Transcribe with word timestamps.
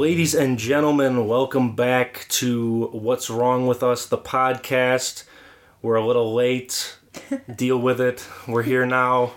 Ladies 0.00 0.34
and 0.34 0.58
gentlemen, 0.58 1.26
welcome 1.26 1.76
back 1.76 2.24
to 2.30 2.86
What's 2.86 3.28
Wrong 3.28 3.66
with 3.66 3.82
Us, 3.82 4.06
the 4.06 4.16
podcast. 4.16 5.24
We're 5.82 5.96
a 5.96 6.06
little 6.06 6.32
late. 6.32 6.96
Deal 7.54 7.78
with 7.78 8.00
it. 8.00 8.26
We're 8.48 8.62
here 8.62 8.86
now. 8.86 9.32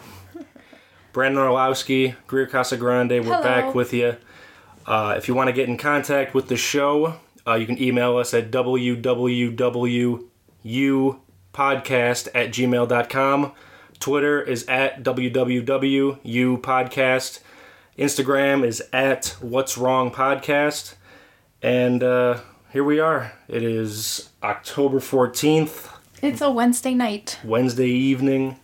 Brandon 1.11 1.43
Orlowski, 1.43 2.15
Greer 2.27 2.47
Casagrande, 2.47 3.25
we're 3.25 3.35
Hello. 3.35 3.43
back 3.43 3.75
with 3.75 3.91
you. 3.91 4.15
Uh, 4.87 5.15
if 5.17 5.27
you 5.27 5.33
want 5.33 5.49
to 5.49 5.53
get 5.53 5.67
in 5.67 5.77
contact 5.77 6.33
with 6.33 6.47
the 6.47 6.55
show, 6.55 7.19
uh, 7.45 7.55
you 7.55 7.65
can 7.65 7.77
email 7.77 8.15
us 8.15 8.33
at 8.33 8.49
www.upodcast 8.49 10.27
at 12.33 12.53
gmail.com. 12.53 13.51
Twitter 13.99 14.41
is 14.41 14.65
at 14.67 15.03
www.upodcast. 15.03 17.39
Instagram 17.97 18.65
is 18.65 18.81
at 18.91 19.35
What's 19.39 19.77
Wrong 19.77 20.11
Podcast. 20.11 20.95
And 21.61 22.03
uh, 22.03 22.39
here 22.71 22.83
we 22.83 22.99
are. 22.99 23.33
It 23.47 23.63
is 23.63 24.29
October 24.41 24.99
14th, 24.99 25.89
It's 26.21 26.41
a 26.41 26.49
Wednesday 26.51 26.93
night. 26.93 27.39
Wednesday 27.43 27.89
evening. 27.89 28.59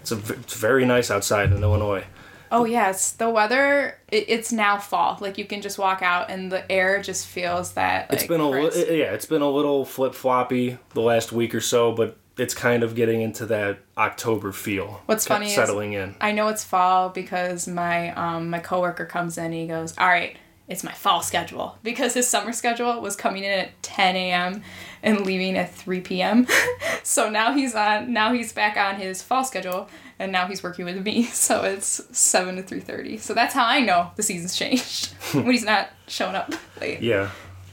It's, 0.00 0.12
a, 0.12 0.18
it's 0.32 0.54
very 0.54 0.84
nice 0.84 1.10
outside 1.10 1.52
in 1.52 1.62
Illinois. 1.62 2.04
Oh 2.52 2.64
yes, 2.64 3.10
the 3.12 3.28
weather. 3.28 3.98
It, 4.08 4.26
it's 4.28 4.52
now 4.52 4.78
fall. 4.78 5.18
Like 5.20 5.36
you 5.36 5.44
can 5.46 5.62
just 5.62 5.78
walk 5.78 6.00
out 6.00 6.30
and 6.30 6.50
the 6.50 6.70
air 6.70 7.02
just 7.02 7.26
feels 7.26 7.72
that. 7.72 8.08
Like, 8.10 8.20
It's 8.20 8.28
been 8.28 8.40
a 8.40 8.48
li- 8.48 8.98
yeah, 8.98 9.12
it's 9.12 9.26
been 9.26 9.42
a 9.42 9.50
little 9.50 9.84
flip 9.84 10.14
floppy 10.14 10.78
the 10.94 11.00
last 11.00 11.32
week 11.32 11.54
or 11.56 11.60
so, 11.60 11.90
but 11.92 12.16
it's 12.38 12.54
kind 12.54 12.82
of 12.82 12.94
getting 12.94 13.22
into 13.22 13.46
that 13.46 13.78
October 13.96 14.52
feel. 14.52 15.02
What's 15.06 15.26
funny 15.26 15.48
settling 15.48 15.94
in. 15.94 16.14
I 16.20 16.32
know 16.32 16.48
it's 16.48 16.64
fall 16.64 17.08
because 17.08 17.66
my 17.66 18.10
um 18.14 18.50
my 18.50 18.58
coworker 18.58 19.06
comes 19.06 19.38
in. 19.38 19.46
and 19.46 19.54
He 19.54 19.66
goes, 19.66 19.94
"All 19.98 20.06
right, 20.08 20.36
it's 20.68 20.84
my 20.84 20.92
fall 20.92 21.22
schedule," 21.22 21.78
because 21.82 22.14
his 22.14 22.28
summer 22.28 22.52
schedule 22.52 23.00
was 23.00 23.16
coming 23.16 23.44
in 23.44 23.50
at 23.60 23.82
10 23.82 24.16
a.m. 24.16 24.62
and 25.02 25.24
leaving 25.24 25.56
at 25.56 25.72
3 25.74 26.00
p.m. 26.02 26.46
so 27.02 27.30
now 27.30 27.52
he's 27.54 27.74
on. 27.74 28.12
Now 28.12 28.32
he's 28.32 28.52
back 28.52 28.76
on 28.76 28.96
his 29.00 29.22
fall 29.22 29.44
schedule, 29.44 29.88
and 30.18 30.30
now 30.30 30.46
he's 30.46 30.62
working 30.62 30.84
with 30.84 31.02
me. 31.04 31.24
So 31.32 31.62
it's 31.64 32.02
7 32.18 32.56
to 32.56 32.62
3:30. 32.62 33.18
So 33.20 33.32
that's 33.32 33.54
how 33.54 33.64
I 33.64 33.80
know 33.80 34.10
the 34.16 34.22
season's 34.22 34.54
changed 34.56 35.12
when 35.32 35.46
he's 35.46 35.64
not 35.64 35.88
showing 36.06 36.34
up 36.34 36.52
late. 36.80 37.00
Yeah, 37.00 37.30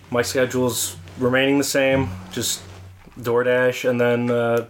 my 0.09 0.21
schedule's 0.21 0.95
remaining 1.19 1.57
the 1.57 1.63
same. 1.63 2.09
Just 2.31 2.61
DoorDash, 3.17 3.89
and 3.89 3.99
then 3.99 4.29
uh, 4.29 4.67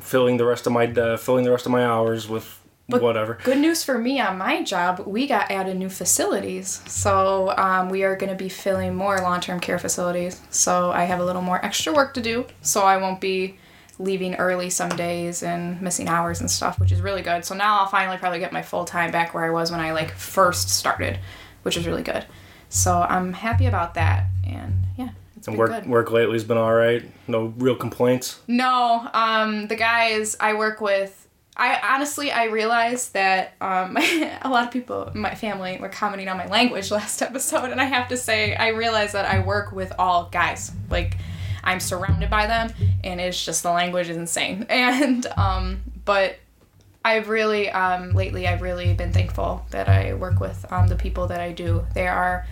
filling 0.00 0.36
the 0.36 0.44
rest 0.44 0.66
of 0.66 0.72
my 0.72 0.86
uh, 0.86 1.16
filling 1.16 1.44
the 1.44 1.50
rest 1.50 1.66
of 1.66 1.72
my 1.72 1.84
hours 1.84 2.28
with 2.28 2.58
whatever. 2.88 3.38
Good 3.44 3.58
news 3.58 3.84
for 3.84 3.98
me 3.98 4.18
on 4.20 4.38
my 4.38 4.62
job, 4.62 5.00
we 5.06 5.26
got 5.26 5.50
added 5.50 5.76
new 5.76 5.90
facilities. 5.90 6.82
So 6.86 7.54
um, 7.56 7.90
we 7.90 8.02
are 8.02 8.16
going 8.16 8.30
to 8.30 8.36
be 8.36 8.48
filling 8.48 8.94
more 8.94 9.18
long 9.18 9.40
term 9.40 9.60
care 9.60 9.78
facilities. 9.78 10.40
So 10.50 10.90
I 10.90 11.04
have 11.04 11.20
a 11.20 11.24
little 11.24 11.42
more 11.42 11.64
extra 11.64 11.92
work 11.92 12.14
to 12.14 12.20
do. 12.20 12.46
So 12.62 12.82
I 12.82 12.96
won't 12.96 13.20
be 13.20 13.58
leaving 13.98 14.36
early 14.36 14.70
some 14.70 14.90
days 14.90 15.42
and 15.42 15.80
missing 15.82 16.08
hours 16.08 16.40
and 16.40 16.50
stuff, 16.50 16.78
which 16.78 16.92
is 16.92 17.00
really 17.00 17.22
good. 17.22 17.44
So 17.44 17.54
now 17.54 17.80
I'll 17.80 17.88
finally 17.88 18.16
probably 18.16 18.38
get 18.38 18.52
my 18.52 18.62
full 18.62 18.84
time 18.84 19.10
back 19.10 19.34
where 19.34 19.44
I 19.44 19.50
was 19.50 19.70
when 19.70 19.80
I 19.80 19.92
like 19.92 20.12
first 20.12 20.70
started, 20.70 21.18
which 21.62 21.76
is 21.76 21.86
really 21.86 22.02
good. 22.02 22.24
So 22.68 23.02
I'm 23.02 23.32
happy 23.32 23.66
about 23.66 23.94
that. 23.94 24.26
And 24.46 24.86
yeah, 24.96 25.10
it's 25.38 25.48
And 25.48 25.56
work 25.56 25.70
good. 25.70 25.86
work 25.86 26.10
lately's 26.10 26.44
been 26.44 26.58
all 26.58 26.74
right. 26.74 27.04
No 27.26 27.54
real 27.56 27.76
complaints. 27.76 28.40
No, 28.46 29.08
um, 29.14 29.68
the 29.68 29.76
guys 29.76 30.36
I 30.38 30.54
work 30.54 30.80
with, 30.80 31.28
I 31.56 31.94
honestly 31.94 32.30
I 32.30 32.44
realized 32.44 33.14
that 33.14 33.54
um, 33.60 33.96
a 34.42 34.48
lot 34.48 34.64
of 34.66 34.70
people, 34.70 35.10
my 35.14 35.34
family, 35.34 35.78
were 35.80 35.88
commenting 35.88 36.28
on 36.28 36.36
my 36.36 36.46
language 36.46 36.90
last 37.00 37.22
episode, 37.22 37.70
and 37.70 37.80
I 37.80 37.84
have 37.84 38.08
to 38.08 38.16
say 38.16 38.54
I 38.54 38.68
realized 38.68 39.14
that 39.14 39.24
I 39.24 39.40
work 39.40 39.72
with 39.72 39.92
all 39.98 40.28
guys. 40.30 40.70
Like 40.90 41.16
I'm 41.64 41.80
surrounded 41.80 42.30
by 42.30 42.46
them, 42.46 42.72
and 43.04 43.20
it's 43.20 43.44
just 43.44 43.62
the 43.62 43.70
language 43.72 44.08
is 44.08 44.16
insane. 44.16 44.66
And 44.70 45.26
um, 45.36 45.82
but 46.04 46.36
I've 47.04 47.28
really 47.28 47.70
um, 47.70 48.12
lately 48.12 48.46
I've 48.46 48.62
really 48.62 48.94
been 48.94 49.12
thankful 49.12 49.64
that 49.70 49.88
I 49.88 50.14
work 50.14 50.40
with 50.40 50.64
um, 50.72 50.88
the 50.88 50.96
people 50.96 51.26
that 51.28 51.40
I 51.40 51.52
do. 51.52 51.84
They 51.94 52.06
are 52.08 52.46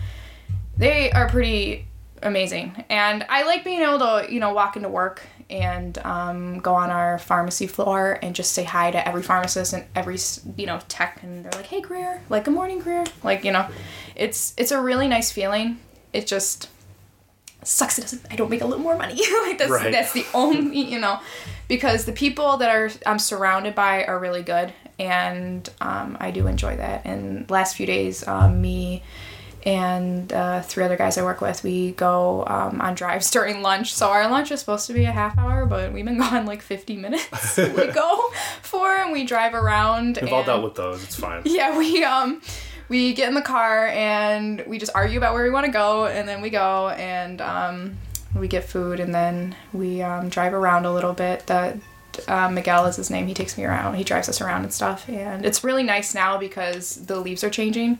they 0.77 1.11
are 1.11 1.27
pretty 1.29 1.86
amazing. 2.23 2.83
And 2.89 3.25
i 3.29 3.43
like 3.43 3.63
being 3.63 3.81
able 3.81 3.99
to 3.99 4.27
you 4.29 4.39
know 4.39 4.53
walk 4.53 4.75
into 4.75 4.89
work 4.89 5.21
and 5.49 5.97
um, 5.99 6.59
go 6.59 6.75
on 6.75 6.89
our 6.89 7.17
pharmacy 7.19 7.67
floor 7.67 8.19
and 8.21 8.35
just 8.35 8.51
say 8.51 8.65
hi 8.65 8.91
to 8.91 9.07
every 9.07 9.23
pharmacist 9.23 9.71
and 9.73 9.85
every 9.95 10.17
you 10.57 10.65
know 10.65 10.79
tech. 10.89 11.19
And 11.23 11.45
they're 11.45 11.51
like 11.53 11.67
hey 11.67 11.81
greer 11.81 12.21
like 12.29 12.45
good 12.45 12.53
morning 12.53 12.79
greer. 12.79 13.05
Like 13.23 13.43
you 13.43 13.51
know 13.51 13.67
it's 14.15 14.53
it's 14.57 14.71
a 14.71 14.81
really 14.81 15.07
nice 15.07 15.31
feeling. 15.31 15.79
It 16.13 16.27
just 16.27 16.69
sucks 17.63 17.97
it 17.97 18.01
doesn't 18.01 18.21
i 18.31 18.35
don't 18.35 18.49
make 18.49 18.61
a 18.61 18.65
little 18.65 18.83
more 18.83 18.97
money. 18.97 19.15
Like 19.45 19.57
that's 19.57 19.71
Right. 19.71 19.91
that's 19.91 20.13
the 20.13 20.25
only 20.33 20.79
you 20.81 20.99
know 20.99 21.19
because 21.67 22.05
the 22.05 22.13
people 22.13 22.57
that 22.57 22.69
are 22.69 22.89
i'm 23.05 23.19
surrounded 23.19 23.75
by 23.75 24.03
are 24.05 24.19
really 24.19 24.43
good. 24.43 24.73
And 24.99 25.69
um, 25.81 26.17
i 26.19 26.31
do 26.31 26.47
enjoy 26.47 26.77
that. 26.77 27.05
And 27.05 27.49
last 27.49 27.75
few 27.75 27.85
days 27.85 28.27
um, 28.27 28.61
me 28.61 29.03
and 29.67 30.31
uh, 30.31 30.61
three 30.61 30.85
other 30.85 30.95
guys 30.95 31.17
I 31.17 31.23
work 31.23 31.41
with, 31.41 31.61
we 31.61 31.91
go 31.91 32.45
um, 32.47 32.79
on 32.79 32.95
drives 32.95 33.29
during 33.31 33.61
lunch. 33.61 33.93
So 33.93 34.07
our 34.07 34.29
lunch 34.29 34.49
is 34.49 34.61
supposed 34.61 34.87
to 34.87 34.93
be 34.93 35.03
a 35.03 35.11
half 35.11 35.37
hour, 35.37 35.65
but 35.65 35.91
we've 35.91 36.05
been 36.05 36.17
gone 36.19 36.45
like 36.45 36.61
50 36.61 36.95
minutes. 36.95 37.57
we 37.57 37.87
go 37.87 38.31
for 38.61 38.95
and 38.95 39.11
we 39.11 39.25
drive 39.25 39.53
around. 39.53 40.19
We've 40.21 40.31
all 40.31 40.45
dealt 40.45 40.63
with 40.63 40.75
those. 40.75 41.03
It's 41.03 41.17
fine. 41.17 41.41
yeah, 41.43 41.77
we 41.77 42.01
um 42.05 42.41
we 42.87 43.13
get 43.13 43.27
in 43.27 43.35
the 43.35 43.41
car 43.41 43.87
and 43.87 44.63
we 44.67 44.77
just 44.77 44.93
argue 44.95 45.17
about 45.17 45.33
where 45.33 45.43
we 45.43 45.49
want 45.49 45.65
to 45.65 45.71
go 45.71 46.05
and 46.05 46.25
then 46.29 46.41
we 46.41 46.49
go 46.49 46.87
and 46.89 47.41
um 47.41 47.97
we 48.33 48.47
get 48.47 48.63
food 48.63 49.01
and 49.01 49.13
then 49.13 49.53
we 49.73 50.01
um, 50.01 50.29
drive 50.29 50.53
around 50.53 50.85
a 50.85 50.93
little 50.93 51.13
bit. 51.13 51.45
That 51.47 51.75
uh, 52.29 52.49
Miguel 52.49 52.85
is 52.85 52.95
his 52.95 53.09
name. 53.09 53.27
He 53.27 53.33
takes 53.33 53.57
me 53.57 53.65
around. 53.65 53.95
He 53.95 54.05
drives 54.05 54.29
us 54.29 54.39
around 54.39 54.63
and 54.63 54.73
stuff. 54.73 55.09
And 55.09 55.45
it's 55.45 55.63
really 55.63 55.83
nice 55.83 56.15
now 56.15 56.37
because 56.37 56.95
the 57.05 57.19
leaves 57.19 57.43
are 57.43 57.49
changing. 57.49 57.99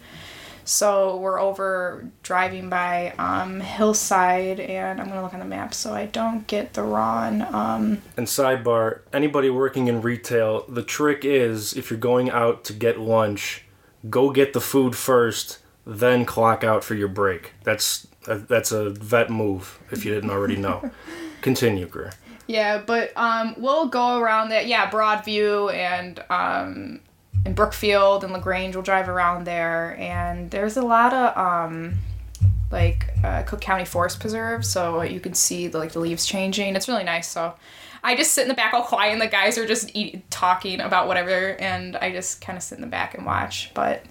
So 0.68 1.16
we're 1.16 1.40
over 1.40 2.10
driving 2.24 2.70
by 2.70 3.14
um, 3.18 3.62
Hillside, 3.62 4.60
and 4.60 5.00
I'm 5.00 5.08
gonna 5.08 5.24
look 5.24 5.34
on 5.34 5.40
the 5.40 5.46
map 5.46 5.74
so 5.74 5.94
I 5.94 6.08
don't 6.08 6.46
get 6.46 6.74
the 6.74 6.84
wrong. 6.84 7.42
Um, 7.42 8.02
And 8.18 8.28
sidebar, 8.28 9.00
anybody 9.14 9.50
working 9.50 9.88
in 9.88 10.02
retail, 10.02 10.66
the 10.68 10.84
trick 10.84 11.24
is 11.24 11.74
if 11.74 11.90
you're 11.90 11.98
going 11.98 12.30
out 12.30 12.66
to 12.66 12.74
get 12.74 13.00
lunch, 13.00 13.64
go 14.10 14.30
get 14.30 14.52
the 14.52 14.60
food 14.60 14.96
first, 14.96 15.60
then 15.86 16.26
clock 16.26 16.66
out 16.66 16.84
for 16.84 16.96
your 16.96 17.08
break. 17.08 17.54
That's 17.64 18.06
that's 18.26 18.74
a 18.74 18.90
vet 18.90 19.30
move 19.30 19.80
if 19.90 20.04
you 20.04 20.14
didn't 20.14 20.32
already 20.32 20.58
know. 20.58 20.92
Continue, 21.42 21.88
Greer. 21.88 22.12
Yeah, 22.48 22.82
but 22.86 23.12
um, 23.16 23.56
we'll 23.58 23.88
go 23.88 24.20
around 24.20 24.50
that. 24.50 24.68
Yeah, 24.68 24.90
Broadview 24.90 25.74
and 25.74 26.22
um, 26.30 27.00
and 27.46 27.56
Brookfield 27.56 28.24
and 28.24 28.34
La 28.34 28.40
Grange. 28.40 28.76
We'll 28.76 28.84
drive 28.84 29.10
around 29.10 29.46
there, 29.46 29.96
and 30.00 30.50
there's 30.52 30.78
a 30.78 30.82
lot 30.82 31.14
of 31.14 31.38
um, 31.38 31.96
like 32.72 33.08
uh, 33.24 33.44
Cook 33.44 33.62
County 33.62 33.86
Forest 33.86 34.20
Preserve, 34.20 34.66
so 34.66 35.02
you 35.02 35.20
can 35.20 35.34
see 35.34 35.68
the, 35.68 35.78
like 35.78 35.92
the 35.94 36.00
leaves 36.00 36.26
changing. 36.26 36.76
It's 36.76 36.88
really 36.88 37.04
nice. 37.04 37.28
So 37.28 37.54
I 38.04 38.16
just 38.16 38.32
sit 38.34 38.44
in 38.44 38.48
the 38.48 38.54
back 38.54 38.74
all 38.74 38.84
quiet, 38.84 39.12
and 39.14 39.22
the 39.22 39.28
guys 39.28 39.58
are 39.58 39.66
just 39.68 39.90
eat, 39.96 40.30
talking 40.30 40.80
about 40.82 41.08
whatever, 41.08 41.56
and 41.60 41.96
I 41.98 42.12
just 42.12 42.42
kind 42.42 42.58
of 42.58 42.64
sit 42.64 42.76
in 42.76 42.82
the 42.82 42.88
back 42.88 43.14
and 43.16 43.26
watch. 43.26 43.72
But 43.74 44.04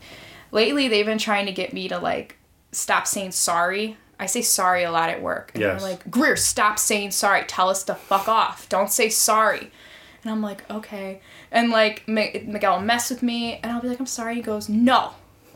lately, 0.53 0.89
they've 0.89 1.07
been 1.07 1.19
trying 1.19 1.47
to 1.47 1.53
get 1.53 1.73
me 1.73 1.89
to 1.89 1.99
like 1.99 2.37
stop 2.73 3.07
saying 3.07 3.33
sorry. 3.33 3.97
I 4.19 4.25
say 4.25 4.41
sorry 4.41 4.83
a 4.85 4.91
lot 4.91 5.11
at 5.11 5.21
work, 5.21 5.51
and 5.55 5.61
Yes. 5.63 5.83
they're 5.83 5.91
like, 5.91 6.11
Greer, 6.11 6.37
stop 6.37 6.79
saying 6.79 7.11
sorry. 7.11 7.45
Tell 7.47 7.69
us 7.69 7.83
to 7.85 7.95
fuck 7.95 8.29
off. 8.29 8.67
Don't 8.71 8.91
say 8.91 9.11
sorry. 9.11 9.71
And 10.23 10.33
I'm 10.33 10.41
like, 10.43 10.69
okay. 10.71 11.21
And 11.57 11.71
like 11.71 12.03
M- 12.07 12.53
Miguel 12.53 12.77
will 12.77 12.85
mess 12.85 13.09
with 13.11 13.23
me, 13.23 13.59
and 13.63 13.73
I'll 13.73 13.81
be 13.81 13.89
like, 13.89 13.99
I'm 13.99 14.07
sorry. 14.07 14.35
He 14.37 14.43
goes, 14.43 14.69
no, 14.69 15.13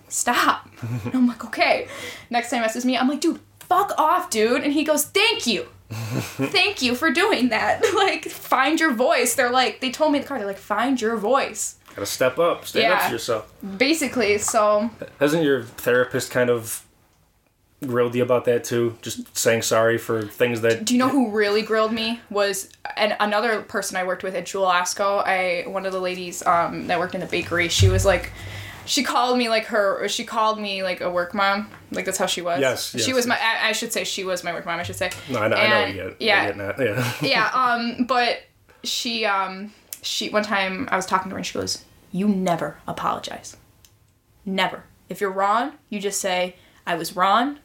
stop. 0.09 0.69
and 1.05 1.15
I'm 1.15 1.27
like, 1.29 1.45
okay. 1.45 1.87
Next 2.31 2.51
time 2.51 2.59
he 2.59 2.63
messes 2.63 2.77
with 2.77 2.85
me, 2.87 2.97
I'm 2.97 3.09
like, 3.09 3.21
dude, 3.21 3.41
fuck 3.61 3.93
off, 3.99 4.31
dude. 4.31 4.63
And 4.65 4.73
he 4.73 4.83
goes, 4.85 5.05
thank 5.05 5.47
you. 5.47 5.67
Thank 5.91 6.83
you 6.83 6.95
for 6.95 7.11
doing 7.11 7.49
that. 7.49 7.83
like, 7.97 8.25
find 8.27 8.79
your 8.79 8.93
voice. 8.93 9.35
They're 9.35 9.51
like, 9.51 9.81
they 9.81 9.91
told 9.91 10.13
me 10.13 10.19
in 10.19 10.23
the 10.23 10.29
car, 10.29 10.39
they're 10.39 10.47
like, 10.47 10.57
find 10.57 11.01
your 11.01 11.17
voice. 11.17 11.77
Gotta 11.97 12.07
step 12.07 12.39
up, 12.39 12.65
stand 12.65 12.93
up 12.93 13.01
Yeah. 13.01 13.07
for 13.07 13.13
yourself. 13.13 13.53
Basically, 13.77 14.39
so 14.39 14.89
Hasn't 15.19 15.43
your 15.43 15.65
therapist 15.65 16.31
kind 16.31 16.49
of 16.49 16.85
grilled 17.87 18.15
you 18.15 18.23
about 18.23 18.45
that 18.45 18.65
too? 18.65 18.97
Just 19.03 19.37
saying 19.37 19.63
sorry 19.63 19.99
for 19.99 20.23
things 20.23 20.61
that. 20.63 20.85
Do 20.85 20.95
you 20.95 20.99
know 20.99 21.09
who 21.09 21.31
really 21.31 21.63
grilled 21.63 21.93
me 21.93 22.21
was 22.31 22.71
and 22.97 23.17
another 23.21 23.63
person 23.63 23.97
I 23.97 24.05
worked 24.05 24.23
with 24.23 24.35
at 24.35 24.47
Jewel 24.47 24.67
Osco. 24.67 25.27
I 25.27 25.69
one 25.69 25.87
of 25.87 25.93
the 25.93 26.01
ladies 26.01 26.45
um, 26.47 26.87
that 26.89 26.99
worked 26.99 27.15
in 27.15 27.21
the 27.21 27.27
bakery. 27.27 27.69
She 27.69 27.89
was 27.89 28.05
like, 28.05 28.33
she 28.87 29.03
called 29.03 29.39
me 29.39 29.49
like 29.49 29.67
her. 29.67 30.07
She 30.09 30.25
called 30.25 30.59
me 30.59 30.83
like 30.83 31.01
a 31.01 31.11
work 31.11 31.35
mom. 31.35 31.71
Like 31.91 32.05
that's 32.05 32.19
how 32.19 32.27
she 32.27 32.43
was. 32.43 32.61
Yes, 32.61 32.95
yes 32.95 33.05
She 33.05 33.11
yes, 33.11 33.17
was 33.17 33.27
my. 33.27 33.39
I, 33.41 33.69
I 33.69 33.73
should 33.73 33.93
say 33.93 34.05
she 34.05 34.25
was 34.25 34.45
my 34.45 34.53
work 34.53 34.67
mom. 34.67 34.79
I 34.79 34.83
should 34.83 34.97
say. 34.97 35.11
No, 35.29 35.39
I 35.41 35.49
know, 35.49 35.57
I 35.57 35.69
know 35.69 35.81
what 35.87 35.95
you're 35.95 36.15
yeah. 36.19 36.75
Yeah. 36.79 37.13
yeah. 37.23 37.51
Um. 37.55 38.05
But 38.05 38.43
she 38.83 39.25
um 39.25 39.73
she 40.03 40.31
one 40.31 40.43
time 40.43 40.89
I 40.91 40.97
was 40.97 41.07
talking 41.07 41.31
to 41.31 41.35
her 41.35 41.39
and 41.39 41.47
she 41.47 41.55
goes, 41.55 41.85
"You 42.13 42.29
never 42.29 42.79
apologize. 42.87 43.57
Never. 44.45 44.85
If 45.09 45.21
you're 45.21 45.33
wrong, 45.33 45.73
you 45.89 46.01
just 46.01 46.21
say 46.21 46.57
I 46.87 46.95
was 46.95 47.17
wrong." 47.17 47.59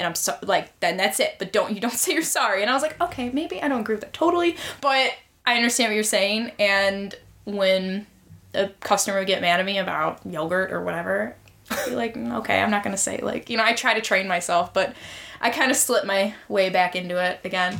And 0.00 0.06
I'm 0.06 0.14
so 0.14 0.34
like 0.42 0.78
then 0.80 0.96
that's 0.96 1.20
it. 1.20 1.36
But 1.38 1.52
don't 1.52 1.74
you 1.74 1.80
don't 1.80 1.92
say 1.92 2.14
you're 2.14 2.22
sorry. 2.22 2.62
And 2.62 2.70
I 2.70 2.74
was 2.74 2.82
like, 2.82 2.98
okay, 3.00 3.28
maybe 3.30 3.62
I 3.62 3.68
don't 3.68 3.80
agree 3.80 3.94
with 3.94 4.02
that 4.02 4.14
totally, 4.14 4.56
but 4.80 5.12
I 5.46 5.56
understand 5.56 5.90
what 5.90 5.94
you're 5.94 6.04
saying. 6.04 6.52
And 6.58 7.14
when 7.44 8.06
a 8.54 8.68
customer 8.80 9.18
would 9.18 9.26
get 9.26 9.42
mad 9.42 9.60
at 9.60 9.66
me 9.66 9.78
about 9.78 10.20
yogurt 10.24 10.72
or 10.72 10.82
whatever, 10.82 11.36
I'd 11.70 11.84
be 11.90 11.94
like, 11.94 12.14
"Mm, 12.14 12.38
okay, 12.38 12.60
I'm 12.60 12.70
not 12.70 12.82
gonna 12.82 12.96
say 12.96 13.18
like 13.18 13.50
you 13.50 13.58
know 13.58 13.64
I 13.64 13.74
try 13.74 13.92
to 13.92 14.00
train 14.00 14.26
myself, 14.26 14.72
but 14.72 14.94
I 15.40 15.50
kind 15.50 15.70
of 15.70 15.76
slip 15.76 16.06
my 16.06 16.34
way 16.48 16.70
back 16.70 16.96
into 16.96 17.22
it 17.22 17.40
again. 17.44 17.78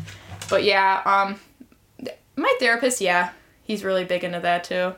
But 0.51 0.65
yeah, 0.65 1.03
um, 1.07 1.41
my 2.37 2.55
therapist, 2.61 3.01
yeah, 3.01 3.31
he's 3.63 3.83
really 3.83 4.05
big 4.05 4.25
into 4.25 4.41
that 4.41 4.65
too. 4.65 4.95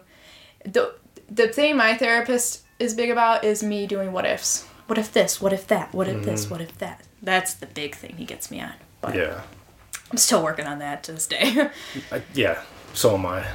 The 0.64 0.94
the 1.30 1.48
thing 1.48 1.76
my 1.76 1.96
therapist 1.96 2.64
is 2.80 2.94
big 2.94 3.10
about 3.10 3.44
is 3.44 3.62
me 3.62 3.86
doing 3.86 4.12
what 4.12 4.26
ifs. 4.26 4.66
What 4.92 4.98
if 4.98 5.10
this? 5.10 5.40
What 5.40 5.54
if 5.54 5.66
that? 5.68 5.94
What 5.94 6.06
if 6.06 6.22
this? 6.22 6.50
What 6.50 6.60
if 6.60 6.76
that? 6.76 7.00
That's 7.22 7.54
the 7.54 7.64
big 7.64 7.94
thing 7.94 8.16
he 8.18 8.26
gets 8.26 8.50
me 8.50 8.60
on. 8.60 8.74
But 9.00 9.14
Yeah. 9.14 9.40
I'm 10.10 10.18
still 10.18 10.42
working 10.44 10.66
on 10.66 10.80
that 10.80 11.02
to 11.04 11.12
this 11.12 11.26
day. 11.26 11.70
I, 12.12 12.20
yeah. 12.34 12.60
So 12.92 13.14
am 13.14 13.24
I. 13.24 13.46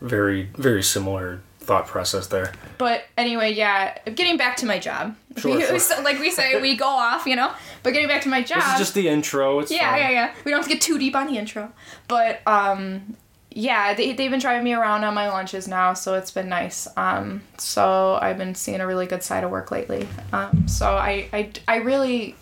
Very 0.00 0.44
very 0.56 0.82
similar 0.82 1.42
thought 1.58 1.86
process 1.86 2.28
there. 2.28 2.54
but 2.78 3.04
anyway, 3.18 3.52
yeah, 3.52 3.98
getting 4.08 4.38
back 4.38 4.56
to 4.56 4.64
my 4.64 4.78
job. 4.78 5.14
Sure, 5.36 5.54
We- 5.54 5.78
sure. 5.78 6.02
like 6.02 6.18
we 6.18 6.30
say, 6.30 6.58
we 6.62 6.74
go 6.76 6.86
off, 6.86 7.26
you 7.26 7.36
know. 7.36 7.52
But 7.82 7.92
getting 7.92 8.08
back 8.08 8.22
to 8.22 8.30
my 8.30 8.42
job. 8.42 8.62
This 8.62 8.72
is 8.72 8.78
just 8.78 8.94
the 8.94 9.06
intro. 9.08 9.60
It's 9.60 9.70
Yeah, 9.70 9.90
fine. 9.90 10.00
yeah, 10.00 10.10
yeah. 10.10 10.34
We 10.46 10.50
don't 10.50 10.60
have 10.60 10.66
to 10.68 10.72
get 10.72 10.80
too 10.80 10.98
deep 10.98 11.14
on 11.14 11.26
the 11.26 11.36
intro. 11.36 11.70
But 12.08 12.40
um 12.46 13.18
yeah, 13.50 13.94
they 13.94 14.12
they've 14.12 14.30
been 14.30 14.40
driving 14.40 14.64
me 14.64 14.72
around 14.74 15.04
on 15.04 15.14
my 15.14 15.28
lunches 15.28 15.66
now, 15.66 15.92
so 15.94 16.14
it's 16.14 16.30
been 16.30 16.48
nice. 16.48 16.86
Um 16.96 17.42
so 17.58 18.18
I've 18.20 18.38
been 18.38 18.54
seeing 18.54 18.80
a 18.80 18.86
really 18.86 19.06
good 19.06 19.22
side 19.22 19.44
of 19.44 19.50
work 19.50 19.70
lately. 19.70 20.06
Um 20.32 20.68
so 20.68 20.86
I 20.96 21.28
I, 21.32 21.50
I 21.66 21.76
really 21.78 22.36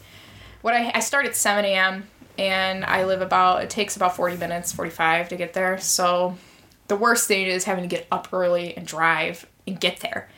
what 0.63 0.75
I 0.75 0.91
I 0.95 1.01
start 1.01 1.27
at 1.27 1.35
7 1.37 1.65
a.m. 1.65 2.07
and 2.39 2.85
I 2.85 3.05
live 3.05 3.23
about 3.23 3.63
it 3.63 3.71
takes 3.71 3.97
about 3.97 4.17
40 4.17 4.37
minutes, 4.37 4.73
45 4.73 5.29
to 5.31 5.37
get 5.37 5.55
there. 5.55 5.79
So 5.79 6.37
the 6.89 6.97
worst 6.97 7.27
thing 7.29 7.47
is 7.47 7.65
having 7.65 7.85
to 7.89 7.89
get 7.89 8.07
up 8.11 8.29
early 8.33 8.77
and 8.77 8.87
drive 8.87 9.47
and 9.67 9.79
get 9.81 10.01
there. 10.01 10.29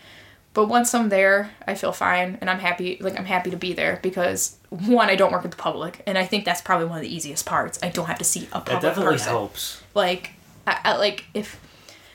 But 0.53 0.67
once 0.67 0.93
I'm 0.95 1.11
there, 1.11 1.53
I 1.67 1.75
feel 1.77 1.93
fine 1.93 2.37
and 2.41 2.51
I'm 2.51 2.59
happy 2.59 2.99
like 3.01 3.19
I'm 3.19 3.25
happy 3.25 3.51
to 3.51 3.57
be 3.57 3.73
there 3.73 3.99
because 4.03 4.57
one, 4.69 5.09
I 5.09 5.15
don't 5.17 5.33
work 5.33 5.43
with 5.43 5.53
the 5.53 5.57
public 5.57 6.03
and 6.07 6.17
I 6.19 6.25
think 6.27 6.45
that's 6.45 6.61
probably 6.61 6.87
one 6.87 6.99
of 6.99 7.03
the 7.03 7.13
easiest 7.15 7.47
parts. 7.47 7.79
I 7.83 7.89
don't 7.89 8.07
have 8.07 8.19
to 8.19 8.25
see 8.25 8.47
a 8.53 8.61
public 8.61 8.79
It 8.79 8.83
definitely 8.83 9.13
person. 9.15 9.29
helps. 9.31 9.83
Like 9.95 10.33
I, 10.67 10.81
I, 10.85 10.97
like 10.97 11.25
if 11.35 11.61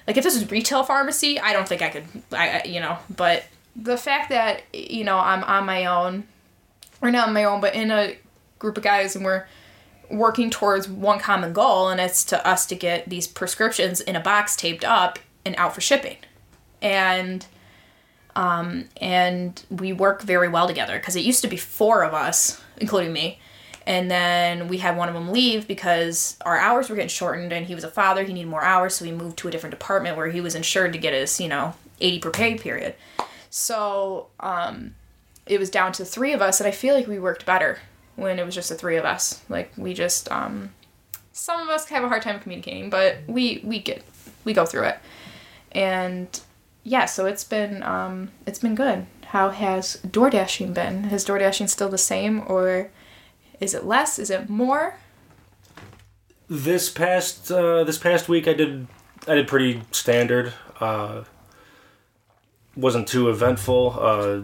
like 0.07 0.18
if 0.18 0.24
this 0.24 0.36
was 0.36 0.50
retail 0.51 0.83
pharmacy, 0.83 1.39
I 1.39 1.53
don't 1.53 1.68
think 1.68 1.81
I 1.81 1.89
could 1.89 2.06
I, 2.31 2.50
I 2.50 2.68
you 2.68 2.80
know, 2.80 2.97
but 3.15 3.45
the 3.75 3.97
fact 3.97 4.30
that 4.30 4.63
you 4.74 5.03
know, 5.03 5.18
I'm 5.18 5.44
on 5.44 5.65
my 5.65 5.86
own 5.86 6.25
or 7.01 7.12
not 7.12 7.27
on 7.27 7.33
my 7.33 7.44
own, 7.44 7.62
but 7.62 7.75
in 7.75 7.92
a 7.92 8.15
group 8.59 8.77
of 8.77 8.83
guys 8.83 9.15
and 9.15 9.25
we're 9.25 9.45
working 10.09 10.50
towards 10.50 10.88
one 10.88 11.19
common 11.19 11.51
goal 11.51 11.89
and 11.89 12.00
it's 12.00 12.24
to 12.25 12.47
us 12.47 12.65
to 12.68 12.75
get 12.75 13.09
these 13.09 13.27
prescriptions 13.27 14.00
in 14.01 14.15
a 14.15 14.19
box 14.19 14.56
taped 14.56 14.83
up 14.83 15.19
and 15.44 15.56
out 15.57 15.74
for 15.74 15.81
shipping. 15.81 16.18
And 16.81 17.45
um 18.36 18.86
and 19.01 19.63
we 19.69 19.94
work 19.94 20.21
very 20.21 20.48
well 20.48 20.68
together 20.68 20.98
because 20.98 21.15
it 21.15 21.21
used 21.21 21.41
to 21.41 21.48
be 21.48 21.57
four 21.57 22.03
of 22.03 22.13
us, 22.13 22.62
including 22.77 23.13
me. 23.13 23.39
And 23.88 24.10
then 24.10 24.68
we 24.68 24.80
had 24.80 24.98
one 24.98 25.10
of 25.10 25.14
them 25.14 25.32
leave 25.32 25.68
because 25.68 26.38
our 26.44 26.58
hours 26.58 26.90
were 26.90 26.96
getting 26.96 27.10
shortened 27.10 27.54
and 27.54 27.68
he 27.68 27.76
was 27.76 27.84
a 27.84 27.90
father, 27.90 28.24
he 28.24 28.34
needed 28.34 28.50
more 28.50 28.64
hours, 28.64 28.96
so 28.96 29.06
we 29.06 29.12
moved 29.12 29.38
to 29.38 29.48
a 29.48 29.52
different 29.52 29.72
department 29.72 30.18
where 30.18 30.28
he 30.28 30.42
was 30.42 30.56
insured 30.56 30.92
to 30.94 31.00
get 31.00 31.14
his, 31.14 31.40
you 31.40 31.48
know, 31.48 31.76
80 32.02 32.20
per 32.20 32.32
pay 32.32 32.56
period. 32.56 32.96
So, 33.50 34.28
um 34.40 34.96
it 35.46 35.60
was 35.60 35.70
down 35.70 35.92
to 35.92 36.02
the 36.04 36.10
three 36.10 36.34
of 36.34 36.42
us 36.42 36.60
and 36.60 36.68
I 36.68 36.72
feel 36.72 36.96
like 36.96 37.06
we 37.08 37.20
worked 37.20 37.46
better 37.46 37.78
when 38.16 38.40
it 38.40 38.46
was 38.46 38.56
just 38.56 38.70
the 38.70 38.76
three 38.76 38.98
of 38.98 39.06
us. 39.06 39.44
Like 39.50 39.72
we 39.78 39.94
just 39.94 40.32
um 40.32 40.72
some 41.32 41.60
of 41.62 41.70
us 41.70 41.88
have 41.90 42.04
a 42.04 42.08
hard 42.08 42.22
time 42.24 42.40
communicating, 42.40 42.90
but 42.90 43.18
we 43.28 43.62
we 43.64 43.80
get 43.80 44.04
we 44.44 44.54
go 44.54 44.66
through 44.66 44.86
it. 44.86 44.98
And 45.72 46.40
yeah, 46.84 47.06
so 47.06 47.26
it's 47.26 47.44
been 47.44 47.84
um 47.84 48.32
it's 48.48 48.60
been 48.60 48.74
good. 48.74 49.06
How 49.28 49.50
has 49.50 49.96
door 49.98 50.30
dashing 50.30 50.74
been? 50.74 51.06
Has 51.06 51.24
door 51.26 51.38
dashing 51.38 51.68
still 51.68 51.90
the 51.90 51.98
same 51.98 52.44
or 52.48 52.90
is 53.60 53.74
it 53.74 53.86
less? 53.86 54.19
Is 54.19 54.30
it 54.30 54.50
more? 54.50 54.96
This 56.48 56.90
past 56.90 57.52
uh, 57.52 57.84
this 57.84 57.98
past 57.98 58.30
week, 58.30 58.48
I 58.48 58.54
did 58.54 58.88
I 59.28 59.36
did 59.36 59.48
pretty 59.48 59.81
standard. 59.92 60.54
Uh, 60.80 61.24
wasn't 62.75 63.07
too 63.07 63.30
eventful. 63.30 63.98
Uh, 64.00 64.42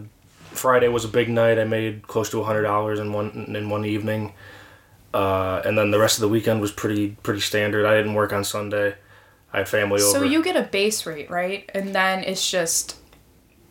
Friday 0.50 0.88
was 0.88 1.04
a 1.04 1.08
big 1.08 1.28
night. 1.28 1.58
I 1.58 1.64
made 1.64 2.06
close 2.08 2.30
to 2.30 2.42
hundred 2.42 2.62
dollars 2.62 2.98
in 2.98 3.12
one 3.12 3.30
in 3.54 3.68
one 3.70 3.84
evening, 3.84 4.34
uh, 5.14 5.62
and 5.64 5.78
then 5.78 5.90
the 5.90 5.98
rest 5.98 6.18
of 6.18 6.22
the 6.22 6.28
weekend 6.28 6.60
was 6.60 6.72
pretty 6.72 7.16
pretty 7.22 7.40
standard. 7.40 7.86
I 7.86 7.96
didn't 7.96 8.14
work 8.14 8.32
on 8.32 8.44
Sunday. 8.44 8.96
I 9.52 9.58
had 9.58 9.68
family 9.68 10.00
So 10.00 10.08
over. 10.08 10.18
So 10.20 10.24
you 10.24 10.42
get 10.42 10.56
a 10.56 10.62
base 10.62 11.06
rate, 11.06 11.30
right? 11.30 11.70
And 11.74 11.94
then 11.94 12.24
it's 12.24 12.50
just 12.50 12.96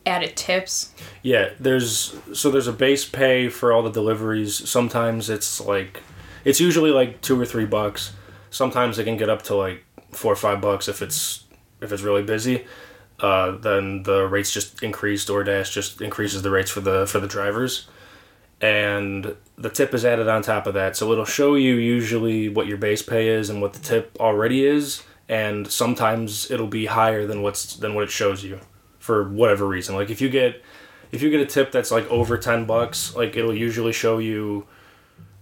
added 0.06 0.36
tips. 0.36 0.94
Yeah, 1.22 1.50
there's 1.60 2.16
so 2.34 2.52
there's 2.52 2.68
a 2.68 2.74
base 2.74 3.06
pay 3.06 3.50
for 3.50 3.72
all 3.72 3.84
the 3.84 3.92
deliveries. 3.92 4.70
Sometimes 4.70 5.30
it's 5.30 5.62
like 5.62 6.02
it's 6.44 6.60
usually 6.60 6.92
like 6.92 7.22
two 7.22 7.40
or 7.40 7.46
three 7.46 7.66
bucks. 7.66 8.14
Sometimes 8.50 9.00
it 9.00 9.06
can 9.06 9.18
get 9.18 9.30
up 9.30 9.44
to 9.44 9.56
like 9.56 9.84
four 10.12 10.34
or 10.34 10.38
five 10.38 10.62
bucks 10.62 10.88
if 10.88 11.02
it's 11.02 11.46
if 11.82 11.92
it's 11.92 12.02
really 12.02 12.24
busy. 12.24 12.66
Uh, 13.20 13.52
then 13.52 14.04
the 14.04 14.28
rates 14.28 14.52
just 14.52 14.82
increase. 14.82 15.26
DoorDash 15.26 15.72
just 15.72 16.02
increases 16.02 16.42
the 16.42 16.50
rates 16.50 16.72
for 16.72 16.82
the 16.82 17.06
for 17.06 17.20
the 17.20 17.28
drivers, 17.28 17.88
and 18.60 19.36
the 19.58 19.70
tip 19.70 19.94
is 19.94 20.04
added 20.04 20.28
on 20.28 20.42
top 20.42 20.66
of 20.66 20.74
that. 20.74 20.98
So 20.98 21.12
it'll 21.12 21.26
show 21.26 21.54
you 21.54 21.76
usually 21.76 22.50
what 22.50 22.66
your 22.66 22.78
base 22.78 23.04
pay 23.04 23.28
is 23.30 23.50
and 23.50 23.62
what 23.62 23.74
the 23.74 23.80
tip 23.80 24.18
already 24.20 24.66
is, 24.66 25.04
and 25.30 25.68
sometimes 25.68 26.50
it'll 26.50 26.66
be 26.66 26.88
higher 26.88 27.28
than 27.28 27.44
what's 27.44 27.76
than 27.76 27.94
what 27.94 28.04
it 28.04 28.10
shows 28.10 28.44
you 28.44 28.60
for 29.02 29.28
whatever 29.28 29.68
reason. 29.68 29.96
Like 29.96 30.10
if 30.10 30.22
you 30.22 30.30
get 30.30 30.62
if 31.12 31.22
you 31.22 31.30
get 31.30 31.42
a 31.42 31.46
tip 31.46 31.72
that's 31.72 31.92
like 31.92 32.10
over 32.10 32.38
10 32.38 32.66
bucks, 32.66 33.16
like 33.16 33.36
it'll 33.36 33.56
usually 33.56 33.92
show 33.92 34.20
you 34.20 34.68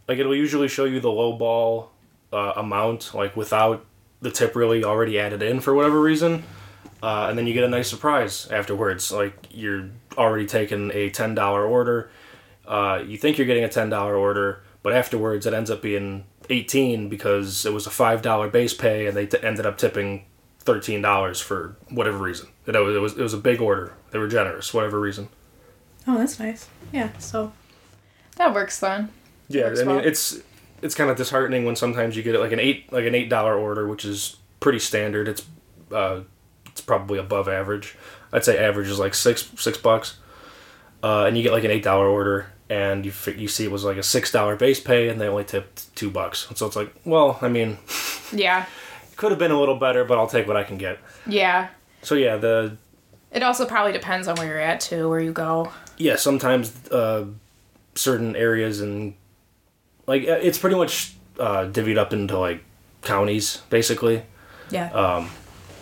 like 0.08 0.18
it'll 0.18 0.36
usually 0.36 0.68
show 0.68 0.86
you 0.86 1.00
the 1.00 1.12
low 1.12 1.34
ball 1.34 1.92
uh, 2.34 2.54
amount 2.56 3.14
like 3.14 3.36
without 3.36 3.86
the 4.22 4.32
tip 4.32 4.56
really 4.56 4.84
already 4.84 5.20
added 5.20 5.44
in 5.44 5.60
for 5.60 5.74
whatever 5.74 6.02
reason. 6.02 6.44
Uh, 7.04 7.28
and 7.30 7.38
then 7.38 7.48
you 7.48 7.54
get 7.54 7.64
a 7.64 7.70
nice 7.70 7.90
surprise 7.90 8.48
afterwards. 8.50 9.12
Like 9.12 9.48
you're 9.52 9.90
already 10.18 10.46
taking 10.46 10.92
a 10.94 11.10
ten 11.10 11.36
dollar 11.36 11.66
order. 11.66 12.10
Uh, 12.66 13.04
you 13.06 13.18
think 13.18 13.38
you're 13.38 13.48
getting 13.48 13.64
a 13.64 13.70
ten 13.70 13.90
dollar 13.90 14.16
order, 14.16 14.64
but 14.84 14.94
afterwards 14.94 15.46
it 15.46 15.54
ends 15.54 15.70
up 15.70 15.82
being 15.82 16.26
eighteen 16.50 17.10
because 17.10 17.66
it 17.66 17.74
was 17.74 17.86
a 17.88 17.92
five 17.92 18.22
dollar 18.22 18.50
base 18.50 18.74
pay, 18.74 19.06
and 19.06 19.16
they 19.16 19.28
t- 19.28 19.38
ended 19.44 19.66
up 19.66 19.78
tipping 19.78 20.26
thirteen 20.60 21.02
dollars 21.02 21.40
for 21.40 21.78
whatever 21.90 22.18
reason. 22.18 22.50
You 22.70 22.74
know, 22.74 22.88
it 22.88 23.00
was 23.02 23.14
it 23.18 23.24
was 23.24 23.34
a 23.34 23.38
big 23.40 23.62
order. 23.62 23.94
They 24.12 24.20
were 24.20 24.28
generous, 24.28 24.72
whatever 24.76 25.00
reason. 25.00 25.30
Oh, 26.08 26.20
that's 26.20 26.40
nice. 26.40 26.68
Yeah, 26.94 27.10
so 27.18 27.52
that 28.36 28.54
works 28.54 28.80
then. 28.80 29.10
Yeah, 29.48 29.64
Works 29.64 29.80
I 29.80 29.84
mean 29.86 29.96
well. 29.96 30.06
it's 30.06 30.40
it's 30.84 30.94
kind 30.94 31.10
of 31.10 31.18
disheartening 31.18 31.66
when 31.66 31.76
sometimes 31.76 32.16
you 32.16 32.22
get 32.22 32.40
like 32.40 32.52
an 32.52 32.60
eight 32.60 32.94
like 32.94 33.06
an 33.06 33.16
eight 33.16 33.28
dollar 33.28 33.58
order, 33.58 33.88
which 33.88 34.06
is 34.06 34.36
pretty 34.60 34.78
standard. 34.78 35.28
It's 35.28 35.44
uh, 35.92 36.20
it's 36.68 36.82
probably 36.82 37.18
above 37.18 37.48
average. 37.50 37.98
I'd 38.32 38.46
say 38.46 38.64
average 38.64 38.88
is 38.88 39.00
like 39.00 39.16
six 39.16 39.50
six 39.58 39.80
bucks, 39.80 40.20
uh, 41.02 41.26
and 41.26 41.36
you 41.36 41.42
get 41.42 41.54
like 41.54 41.64
an 41.64 41.72
eight 41.72 41.82
dollar 41.82 42.08
order, 42.08 42.52
and 42.70 43.04
you 43.04 43.10
fi- 43.12 43.32
you 43.34 43.48
see 43.48 43.64
it 43.64 43.72
was 43.72 43.84
like 43.84 43.98
a 43.98 44.04
six 44.04 44.32
dollar 44.32 44.56
base 44.56 44.80
pay, 44.80 45.10
and 45.10 45.20
they 45.20 45.28
only 45.28 45.44
tipped 45.44 45.96
two 45.96 46.12
bucks. 46.12 46.48
And 46.48 46.56
so 46.56 46.68
it's 46.68 46.76
like, 46.76 46.94
well, 47.04 47.40
I 47.42 47.50
mean, 47.50 47.80
Yeah. 48.32 48.68
could 49.16 49.32
have 49.32 49.40
been 49.40 49.50
a 49.52 49.60
little 49.60 49.76
better, 49.76 50.06
but 50.06 50.20
I'll 50.20 50.28
take 50.28 50.48
what 50.48 50.56
I 50.56 50.64
can 50.64 50.78
get. 50.78 51.00
Yeah. 51.26 51.70
So 52.02 52.16
yeah, 52.16 52.38
the 52.38 52.78
It 53.32 53.44
also 53.44 53.66
probably 53.66 53.92
depends 53.92 54.28
on 54.28 54.36
where 54.38 54.48
you're 54.48 54.60
at 54.60 54.80
too, 54.80 55.10
where 55.10 55.20
you 55.20 55.32
go. 55.34 55.72
yeah 55.98 56.16
sometimes 56.16 56.72
uh, 56.92 57.26
certain 57.96 58.36
areas 58.36 58.80
and 58.82 59.14
like 60.08 60.24
uh, 60.28 60.40
it's 60.42 60.58
pretty 60.58 60.76
much 60.78 61.14
uh, 61.40 61.66
divvied 61.66 61.98
up 61.98 62.14
into 62.14 62.38
like 62.38 62.64
counties 63.02 63.58
basically. 63.70 64.24
Yeah. 64.72 64.92
Um, 64.92 65.30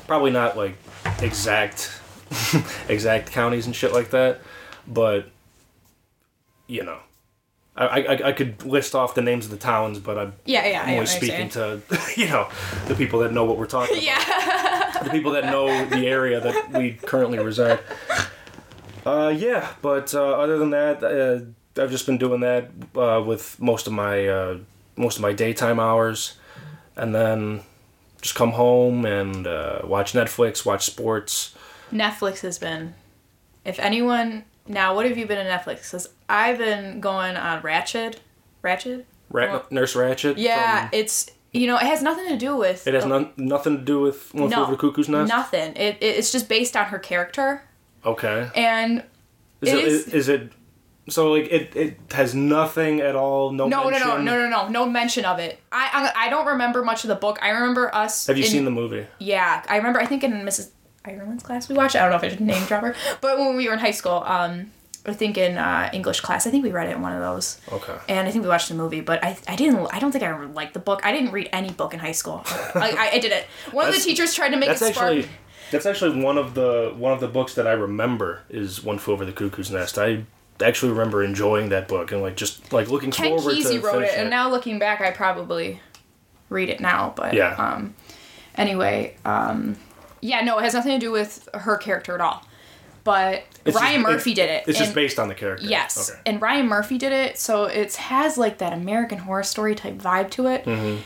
probably 0.08 0.32
not 0.32 0.56
like 0.58 0.76
exact 1.20 1.92
exact 2.90 3.32
counties 3.32 3.66
and 3.66 3.76
shit 3.76 3.94
like 3.94 4.10
that 4.12 4.42
but 4.86 5.30
you 6.68 6.84
know 6.84 7.00
I, 7.78 7.86
I, 7.86 8.28
I 8.30 8.32
could 8.32 8.66
list 8.66 8.96
off 8.96 9.14
the 9.14 9.22
names 9.22 9.46
of 9.46 9.52
the 9.52 9.58
towns 9.58 10.00
but 10.00 10.18
i'm 10.18 10.34
yeah, 10.46 10.66
yeah. 10.66 10.92
Only 10.94 11.06
speaking 11.06 11.50
to 11.50 11.82
you 12.16 12.28
know 12.28 12.50
the 12.88 12.96
people 12.96 13.20
that 13.20 13.32
know 13.32 13.46
what 13.46 13.58
we're 13.58 13.68
talking 13.68 13.98
about 13.98 14.04
Yeah. 14.06 15.00
the 15.04 15.10
people 15.12 15.32
that 15.34 15.46
know 15.46 15.86
the 15.86 16.08
area 16.08 16.40
that 16.40 16.72
we 16.74 16.94
currently 16.94 17.40
reside 17.40 17.80
uh, 19.06 19.34
yeah 19.36 19.70
but 19.82 20.14
uh, 20.14 20.32
other 20.32 20.58
than 20.58 20.72
that 20.72 21.04
uh, 21.04 21.82
i've 21.82 21.92
just 21.92 22.06
been 22.06 22.18
doing 22.18 22.42
that 22.42 22.70
uh, 22.96 23.22
with 23.26 23.60
most 23.62 23.88
of 23.88 23.94
my 23.94 24.28
uh, 24.28 24.58
most 24.96 25.18
of 25.18 25.22
my 25.22 25.34
daytime 25.34 25.80
hours 25.80 26.38
and 26.96 27.14
then 27.14 27.62
just 28.22 28.34
come 28.36 28.52
home 28.54 29.06
and 29.06 29.46
uh, 29.46 29.82
watch 29.84 30.14
netflix 30.14 30.66
watch 30.66 30.86
sports 30.86 31.54
Netflix 31.90 32.42
has 32.42 32.60
been. 32.60 32.96
If 33.64 33.80
anyone 33.80 34.44
now, 34.68 34.96
what 34.96 35.06
have 35.08 35.18
you 35.18 35.26
been 35.26 35.38
on 35.38 35.46
Netflix? 35.46 35.84
Because 35.84 36.10
I've 36.30 36.58
been 36.58 37.00
going 37.00 37.36
on 37.36 37.62
Ratched, 37.62 38.16
Ratched. 38.64 39.04
Rat- 39.30 39.50
Well- 39.52 39.66
Nurse 39.72 39.94
Ratched. 39.96 40.36
Yeah, 40.38 40.88
from- 40.90 41.00
it's 41.00 41.30
you 41.54 41.68
know 41.68 41.76
it 41.78 41.84
has 41.84 42.02
nothing 42.02 42.28
to 42.30 42.38
do 42.38 42.56
with. 42.56 42.88
it 42.88 42.94
has 42.94 43.06
none, 43.06 43.32
nothing 43.38 43.78
to 43.80 43.84
do 43.84 44.02
with 44.02 44.34
One 44.34 44.50
Flew 44.52 44.62
Over 44.62 44.72
the 44.72 44.78
Cuckoo's 44.78 45.10
Nest. 45.10 45.30
Nothing. 45.30 45.76
It, 45.76 45.98
it 46.02 46.16
it's 46.18 46.32
just 46.32 46.48
based 46.50 46.76
on 46.78 46.86
her 46.86 47.00
character 47.00 47.64
Okay. 48.06 48.50
and 48.56 49.04
Is 49.62 49.74
it 49.74 49.76
it, 49.80 49.84
is- 49.86 50.08
is, 50.14 50.30
it 50.30 50.52
so 51.10 51.32
like 51.32 51.48
it, 51.52 51.74
it 51.76 51.98
has 52.12 52.36
nothing 52.36 53.00
at 53.00 53.16
all? 53.16 53.52
No. 53.52 53.68
no 53.68 53.90
no 53.90 53.98
no 53.98 54.18
no 54.18 54.38
no 54.38 54.50
no 54.50 54.68
no 54.68 54.86
mention 54.86 55.24
of 55.26 55.40
it. 55.40 55.60
I, 55.72 56.12
I 56.18 56.28
I 56.28 56.30
don't 56.30 56.46
remember 56.48 56.84
much 56.84 57.04
of 57.06 57.08
the 57.08 57.16
book. 57.16 57.40
I 57.42 57.50
remember 57.50 57.94
us. 57.96 58.28
Have 58.28 58.38
you 58.38 58.44
in- 58.44 58.50
seen 58.52 58.66
the 58.66 58.72
movie? 58.72 59.08
Yeah, 59.20 59.64
I 59.70 59.78
remember. 59.78 60.00
I 60.02 60.06
think 60.06 60.24
in 60.26 60.32
Mrs. 60.34 60.70
Ireland's 61.08 61.44
class 61.44 61.70
we 61.70 61.76
watched. 61.76 61.96
I 61.96 62.02
don't 62.02 62.12
know 62.12 62.18
if 62.18 62.24
I 62.24 62.30
should 62.30 62.42
name 62.42 62.66
drop 62.66 62.84
her, 62.84 62.96
but 63.22 63.38
when 63.40 63.56
we 63.56 63.68
were 63.68 63.74
in 63.74 63.80
high 63.80 63.92
school, 63.92 64.24
um, 64.26 64.72
I 65.06 65.14
think 65.14 65.38
in 65.38 65.58
uh, 65.58 65.90
English 65.94 66.20
class, 66.20 66.46
I 66.46 66.52
think 66.52 66.64
we 66.64 66.72
read 66.72 66.90
it 66.90 66.96
in 66.96 67.02
one 67.02 67.14
of 67.14 67.22
those. 67.22 67.62
Okay. 67.72 67.96
And 68.10 68.28
I 68.28 68.32
think 68.32 68.44
we 68.44 68.50
watched 68.50 68.68
the 68.68 68.76
movie, 68.76 69.00
but 69.02 69.24
I, 69.24 69.38
I 69.48 69.56
didn't. 69.56 69.88
I 69.94 70.00
don't 70.00 70.12
think 70.12 70.24
I 70.24 70.28
ever 70.28 70.48
liked 70.48 70.74
the 70.74 70.80
book. 70.80 71.06
I 71.06 71.12
didn't 71.14 71.32
read 71.32 71.50
any 71.54 71.72
book 71.72 71.94
in 71.94 72.00
high 72.00 72.12
school. 72.12 72.42
I, 72.76 72.96
I, 72.98 73.10
I 73.16 73.20
did 73.20 73.32
it. 73.32 73.46
One 73.72 73.88
of 73.88 73.96
the 73.96 74.02
teachers 74.02 74.34
tried 74.34 74.50
to 74.50 74.58
make 74.58 74.70
That's 74.70 74.82
it 74.82 74.94
spark. 74.94 75.12
actually 75.16 75.30
that's 75.72 75.86
actually 75.86 76.22
one 76.22 76.38
of 76.38 76.54
the 76.54 76.94
one 76.98 77.14
of 77.14 77.20
the 77.20 77.28
books 77.28 77.56
that 77.56 77.68
I 77.68 77.74
remember 77.74 78.42
is 78.50 78.84
One 78.84 78.98
Flew 78.98 79.14
Over 79.14 79.26
the 79.26 79.32
Cuckoo's 79.32 79.72
Nest. 79.72 79.98
I 79.98 80.24
actually 80.62 80.92
remember 80.92 81.24
enjoying 81.24 81.70
that 81.70 81.88
book 81.88 82.12
and 82.12 82.22
like 82.22 82.36
just 82.36 82.72
like 82.72 82.90
looking 82.90 83.12
Ken 83.12 83.38
forward 83.38 83.56
Kesey 83.56 83.80
to 83.80 83.80
wrote 83.80 83.96
it, 83.96 84.00
finishing 84.00 84.20
and 84.22 84.30
now 84.30 84.50
looking 84.50 84.80
back, 84.80 85.02
I 85.02 85.12
probably 85.12 85.82
read 86.50 86.70
it 86.70 86.80
now. 86.80 87.14
But 87.16 87.34
Yeah. 87.34 87.54
Um, 87.56 87.96
anyway, 88.56 89.16
um, 89.26 89.78
yeah, 90.22 90.42
no, 90.42 90.58
it 90.60 90.64
has 90.64 90.74
nothing 90.74 90.94
to 90.94 91.00
do 91.00 91.12
with 91.12 91.48
her 91.54 91.78
character 91.78 92.14
at 92.16 92.22
all. 92.22 92.44
But 93.04 93.44
It's 93.64 93.76
Ryan 93.76 94.02
just- 94.02 94.12
Murphy 94.12 94.34
did 94.34 94.50
it. 94.50 94.66
It's 94.68 94.78
just 94.78 94.94
based 94.94 95.18
on 95.18 95.30
the 95.30 95.36
character. 95.36 95.66
Yes, 95.66 96.10
Okay. 96.12 96.20
and 96.26 96.42
Ryan 96.42 96.68
Murphy 96.68 96.98
did 96.98 97.14
it, 97.14 97.38
so 97.38 97.64
it 97.66 97.96
has 97.96 98.38
like 98.38 98.58
that 98.58 98.74
American 98.74 99.18
Horror 99.20 99.44
Story 99.44 99.76
type 99.76 99.96
vibe 99.96 100.30
to 100.32 100.48
it. 100.48 100.66
Mm-hmm. 100.66 101.02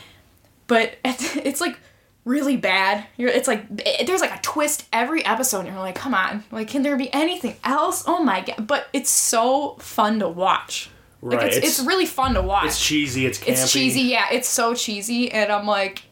But 0.66 0.96
it's, 1.04 1.36
it's 1.36 1.60
like 1.60 1.78
really 2.24 2.56
bad. 2.56 3.04
You're, 3.16 3.28
it's 3.30 3.46
like 3.46 3.64
it, 3.86 4.06
there's 4.08 4.20
like 4.20 4.36
a 4.36 4.40
twist 4.42 4.86
every 4.92 5.24
episode, 5.24 5.60
and 5.60 5.68
you're 5.68 5.78
like, 5.78 5.94
come 5.94 6.12
on, 6.14 6.42
like 6.50 6.66
can 6.68 6.82
there 6.82 6.96
be 6.96 7.12
anything 7.12 7.54
else? 7.62 8.02
Oh 8.06 8.22
my 8.22 8.40
god! 8.40 8.66
But 8.66 8.88
it's 8.92 9.10
so 9.10 9.76
fun 9.78 10.18
to 10.18 10.28
watch. 10.28 10.90
Like 11.20 11.38
Right, 11.38 11.46
it's, 11.48 11.56
it's 11.58 11.66
it's- 11.78 11.86
really 11.86 12.06
fun 12.06 12.34
to 12.34 12.42
watch. 12.42 12.66
It's 12.66 12.84
cheesy. 12.84 13.26
It's 13.26 13.38
campy. 13.38 13.48
It's 13.50 13.70
cheesy, 13.72 14.00
yeah. 14.02 14.26
It's 14.32 14.48
so 14.48 14.74
cheesy, 14.74 15.30
and 15.30 15.52
I'm 15.52 15.68
like, 15.68 16.02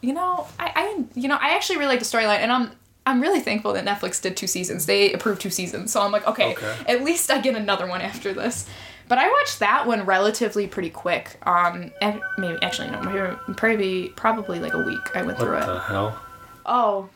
you 0.00 0.12
know, 0.12 0.46
I, 0.58 0.72
I, 0.74 1.04
you 1.14 1.28
know, 1.28 1.36
I 1.40 1.54
actually 1.54 1.76
really 1.78 1.90
like 1.96 1.98
the 2.00 2.04
storyline, 2.04 2.38
and 2.38 2.52
I'm, 2.52 2.70
I'm 3.06 3.20
really 3.20 3.40
thankful 3.40 3.72
that 3.72 3.84
Netflix 3.84 4.20
did 4.20 4.36
two 4.36 4.46
seasons. 4.46 4.86
They 4.86 5.12
approved 5.12 5.40
two 5.40 5.50
seasons, 5.50 5.92
so 5.92 6.00
I'm 6.02 6.12
like, 6.12 6.26
okay, 6.26 6.52
Okay. 6.52 6.76
at 6.86 7.02
least 7.04 7.30
I 7.30 7.40
get 7.40 7.54
another 7.56 7.86
one 7.86 8.00
after 8.00 8.32
this. 8.32 8.68
But 9.08 9.16
I 9.16 9.26
watched 9.30 9.60
that 9.60 9.86
one 9.86 10.04
relatively 10.04 10.66
pretty 10.66 10.90
quick. 10.90 11.38
Um, 11.46 11.90
and 12.02 12.20
maybe 12.36 12.58
actually 12.62 12.90
no, 12.90 13.00
maybe 13.00 13.36
probably 13.54 14.08
probably 14.10 14.60
like 14.60 14.74
a 14.74 14.82
week. 14.82 15.00
I 15.16 15.22
went 15.22 15.38
through 15.38 15.56
it. 15.56 15.60
What 15.60 15.66
the 15.66 15.80
hell? 15.80 16.20
Oh. 16.66 17.08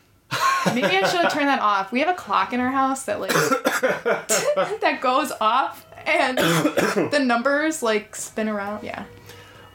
Maybe 0.73 0.87
I 0.87 1.07
should 1.07 1.29
turn 1.29 1.45
that 1.45 1.59
off. 1.61 1.91
We 1.91 1.99
have 1.99 2.09
a 2.09 2.15
clock 2.15 2.51
in 2.53 2.59
our 2.59 2.71
house 2.71 3.03
that 3.05 3.19
like 3.19 3.29
that 4.81 4.97
goes 5.01 5.31
off 5.39 5.85
and 6.07 6.37
the 7.11 7.21
numbers 7.23 7.83
like 7.83 8.15
spin 8.15 8.49
around. 8.49 8.83
Yeah. 8.83 9.03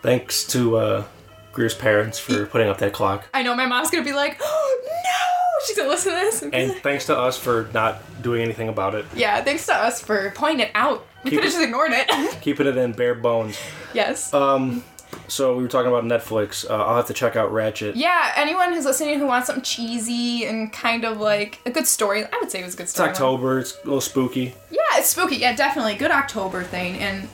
Thanks 0.02 0.44
to 0.48 0.76
uh, 0.76 1.04
Greer's 1.52 1.74
parents 1.74 2.18
for 2.18 2.46
putting 2.46 2.68
up 2.68 2.78
that 2.78 2.92
clock, 2.92 3.28
I 3.34 3.42
know 3.42 3.54
my 3.54 3.66
mom's 3.66 3.90
gonna 3.90 4.04
be 4.04 4.12
like, 4.12 4.38
oh, 4.42 4.80
no! 4.84 5.64
She's 5.66 5.76
gonna 5.76 5.88
listen 5.88 6.12
to 6.12 6.18
this. 6.18 6.42
And 6.42 6.54
and 6.54 6.72
like, 6.72 6.82
thanks 6.82 7.06
to 7.06 7.18
us 7.18 7.36
for 7.38 7.68
not 7.74 8.00
doing 8.22 8.42
anything 8.42 8.68
about 8.68 8.94
it, 8.94 9.04
yeah, 9.14 9.42
thanks 9.42 9.66
to 9.66 9.74
us 9.74 10.00
for 10.00 10.30
pointing 10.36 10.66
it 10.66 10.70
out. 10.74 11.04
We 11.24 11.30
could 11.30 11.42
have 11.42 11.52
just 11.52 11.62
ignored 11.62 11.90
it. 11.92 12.40
keeping 12.40 12.66
it 12.66 12.76
in 12.76 12.92
bare 12.92 13.14
bones. 13.14 13.58
yes. 13.92 14.32
Um. 14.32 14.84
So 15.26 15.56
we 15.56 15.62
were 15.62 15.68
talking 15.68 15.88
about 15.90 16.04
Netflix. 16.04 16.68
Uh, 16.68 16.76
I'll 16.76 16.96
have 16.96 17.06
to 17.06 17.14
check 17.14 17.34
out 17.34 17.50
Ratched. 17.50 17.92
yeah, 17.96 18.32
anyone 18.36 18.72
who's 18.72 18.84
listening 18.84 19.18
who 19.18 19.26
wants 19.26 19.46
something 19.46 19.64
cheesy 19.64 20.44
and 20.44 20.72
kind 20.72 21.04
of 21.04 21.18
like 21.18 21.60
a 21.66 21.70
good 21.70 21.86
story, 21.86 22.24
I 22.24 22.38
would 22.40 22.50
say 22.50 22.60
it 22.60 22.64
was 22.64 22.74
a 22.74 22.76
good 22.76 22.88
story. 22.88 23.10
It's. 23.10 23.18
October. 23.18 23.58
It's 23.58 23.74
a 23.82 23.84
little 23.84 24.00
spooky. 24.02 24.54
Yeah, 24.70 24.78
it's 24.94 25.08
spooky. 25.08 25.36
Yeah, 25.36 25.56
definitely 25.56 25.96
good 25.96 26.10
October 26.10 26.62
thing. 26.62 26.98
And 26.98 27.28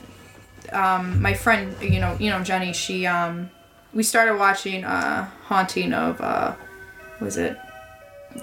um, 0.71 1.21
my 1.21 1.33
friend, 1.33 1.75
you 1.81 1.99
know, 1.99 2.15
you 2.19 2.29
know 2.29 2.41
Jenny, 2.43 2.73
she 2.73 3.05
um, 3.05 3.49
we 3.95 4.03
started 4.03 4.37
watching 4.37 4.83
uh, 4.83 5.25
Haunting 5.45 5.93
of 5.93 6.21
uh, 6.21 6.53
was 7.19 7.37
it 7.37 7.57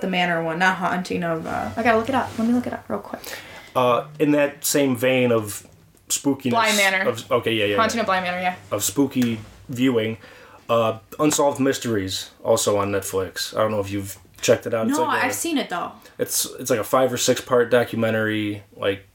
the 0.01 0.09
Manor 0.09 0.43
one? 0.43 0.59
Not 0.59 0.77
Haunting 0.79 1.23
of. 1.23 1.47
Uh, 1.47 1.71
I 1.77 1.83
gotta 1.85 1.99
look 1.99 2.09
it 2.09 2.15
up. 2.17 2.37
Let 2.39 2.49
me 2.49 2.55
look 2.55 2.67
it 2.67 2.73
up 2.73 2.89
real 2.89 2.99
quick. 2.99 3.21
Uh, 3.77 4.07
in 4.19 4.33
that 4.33 4.65
same 4.65 4.97
vein 4.97 5.31
of 5.31 5.67
spookiness. 6.09 6.51
Bly 6.51 6.75
Manor. 6.77 7.09
Of, 7.11 7.31
okay, 7.31 7.53
yeah, 7.55 7.67
yeah. 7.67 7.77
Haunting 7.77 7.99
yeah. 7.99 8.03
of 8.03 8.07
Bly 8.07 8.21
Manor. 8.21 8.41
Yeah. 8.41 8.57
Of 8.73 8.83
spooky 8.83 9.39
viewing. 9.69 10.17
Uh, 10.69 10.99
Unsolved 11.19 11.61
Mysteries, 11.61 12.31
also 12.43 12.79
on 12.79 12.91
Netflix. 12.91 13.55
I 13.55 13.61
don't 13.61 13.71
know 13.73 13.81
if 13.81 13.91
you've 13.91 14.17
checked 14.41 14.67
it 14.67 14.73
out. 14.75 14.89
it's 14.89 14.97
No, 14.97 15.05
like 15.05 15.23
a- 15.23 15.27
I've 15.27 15.35
seen 15.35 15.59
it 15.59 15.69
though. 15.69 15.93
It's 16.19 16.47
it's 16.59 16.71
like 16.71 16.79
a 16.81 16.85
five 16.85 17.13
or 17.13 17.19
six 17.19 17.41
part 17.43 17.71
documentary. 17.71 18.63
Like 18.77 19.07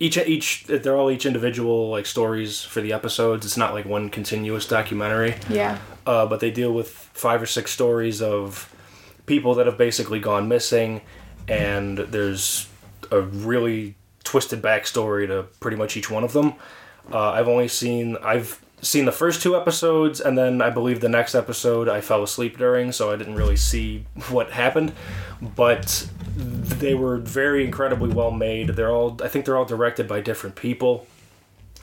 each 0.00 0.16
each 0.16 0.64
they're 0.64 0.96
all 0.96 1.10
each 1.10 1.26
individual 1.26 1.90
like 1.90 2.06
stories 2.06 2.62
for 2.62 2.80
the 2.80 2.92
episodes. 2.92 3.44
It's 3.44 3.56
not 3.56 3.74
like 3.74 3.84
one 3.84 4.10
continuous 4.10 4.66
documentary. 4.66 5.34
Yeah. 5.48 5.78
Uh, 6.06 6.26
but 6.26 6.40
they 6.40 6.50
deal 6.50 6.72
with 6.72 6.88
five 6.88 7.42
or 7.42 7.46
six 7.46 7.70
stories 7.70 8.22
of 8.22 8.74
people 9.26 9.54
that 9.54 9.66
have 9.66 9.76
basically 9.76 10.20
gone 10.20 10.48
missing, 10.48 11.02
and 11.46 11.98
there's 11.98 12.68
a 13.10 13.20
really 13.20 13.94
twisted 14.24 14.62
backstory 14.62 15.26
to 15.26 15.44
pretty 15.60 15.76
much 15.76 15.96
each 15.96 16.10
one 16.10 16.24
of 16.24 16.32
them. 16.32 16.54
Uh, 17.12 17.30
I've 17.30 17.48
only 17.48 17.68
seen 17.68 18.16
I've 18.22 18.60
seen 18.80 19.04
the 19.04 19.12
first 19.12 19.42
two 19.42 19.56
episodes, 19.56 20.20
and 20.20 20.36
then 20.38 20.62
I 20.62 20.70
believe 20.70 21.00
the 21.00 21.08
next 21.08 21.34
episode 21.34 21.88
I 21.88 22.00
fell 22.00 22.22
asleep 22.22 22.58
during, 22.58 22.92
so 22.92 23.10
I 23.12 23.16
didn't 23.16 23.34
really 23.36 23.56
see 23.56 24.06
what 24.28 24.50
happened. 24.50 24.92
But 25.40 26.08
they 26.36 26.94
were 26.94 27.16
very 27.18 27.64
incredibly 27.64 28.10
well 28.10 28.30
made. 28.30 28.70
They're 28.70 28.90
all 28.92 29.18
I 29.22 29.28
think 29.28 29.44
they're 29.44 29.56
all 29.56 29.64
directed 29.64 30.06
by 30.08 30.20
different 30.20 30.56
people 30.56 31.06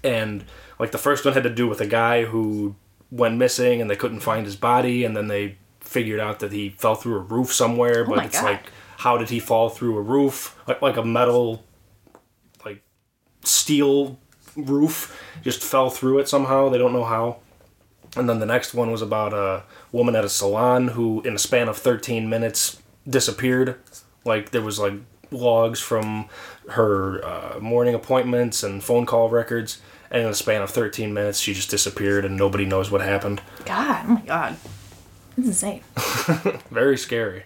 and 0.03 0.43
like 0.77 0.91
the 0.91 0.97
first 0.97 1.25
one 1.25 1.33
had 1.33 1.43
to 1.43 1.49
do 1.49 1.67
with 1.67 1.81
a 1.81 1.85
guy 1.87 2.25
who 2.25 2.75
went 3.11 3.37
missing 3.37 3.81
and 3.81 3.89
they 3.89 3.95
couldn't 3.95 4.19
find 4.19 4.45
his 4.45 4.55
body 4.55 5.03
and 5.03 5.15
then 5.17 5.27
they 5.27 5.57
figured 5.79 6.19
out 6.19 6.39
that 6.39 6.51
he 6.51 6.69
fell 6.69 6.95
through 6.95 7.15
a 7.15 7.19
roof 7.19 7.51
somewhere 7.51 8.03
oh 8.03 8.09
but 8.09 8.13
Oh 8.13 8.15
my 8.17 8.25
it's 8.25 8.39
God. 8.39 8.45
like 8.51 8.71
how 8.99 9.17
did 9.17 9.29
he 9.29 9.39
fall 9.39 9.69
through 9.69 9.97
a 9.97 10.01
roof 10.01 10.57
like 10.67 10.81
like 10.81 10.97
a 10.97 11.03
metal 11.03 11.63
like 12.65 12.81
steel 13.43 14.19
roof 14.55 15.21
just 15.43 15.63
fell 15.63 15.89
through 15.89 16.19
it 16.19 16.27
somehow 16.27 16.69
they 16.69 16.77
don't 16.77 16.93
know 16.93 17.03
how 17.03 17.37
and 18.17 18.29
then 18.29 18.39
the 18.39 18.45
next 18.45 18.73
one 18.73 18.91
was 18.91 19.01
about 19.01 19.33
a 19.33 19.63
woman 19.91 20.15
at 20.15 20.23
a 20.23 20.29
salon 20.29 20.89
who 20.89 21.21
in 21.23 21.35
a 21.35 21.39
span 21.39 21.67
of 21.67 21.77
13 21.77 22.29
minutes 22.29 22.81
disappeared 23.07 23.75
like 24.23 24.51
there 24.51 24.61
was 24.61 24.79
like 24.79 24.93
logs 25.31 25.79
from 25.79 26.27
her 26.69 27.23
uh, 27.25 27.59
morning 27.59 27.93
appointments 27.93 28.63
and 28.63 28.83
phone 28.83 29.05
call 29.05 29.29
records 29.29 29.81
and 30.09 30.23
in 30.23 30.29
a 30.29 30.33
span 30.33 30.61
of 30.61 30.69
13 30.69 31.13
minutes 31.13 31.39
she 31.39 31.53
just 31.53 31.69
disappeared 31.69 32.23
and 32.23 32.37
nobody 32.37 32.65
knows 32.65 32.89
what 32.89 33.01
happened 33.01 33.41
God. 33.65 34.05
Oh 34.07 34.13
my 34.13 34.21
God. 34.21 34.57
This 35.35 35.47
is 35.47 35.63
insane. 35.63 35.81
very 36.71 36.97
scary 36.97 37.43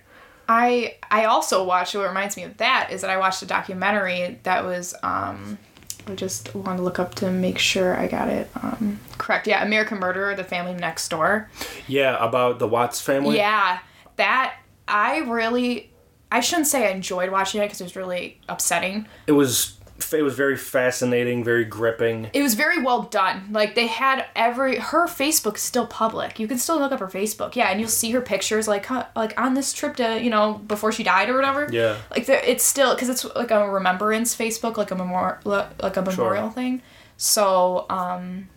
I 0.50 0.96
I 1.12 1.26
also 1.26 1.64
watched. 1.64 1.96
What 1.96 2.08
reminds 2.08 2.36
me 2.36 2.44
of 2.44 2.58
that 2.58 2.90
is 2.92 3.02
that 3.02 3.12
I 3.12 3.18
watched 3.18 3.44
a 3.44 3.46
documentary 3.46 4.40
that 4.44 4.66
was. 4.66 4.96
Um, 5.04 5.60
I 6.08 6.16
just 6.16 6.54
want 6.56 6.78
to 6.78 6.84
look 6.84 7.00
up 7.00 7.16
to 7.16 7.32
make 7.32 7.58
sure 7.60 7.96
I 7.98 8.08
got 8.08 8.28
it 8.30 8.50
um, 8.62 9.00
correct. 9.18 9.48
Yeah, 9.48 9.64
American 9.64 10.00
Murderer: 10.00 10.36
The 10.36 10.44
Family 10.44 10.74
Next 10.74 11.10
Door. 11.10 11.50
yeah 11.88 12.18
about 12.24 12.60
the 12.60 12.68
watts 12.68 13.00
family 13.02 13.38
Yeah, 13.38 13.80
that 14.16 14.56
I 14.88 15.20
really. 15.20 15.92
I 16.32 16.42
shouldn't 16.42 16.68
say 16.68 16.88
I 16.88 16.92
enjoyed 16.92 17.32
watching 17.32 17.60
it 17.62 17.66
because 17.66 17.82
it 17.82 17.86
was 17.86 17.96
really 17.96 18.40
upsetting. 18.48 19.08
it 19.26 19.32
was 19.32 19.79
it 20.14 20.22
was 20.22 20.36
very 20.36 20.56
fascinating 20.58 21.44
very 21.44 21.66
gripping 21.66 22.30
It 22.34 22.42
was 22.42 22.54
very 22.56 22.82
well 22.82 23.04
done. 23.04 23.50
Like 23.52 23.76
they 23.76 23.88
had 23.88 24.26
every 24.36 24.78
her 24.78 25.08
Facebook 25.08 25.56
is 25.56 25.62
still 25.62 25.88
public. 25.88 26.40
You 26.40 26.48
can 26.48 26.58
still 26.58 26.80
look 26.80 26.92
up 26.92 27.00
her 27.00 27.08
Facebook. 27.08 27.56
Yeah, 27.56 27.70
and 27.70 27.80
you'll 27.80 27.90
see 27.90 28.12
her 28.12 28.22
pictures 28.22 28.68
like 28.68 28.86
huh, 28.86 29.06
like 29.16 29.40
on 29.40 29.54
this 29.54 29.74
trip 29.74 29.96
to 29.98 30.22
you 30.22 30.30
know 30.30 30.54
before 30.68 30.92
she 30.92 31.04
died 31.04 31.30
or 31.30 31.36
whatever. 31.36 31.68
Yeah. 31.72 31.98
Like 32.12 32.26
the, 32.26 32.50
it's 32.50 32.64
still 32.64 32.94
because 32.96 33.10
it's 33.10 33.24
like 33.36 33.52
a 33.52 33.70
remembrance 33.70 34.36
Facebook, 34.36 34.78
like 34.78 34.92
a 34.92 34.96
memorial, 34.96 35.38
like 35.46 35.98
a 35.98 36.02
memorial 36.02 36.50
thing. 36.50 36.82
So 37.18 37.86
um, 37.90 38.48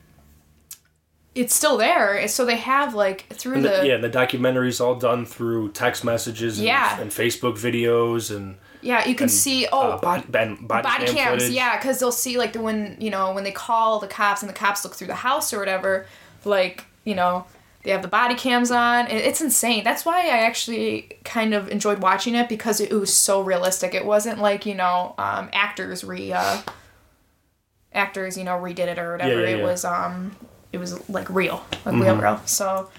it's 1.35 1.55
still 1.55 1.77
there. 1.77 2.29
So 2.29 2.45
they 2.45 2.57
have 2.57 2.95
like 2.95 3.27
through 3.33 3.63
the, 3.63 3.69
the 3.81 3.87
yeah 3.87 3.97
the 3.97 4.11
documentary's 4.11 4.81
all 4.81 4.95
done 4.95 5.25
through 5.25 5.73
text 5.73 6.05
messages 6.05 6.59
and, 6.59 6.67
Yeah. 6.67 7.01
and 7.01 7.11
facebook 7.11 7.55
videos 7.59 8.35
and 8.35 8.57
yeah 8.83 9.07
you 9.07 9.15
can 9.15 9.29
see 9.29 9.67
oh 9.73 9.93
uh, 9.93 10.01
body, 10.01 10.25
and 10.35 10.69
body, 10.69 10.83
body 10.83 11.07
cam 11.07 11.15
cams 11.15 11.43
footage. 11.43 11.55
yeah 11.55 11.77
because 11.79 11.99
they'll 11.99 12.12
see 12.12 12.37
like 12.37 12.53
the 12.53 12.61
when 12.61 12.97
you 13.01 13.11
know 13.11 13.33
when 13.33 13.45
they 13.45 13.53
call 13.53 13.99
the 13.99 14.09
cops 14.09 14.43
and 14.43 14.49
the 14.49 14.55
cops 14.55 14.85
look 14.85 14.95
through 14.95 15.07
the 15.07 15.15
house 15.15 15.53
or 15.53 15.59
whatever 15.59 16.07
like 16.45 16.85
you 17.05 17.15
know 17.15 17.45
they 17.85 17.91
have 17.91 18.03
the 18.03 18.09
body 18.09 18.35
cams 18.35 18.71
on 18.71 19.07
and 19.07 19.19
it's 19.19 19.41
insane 19.41 19.83
that's 19.85 20.05
why 20.05 20.23
i 20.27 20.39
actually 20.39 21.19
kind 21.25 21.55
of 21.55 21.69
enjoyed 21.69 22.01
watching 22.01 22.35
it 22.35 22.49
because 22.49 22.81
it, 22.81 22.93
was 22.93 23.12
so 23.12 23.41
realistic 23.41 23.95
it 23.95 24.05
wasn't 24.05 24.39
like 24.39 24.67
you 24.67 24.75
know 24.75 25.15
um, 25.19 25.49
actors 25.53 26.05
re 26.05 26.33
uh, 26.33 26.61
actors, 27.95 28.37
you 28.37 28.45
know, 28.45 28.53
redid 28.59 28.81
it 28.81 28.99
or 28.99 29.12
whatever. 29.12 29.41
Yeah, 29.41 29.49
yeah, 29.49 29.55
it 29.57 29.59
yeah. 29.59 29.65
was 29.65 29.85
um 29.85 30.37
it 30.73 30.79
was 30.79 31.09
like 31.09 31.29
real. 31.29 31.65
Like 31.85 31.95
real 31.95 32.15
Mm-hmm. 32.15 32.23
real. 32.23 32.41
So 32.47 32.91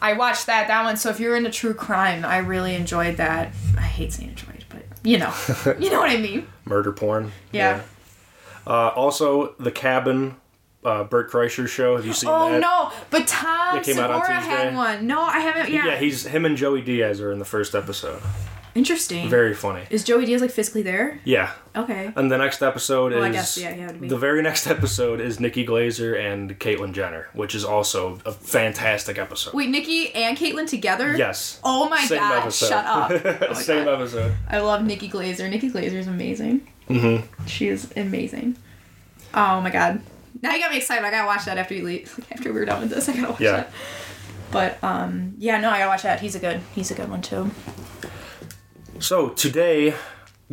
I 0.00 0.14
watched 0.14 0.46
that 0.46 0.68
that 0.68 0.84
one. 0.84 0.96
So 0.96 1.10
if 1.10 1.20
you're 1.20 1.36
into 1.36 1.50
true 1.50 1.74
crime, 1.74 2.24
I 2.24 2.38
really 2.38 2.74
enjoyed 2.74 3.16
that. 3.16 3.52
I 3.76 3.80
hate 3.82 4.12
saying 4.12 4.36
but 4.46 4.51
you 5.02 5.18
know. 5.18 5.32
you 5.78 5.90
know 5.90 6.00
what 6.00 6.10
I 6.10 6.16
mean. 6.18 6.46
Murder 6.64 6.92
porn. 6.92 7.32
Yeah. 7.52 7.82
Uh, 8.66 8.88
also, 8.88 9.54
The 9.58 9.72
Cabin, 9.72 10.36
uh, 10.84 11.04
Bert 11.04 11.30
Kreischer 11.30 11.66
show. 11.68 11.96
Have 11.96 12.06
you 12.06 12.12
seen 12.12 12.30
Oh 12.30 12.50
that? 12.52 12.60
no, 12.60 12.92
but 13.10 13.26
Tom 13.26 13.82
Segura 13.82 14.20
had 14.40 14.74
one. 14.74 15.06
No, 15.06 15.20
I 15.20 15.40
haven't. 15.40 15.72
Yeah. 15.72 15.86
Yeah, 15.86 15.96
he's 15.98 16.26
him 16.26 16.44
and 16.44 16.56
Joey 16.56 16.80
Diaz 16.82 17.20
are 17.20 17.32
in 17.32 17.38
the 17.40 17.44
first 17.44 17.74
episode. 17.74 18.20
Interesting. 18.74 19.28
Very 19.28 19.52
funny. 19.54 19.82
Is 19.90 20.02
Joey 20.02 20.24
Diaz 20.24 20.40
like 20.40 20.50
physically 20.50 20.80
there? 20.82 21.20
Yeah. 21.24 21.52
Okay. 21.76 22.10
And 22.16 22.30
the 22.30 22.38
next 22.38 22.62
episode 22.62 23.12
Well, 23.12 23.22
I 23.24 23.28
is 23.28 23.34
guess, 23.34 23.58
yeah, 23.58 23.72
he 23.72 23.80
had 23.82 23.94
to 23.94 24.00
be. 24.00 24.08
the 24.08 24.16
very 24.16 24.40
next 24.42 24.66
episode 24.66 25.20
is 25.20 25.38
Nikki 25.40 25.66
Glazer 25.66 26.18
and 26.18 26.58
Caitlyn 26.58 26.92
Jenner, 26.92 27.28
which 27.34 27.54
is 27.54 27.64
also 27.64 28.18
a 28.24 28.32
fantastic 28.32 29.18
episode. 29.18 29.52
Wait, 29.52 29.68
Nikki 29.68 30.14
and 30.14 30.38
Caitlyn 30.38 30.66
together? 30.66 31.14
yes. 31.16 31.60
Oh 31.62 31.88
my 31.90 32.02
Same 32.04 32.18
god! 32.18 32.42
episode. 32.42 32.68
Shut 32.68 32.84
up. 32.86 33.10
Oh 33.50 33.52
Same 33.52 33.84
God. 33.84 34.00
episode. 34.00 34.32
I 34.48 34.60
love 34.60 34.84
Nikki 34.84 35.08
Glazer. 35.10 35.50
Nikki 35.50 35.70
Glazer 35.70 35.94
is 35.94 36.06
amazing. 36.06 36.66
Mm-hmm. 36.88 37.46
She 37.46 37.68
is 37.68 37.92
amazing. 37.96 38.56
Oh 39.34 39.60
my 39.60 39.70
god. 39.70 40.00
Now 40.40 40.54
you 40.54 40.60
got 40.60 40.70
me 40.70 40.78
excited. 40.78 41.04
I 41.04 41.10
gotta 41.10 41.26
watch 41.26 41.44
that 41.44 41.58
after 41.58 41.74
you 41.74 41.84
leave. 41.84 42.18
After 42.32 42.52
we're 42.52 42.64
done 42.64 42.80
with 42.80 42.90
this, 42.90 43.08
I 43.08 43.12
gotta 43.14 43.32
watch 43.32 43.40
Yeah. 43.40 43.52
that. 43.52 43.72
But 44.50 44.82
um, 44.82 45.34
yeah, 45.38 45.60
no, 45.60 45.70
I 45.70 45.78
gotta 45.78 45.88
watch 45.90 46.02
that. 46.02 46.20
He's 46.20 46.34
a 46.34 46.38
good. 46.38 46.60
He's 46.74 46.90
a 46.90 46.94
good 46.94 47.08
one 47.08 47.22
too. 47.22 47.50
So 49.02 49.30
today, 49.30 49.96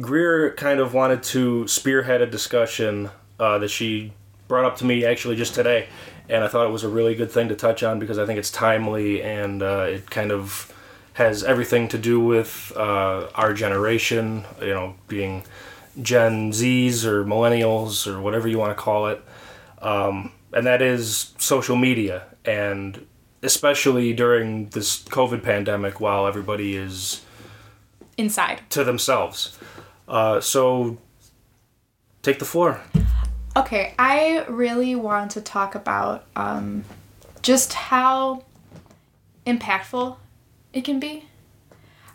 Greer 0.02 0.56
kind 0.56 0.80
of 0.80 0.96
wanted 0.96 1.22
to 1.22 1.68
spearhead 1.68 2.24
a 2.24 2.26
discussion 2.26 3.12
uh, 3.40 3.60
that 3.60 3.70
she 3.70 4.12
brought 4.48 4.66
up 4.66 4.76
to 4.78 4.86
me 4.86 5.06
actually 5.06 5.36
just 5.36 5.54
today, 5.54 5.88
and 6.28 6.44
I 6.44 6.48
thought 6.48 6.66
it 6.66 6.72
was 6.72 6.84
a 6.84 6.90
really 6.90 7.14
good 7.14 7.30
thing 7.30 7.50
to 7.50 7.56
touch 7.56 7.84
on 7.84 8.00
because 8.00 8.18
I 8.18 8.26
think 8.26 8.40
it's 8.40 8.50
timely 8.50 9.22
and 9.22 9.62
uh, 9.62 9.86
it 9.90 10.10
kind 10.10 10.32
of 10.32 10.74
has 11.14 11.44
everything 11.44 11.90
to 11.90 12.00
do 12.00 12.20
with 12.20 12.74
uh, 12.76 13.28
our 13.36 13.54
generation, 13.54 14.46
you 14.60 14.74
know, 14.74 14.96
being 15.08 15.44
Gen 16.02 16.52
Zs 16.52 17.06
or 17.06 17.24
millennials 17.24 18.08
or 18.08 18.20
whatever 18.20 18.48
you 18.48 18.58
want 18.58 18.76
to 18.76 18.82
call 18.82 19.10
it, 19.10 19.24
um, 19.84 20.32
and 20.54 20.66
that 20.66 20.82
is 20.82 21.36
social 21.38 21.76
media, 21.76 22.24
and 22.46 23.06
especially 23.44 24.12
during 24.12 24.70
this 24.70 25.04
COVID 25.04 25.44
pandemic, 25.44 26.02
while 26.02 26.26
everybody 26.26 26.76
is 26.76 27.22
Inside. 28.20 28.62
to 28.72 28.84
themselves. 28.84 29.58
Uh, 30.08 30.40
so 30.42 30.98
take 32.22 32.40
the 32.40 32.46
floor. 32.46 32.82
Okay, 33.56 33.94
I 33.98 34.46
really 34.48 34.96
want 34.96 35.32
to 35.32 35.42
talk 35.42 35.74
about 35.76 36.26
um, 36.36 36.84
just 37.42 37.74
how 37.74 38.44
impactful 39.46 40.18
it 40.74 40.84
can 40.84 41.00
be. 41.00 41.26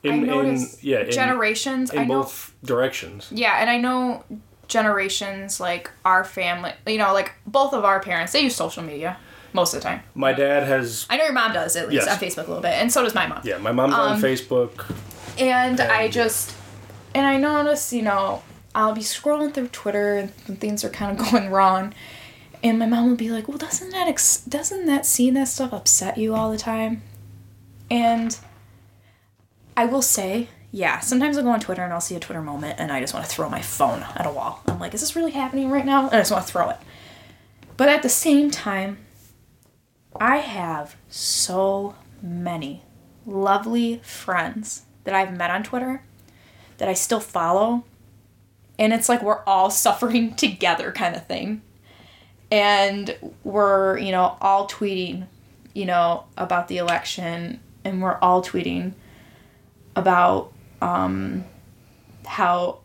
I 0.04 0.08
In, 0.08 0.28
in 0.28 0.68
yeah, 0.82 1.00
in, 1.00 1.10
generations. 1.10 1.90
in 1.90 1.98
I 2.00 2.04
know 2.04 2.22
both 2.22 2.54
directions. 2.62 3.28
Yeah, 3.30 3.56
and 3.60 3.70
I 3.70 3.78
know 3.78 4.24
generations 4.68 5.60
like 5.60 5.90
our 6.04 6.24
family, 6.24 6.72
you 6.86 6.98
know, 6.98 7.12
like 7.14 7.32
both 7.46 7.72
of 7.72 7.84
our 7.84 8.00
parents, 8.00 8.32
they 8.32 8.40
use 8.40 8.54
social 8.54 8.82
media 8.82 9.16
most 9.54 9.72
of 9.74 9.80
the 9.80 9.84
time. 9.88 10.00
My 10.14 10.32
dad 10.32 10.64
has 10.64 11.06
I 11.08 11.16
know 11.16 11.24
your 11.24 11.32
mom 11.32 11.52
does 11.52 11.74
at 11.76 11.88
least 11.88 12.06
Yes. 12.06 12.12
on 12.22 12.28
Facebook 12.28 12.44
a 12.46 12.48
little 12.48 12.62
bit, 12.62 12.72
and 12.74 12.92
so 12.92 13.02
does 13.02 13.14
my 13.14 13.26
mom. 13.26 13.40
yeah, 13.44 13.58
my 13.58 13.72
mom's 13.72 13.94
on 13.94 14.12
Um, 14.16 14.22
Facebook. 14.22 14.84
And 15.38 15.80
I 15.80 16.08
just, 16.08 16.54
and 17.14 17.26
I 17.26 17.36
notice, 17.36 17.92
you 17.92 18.02
know, 18.02 18.42
I'll 18.74 18.94
be 18.94 19.00
scrolling 19.02 19.52
through 19.52 19.68
Twitter 19.68 20.16
and 20.16 20.60
things 20.60 20.84
are 20.84 20.90
kind 20.90 21.18
of 21.18 21.30
going 21.30 21.50
wrong, 21.50 21.94
and 22.62 22.78
my 22.78 22.86
mom 22.86 23.08
will 23.08 23.16
be 23.16 23.30
like, 23.30 23.46
"Well, 23.48 23.58
doesn't 23.58 23.90
that 23.90 24.08
ex- 24.08 24.38
doesn't 24.38 24.86
that 24.86 25.06
seeing 25.06 25.34
that 25.34 25.48
stuff 25.48 25.72
upset 25.72 26.18
you 26.18 26.34
all 26.34 26.50
the 26.50 26.58
time?" 26.58 27.02
And 27.90 28.36
I 29.76 29.86
will 29.86 30.02
say, 30.02 30.48
yeah, 30.74 30.98
sometimes 30.98 31.36
I'll 31.36 31.44
go 31.44 31.50
on 31.50 31.60
Twitter 31.60 31.82
and 31.82 31.92
I'll 31.92 32.00
see 32.00 32.16
a 32.16 32.20
Twitter 32.20 32.42
moment 32.42 32.80
and 32.80 32.90
I 32.90 33.00
just 33.00 33.14
want 33.14 33.24
to 33.24 33.30
throw 33.30 33.48
my 33.48 33.60
phone 33.60 34.04
at 34.16 34.26
a 34.26 34.30
wall. 34.30 34.60
I'm 34.66 34.80
like, 34.80 34.92
is 34.92 35.00
this 35.00 35.14
really 35.14 35.30
happening 35.30 35.70
right 35.70 35.86
now? 35.86 36.06
And 36.06 36.16
I 36.16 36.20
just 36.20 36.32
want 36.32 36.46
to 36.46 36.52
throw 36.52 36.70
it. 36.70 36.78
But 37.76 37.88
at 37.88 38.02
the 38.02 38.08
same 38.08 38.50
time, 38.50 38.98
I 40.20 40.38
have 40.38 40.96
so 41.08 41.94
many 42.20 42.82
lovely 43.24 44.00
friends 44.02 44.82
that 45.04 45.14
I've 45.14 45.36
met 45.36 45.50
on 45.50 45.62
Twitter 45.62 46.02
that 46.78 46.88
I 46.88 46.94
still 46.94 47.20
follow. 47.20 47.84
And 48.78 48.92
it's 48.92 49.08
like 49.08 49.22
we're 49.22 49.42
all 49.44 49.70
suffering 49.84 50.34
together 50.34 50.92
kind 50.92 51.14
of 51.14 51.26
thing. 51.26 51.62
And 52.50 53.16
we're, 53.42 53.98
you 53.98 54.12
know, 54.12 54.36
all 54.40 54.68
tweeting, 54.68 55.26
you 55.72 55.86
know, 55.86 56.24
about 56.36 56.68
the 56.68 56.78
election 56.78 57.60
and 57.84 58.00
we're 58.00 58.18
all 58.18 58.42
tweeting 58.42 58.92
about 59.96 60.52
um 60.80 61.44
how 62.26 62.78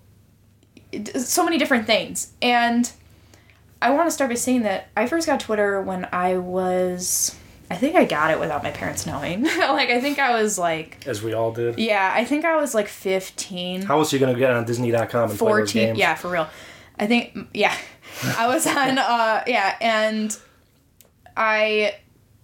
so 1.16 1.44
many 1.44 1.58
different 1.58 1.86
things. 1.86 2.34
And 2.42 2.92
I 3.82 3.92
want 3.92 4.08
to 4.08 4.12
start 4.12 4.30
by 4.30 4.36
saying 4.36 4.64
that 4.64 4.90
I 4.98 5.08
first 5.08 5.28
got 5.28 5.40
Twitter 5.40 5.82
when 5.82 6.08
I 6.12 6.38
was 6.38 7.36
I 7.72 7.76
think 7.76 7.96
I 7.96 8.06
got 8.06 8.32
it 8.32 8.40
without 8.40 8.64
my 8.64 8.72
parents 8.72 9.06
knowing. 9.06 9.44
like 9.58 9.90
I 9.90 10.02
think 10.02 10.18
I 10.20 10.42
was 10.42 10.58
like 10.58 11.06
As 11.08 11.22
we 11.22 11.34
all 11.34 11.52
did. 11.52 11.78
yeah, 11.80 12.12
I 12.16 12.26
think 12.26 12.44
I 12.46 12.56
was 12.56 12.74
like 12.74 12.88
15. 12.88 13.84
How 13.84 14.00
else 14.00 14.12
are 14.12 14.16
you 14.16 14.20
gonna 14.20 14.38
get 14.38 14.52
on 14.52 14.66
Disney.com 14.66 15.30
and 15.30 15.40
play 15.40 15.52
those 15.52 15.72
14 15.72 15.86
games? 15.88 16.00
yeah 16.00 16.16
for 16.16 16.30
real 16.30 16.48
i 16.98 17.08
think 17.08 17.38
yeah 17.54 17.74
i 18.38 18.46
was 18.48 18.68
on 18.82 18.98
uh 18.98 19.42
yeah 19.48 19.76
and 19.80 20.38
i 21.38 21.96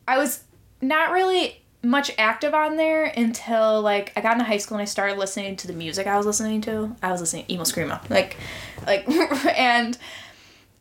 i 0.08 0.18
was 0.18 0.44
not 0.82 1.12
really 1.12 1.62
much 1.84 2.10
active 2.18 2.54
on 2.54 2.78
there 2.78 3.04
until 3.18 3.82
like 3.82 4.14
i 4.16 4.22
got 4.22 4.34
into 4.34 4.46
high 4.46 4.58
school 4.58 4.78
and 4.78 4.82
i 4.82 4.86
started 4.86 5.18
listening 5.18 5.56
to 5.58 5.68
the 5.68 5.74
music 5.74 6.08
i 6.08 6.16
was 6.16 6.26
listening 6.26 6.62
to 6.62 6.96
i 7.04 7.12
was 7.12 7.20
listening 7.20 7.46
to 7.46 7.52
emo 7.54 7.64
screamo 7.64 8.00
like 8.10 8.38
like 8.88 9.06
and 9.58 9.98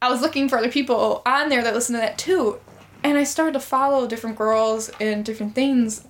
i 0.00 0.08
was 0.08 0.20
looking 0.20 0.48
for 0.48 0.56
other 0.58 0.70
people 0.70 1.20
on 1.26 1.48
there 1.48 1.62
that 1.62 1.74
listened 1.74 1.96
to 1.96 2.00
that 2.00 2.16
too 2.16 2.58
and 3.04 3.16
i 3.16 3.22
started 3.22 3.52
to 3.52 3.60
follow 3.60 4.08
different 4.08 4.36
girls 4.36 4.90
and 5.00 5.24
different 5.24 5.54
things 5.54 6.04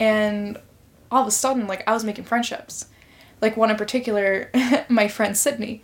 and 0.00 0.58
all 1.10 1.22
of 1.22 1.28
a 1.28 1.30
sudden 1.30 1.66
like 1.66 1.86
i 1.88 1.92
was 1.92 2.04
making 2.04 2.24
friendships. 2.24 2.86
Like 3.40 3.56
one 3.56 3.70
in 3.70 3.76
particular 3.76 4.50
my 4.88 5.08
friend 5.08 5.36
sydney. 5.36 5.82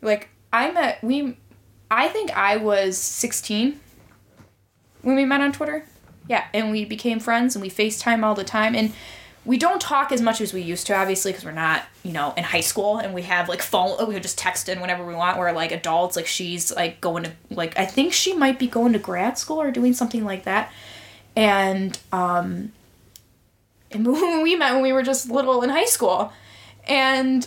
Like 0.00 0.30
i 0.52 0.70
met 0.70 1.02
we 1.02 1.36
i 1.90 2.08
think 2.08 2.30
i 2.36 2.56
was 2.56 2.96
16 2.96 3.78
when 5.02 5.16
we 5.16 5.24
met 5.24 5.40
on 5.40 5.52
twitter. 5.52 5.86
Yeah 6.28 6.46
and 6.54 6.70
we 6.70 6.84
became 6.84 7.20
friends 7.20 7.54
and 7.54 7.62
we 7.62 7.70
facetime 7.70 8.24
all 8.24 8.34
the 8.34 8.44
time. 8.44 8.74
And 8.74 8.92
we 9.44 9.58
don't 9.58 9.80
talk 9.80 10.12
as 10.12 10.20
much 10.20 10.40
as 10.40 10.52
we 10.52 10.60
used 10.60 10.86
to 10.86 10.94
obviously 10.94 11.32
because 11.32 11.44
we're 11.44 11.50
not 11.50 11.84
you 12.02 12.12
know 12.12 12.32
in 12.36 12.44
high 12.44 12.60
school 12.60 12.98
and 12.98 13.12
we 13.12 13.22
have 13.22 13.48
like 13.48 13.60
phone 13.60 14.06
we 14.06 14.18
just 14.20 14.38
text 14.38 14.68
in 14.68 14.80
whenever 14.80 15.04
we 15.04 15.14
want. 15.14 15.38
We're 15.38 15.52
like 15.52 15.72
adults 15.72 16.16
like 16.16 16.26
she's 16.26 16.74
like 16.74 17.00
going 17.00 17.24
to 17.24 17.32
like 17.50 17.78
i 17.78 17.84
think 17.84 18.12
she 18.12 18.34
might 18.34 18.58
be 18.58 18.66
going 18.66 18.92
to 18.92 18.98
grad 18.98 19.38
school 19.38 19.60
or 19.60 19.70
doing 19.70 19.92
something 19.92 20.24
like 20.24 20.44
that. 20.44 20.72
And 21.34 21.98
um 22.12 22.72
and 23.90 24.06
when 24.12 24.42
we 24.42 24.56
met 24.56 24.74
when 24.74 24.82
we 24.82 24.92
were 24.92 25.02
just 25.02 25.30
little 25.30 25.62
in 25.62 25.70
high 25.70 25.86
school. 25.86 26.32
And 26.86 27.46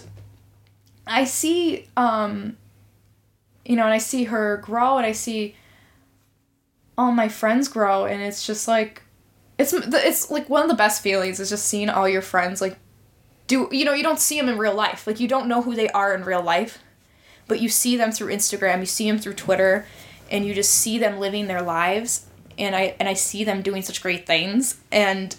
i 1.07 1.23
see 1.23 1.87
um 1.95 2.57
you 3.63 3.75
know 3.75 3.83
and 3.83 3.93
i 3.93 3.99
see 3.99 4.23
her 4.25 4.57
grow 4.57 4.97
and 4.97 5.05
i 5.05 5.11
see 5.11 5.55
all 6.97 7.11
my 7.11 7.27
friends 7.27 7.67
grow 7.67 8.05
and 8.05 8.21
it's 8.23 8.45
just 8.45 8.67
like 8.67 9.03
it's 9.57 9.73
it's 9.73 10.29
like 10.31 10.49
one 10.49 10.63
of 10.63 10.69
the 10.69 10.75
best 10.75 11.01
feelings 11.01 11.39
is 11.39 11.49
just 11.49 11.65
seeing 11.65 11.89
all 11.89 12.07
your 12.07 12.21
friends 12.21 12.61
like 12.61 12.77
do 13.47 13.69
you 13.71 13.85
know 13.85 13.93
you 13.93 14.03
don't 14.03 14.19
see 14.19 14.39
them 14.39 14.49
in 14.49 14.57
real 14.57 14.73
life. 14.73 15.05
Like 15.05 15.19
you 15.19 15.27
don't 15.27 15.47
know 15.47 15.61
who 15.61 15.75
they 15.75 15.89
are 15.89 16.13
in 16.13 16.23
real 16.23 16.41
life 16.41 16.79
but 17.47 17.59
you 17.59 17.69
see 17.69 17.95
them 17.95 18.11
through 18.11 18.33
Instagram 18.33 18.79
you 18.79 18.85
see 18.85 19.09
them 19.09 19.19
through 19.19 19.33
Twitter 19.33 19.85
and 20.31 20.45
you 20.45 20.53
just 20.53 20.71
see 20.71 20.97
them 20.97 21.19
living 21.19 21.47
their 21.47 21.61
lives 21.61 22.25
and 22.57 22.75
I 22.75 22.95
and 22.99 23.07
I 23.07 23.13
see 23.13 23.43
them 23.43 23.61
doing 23.61 23.81
such 23.81 24.01
great 24.01 24.25
things 24.25 24.79
and 24.91 25.35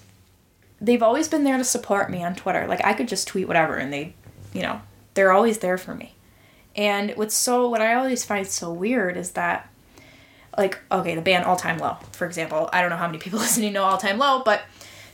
they've 0.80 1.02
always 1.02 1.28
been 1.28 1.44
there 1.44 1.58
to 1.58 1.64
support 1.64 2.10
me 2.10 2.22
on 2.22 2.34
Twitter. 2.34 2.66
Like 2.66 2.84
I 2.84 2.92
could 2.92 3.08
just 3.08 3.26
tweet 3.26 3.48
whatever 3.48 3.76
and 3.76 3.92
they 3.92 4.14
you 4.52 4.62
know 4.62 4.80
they're 5.14 5.32
always 5.32 5.58
there 5.58 5.78
for 5.78 5.94
me. 5.94 6.14
And 6.74 7.12
what's 7.12 7.34
so 7.34 7.68
what 7.68 7.80
I 7.80 7.94
always 7.94 8.24
find 8.24 8.46
so 8.46 8.72
weird 8.72 9.16
is 9.16 9.32
that 9.32 9.70
like 10.56 10.78
okay 10.90 11.14
the 11.14 11.20
band 11.22 11.44
all 11.44 11.56
time 11.56 11.78
low 11.78 11.96
for 12.12 12.26
example. 12.26 12.68
I 12.72 12.80
don't 12.80 12.90
know 12.90 12.96
how 12.96 13.06
many 13.06 13.18
people 13.18 13.38
listening 13.46 13.72
know 13.72 13.84
all 13.84 13.98
time 13.98 14.18
low 14.18 14.42
but 14.44 14.62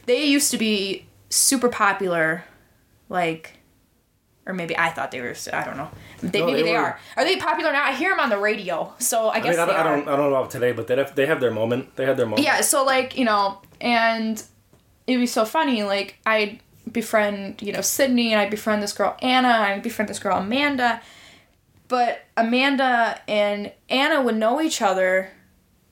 they 0.07 0.25
used 0.25 0.51
to 0.51 0.59
be 0.59 1.07
super 1.31 1.69
popular 1.69 2.45
like 3.09 3.55
or 4.45 4.53
maybe 4.53 4.77
i 4.77 4.91
thought 4.91 5.11
they 5.13 5.21
were 5.21 5.35
i 5.53 5.65
don't 5.65 5.77
know. 5.77 5.89
They, 6.23 6.41
No, 6.41 6.47
maybe 6.47 6.63
they 6.63 6.77
are. 6.77 6.99
Are 7.17 7.25
they 7.25 7.37
popular 7.37 7.73
now? 7.73 7.85
I 7.85 7.95
hear 7.95 8.11
them 8.11 8.21
on 8.21 8.29
the 8.31 8.39
radio 8.39 8.93
so 8.99 9.29
i 9.29 9.37
I 9.37 9.41
guess 9.41 9.57
mean, 9.57 9.61
I 9.61 9.67
don't, 9.67 9.77
I 9.77 9.83
don't, 9.83 10.09
I 10.09 10.17
don't 10.17 10.31
know 10.31 10.37
about 10.37 10.51
today, 10.51 10.73
but 10.73 10.87
they 10.87 10.97
have, 10.97 11.15
they 11.15 11.27
have 11.27 11.41
their 11.41 11.51
moment. 11.51 11.97
They 11.97 12.05
had 12.05 12.17
their 12.17 12.27
moment. 12.27 12.45
yeah 12.45 12.61
so 12.61 12.85
like 12.85 13.17
you 13.17 13.25
know 13.25 13.61
and 13.81 14.43
it'd 15.07 15.21
be 15.21 15.27
so 15.27 15.45
funny 15.45 15.83
like 15.83 16.17
i'd 16.27 16.61
befriend 16.91 17.61
you 17.63 17.73
know 17.73 17.81
sydney 17.81 18.33
and 18.33 18.41
i'd 18.41 18.51
befriend 18.51 18.83
this 18.83 18.93
girl 18.93 19.17
anna 19.23 19.49
and 19.49 19.65
i'd 19.75 19.83
befriend 19.83 20.09
this 20.09 20.19
girl 20.19 20.37
amanda 20.39 21.01
but 21.93 22.25
Amanda 22.39 23.21
and 23.29 23.71
Anna 23.91 24.23
would 24.23 24.39
know 24.39 24.63
each 24.63 24.81
other, 24.81 25.31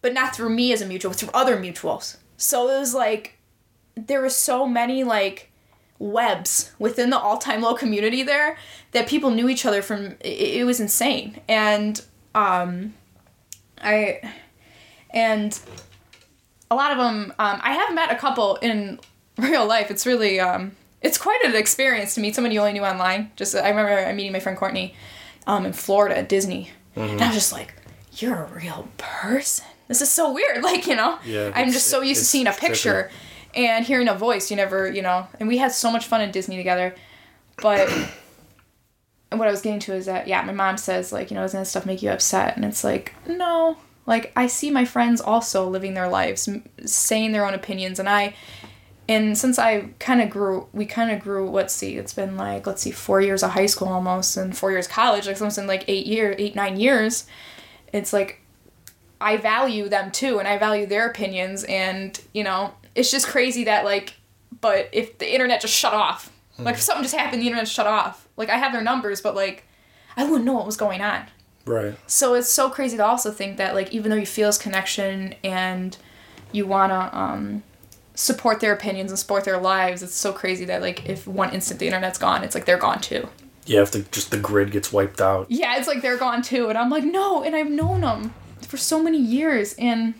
but 0.00 0.14
not 0.14 0.34
through 0.34 0.48
me 0.48 0.72
as 0.72 0.80
a 0.80 0.86
mutual, 0.86 1.12
through 1.12 1.28
other 1.34 1.58
mutuals. 1.58 2.16
So 2.38 2.70
it 2.70 2.78
was 2.78 2.94
like 2.94 3.36
there 3.96 4.22
was 4.22 4.34
so 4.34 4.66
many 4.66 5.04
like 5.04 5.52
webs 5.98 6.72
within 6.78 7.10
the 7.10 7.18
all 7.18 7.36
time 7.36 7.60
low 7.60 7.74
community 7.74 8.22
there 8.22 8.56
that 8.92 9.08
people 9.08 9.30
knew 9.30 9.46
each 9.46 9.66
other 9.66 9.82
from. 9.82 10.16
It, 10.20 10.64
was 10.64 10.80
insane, 10.80 11.38
and 11.46 12.02
um, 12.34 12.94
I 13.82 14.22
and 15.10 15.60
a 16.70 16.74
lot 16.76 16.92
of 16.92 16.96
them. 16.96 17.34
Um, 17.38 17.60
I 17.62 17.74
have 17.74 17.94
met 17.94 18.10
a 18.10 18.16
couple 18.16 18.56
in 18.62 19.00
real 19.36 19.66
life. 19.66 19.90
It's 19.90 20.06
really 20.06 20.40
um, 20.40 20.72
it's 21.02 21.18
quite 21.18 21.44
an 21.44 21.54
experience 21.54 22.14
to 22.14 22.22
meet 22.22 22.34
someone 22.34 22.52
you 22.52 22.60
only 22.60 22.72
knew 22.72 22.86
online. 22.86 23.32
Just 23.36 23.54
I 23.54 23.68
remember 23.68 24.10
meeting 24.14 24.32
my 24.32 24.40
friend 24.40 24.56
Courtney 24.56 24.94
um, 25.46 25.66
in 25.66 25.72
Florida 25.72 26.18
at 26.18 26.28
Disney, 26.28 26.70
and 26.94 27.20
I 27.20 27.26
was 27.26 27.34
just 27.34 27.52
like, 27.52 27.74
"You're 28.14 28.44
a 28.44 28.52
real 28.52 28.88
person." 28.98 29.66
This 29.88 30.00
is 30.02 30.10
so 30.10 30.32
weird. 30.32 30.62
Like 30.62 30.86
you 30.86 30.96
know, 30.96 31.18
Yeah, 31.24 31.50
I'm 31.54 31.72
just 31.72 31.88
so 31.88 32.00
used 32.00 32.20
to 32.20 32.26
seeing 32.26 32.46
a 32.46 32.52
picture 32.52 33.10
and 33.54 33.84
hearing 33.84 34.08
a 34.08 34.14
voice. 34.14 34.50
You 34.50 34.56
never, 34.56 34.90
you 34.90 35.02
know, 35.02 35.26
and 35.38 35.48
we 35.48 35.58
had 35.58 35.72
so 35.72 35.90
much 35.90 36.06
fun 36.06 36.20
in 36.20 36.30
Disney 36.30 36.56
together, 36.56 36.94
but. 37.60 37.88
And 39.30 39.38
what 39.38 39.46
I 39.46 39.50
was 39.52 39.62
getting 39.62 39.80
to 39.80 39.94
is 39.94 40.06
that 40.06 40.26
yeah, 40.26 40.42
my 40.42 40.52
mom 40.52 40.76
says 40.76 41.12
like 41.12 41.30
you 41.30 41.34
know 41.34 41.42
doesn't 41.42 41.60
that 41.60 41.66
stuff 41.66 41.86
make 41.86 42.02
you 42.02 42.10
upset? 42.10 42.56
And 42.56 42.64
it's 42.64 42.84
like 42.84 43.14
no, 43.26 43.76
like 44.06 44.32
I 44.34 44.48
see 44.48 44.70
my 44.70 44.84
friends 44.84 45.20
also 45.20 45.68
living 45.68 45.94
their 45.94 46.08
lives, 46.08 46.48
saying 46.84 47.32
their 47.32 47.46
own 47.46 47.54
opinions, 47.54 47.98
and 47.98 48.08
I, 48.08 48.34
and 49.10 49.36
since 49.36 49.58
I 49.58 49.88
kind 49.98 50.22
of 50.22 50.30
grew, 50.30 50.68
we 50.72 50.86
kind 50.86 51.10
of 51.10 51.18
grew. 51.18 51.50
Let's 51.50 51.74
see, 51.74 51.96
it's 51.96 52.14
been 52.14 52.36
like 52.36 52.64
let's 52.64 52.80
see, 52.80 52.92
four 52.92 53.20
years 53.20 53.42
of 53.42 53.50
high 53.50 53.66
school 53.66 53.88
almost, 53.88 54.36
and 54.36 54.56
four 54.56 54.70
years 54.70 54.86
college, 54.86 55.26
like 55.26 55.40
almost 55.40 55.58
in 55.58 55.66
like 55.66 55.84
eight 55.88 56.06
year, 56.06 56.36
eight 56.38 56.54
nine 56.54 56.78
years. 56.78 57.26
It's 57.92 58.12
like 58.12 58.40
I 59.20 59.36
value 59.36 59.88
them 59.88 60.12
too, 60.12 60.38
and 60.38 60.46
I 60.46 60.58
value 60.58 60.86
their 60.86 61.10
opinions, 61.10 61.64
and 61.64 62.20
you 62.32 62.44
know, 62.44 62.72
it's 62.94 63.10
just 63.10 63.26
crazy 63.26 63.64
that 63.64 63.84
like, 63.84 64.14
but 64.60 64.88
if 64.92 65.18
the 65.18 65.34
internet 65.34 65.60
just 65.60 65.74
shut 65.74 65.92
off, 65.92 66.30
like 66.60 66.76
if 66.76 66.80
something 66.80 67.02
just 67.02 67.16
happened, 67.16 67.42
the 67.42 67.46
internet 67.46 67.66
shut 67.66 67.88
off. 67.88 68.28
Like 68.36 68.48
I 68.48 68.58
have 68.58 68.72
their 68.72 68.82
numbers, 68.82 69.20
but 69.20 69.34
like, 69.34 69.64
I 70.16 70.22
wouldn't 70.22 70.44
know 70.44 70.52
what 70.52 70.66
was 70.66 70.76
going 70.76 71.00
on. 71.00 71.26
Right. 71.66 71.96
So 72.06 72.34
it's 72.34 72.48
so 72.48 72.70
crazy 72.70 72.96
to 72.96 73.04
also 73.04 73.32
think 73.32 73.56
that 73.56 73.74
like 73.74 73.92
even 73.92 74.12
though 74.12 74.16
you 74.16 74.24
feel 74.26 74.48
this 74.48 74.56
connection 74.56 75.34
and 75.42 75.96
you 76.52 76.64
wanna 76.64 77.10
um, 77.12 77.64
support 78.14 78.60
their 78.60 78.72
opinions 78.72 79.10
and 79.10 79.18
support 79.18 79.44
their 79.44 79.58
lives, 79.58 80.02
it's 80.02 80.14
so 80.14 80.32
crazy 80.32 80.64
that 80.66 80.82
like 80.82 81.08
if 81.08 81.26
one 81.26 81.52
instant 81.52 81.80
the 81.80 81.86
internet's 81.86 82.18
gone, 82.18 82.44
it's 82.44 82.54
like 82.54 82.64
they're 82.64 82.78
gone 82.78 83.00
too. 83.00 83.28
Yeah, 83.66 83.82
if 83.82 83.92
the 83.92 84.00
just 84.00 84.30
the 84.30 84.38
grid 84.38 84.72
gets 84.72 84.92
wiped 84.92 85.20
out. 85.20 85.46
Yeah, 85.48 85.78
it's 85.78 85.86
like 85.86 86.02
they're 86.02 86.16
gone 86.18 86.42
too, 86.42 86.68
and 86.68 86.76
I'm 86.76 86.90
like 86.90 87.04
no, 87.04 87.42
and 87.42 87.54
I've 87.54 87.70
known 87.70 88.00
them 88.00 88.34
for 88.66 88.76
so 88.76 89.02
many 89.02 89.18
years, 89.18 89.74
and 89.78 90.14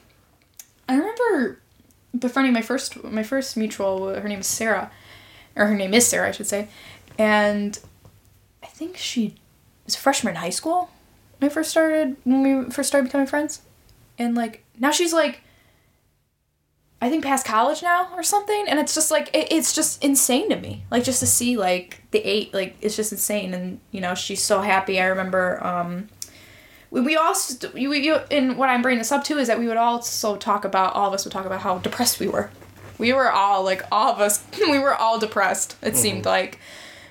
I 0.89 0.97
remember 0.97 1.61
befriending 2.17 2.53
my 2.53 2.63
first 2.63 3.03
my 3.05 3.23
first 3.23 3.57
mutual. 3.57 4.09
Her 4.15 4.29
name 4.29 4.41
is 4.41 4.47
Sarah, 4.47 4.91
or 5.57 5.67
her 5.67 5.75
name 5.75 5.95
is 5.95 6.07
Sarah, 6.07 6.29
I 6.29 6.31
should 6.33 6.47
say, 6.47 6.69
and 7.19 7.79
I 8.63 8.67
think 8.67 8.97
she 8.97 9.35
was 9.85 9.95
a 9.95 9.99
freshman 9.99 10.35
in 10.35 10.41
high 10.41 10.51
school 10.51 10.91
when 11.39 11.51
I 11.51 11.53
first 11.53 11.71
started 11.71 12.17
when 12.25 12.65
we 12.65 12.71
first 12.71 12.89
started 12.89 13.07
becoming 13.07 13.27
friends, 13.27 13.63
and 14.19 14.35
like 14.35 14.65
now 14.79 14.91
she's 14.91 15.13
like. 15.13 15.43
I 17.03 17.09
think 17.09 17.25
past 17.25 17.47
college 17.47 17.83
now 17.83 18.09
or 18.15 18.23
something, 18.23 18.67
and 18.69 18.79
it's 18.79 18.95
just 18.95 19.11
like 19.11 19.35
it, 19.35 19.51
it's 19.51 19.73
just 19.75 20.05
insane 20.05 20.51
to 20.51 20.57
me. 20.57 20.85
Like 20.91 21.03
just 21.03 21.21
to 21.21 21.27
see 21.27 21.57
like 21.57 22.03
the 22.11 22.19
eight, 22.19 22.53
like 22.53 22.77
it's 22.81 22.95
just 22.95 23.11
insane, 23.13 23.55
and 23.55 23.81
you 23.91 24.01
know 24.01 24.15
she's 24.15 24.43
so 24.43 24.61
happy. 24.61 25.01
I 25.01 25.07
remember 25.07 25.65
um, 25.65 26.09
we, 26.91 27.01
we 27.01 27.17
also 27.17 27.71
you, 27.75 27.93
you 27.95 28.17
and 28.31 28.59
what 28.59 28.69
I'm 28.69 28.83
bringing 28.83 28.99
this 28.99 29.13
up 29.13 29.25
to 29.25 29.39
is 29.39 29.49
that 29.49 29.59
we 29.59 29.67
would 29.67 29.79
also 29.79 30.37
talk 30.37 30.65
about 30.65 30.95
all 30.95 31.09
of 31.09 31.15
us 31.15 31.25
would 31.25 31.33
talk 31.33 31.47
about 31.47 31.61
how 31.61 31.79
depressed 31.79 32.21
we 32.21 32.29
were. 32.29 32.51
We 32.99 33.15
were 33.15 33.31
all 33.31 33.65
like 33.65 33.83
all 33.91 34.13
of 34.13 34.21
us 34.21 34.45
we 34.61 34.79
were 34.79 34.95
all 34.95 35.19
depressed. 35.19 35.77
It 35.83 35.97
seemed 35.97 36.27
like 36.27 36.59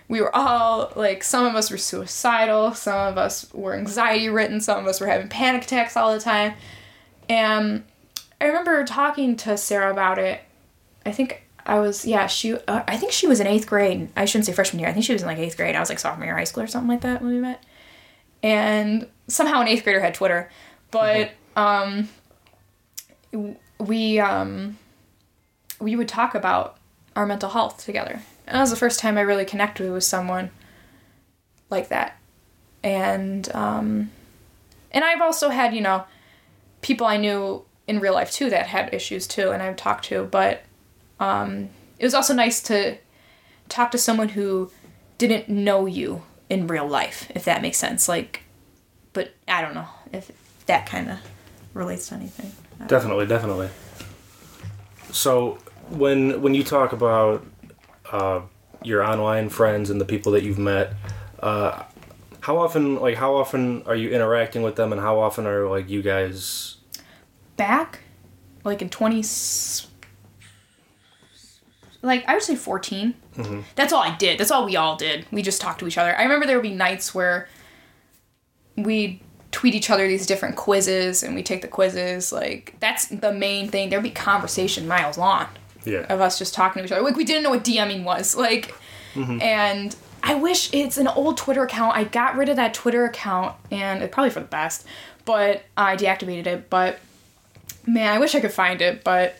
we 0.07 0.21
were 0.21 0.35
all 0.35 0.93
like 0.95 1.23
some 1.23 1.45
of 1.45 1.55
us 1.55 1.71
were 1.71 1.77
suicidal, 1.77 2.75
some 2.75 3.07
of 3.07 3.17
us 3.17 3.51
were 3.53 3.73
anxiety 3.73 4.29
ridden, 4.29 4.61
some 4.61 4.79
of 4.79 4.87
us 4.87 5.01
were 5.01 5.07
having 5.07 5.29
panic 5.29 5.63
attacks 5.63 5.97
all 5.97 6.13
the 6.13 6.19
time. 6.19 6.53
And 7.27 7.83
I 8.41 8.45
remember 8.45 8.83
talking 8.85 9.35
to 9.37 9.57
Sarah 9.57 9.91
about 9.91 10.17
it. 10.17 10.41
I 11.05 11.11
think 11.11 11.43
I 11.65 11.79
was 11.79 12.05
yeah 12.05 12.27
she 12.27 12.53
uh, 12.53 12.83
I 12.87 12.97
think 12.97 13.11
she 13.11 13.27
was 13.27 13.39
in 13.39 13.47
eighth 13.47 13.67
grade. 13.67 14.09
I 14.15 14.25
shouldn't 14.25 14.45
say 14.45 14.53
freshman 14.53 14.79
year. 14.79 14.89
I 14.89 14.93
think 14.93 15.05
she 15.05 15.13
was 15.13 15.21
in 15.21 15.27
like 15.27 15.37
eighth 15.37 15.57
grade. 15.57 15.75
I 15.75 15.79
was 15.79 15.89
like 15.89 15.99
sophomore 15.99 16.25
year 16.25 16.35
high 16.35 16.43
school 16.43 16.63
or 16.63 16.67
something 16.67 16.89
like 16.89 17.01
that 17.01 17.21
when 17.21 17.31
we 17.33 17.39
met. 17.39 17.63
And 18.41 19.07
somehow 19.27 19.61
an 19.61 19.67
eighth 19.67 19.83
grader 19.83 19.99
had 19.99 20.13
Twitter, 20.13 20.49
but 20.91 21.31
um, 21.55 22.09
we 23.79 24.19
um, 24.19 24.77
we 25.79 25.95
would 25.95 26.07
talk 26.07 26.35
about 26.35 26.77
our 27.15 27.25
mental 27.25 27.49
health 27.49 27.83
together. 27.85 28.21
And 28.47 28.55
that 28.55 28.61
was 28.61 28.69
the 28.69 28.75
first 28.75 28.99
time 28.99 29.17
I 29.17 29.21
really 29.21 29.45
connected 29.45 29.91
with 29.91 30.03
someone 30.03 30.51
like 31.69 31.89
that. 31.89 32.17
And 32.81 33.53
um, 33.53 34.11
and 34.91 35.03
I've 35.03 35.21
also 35.21 35.49
had 35.49 35.73
you 35.75 35.81
know 35.81 36.05
people 36.81 37.05
I 37.05 37.17
knew 37.17 37.65
in 37.89 37.99
real 37.99 38.13
life 38.13 38.31
too 38.31 38.51
that 38.51 38.67
had 38.67 38.93
issues 38.93 39.25
too, 39.25 39.49
and 39.49 39.63
I've 39.63 39.75
talked 39.75 40.05
to. 40.05 40.23
But 40.25 40.61
um, 41.19 41.69
it 41.97 42.05
was 42.05 42.13
also 42.13 42.35
nice 42.35 42.61
to 42.63 42.99
talk 43.67 43.89
to 43.91 43.97
someone 43.97 44.29
who 44.29 44.71
didn't 45.17 45.49
know 45.49 45.87
you 45.87 46.21
in 46.49 46.67
real 46.67 46.87
life, 46.87 47.31
if 47.33 47.43
that 47.45 47.63
makes 47.63 47.77
sense. 47.77 48.07
Like, 48.07 48.43
but 49.11 49.33
I 49.47 49.61
don't 49.61 49.73
know 49.73 49.87
if 50.13 50.31
that 50.67 50.85
kind 50.85 51.09
of 51.09 51.17
relates 51.73 52.09
to 52.09 52.15
anything. 52.15 52.51
Definitely, 52.87 53.25
definitely. 53.25 53.69
So 55.11 55.57
when 55.89 56.43
when 56.43 56.53
you 56.53 56.63
talk 56.63 56.93
about 56.93 57.43
uh, 58.11 58.41
your 58.83 59.03
online 59.03 59.49
friends 59.49 59.89
and 59.89 59.99
the 59.99 60.05
people 60.05 60.31
that 60.33 60.43
you've 60.43 60.59
met, 60.59 60.93
uh, 61.39 61.83
how 62.41 62.59
often 62.59 62.99
like 62.99 63.15
how 63.15 63.35
often 63.35 63.81
are 63.87 63.95
you 63.95 64.11
interacting 64.11 64.61
with 64.61 64.75
them, 64.75 64.91
and 64.93 65.01
how 65.01 65.19
often 65.19 65.47
are 65.47 65.67
like 65.67 65.89
you 65.89 66.03
guys? 66.03 66.75
Back, 67.59 67.99
like 68.63 68.81
in 68.81 68.89
twenty, 68.89 69.21
like 72.01 72.23
I 72.27 72.33
would 72.33 72.43
say 72.43 72.55
14 72.55 73.13
mm-hmm. 73.35 73.61
That's 73.75 73.91
all 73.91 74.01
I 74.01 74.15
did. 74.15 74.39
That's 74.39 74.51
all 74.51 74.65
we 74.65 74.75
all 74.75 74.95
did. 74.95 75.25
We 75.31 75.41
just 75.41 75.59
talked 75.61 75.79
to 75.81 75.87
each 75.87 75.97
other. 75.97 76.17
I 76.17 76.23
remember 76.23 76.45
there 76.45 76.55
would 76.55 76.63
be 76.63 76.73
nights 76.73 77.13
where 77.13 77.49
we 78.75 79.21
tweet 79.51 79.75
each 79.75 79.89
other 79.89 80.07
these 80.07 80.25
different 80.25 80.55
quizzes, 80.55 81.23
and 81.23 81.35
we 81.35 81.43
take 81.43 81.61
the 81.61 81.67
quizzes. 81.67 82.31
Like 82.31 82.75
that's 82.79 83.07
the 83.07 83.33
main 83.33 83.69
thing. 83.69 83.89
There'd 83.89 84.03
be 84.03 84.11
conversation 84.11 84.87
miles 84.87 85.17
long. 85.17 85.47
Yeah. 85.85 86.05
of 86.09 86.19
us 86.19 86.37
just 86.37 86.53
talking 86.53 86.81
to 86.81 86.85
each 86.85 86.91
other. 86.91 87.01
Like 87.01 87.15
we 87.15 87.23
didn't 87.23 87.43
know 87.43 87.51
what 87.51 87.63
DMing 87.63 88.03
was. 88.03 88.35
Like, 88.35 88.73
mm-hmm. 89.13 89.41
and 89.41 89.95
I 90.23 90.35
wish 90.35 90.73
it's 90.73 90.97
an 90.97 91.07
old 91.07 91.37
Twitter 91.37 91.63
account. 91.63 91.95
I 91.95 92.03
got 92.03 92.35
rid 92.35 92.49
of 92.49 92.57
that 92.57 92.73
Twitter 92.73 93.05
account, 93.05 93.55
and 93.71 94.03
it 94.03 94.11
probably 94.11 94.29
for 94.29 94.41
the 94.41 94.45
best. 94.45 94.85
But 95.25 95.63
I 95.77 95.95
deactivated 95.95 96.47
it. 96.47 96.69
But 96.69 96.99
man, 97.93 98.13
I 98.13 98.19
wish 98.19 98.35
I 98.35 98.39
could 98.39 98.53
find 98.53 98.81
it. 98.81 99.03
But 99.03 99.37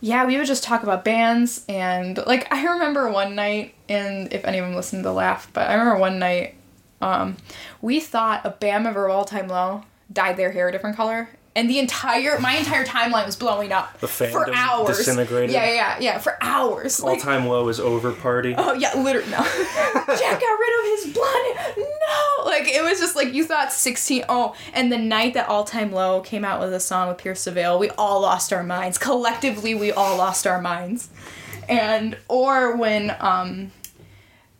yeah, 0.00 0.24
we 0.24 0.36
would 0.36 0.46
just 0.46 0.64
talk 0.64 0.82
about 0.82 1.04
bands, 1.04 1.64
and 1.68 2.18
like 2.26 2.52
I 2.52 2.64
remember 2.66 3.10
one 3.10 3.34
night, 3.34 3.74
and 3.88 4.32
if 4.32 4.44
any 4.44 4.58
of 4.58 4.66
them 4.66 4.74
listened 4.74 5.04
to 5.04 5.12
laugh, 5.12 5.48
but 5.52 5.68
I 5.68 5.74
remember 5.74 5.98
one 5.98 6.18
night, 6.18 6.56
um, 7.00 7.36
we 7.80 8.00
thought 8.00 8.44
a 8.44 8.50
band 8.50 8.84
member 8.84 9.06
of 9.06 9.12
All 9.12 9.24
Time 9.24 9.48
Low 9.48 9.84
dyed 10.12 10.36
their 10.36 10.50
hair 10.50 10.68
a 10.68 10.72
different 10.72 10.96
color. 10.96 11.28
And 11.54 11.68
the 11.68 11.78
entire, 11.78 12.40
my 12.40 12.56
entire 12.56 12.82
timeline 12.84 13.26
was 13.26 13.36
blowing 13.36 13.72
up 13.72 14.00
The 14.00 14.08
for 14.08 14.50
hours. 14.54 14.96
disintegrated? 14.96 15.50
Yeah, 15.50 15.66
yeah, 15.66 15.74
yeah, 15.74 15.96
yeah, 16.00 16.18
for 16.18 16.38
hours. 16.40 16.98
All 17.00 17.10
Like, 17.10 17.20
time 17.20 17.46
low 17.46 17.68
is 17.68 17.78
over 17.78 18.10
party. 18.12 18.54
Oh 18.56 18.72
yeah, 18.72 18.94
literally 18.98 19.30
no. 19.30 19.36
Jack 19.36 20.40
got 20.40 20.58
rid 20.58 20.80
of 20.80 21.04
his 21.04 21.12
blood. 21.12 21.76
No, 21.76 22.44
like 22.46 22.68
it 22.68 22.82
was 22.82 22.98
just 23.00 23.16
like 23.16 23.34
you 23.34 23.44
thought 23.44 23.70
sixteen. 23.70 24.24
Oh, 24.30 24.54
and 24.72 24.90
the 24.90 24.96
night 24.96 25.34
that 25.34 25.46
All 25.48 25.64
Time 25.64 25.92
Low 25.92 26.22
came 26.22 26.42
out 26.44 26.58
with 26.60 26.72
a 26.72 26.80
song 26.80 27.08
with 27.08 27.18
Pierce 27.18 27.44
the 27.44 27.50
Veil, 27.50 27.78
we 27.78 27.90
all 27.90 28.22
lost 28.22 28.50
our 28.52 28.62
minds. 28.62 28.96
Collectively, 28.96 29.74
we 29.74 29.92
all 29.92 30.16
lost 30.16 30.46
our 30.46 30.60
minds. 30.60 31.10
And 31.68 32.16
or 32.28 32.76
when 32.76 33.14
um, 33.20 33.72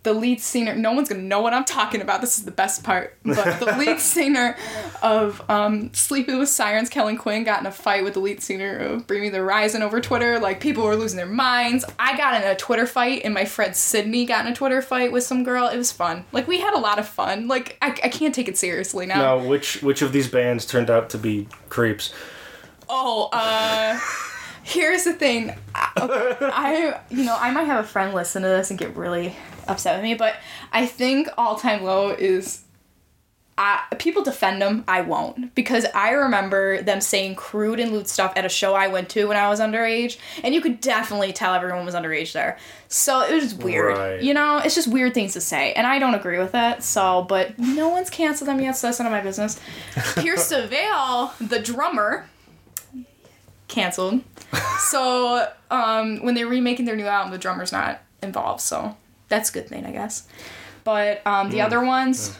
the 0.03 0.13
lead 0.13 0.41
singer, 0.41 0.75
no 0.75 0.93
one's 0.93 1.09
gonna 1.09 1.23
know 1.23 1.41
what 1.41 1.55
I'm 1.55 1.65
talking 1.65 2.01
about. 2.01 2.21
This 2.21 2.37
is 2.37 2.45
the 2.45 2.51
best 2.51 2.83
part. 2.83 3.17
But 3.25 3.61
the 3.61 3.67
lead 3.79 4.01
singer 4.01 4.57
of 5.01 5.43
um, 5.49 5.95
Sleeping 5.95 6.39
with 6.39 6.49
Sirens, 6.49 6.89
Kellin 6.89 7.17
Quinn, 7.17 7.45
got 7.45 7.61
in 7.61 7.67
a 7.67 7.71
fight 7.71 8.03
with 8.03 8.15
the 8.15 8.21
lead 8.21 8.43
singer 8.43 8.77
of 8.79 9.07
Bring 9.07 9.23
Me 9.23 9.29
the 9.29 9.39
Horizon 9.39 9.83
over 9.83 10.01
Twitter. 10.01 10.41
Like 10.41 10.61
people 10.61 10.83
were 10.85 10.97
losing 10.97 11.17
their 11.17 11.27
minds. 11.27 11.85
I 11.99 12.17
got 12.17 12.43
in 12.43 12.49
a 12.49 12.57
Twitter 12.57 12.87
fight, 12.87 13.23
and 13.25 13.33
my 13.33 13.45
friend 13.45 13.77
Sydney 13.77 14.25
got 14.25 14.45
in 14.45 14.53
a 14.53 14.55
Twitter 14.55 14.83
fight 14.83 15.13
with 15.13 15.23
some 15.23 15.45
girl. 15.45 15.69
It 15.69 15.77
was 15.77 15.93
fun. 15.93 16.25
Like 16.33 16.49
we 16.49 16.61
had 16.61 16.75
a 16.75 16.81
lot 16.81 16.99
of 16.99 17.07
fun. 17.07 17.47
Like 17.47 17.79
I, 17.81 17.89
I 17.89 18.09
can't 18.09 18.35
take 18.35 18.49
it 18.49 18.59
seriously 18.59 19.07
now. 19.07 19.37
Now, 19.37 19.47
which 19.47 19.83
which 19.83 20.03
of 20.03 20.13
these 20.13 20.27
bands 20.27 20.67
turned 20.67 20.91
out 20.91 21.11
to 21.11 21.19
be 21.19 21.47
creeps? 21.69 22.13
Oh, 22.89 23.29
uh, 23.33 23.99
here's 24.65 25.05
the 25.05 25.13
thing. 25.13 25.55
I, 25.75 25.91
okay, 25.97 26.37
I, 26.53 27.01
you 27.09 27.25
know, 27.25 27.37
I 27.39 27.51
might 27.53 27.65
have 27.65 27.85
a 27.85 27.89
friend 27.89 28.13
listen 28.13 28.43
to 28.43 28.49
this 28.49 28.71
and 28.71 28.79
get 28.79 28.95
really 28.97 29.35
upset 29.69 29.97
with 29.97 30.05
me, 30.05 30.15
but 30.15 30.37
I 30.73 30.87
think 30.87 31.29
All 31.37 31.57
Time 31.57 31.83
Low 31.83 32.11
is 32.11 32.65
I, 33.59 33.83
people 33.99 34.23
defend 34.23 34.63
them. 34.63 34.83
I 34.89 35.03
won't 35.03 35.55
because 35.55 35.85
I 35.95 36.11
remember 36.13 36.81
them 36.81 37.03
saying 37.03 37.35
crude 37.35 37.81
and 37.81 37.93
lewd 37.93 38.09
stuff 38.09 38.33
at 38.35 38.47
a 38.47 38.49
show 38.49 38.75
I 38.75 38.89
went 38.89 39.11
to 39.11 39.27
when 39.29 39.37
I 39.37 39.49
was 39.51 39.61
underage, 39.61 40.17
and 40.43 40.55
you 40.55 40.63
could 40.63 40.81
definitely 40.81 41.35
tell 41.35 41.53
everyone 41.55 41.85
was 41.85 41.95
underage 41.95 42.33
there. 42.33 42.59
So 42.89 43.21
it 43.21 43.35
was 43.35 43.55
weird. 43.55 43.99
Right. 43.99 44.23
You 44.23 44.33
know, 44.33 44.59
it's 44.59 44.75
just 44.75 44.89
weird 44.89 45.13
things 45.13 45.35
to 45.35 45.41
say, 45.41 45.75
and 45.75 45.87
I 45.87 45.99
don't 45.99 46.15
agree 46.15 46.39
with 46.39 46.55
it. 46.55 46.83
So, 46.83 47.25
but 47.29 47.59
no 47.59 47.91
one's 47.91 48.09
canceled 48.09 48.49
them 48.49 48.59
yet, 48.59 48.77
so 48.77 48.87
that's 48.87 48.99
none 48.99 49.07
of 49.07 49.13
my 49.13 49.21
business. 49.21 49.61
Pierce 50.17 50.49
the 50.49 50.67
Veil, 50.67 51.35
the 51.39 51.59
drummer, 51.59 52.27
canceled. 53.69 54.23
so 54.91 55.47
um, 55.71 56.25
when 56.25 56.35
they're 56.35 56.47
remaking 56.47 56.87
their 56.87 56.97
new 56.97 57.07
album, 57.07 57.31
the 57.31 57.39
drummer's 57.39 57.71
not 57.71 58.01
involved. 58.23 58.63
So 58.63 58.97
that's 59.33 59.49
a 59.51 59.53
good 59.53 59.67
thing, 59.69 59.87
I 59.87 59.93
guess. 59.93 60.29
But 60.85 61.27
um, 61.27 61.49
the 61.51 61.63
other 61.63 61.83
ones, 61.83 62.37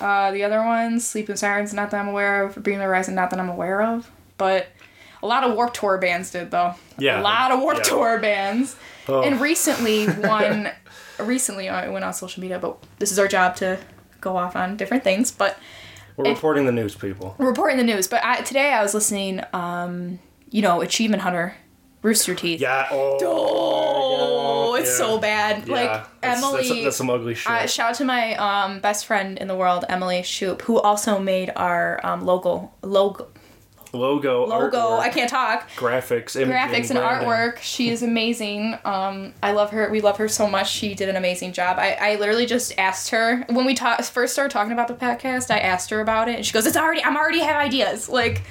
uh, 0.00 0.30
the 0.32 0.42
other 0.42 0.62
ones, 0.64 1.06
Sleeping 1.06 1.36
Sirens, 1.36 1.72
not 1.72 1.90
that 1.92 2.00
I'm 2.00 2.08
aware 2.08 2.42
of. 2.44 2.56
Bring 2.62 2.78
the 2.78 2.84
Horizon, 2.84 3.14
not 3.14 3.30
that 3.30 3.38
I'm 3.38 3.48
aware 3.48 3.80
of. 3.82 4.10
But 4.36 4.66
a 5.22 5.26
lot 5.26 5.44
of 5.44 5.54
Warp 5.54 5.72
Tour 5.72 5.98
bands 5.98 6.30
did 6.32 6.50
though. 6.50 6.74
Yeah. 6.98 7.20
A 7.20 7.22
lot 7.22 7.52
of 7.52 7.60
Warp 7.60 7.76
Yeah. 7.78 7.82
Tour 7.84 8.18
bands. 8.18 8.76
Oh. 9.08 9.22
And 9.22 9.40
recently, 9.40 10.06
one, 10.36 10.70
recently 11.20 11.68
I 11.68 11.88
went 11.88 12.04
on 12.04 12.12
social 12.14 12.40
media, 12.42 12.58
but 12.58 12.82
this 12.98 13.12
is 13.12 13.18
our 13.18 13.28
job 13.28 13.54
to 13.56 13.78
go 14.20 14.36
off 14.36 14.56
on 14.56 14.76
different 14.76 15.04
things. 15.04 15.30
But 15.30 15.56
We're 16.16 16.30
reporting 16.30 16.66
the 16.66 16.72
news, 16.72 16.94
people. 16.96 17.36
reporting 17.38 17.76
the 17.76 17.84
news. 17.84 18.08
But 18.08 18.24
I, 18.24 18.40
today 18.42 18.72
I 18.72 18.82
was 18.82 18.92
listening, 18.94 19.40
um, 19.52 20.18
you 20.50 20.62
know, 20.62 20.80
Achievement 20.80 21.22
Hunter, 21.22 21.54
Rooster 22.02 22.34
Teeth. 22.34 22.60
Yeah. 22.60 22.88
Oh. 22.90 23.18
Oh, 23.22 24.10
yeah, 24.10 24.33
it's 24.84 24.98
yeah. 24.98 25.06
so 25.06 25.18
bad. 25.18 25.66
Yeah, 25.66 25.74
like 25.74 26.20
that's, 26.20 26.42
Emily. 26.42 26.68
That's, 26.68 26.84
that's 26.84 26.96
some 26.96 27.10
ugly 27.10 27.34
shit. 27.34 27.50
uh, 27.50 27.66
shout 27.66 27.90
out 27.90 27.96
to 27.96 28.04
my 28.04 28.34
um, 28.36 28.80
best 28.80 29.06
friend 29.06 29.38
in 29.38 29.48
the 29.48 29.56
world, 29.56 29.84
Emily 29.88 30.22
Shoop, 30.22 30.62
who 30.62 30.80
also 30.80 31.18
made 31.18 31.50
our 31.56 32.04
um, 32.04 32.24
logo, 32.24 32.70
logo, 32.82 33.28
logo. 33.92 34.46
logo. 34.46 34.78
artwork, 34.78 35.00
I 35.00 35.08
can't 35.08 35.30
talk. 35.30 35.68
Graphics. 35.76 36.36
Imaging, 36.36 36.52
Graphics 36.52 36.90
and 36.90 36.98
branding. 36.98 37.28
artwork. 37.28 37.58
She 37.58 37.88
is 37.90 38.02
amazing. 38.02 38.78
Um, 38.84 39.34
I 39.42 39.52
love 39.52 39.70
her. 39.70 39.90
We 39.90 40.00
love 40.00 40.18
her 40.18 40.28
so 40.28 40.48
much. 40.48 40.70
She 40.70 40.94
did 40.94 41.08
an 41.08 41.16
amazing 41.16 41.52
job. 41.52 41.78
I, 41.78 41.92
I 41.94 42.16
literally 42.16 42.46
just 42.46 42.78
asked 42.78 43.10
her 43.10 43.44
when 43.48 43.64
we 43.64 43.74
ta- 43.74 43.98
first 44.02 44.32
started 44.32 44.50
talking 44.50 44.72
about 44.72 44.88
the 44.88 44.94
podcast. 44.94 45.50
I 45.50 45.58
asked 45.58 45.90
her 45.90 46.00
about 46.00 46.28
it, 46.28 46.36
and 46.36 46.46
she 46.46 46.52
goes, 46.52 46.66
"It's 46.66 46.76
already. 46.76 47.02
I'm 47.02 47.16
already 47.16 47.40
have 47.40 47.56
ideas." 47.56 48.08
Like, 48.08 48.42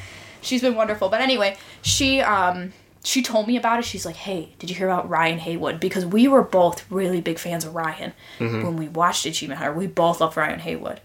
she's 0.42 0.62
been 0.62 0.76
wonderful. 0.76 1.10
But 1.10 1.22
anyway, 1.22 1.58
she 1.82 2.22
um 2.22 2.74
she 3.04 3.22
told 3.22 3.48
me 3.48 3.58
about 3.58 3.80
it. 3.80 3.86
She's 3.86 4.06
like, 4.06 4.16
"Hey, 4.16 4.54
did 4.60 4.70
you 4.70 4.76
hear 4.76 4.88
about 4.88 5.10
Ryan 5.10 5.40
Haywood?" 5.40 5.80
Because 5.80 6.06
we 6.06 6.28
were 6.28 6.42
both 6.44 6.90
really 6.90 7.22
big 7.22 7.38
fans 7.40 7.66
of 7.66 7.76
Ryan 7.76 8.14
Mm-hmm. 8.40 8.64
when 8.64 8.78
we 8.78 8.88
watched 8.90 9.26
Achievement 9.26 9.60
Hunter. 9.60 9.74
We 9.74 9.88
both 9.88 10.22
loved 10.22 10.38
Ryan 10.38 10.60
Haywood. 10.60 11.02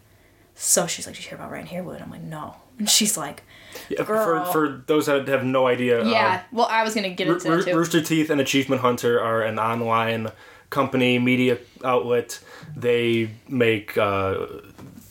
So 0.55 0.87
she's 0.87 1.07
like, 1.07 1.17
"Did 1.17 1.25
you 1.25 1.31
hear 1.31 1.39
about 1.39 1.51
Ryan 1.53 1.67
Haywood?" 1.67 2.01
I'm 2.01 2.11
like, 2.11 2.23
"No." 2.23 2.55
And 2.79 2.89
she's 2.89 3.17
like, 3.17 3.43
Yeah, 3.89 4.05
Girl. 4.05 4.45
For, 4.47 4.53
for 4.53 4.83
those 4.87 5.07
that 5.07 5.27
have 5.29 5.45
no 5.45 5.67
idea, 5.67 6.03
uh, 6.03 6.09
"Yeah." 6.09 6.43
well, 6.53 6.69
I 6.71 6.83
was 6.85 6.95
gonna 6.95 7.11
get 7.11 7.27
into 7.29 7.49
that 7.51 7.65
too. 7.65 7.77
Rooster 7.77 8.01
Teeth 8.01 8.31
and 8.31 8.41
Achievement 8.41 8.81
Hunter 8.83 9.21
are 9.21 9.43
an 9.43 9.59
online 9.59 10.31
company 10.71 11.19
media 11.19 11.59
outlet. 11.85 12.39
They 12.77 13.31
make 13.49 13.99
uh, 13.99 14.47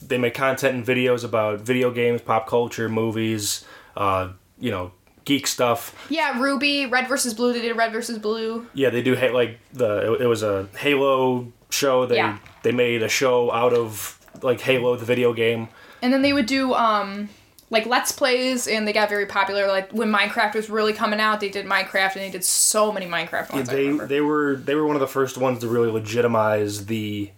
they 0.05 0.17
make 0.17 0.33
content 0.33 0.75
and 0.75 0.85
videos 0.85 1.25
about 1.25 1.59
video 1.61 1.91
games, 1.91 2.21
pop 2.21 2.47
culture, 2.47 2.87
movies, 2.87 3.65
uh, 3.97 4.29
you 4.59 4.71
know, 4.71 4.91
geek 5.27 5.45
stuff. 5.45 5.93
Yeah, 6.09 6.39
Ruby, 6.41 6.85
Red 6.87 7.07
versus 7.07 7.33
Blue. 7.33 7.51
They 7.53 7.61
did 7.61 7.75
Red 7.75 7.91
versus 7.91 8.17
Blue. 8.17 8.65
Yeah, 8.73 8.89
they 8.89 9.01
do 9.01 9.15
ha- 9.15 9.33
like 9.33 9.59
the 9.73 10.13
it, 10.13 10.21
it 10.21 10.27
was 10.27 10.41
a 10.41 10.67
Halo 10.77 11.51
show. 11.69 12.05
They 12.05 12.15
Yeah. 12.15 12.37
they 12.63 12.71
made 12.71 13.03
a 13.03 13.09
show 13.09 13.51
out 13.51 13.73
of 13.73 14.17
like 14.41 14.61
Halo 14.61 14.95
the 14.95 15.05
video 15.05 15.33
game. 15.33 15.67
And 16.01 16.13
then 16.13 16.21
they 16.21 16.31
would 16.33 16.45
do 16.45 16.73
um 16.73 17.29
like 17.69 17.85
let's 17.85 18.11
plays 18.13 18.67
and 18.67 18.87
they 18.87 18.93
got 18.93 19.09
very 19.09 19.25
popular 19.25 19.67
like 19.67 19.91
when 19.91 20.09
Minecraft 20.09 20.55
was 20.55 20.69
really 20.69 20.93
coming 20.93 21.19
out 21.19 21.41
they 21.41 21.49
did 21.49 21.65
Minecraft 21.65 22.13
and 22.15 22.21
they 22.21 22.29
did 22.31 22.45
so 22.45 22.91
many 22.93 23.05
Minecraft 23.05 23.51
ones 23.51 23.67
I 23.69 23.73
they 23.75 23.89
they 23.91 24.21
were 24.21 24.55
they 24.55 24.73
were 24.75 24.85
one 24.87 24.95
of 24.95 25.01
the 25.01 25.07
first 25.07 25.37
ones 25.37 25.59
to 25.59 25.67
really 25.67 25.91
legitimize 25.91 26.85
the 26.85 27.29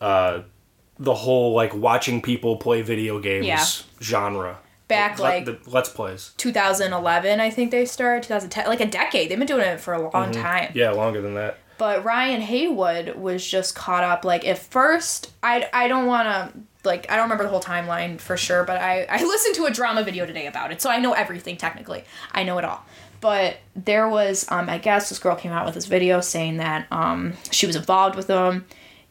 uh 0.00 0.40
the 0.98 1.14
whole 1.14 1.52
like 1.54 1.74
watching 1.74 2.22
people 2.22 2.56
play 2.56 2.80
video 2.80 3.18
games 3.18 3.46
Yeah. 3.46 3.64
genre 4.00 4.58
Back, 4.86 5.18
like- 5.18 5.44
the 5.46 5.58
let's 5.66 5.88
plays. 5.88 6.32
2011 6.36 7.40
I 7.40 7.50
think 7.50 7.70
they 7.70 7.86
started 7.86 8.22
2010 8.24 8.66
like 8.66 8.80
a 8.80 8.86
decade. 8.86 9.30
They've 9.30 9.38
been 9.38 9.46
doing 9.46 9.62
it 9.66 9.80
for 9.80 9.94
a 9.94 10.10
long 10.10 10.30
time. 10.30 10.70
Yeah 10.74 10.90
longer 10.90 11.20
than 11.22 11.34
that. 11.34 11.58
But 11.78 12.04
Ryan 12.04 12.40
Haywood 12.40 13.16
was 13.16 13.46
just 13.46 13.74
caught 13.74 14.04
up 14.04 14.24
like 14.24 14.46
at 14.46 14.58
first 14.58 15.32
I 15.42 15.68
I 15.72 15.88
don't 15.88 16.06
want 16.06 16.26
to 16.28 16.60
like 16.84 17.10
I 17.10 17.16
don't 17.16 17.24
remember 17.24 17.44
the 17.44 17.50
whole 17.50 17.62
timeline 17.62 18.20
for 18.20 18.36
sure 18.36 18.62
but 18.64 18.76
I 18.80 19.04
I 19.04 19.24
listened 19.24 19.54
to 19.56 19.64
a 19.64 19.70
drama 19.70 20.02
video 20.04 20.26
today 20.26 20.46
about 20.46 20.70
it 20.70 20.82
so 20.82 20.90
I 20.90 20.98
know 20.98 21.12
everything 21.14 21.56
technically. 21.56 22.04
I 22.32 22.44
know 22.44 22.58
it 22.58 22.64
all. 22.64 22.84
But 23.20 23.56
there 23.74 24.06
was 24.08 24.44
um 24.50 24.68
I 24.68 24.76
guess 24.78 25.08
this 25.08 25.18
girl 25.18 25.34
came 25.34 25.50
out 25.52 25.64
with 25.64 25.74
this 25.74 25.86
video 25.86 26.20
saying 26.20 26.58
that 26.58 26.86
um 26.92 27.32
she 27.50 27.66
was 27.66 27.74
involved 27.74 28.16
with 28.16 28.26
them 28.26 28.66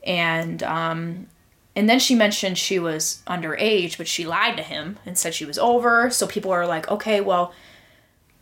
and 0.06 0.62
um 0.64 1.28
and 1.76 1.90
then 1.90 2.00
she 2.00 2.16
mentioned 2.16 2.58
she 2.58 2.80
was 2.80 3.22
underage 3.28 3.98
but 3.98 4.08
she 4.08 4.26
lied 4.26 4.58
to 4.58 4.64
him 4.64 4.98
and 5.06 5.18
said 5.18 5.34
she 5.34 5.46
was 5.46 5.58
over 5.58 6.10
so 6.10 6.28
people 6.28 6.52
are 6.52 6.68
like 6.68 6.90
okay 6.90 7.22
well 7.22 7.54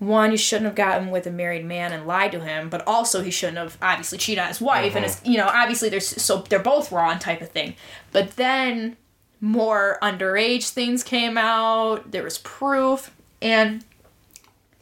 one, 0.02 0.32
you 0.32 0.38
shouldn't 0.38 0.66
have 0.66 0.74
gotten 0.74 1.12
with 1.12 1.28
a 1.28 1.32
married 1.32 1.64
man 1.64 1.94
and 1.94 2.08
lied 2.08 2.32
to 2.32 2.40
him, 2.40 2.70
but 2.70 2.82
also 2.88 3.22
he 3.22 3.30
shouldn't 3.30 3.60
have 3.60 3.78
obviously 3.84 4.18
cheated 4.18 4.42
on 4.42 4.48
his 4.48 4.60
wife, 4.60 4.96
and 4.96 5.06
it's 5.06 5.22
you 5.24 5.38
know 5.38 5.46
obviously 5.46 5.90
there's 5.90 6.08
so 6.08 6.38
they're 6.50 6.58
both 6.58 6.92
wrong 6.92 7.20
type 7.20 7.40
of 7.40 7.50
thing. 7.50 7.76
But 8.12 8.36
then 8.36 8.98
more 9.42 10.00
underage 10.02 10.70
things 10.70 11.04
came 11.04 11.38
out. 11.38 12.10
There 12.10 12.24
was 12.24 12.40
proof, 12.40 13.16
and 13.44 13.86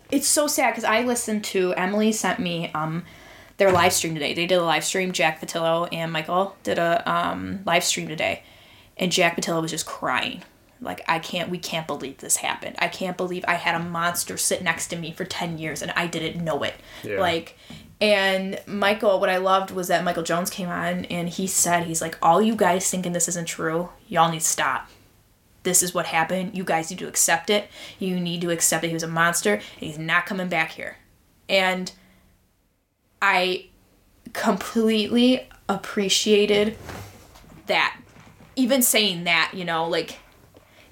it's 0.09 0.27
so 0.27 0.47
sad 0.47 0.71
because 0.71 0.85
I 0.85 1.03
listened 1.03 1.43
to 1.45 1.73
Emily 1.73 2.13
sent 2.13 2.39
me 2.39 2.71
um 2.73 3.03
their 3.59 3.71
live 3.71 3.93
stream 3.93 4.15
today. 4.15 4.33
They 4.33 4.47
did 4.47 4.55
a 4.55 4.63
live 4.63 4.83
stream. 4.83 5.11
Jack 5.11 5.39
Pattillo 5.39 5.87
and 5.91 6.11
Michael 6.11 6.55
did 6.63 6.79
a 6.79 7.07
um 7.09 7.59
live 7.65 7.83
stream 7.83 8.07
today, 8.07 8.43
and 8.97 9.11
Jack 9.11 9.37
Pattillo 9.37 9.61
was 9.61 9.71
just 9.71 9.85
crying. 9.85 10.41
Like 10.81 11.03
I 11.07 11.19
can't, 11.19 11.49
we 11.49 11.57
can't 11.57 11.87
believe 11.87 12.19
this 12.19 12.37
happened. 12.37 12.77
I 12.79 12.87
can't 12.87 13.17
believe 13.17 13.43
I 13.47 13.55
had 13.55 13.75
a 13.75 13.83
monster 13.83 14.37
sit 14.37 14.63
next 14.63 14.87
to 14.87 14.95
me 14.95 15.11
for 15.11 15.25
ten 15.25 15.57
years 15.57 15.81
and 15.81 15.91
I 15.91 16.07
didn't 16.07 16.43
know 16.43 16.63
it. 16.63 16.73
Yeah. 17.03 17.19
Like, 17.19 17.57
and 17.99 18.61
Michael, 18.65 19.19
what 19.19 19.29
I 19.29 19.37
loved 19.37 19.71
was 19.71 19.89
that 19.89 20.05
Michael 20.05 20.23
Jones 20.23 20.49
came 20.49 20.69
on 20.69 21.03
and 21.05 21.27
he 21.27 21.47
said, 21.47 21.83
he's 21.83 22.01
like, 22.01 22.17
all 22.21 22.41
you 22.41 22.55
guys 22.55 22.89
thinking 22.89 23.11
this 23.11 23.27
isn't 23.27 23.49
true, 23.49 23.89
y'all 24.07 24.31
need 24.31 24.39
to 24.39 24.45
stop. 24.45 24.89
This 25.63 25.83
is 25.83 25.93
what 25.93 26.05
happened. 26.05 26.57
You 26.57 26.63
guys 26.63 26.89
need 26.89 26.99
to 26.99 27.09
accept 27.09 27.49
it. 27.49 27.67
You 27.99 28.17
need 28.17 28.39
to 28.39 28.49
accept 28.49 28.83
that 28.83 28.87
he 28.87 28.93
was 28.93 29.03
a 29.03 29.07
monster 29.09 29.55
and 29.55 29.63
he's 29.81 29.99
not 29.99 30.25
coming 30.25 30.47
back 30.47 30.71
here. 30.71 30.95
And 31.49 31.91
I 33.21 33.67
completely 34.33 35.47
appreciated 35.67 36.77
that. 37.67 37.99
Even 38.55 38.81
saying 38.81 39.23
that, 39.23 39.51
you 39.53 39.63
know, 39.63 39.87
like, 39.87 40.19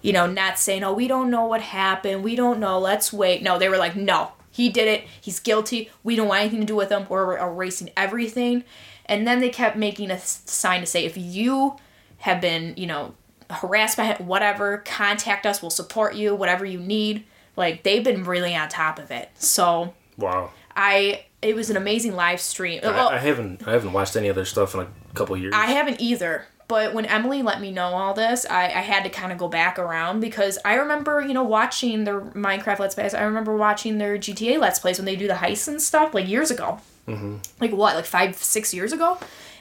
you 0.02 0.14
know, 0.14 0.26
not 0.26 0.58
saying, 0.58 0.84
oh, 0.84 0.94
we 0.94 1.08
don't 1.08 1.30
know 1.30 1.46
what 1.46 1.62
happened. 1.62 2.24
We 2.24 2.36
don't 2.36 2.60
know. 2.60 2.80
Let's 2.80 3.12
wait. 3.12 3.44
No, 3.44 3.60
they 3.60 3.68
were 3.68 3.78
like, 3.78 3.96
no, 3.96 4.32
he 4.52 4.70
did 4.70 4.88
it. 4.88 5.08
He's 5.20 5.40
guilty. 5.40 5.90
We 6.04 6.16
don't 6.16 6.30
want 6.30 6.42
anything 6.42 6.62
to 6.62 6.66
do 6.66 6.76
with 6.76 6.90
him. 6.90 7.06
We're 7.10 7.38
erasing 7.38 7.90
everything. 7.98 8.64
And 9.06 9.28
then 9.28 9.40
they 9.40 9.50
kept 9.50 9.76
making 9.76 10.12
a 10.12 10.20
sign 10.20 10.80
to 10.82 10.86
say, 10.86 11.06
if 11.06 11.18
you 11.18 11.76
have 12.20 12.40
been, 12.42 12.74
you 12.78 12.88
know, 12.88 13.16
harassed 13.50 13.98
by 13.98 14.06
him, 14.06 14.28
whatever, 14.28 14.80
contact 14.80 15.46
us. 15.46 15.62
We'll 15.62 15.72
support 15.72 16.16
you, 16.16 16.36
whatever 16.36 16.66
you 16.66 16.80
need. 16.80 17.26
Like, 17.56 17.84
they've 17.84 18.04
been 18.04 18.24
really 18.24 18.56
on 18.56 18.70
top 18.70 19.00
of 19.00 19.12
it. 19.12 19.30
So, 19.36 19.94
wow 20.18 20.52
I, 20.76 21.26
it 21.48 21.56
was 21.56 21.70
an 21.70 21.78
amazing 21.78 22.16
live 22.16 22.42
stream. 22.42 22.82
Well, 22.84 23.10
I, 23.10 23.16
I 23.16 23.20
haven't 23.20 23.68
i 23.68 23.72
haven't 23.72 23.94
watched 23.94 24.16
any 24.16 24.28
of 24.28 24.36
their 24.36 24.46
stuff 24.46 24.76
in 24.76 24.82
a 24.82 24.88
couple 25.14 25.38
years 25.38 25.54
I 25.56 25.68
haven't 25.68 26.02
either. 26.02 26.46
But 26.68 26.94
when 26.94 27.06
Emily 27.06 27.42
let 27.42 27.62
me 27.62 27.72
know 27.72 27.86
all 27.86 28.14
this, 28.14 28.46
I, 28.46 28.66
I 28.66 28.82
had 28.82 29.04
to 29.04 29.10
kind 29.10 29.32
of 29.32 29.38
go 29.38 29.48
back 29.48 29.80
around 29.80 30.20
because 30.20 30.60
I 30.66 30.74
remember, 30.74 31.22
you 31.22 31.34
know, 31.34 31.44
watching 31.44 32.04
their 32.04 32.20
Minecraft 32.20 32.80
Let's 32.80 32.96
Plays. 32.96 33.14
I 33.14 33.24
remember 33.24 33.56
watching 33.56 34.00
their 34.00 34.18
GTA 34.18 34.60
Let's 34.60 34.78
Plays 34.78 34.98
when 34.98 35.06
they 35.06 35.16
do 35.16 35.30
the 35.30 35.36
heists 35.36 35.70
and 35.70 35.82
stuff, 35.82 36.14
like 36.14 36.28
years 36.28 36.52
ago. 36.52 36.82
Mm-hmm. 37.08 37.38
Like 37.62 37.72
what, 37.72 37.96
like 37.96 38.04
five, 38.04 38.36
six 38.36 38.74
years 38.74 38.92
ago? 38.92 39.18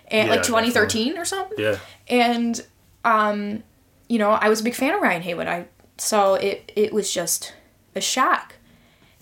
And 0.09 0.27
Yeah, 0.27 0.35
like 0.35 0.43
2013 0.43 1.17
or 1.17 1.25
something? 1.25 1.57
yeah 1.59 1.79
And, 2.09 2.65
um, 3.05 3.63
you 4.09 4.19
know, 4.19 4.31
I 4.31 4.49
was 4.49 4.61
a 4.61 4.65
big 4.65 4.75
fan 4.75 4.93
of 4.93 5.01
Ryan 5.01 5.23
Haywood. 5.23 5.47
I 5.47 5.67
So 5.99 6.35
it, 6.35 6.73
it 6.75 6.93
was 6.93 7.15
just 7.15 7.55
a 7.95 8.01
shock. 8.01 8.57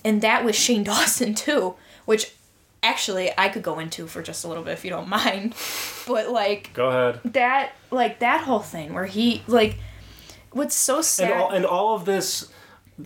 And 0.05 0.23
that 0.23 0.43
was 0.43 0.57
Shane 0.57 0.85
Dawson 0.91 1.35
too, 1.35 1.75
which 2.07 2.33
actually 2.85 3.31
I 3.37 3.49
could 3.49 3.63
go 3.63 3.79
into 3.79 4.07
for 4.07 4.23
just 4.23 4.45
a 4.45 4.49
little 4.49 4.63
bit 4.63 4.73
if 4.73 4.85
you 4.85 4.91
don't 4.91 5.09
mind. 5.09 5.55
But 6.07 6.29
like, 6.31 6.71
go 6.75 6.89
ahead 6.91 7.21
that 7.33 7.73
like 7.91 8.19
that 8.19 8.43
whole 8.43 8.61
thing 8.61 8.93
where 8.93 9.07
he 9.07 9.43
like 9.47 9.79
what's 10.53 10.75
so 10.75 11.01
sad 11.01 11.31
and 11.33 11.41
all, 11.41 11.51
and 11.51 11.65
all 11.65 11.95
of 11.97 12.05
this 12.05 12.51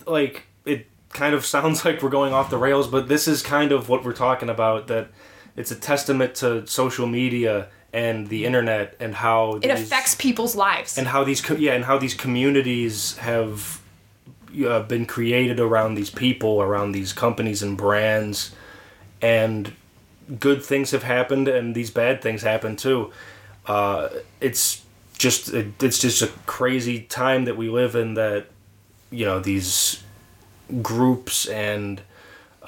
like 0.05 0.43
it 0.65 0.85
kind 1.13 1.33
of 1.33 1.45
sounds 1.55 1.85
like 1.85 2.01
we're 2.03 2.09
going 2.09 2.33
off 2.33 2.49
the 2.49 2.57
rails 2.57 2.87
but 2.89 3.07
this 3.07 3.25
is 3.27 3.41
kind 3.41 3.71
of 3.71 3.87
what 3.87 4.03
we're 4.03 4.11
talking 4.13 4.49
about 4.49 4.87
that 4.87 5.07
it's 5.55 5.71
a 5.71 5.75
testament 5.75 6.35
to 6.35 6.67
social 6.67 7.07
media 7.07 7.69
and 7.93 8.27
the 8.27 8.45
internet 8.45 8.95
and 8.99 9.15
how 9.15 9.55
It 9.63 9.71
affects 9.71 10.13
people's 10.15 10.55
lives. 10.55 10.97
and 10.97 11.07
how 11.07 11.23
these 11.23 11.41
yeah 11.51 11.71
and 11.73 11.85
how 11.85 11.97
these 11.97 12.13
communities 12.13 13.15
have 13.17 13.81
uh, 14.67 14.81
been 14.83 15.05
created 15.05 15.59
around 15.59 15.95
these 15.95 16.09
people 16.09 16.61
around 16.61 16.91
these 16.91 17.13
companies 17.13 17.63
and 17.63 17.77
brands 17.77 18.51
and 19.21 19.73
good 20.39 20.63
things 20.63 20.91
have 20.91 21.03
happened 21.03 21.47
and 21.47 21.75
these 21.75 21.89
bad 21.89 22.21
things 22.21 22.41
happen 22.41 22.75
too 22.75 23.11
uh, 23.65 24.09
it's 24.41 24.83
just 25.17 25.49
it's 25.53 25.99
just 25.99 26.21
a 26.21 26.27
crazy 26.45 27.01
time 27.01 27.45
that 27.45 27.57
we 27.57 27.69
live 27.69 27.95
in 27.95 28.13
that 28.13 28.47
you 29.11 29.25
know 29.25 29.39
these 29.39 30.03
groups 30.81 31.45
and 31.47 32.01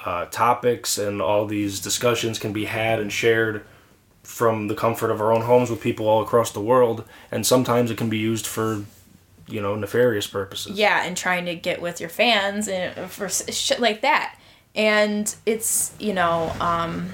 uh, 0.06 0.26
topics 0.26 0.98
and 0.98 1.22
all 1.22 1.46
these 1.46 1.80
discussions 1.80 2.40
can 2.40 2.52
be 2.52 2.66
had 2.66 3.00
and 3.00 3.14
shared 3.14 3.64
from 4.24 4.68
the 4.68 4.76
comfort 4.76 5.12
of 5.12 5.22
our 5.22 5.32
own 5.32 5.42
homes 5.42 5.70
with 5.70 5.80
people 5.82 6.08
all 6.08 6.22
across 6.22 6.52
the 6.52 6.62
world 6.62 7.06
and 7.32 7.46
sometimes 7.46 7.92
it 7.92 7.98
can 7.98 8.10
be 8.10 8.18
used 8.18 8.48
for 8.48 8.84
you 9.52 9.62
know 9.62 9.76
nefarious 9.76 10.28
purposes 10.28 10.78
yeah, 10.78 11.04
and 11.04 11.16
trying 11.16 11.46
to 11.46 11.56
get 11.56 11.82
with 11.82 12.00
your 12.00 12.10
fans 12.10 12.68
and 12.68 13.12
for 13.12 13.30
shit 13.30 13.80
like 13.80 14.02
that. 14.02 14.38
And 14.76 15.34
it's, 15.46 15.94
you 16.00 16.14
know, 16.14 16.52
um, 16.60 17.10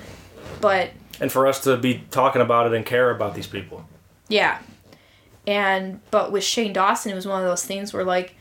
but 0.62 0.92
and 1.20 1.32
for 1.32 1.48
us 1.48 1.64
to 1.64 1.78
be 1.78 2.04
talking 2.12 2.42
about 2.42 2.68
it 2.68 2.74
and 2.74 2.86
care 2.86 3.10
about 3.12 3.34
these 3.36 3.48
people 3.48 3.86
yeah. 4.30 4.60
And, 5.48 6.02
but 6.12 6.34
with 6.34 6.44
Shane 6.44 6.74
Dawson, 6.74 7.12
it 7.12 7.16
was 7.16 7.26
one 7.26 7.42
of 7.42 7.48
those 7.48 7.64
things 7.64 7.94
where, 7.94 8.04
like, 8.04 8.36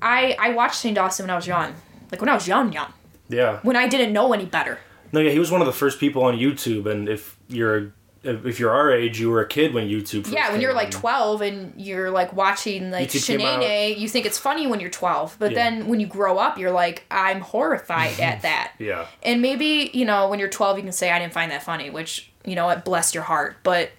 I, 0.00 0.36
I 0.38 0.50
watched 0.54 0.80
Shane 0.80 0.94
Dawson 0.94 1.24
when 1.24 1.30
I 1.30 1.36
was 1.36 1.46
young. 1.46 1.74
Like, 2.10 2.20
when 2.20 2.30
I 2.30 2.34
was 2.34 2.48
young, 2.48 2.72
young. 2.72 2.92
yeah 3.28 3.58
When 3.62 3.76
I 3.76 3.86
didn't 3.88 4.12
know 4.12 4.32
any 4.32 4.46
better. 4.46 4.78
no 5.12 5.20
yeah 5.20 5.30
he 5.30 5.38
was 5.38 5.50
one 5.50 5.60
of 5.60 5.66
the 5.66 5.72
first 5.72 5.98
people 6.00 6.22
on 6.24 6.36
youtube 6.38 6.86
and 6.90 7.08
if 7.08 7.36
you're 7.48 7.92
if 8.24 8.58
you're 8.58 8.70
our 8.72 8.90
age 8.92 9.20
you 9.20 9.30
were 9.30 9.40
a 9.42 9.46
kid 9.46 9.74
when 9.74 9.88
youtube 9.88 10.30
Yeah, 10.32 10.50
when 10.52 10.60
you're 10.60 10.72
like 10.72 10.86
on. 10.94 11.00
12 11.00 11.40
and 11.42 11.72
you're 11.76 12.10
like 12.10 12.32
watching 12.32 12.90
like 12.90 13.08
YouTube 13.10 13.98
you 13.98 14.08
think 14.08 14.26
it's 14.26 14.38
funny 14.38 14.66
when 14.66 14.80
you're 14.80 14.90
12. 14.90 15.36
But 15.38 15.52
Yeah. 15.52 15.54
then 15.70 15.88
when 15.88 16.00
you 16.00 16.06
grow 16.06 16.38
up, 16.38 16.58
you're 16.58 16.70
like, 16.72 17.04
I'm 17.10 17.40
horrified 17.40 18.18
at 18.20 18.42
that. 18.48 18.72
yeah 18.78 19.06
And 19.22 19.42
maybe, 19.42 19.90
you 19.92 20.04
know, 20.04 20.28
when 20.28 20.38
you're 20.38 20.48
12, 20.48 20.78
you 20.78 20.82
can 20.84 20.92
say, 20.92 21.10
I 21.10 21.18
didn't 21.18 21.32
find 21.32 21.50
that 21.52 21.62
funny, 21.62 21.90
which, 21.90 22.30
you 22.44 22.54
know, 22.54 22.68
it 22.70 22.84
bless 22.84 23.14
your 23.14 23.22
heart. 23.24 23.56
But, 23.62 23.90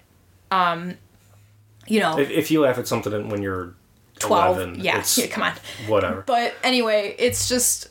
um, 0.50 0.94
you 1.86 2.00
know, 2.00 2.18
if, 2.18 2.30
if 2.30 2.50
you 2.50 2.60
laugh 2.60 2.78
at 2.78 2.86
something 2.88 3.28
when 3.28 3.42
you're 3.42 3.74
12, 4.18 4.56
11 4.56 4.80
yeah, 4.80 4.98
it's 4.98 5.16
yeah, 5.18 5.26
come 5.26 5.42
on. 5.44 5.52
whatever 5.86 6.22
But 6.26 6.54
anyway, 6.64 7.14
it's 7.18 7.48
just 7.48 7.88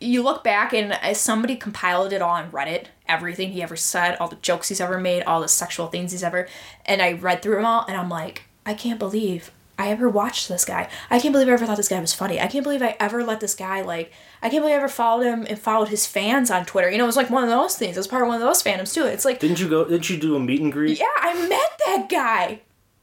you 0.00 0.22
look 0.22 0.42
back 0.42 0.72
and 0.72 0.92
uh, 0.92 1.14
somebody 1.14 1.56
compiled 1.56 2.12
it 2.12 2.22
all 2.22 2.30
on 2.30 2.50
Reddit, 2.50 2.86
everything 3.06 3.52
he 3.52 3.62
ever 3.62 3.76
said, 3.76 4.16
all 4.16 4.28
the 4.28 4.36
jokes 4.36 4.68
he's 4.68 4.80
ever 4.80 4.98
made, 4.98 5.22
all 5.24 5.40
the 5.40 5.48
sexual 5.48 5.88
things 5.88 6.12
he's 6.12 6.22
ever, 6.22 6.48
and 6.86 7.02
I 7.02 7.12
read 7.12 7.42
through 7.42 7.56
them 7.56 7.66
all, 7.66 7.84
and 7.86 7.96
I'm 7.96 8.08
like, 8.08 8.44
I 8.64 8.74
can't 8.74 8.98
believe 8.98 9.50
I 9.78 9.88
ever 9.88 10.10
watched 10.10 10.48
this 10.48 10.66
guy. 10.66 10.90
I 11.08 11.18
can't 11.18 11.32
believe 11.32 11.48
I 11.48 11.52
ever 11.52 11.64
thought 11.64 11.78
this 11.78 11.88
guy 11.88 11.98
was 12.00 12.12
funny. 12.12 12.38
I 12.38 12.48
can't 12.48 12.62
believe 12.62 12.82
I 12.82 12.96
ever 13.00 13.24
let 13.24 13.40
this 13.40 13.54
guy 13.54 13.80
like. 13.80 14.12
I 14.42 14.50
can't 14.50 14.62
believe 14.62 14.74
I 14.74 14.78
ever 14.78 14.88
followed 14.88 15.24
him 15.24 15.46
and 15.48 15.58
followed 15.58 15.88
his 15.88 16.06
fans 16.06 16.50
on 16.50 16.66
Twitter. 16.66 16.90
You 16.90 16.98
know, 16.98 17.04
it 17.04 17.06
was 17.06 17.16
like 17.16 17.30
one 17.30 17.44
of 17.44 17.48
those 17.48 17.76
things. 17.76 17.96
It 17.96 18.00
was 18.00 18.06
part 18.06 18.20
of 18.22 18.28
one 18.28 18.36
of 18.36 18.42
those 18.42 18.62
fandoms 18.62 18.92
too. 18.92 19.06
It's 19.06 19.24
like 19.24 19.40
didn't 19.40 19.58
you 19.58 19.70
go 19.70 19.86
didn't 19.86 20.10
you 20.10 20.18
do 20.18 20.36
a 20.36 20.40
meet 20.40 20.60
and 20.60 20.70
greet 20.70 20.98
yeah, 20.98 21.06
I 21.18 21.32
met 21.48 21.80
that 21.86 22.08
guy. 22.10 22.60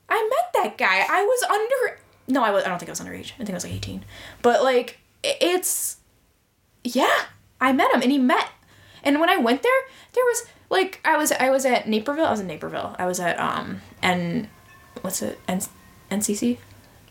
I 0.08 0.30
met 0.30 0.64
that 0.64 0.78
guy. 0.78 1.04
I 1.10 1.24
was 1.24 1.44
under. 1.50 2.00
No, 2.28 2.44
I 2.44 2.52
was. 2.52 2.64
I 2.64 2.70
don't 2.70 2.78
think 2.78 2.90
I 2.90 2.92
was 2.92 3.02
underage. 3.02 3.32
I 3.34 3.38
think 3.38 3.50
I 3.50 3.54
was 3.54 3.64
like 3.64 3.74
eighteen. 3.74 4.06
But 4.44 4.64
like, 4.64 5.00
it's. 5.24 5.97
Yeah, 6.88 7.26
I 7.62 7.72
met 7.74 7.94
him, 7.94 8.02
and 8.02 8.12
he 8.12 8.18
met. 8.18 8.50
And 9.04 9.20
when 9.20 9.30
I 9.30 9.38
went 9.38 9.64
there, 9.64 9.72
there 10.14 10.24
was 10.26 10.46
like 10.70 11.00
I 11.06 11.18
was 11.18 11.32
I 11.32 11.50
was 11.50 11.66
at 11.66 11.88
Naperville. 11.88 12.26
I 12.26 12.32
was 12.32 12.40
in 12.40 12.48
Naperville. 12.48 12.96
I 13.00 13.06
was 13.06 13.20
at 13.20 13.40
um 13.40 13.82
and 14.02 14.48
what's 15.02 15.22
it 15.22 15.40
N- 15.48 15.62
NCC 16.12 16.58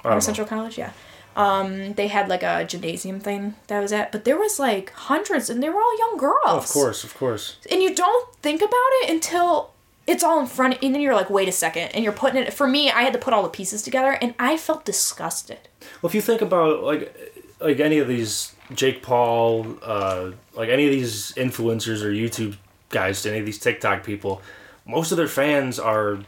I 0.00 0.02
don't 0.02 0.12
know. 0.14 0.20
Central 0.20 0.46
College. 0.46 0.78
Yeah. 0.78 0.92
Um, 1.36 1.92
they 1.94 2.08
had 2.08 2.28
like 2.30 2.42
a 2.42 2.64
gymnasium 2.64 3.20
thing 3.20 3.56
that 3.66 3.76
I 3.76 3.80
was 3.80 3.92
at, 3.92 4.10
but 4.10 4.24
there 4.24 4.38
was 4.38 4.58
like 4.58 4.90
hundreds, 4.92 5.50
and 5.50 5.62
they 5.62 5.68
were 5.68 5.80
all 5.80 5.98
young 5.98 6.16
girls 6.16 6.64
of 6.64 6.68
course 6.68 7.04
of 7.04 7.14
course 7.14 7.56
and 7.70 7.82
you 7.82 7.94
don't 7.94 8.34
think 8.36 8.60
about 8.62 8.90
it 9.02 9.10
until 9.10 9.72
it's 10.06 10.24
all 10.24 10.40
in 10.40 10.46
front 10.46 10.78
and 10.82 10.94
then 10.94 11.02
you're 11.02 11.14
like 11.14 11.28
wait 11.28 11.46
a 11.48 11.52
second 11.52 11.88
and 11.94 12.02
you're 12.04 12.12
putting 12.14 12.40
it 12.42 12.54
for 12.54 12.66
me 12.66 12.90
i 12.90 13.02
had 13.02 13.12
to 13.12 13.18
put 13.18 13.34
all 13.34 13.42
the 13.42 13.50
pieces 13.50 13.82
together 13.82 14.12
and 14.22 14.34
i 14.38 14.56
felt 14.56 14.84
disgusted 14.86 15.58
Well, 16.00 16.08
if 16.08 16.14
you 16.14 16.22
think 16.22 16.40
about 16.40 16.82
like 16.82 17.14
like 17.60 17.80
any 17.80 17.98
of 17.98 18.08
these 18.08 18.54
Jake 18.74 19.02
Paul, 19.02 19.76
uh, 19.82 20.32
like 20.54 20.68
any 20.68 20.86
of 20.86 20.90
these 20.92 21.32
influencers 21.32 22.02
or 22.02 22.10
YouTube 22.10 22.56
guys, 22.88 23.24
any 23.26 23.38
of 23.38 23.46
these 23.46 23.58
TikTok 23.58 24.02
people, 24.04 24.42
most 24.86 25.10
of 25.12 25.16
their 25.18 25.28
fans 25.28 25.78
are 25.78 26.18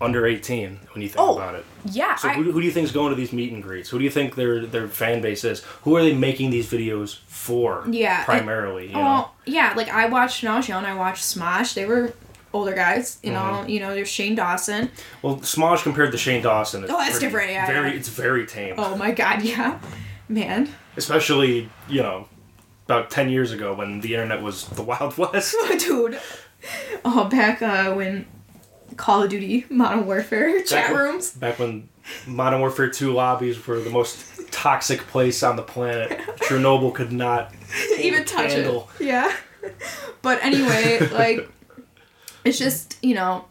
under 0.00 0.26
eighteen. 0.26 0.78
When 0.92 1.02
you 1.02 1.08
think 1.08 1.20
Oh, 1.20 1.36
about 1.36 1.54
it, 1.54 1.64
yeah 1.90 2.14
so 2.16 2.28
I, 2.28 2.34
who, 2.34 2.52
who 2.52 2.60
do 2.60 2.66
you 2.66 2.72
think 2.72 2.84
is 2.84 2.92
going 2.92 3.10
to 3.10 3.16
these 3.16 3.32
meet 3.32 3.52
and 3.52 3.62
greets? 3.62 3.88
Who 3.90 3.98
do 3.98 4.04
you 4.04 4.10
think 4.10 4.34
their 4.34 4.66
their 4.66 4.86
fan 4.88 5.20
base 5.20 5.44
is? 5.44 5.62
Who 5.82 5.96
are 5.96 6.02
they 6.02 6.14
making 6.14 6.50
these 6.50 6.70
videos 6.70 7.18
for? 7.26 7.84
Yeah, 7.88 8.24
primarily. 8.24 8.88
you 8.88 8.92
know, 8.92 8.98
well 8.98 9.34
yeah 9.46 9.72
like 9.76 9.88
i 9.88 10.06
watched 10.06 10.44
i 10.44 10.60
young 10.60 10.84
i 10.84 10.92
watched 10.94 11.22
smosh 11.24 11.72
they 11.72 11.86
were 11.86 12.12
older 12.52 12.74
guys 12.74 13.18
you 13.22 13.32
know 13.32 13.38
Mm-hmm. 13.40 13.68
you 13.70 13.80
know 13.80 13.94
there's 13.94 14.08
shane 14.10 14.34
dawson 14.34 14.90
well, 15.22 15.36
Smosh 15.38 15.82
compared 15.82 16.12
to 16.12 16.18
Shane 16.18 16.42
Dawson. 16.42 16.84
Oh, 16.84 16.86
that's 16.88 17.12
pretty- 17.12 17.26
different, 17.26 17.50
yeah, 17.52 17.66
Very, 17.66 17.90
yeah. 17.90 17.96
it's 17.96 18.08
very 18.10 18.46
tame. 18.46 18.74
oh 18.76 18.94
my 18.96 19.10
god 19.10 19.40
yeah 19.54 19.78
man 20.28 20.68
Especially 20.96 21.68
you 21.88 22.02
know, 22.02 22.28
about 22.86 23.10
ten 23.10 23.28
years 23.30 23.52
ago 23.52 23.74
when 23.74 24.00
the 24.00 24.14
internet 24.14 24.42
was 24.42 24.66
the 24.68 24.82
Wild 24.90 25.16
West. 25.18 25.54
dude 25.78 26.18
oh 27.04 27.24
back 27.28 27.62
uh 27.62 27.92
when 27.94 28.26
call 28.96 29.22
of 29.22 29.30
duty 29.30 29.64
modern 29.70 30.04
warfare 30.06 30.60
chat 30.64 30.70
Back 30.88 30.90
when- 30.92 31.00
rooms 31.00 31.30
Back 31.32 31.58
when 31.58 31.88
Modern 32.26 32.60
Warfare 32.60 32.88
2 32.88 33.12
lobbies 33.12 33.66
were 33.66 33.80
the 33.80 33.90
most 33.90 34.50
toxic 34.50 35.00
place 35.08 35.42
on 35.42 35.56
the 35.56 35.62
planet. 35.62 36.18
Chernobyl 36.38 36.94
could 36.94 37.12
not 37.12 37.52
even 38.00 38.24
touch 38.24 38.52
it. 38.52 38.82
Yeah. 38.98 39.30
But 40.22 40.42
anyway, 40.42 41.06
like 41.12 41.50
it's 42.46 42.58
just, 42.58 42.96
you 43.02 43.14
know, 43.14 43.44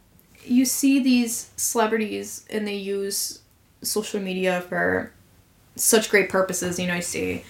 you 0.43 0.65
see 0.65 0.97
these 1.03 1.51
celebrities 1.55 2.47
and 2.49 2.67
they 2.67 2.77
use 2.77 3.41
social 3.83 4.19
media 4.19 4.61
for 4.61 5.11
such 5.77 6.09
great 6.09 6.29
purposes, 6.29 6.79
you 6.79 6.87
know, 6.87 6.95
you 6.95 7.01
see 7.01 7.43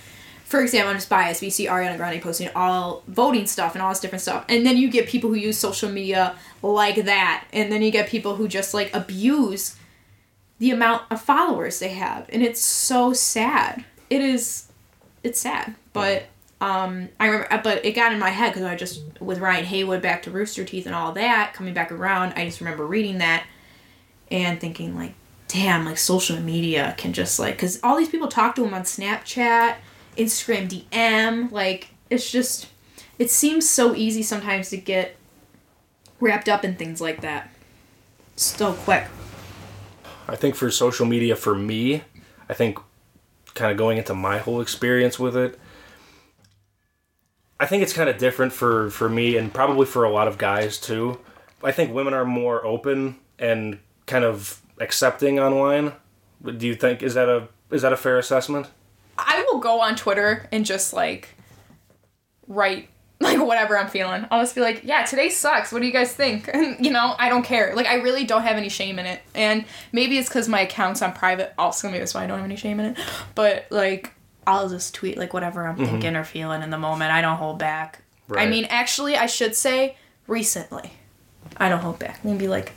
for 0.48 0.62
example, 0.62 0.92
I'm 0.92 0.96
just 0.96 1.10
biased, 1.10 1.42
We 1.42 1.50
see 1.50 1.68
Ariana 1.68 1.98
Grande 1.98 2.22
posting 2.22 2.48
all 2.56 3.04
voting 3.10 3.46
stuff 3.48 3.76
and 3.76 3.82
all 3.82 3.90
this 3.90 4.00
different 4.00 4.22
stuff. 4.22 4.46
And 4.48 4.66
then 4.66 4.78
you 4.78 4.90
get 4.90 5.10
people 5.10 5.30
who 5.30 5.36
use 5.36 5.58
social 5.58 5.90
media 5.90 6.38
like 6.62 7.04
that. 7.04 7.46
And 7.52 7.70
then 7.70 7.82
you 7.82 7.92
get 7.92 8.08
people 8.08 8.38
who 8.38 8.48
just 8.48 8.74
like 8.74 8.96
abuse 8.96 9.76
the 10.60 10.72
amount 10.72 11.04
of 11.12 11.22
followers 11.22 11.80
they 11.80 11.90
have. 11.90 12.30
And 12.30 12.42
it's 12.42 12.62
so 12.62 13.12
sad. 13.12 13.84
It 14.10 14.22
is 14.22 14.70
it's 15.22 15.42
sad. 15.42 15.76
But 15.92 16.28
um 16.62 17.10
I 17.20 17.26
remember 17.26 17.60
but 17.62 17.84
it 17.84 17.92
got 17.92 18.14
in 18.14 18.20
my 18.20 18.30
head 18.30 18.54
because 18.54 18.64
I 18.64 18.78
just 18.78 19.02
with 19.20 19.40
Ryan 19.40 19.66
Haywood 19.66 20.02
back 20.02 20.24
to 20.24 20.32
Rooster 20.32 20.64
Teeth 20.64 20.86
and 20.86 20.96
all 20.96 21.12
that, 21.12 21.56
coming 21.56 21.74
back 21.74 21.92
around, 21.92 22.36
I 22.38 22.46
just 22.46 22.62
remember 22.62 22.88
reading 22.88 23.18
that 23.18 23.46
and 24.32 24.62
thinking 24.62 24.96
like 24.96 25.14
damn 25.48 25.86
like 25.86 25.98
social 25.98 26.40
media 26.40 26.94
can 26.98 27.14
just 27.14 27.40
like 27.40 27.56
because 27.56 27.80
all 27.84 27.98
these 27.98 28.10
people 28.10 28.28
talk 28.28 28.56
to 28.56 28.66
him 28.66 28.74
on 28.74 28.82
snapchat 28.84 29.76
instagram 30.18 30.68
dm 30.68 31.52
like 31.52 31.90
it's 32.10 32.30
just 32.30 32.68
it 33.18 33.32
seems 33.32 33.68
so 33.68 33.96
easy 33.96 34.22
sometimes 34.22 34.70
to 34.70 34.78
get 34.78 35.16
wrapped 36.20 36.50
up 36.50 36.66
in 36.66 36.76
things 36.76 37.00
like 37.00 37.22
that 37.22 37.50
so 38.36 38.74
quick 38.74 39.08
I 40.28 40.36
think 40.36 40.56
for 40.56 40.70
social 40.70 41.06
media, 41.06 41.36
for 41.36 41.56
me, 41.56 42.04
I 42.50 42.54
think 42.54 42.80
kind 43.54 43.72
of 43.72 43.78
going 43.78 43.98
into 43.98 44.14
my 44.14 44.40
whole 44.40 44.62
experience 44.62 45.18
with 45.18 45.38
it, 45.38 45.58
I 47.60 47.66
think 47.66 47.82
it's 47.82 47.94
kind 47.94 48.10
of 48.10 48.18
different 48.18 48.54
for, 48.54 48.90
for 48.90 49.10
me 49.10 49.38
and 49.38 49.54
probably 49.54 49.86
for 49.86 50.04
a 50.04 50.12
lot 50.12 50.28
of 50.28 50.38
guys 50.38 50.80
too. 50.80 51.20
I 51.64 51.72
think 51.72 51.94
women 51.94 52.14
are 52.14 52.26
more 52.26 52.64
open 52.66 53.18
and 53.40 53.80
kind 54.06 54.24
of 54.24 54.62
accepting 54.80 55.40
online. 55.40 55.94
Do 56.44 56.68
you 56.68 56.76
think 56.76 57.02
is 57.02 57.14
that 57.16 57.30
a 57.30 57.48
is 57.72 57.82
that 57.82 57.94
a 57.94 57.98
fair 57.98 58.18
assessment? 58.18 58.68
i 59.18 59.44
will 59.52 59.60
go 59.60 59.82
on 59.82 59.96
twitter 59.96 60.48
and 60.52 60.66
just 60.66 60.94
like 60.94 61.30
write 62.48 62.90
like 63.20 63.40
whatever 63.40 63.76
i'm 63.76 63.88
feeling. 63.88 64.28
I'll 64.30 64.44
just 64.44 64.54
be 64.54 64.62
like 64.62 64.82
yeah 64.84 65.04
today 65.04 65.30
sucks. 65.30 65.72
What 65.72 65.80
do 65.82 65.88
you 65.88 65.92
guys 65.94 66.14
think? 66.14 66.48
And 66.54 66.86
you 66.86 66.92
know 66.92 67.16
i 67.18 67.30
don't 67.30 67.44
care. 67.44 67.74
Like 67.76 67.88
i 67.88 67.96
really 67.96 68.26
don't 68.26 68.44
have 68.44 68.58
any 68.58 68.70
shame 68.70 69.00
in 69.00 69.08
it. 69.08 69.22
And 69.34 69.66
maybe 69.92 70.20
it's 70.20 70.30
because 70.30 70.48
my 70.48 70.62
account's 70.62 71.02
on 71.02 71.14
private 71.14 71.54
also. 71.58 71.88
Maybe 71.88 72.00
that's 72.00 72.14
why 72.14 72.24
i 72.24 72.28
don't 72.28 72.38
have 72.38 72.46
any 72.46 72.56
shame 72.56 72.80
in 72.80 72.92
it. 72.92 73.00
But 73.34 73.66
like 73.72 74.14
i'll 74.46 74.70
just 74.70 74.94
tweet 74.94 75.18
like 75.18 75.34
whatever 75.34 75.68
i'm 75.68 75.76
mm-hmm. 75.76 75.86
thinking 75.86 76.16
or 76.16 76.24
feeling 76.24 76.62
in 76.62 76.70
the 76.70 76.78
moment. 76.78 77.12
I 77.12 77.22
don't 77.22 77.38
hold 77.38 77.58
back. 77.58 78.04
I 78.36 78.46
mean 78.46 78.66
actually 78.66 79.16
i 79.16 79.26
should 79.26 79.56
say 79.56 79.98
recently. 80.28 80.92
I 81.58 81.70
don't 81.70 81.80
hold 81.80 81.98
back. 81.98 82.24
Maybe 82.24 82.48
like 82.48 82.74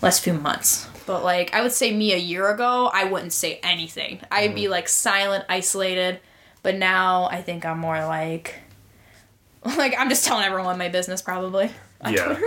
last 0.00 0.24
few 0.24 0.32
months 0.32 0.88
but 1.06 1.22
like 1.22 1.52
i 1.54 1.60
would 1.60 1.72
say 1.72 1.92
me 1.92 2.12
a 2.12 2.18
year 2.18 2.50
ago 2.50 2.90
i 2.92 3.04
wouldn't 3.04 3.32
say 3.32 3.58
anything 3.62 4.20
i'd 4.30 4.54
be 4.54 4.62
mm-hmm. 4.62 4.72
like 4.72 4.88
silent 4.88 5.44
isolated 5.48 6.20
but 6.62 6.74
now 6.76 7.24
i 7.24 7.42
think 7.42 7.64
i'm 7.64 7.78
more 7.78 8.04
like 8.06 8.62
Like 9.76 9.94
I'm 9.96 10.08
just 10.08 10.24
telling 10.24 10.44
everyone 10.44 10.76
my 10.76 10.88
business 10.88 11.22
probably 11.22 11.70
on 12.00 12.12
Yeah. 12.14 12.24
Twitter. 12.24 12.42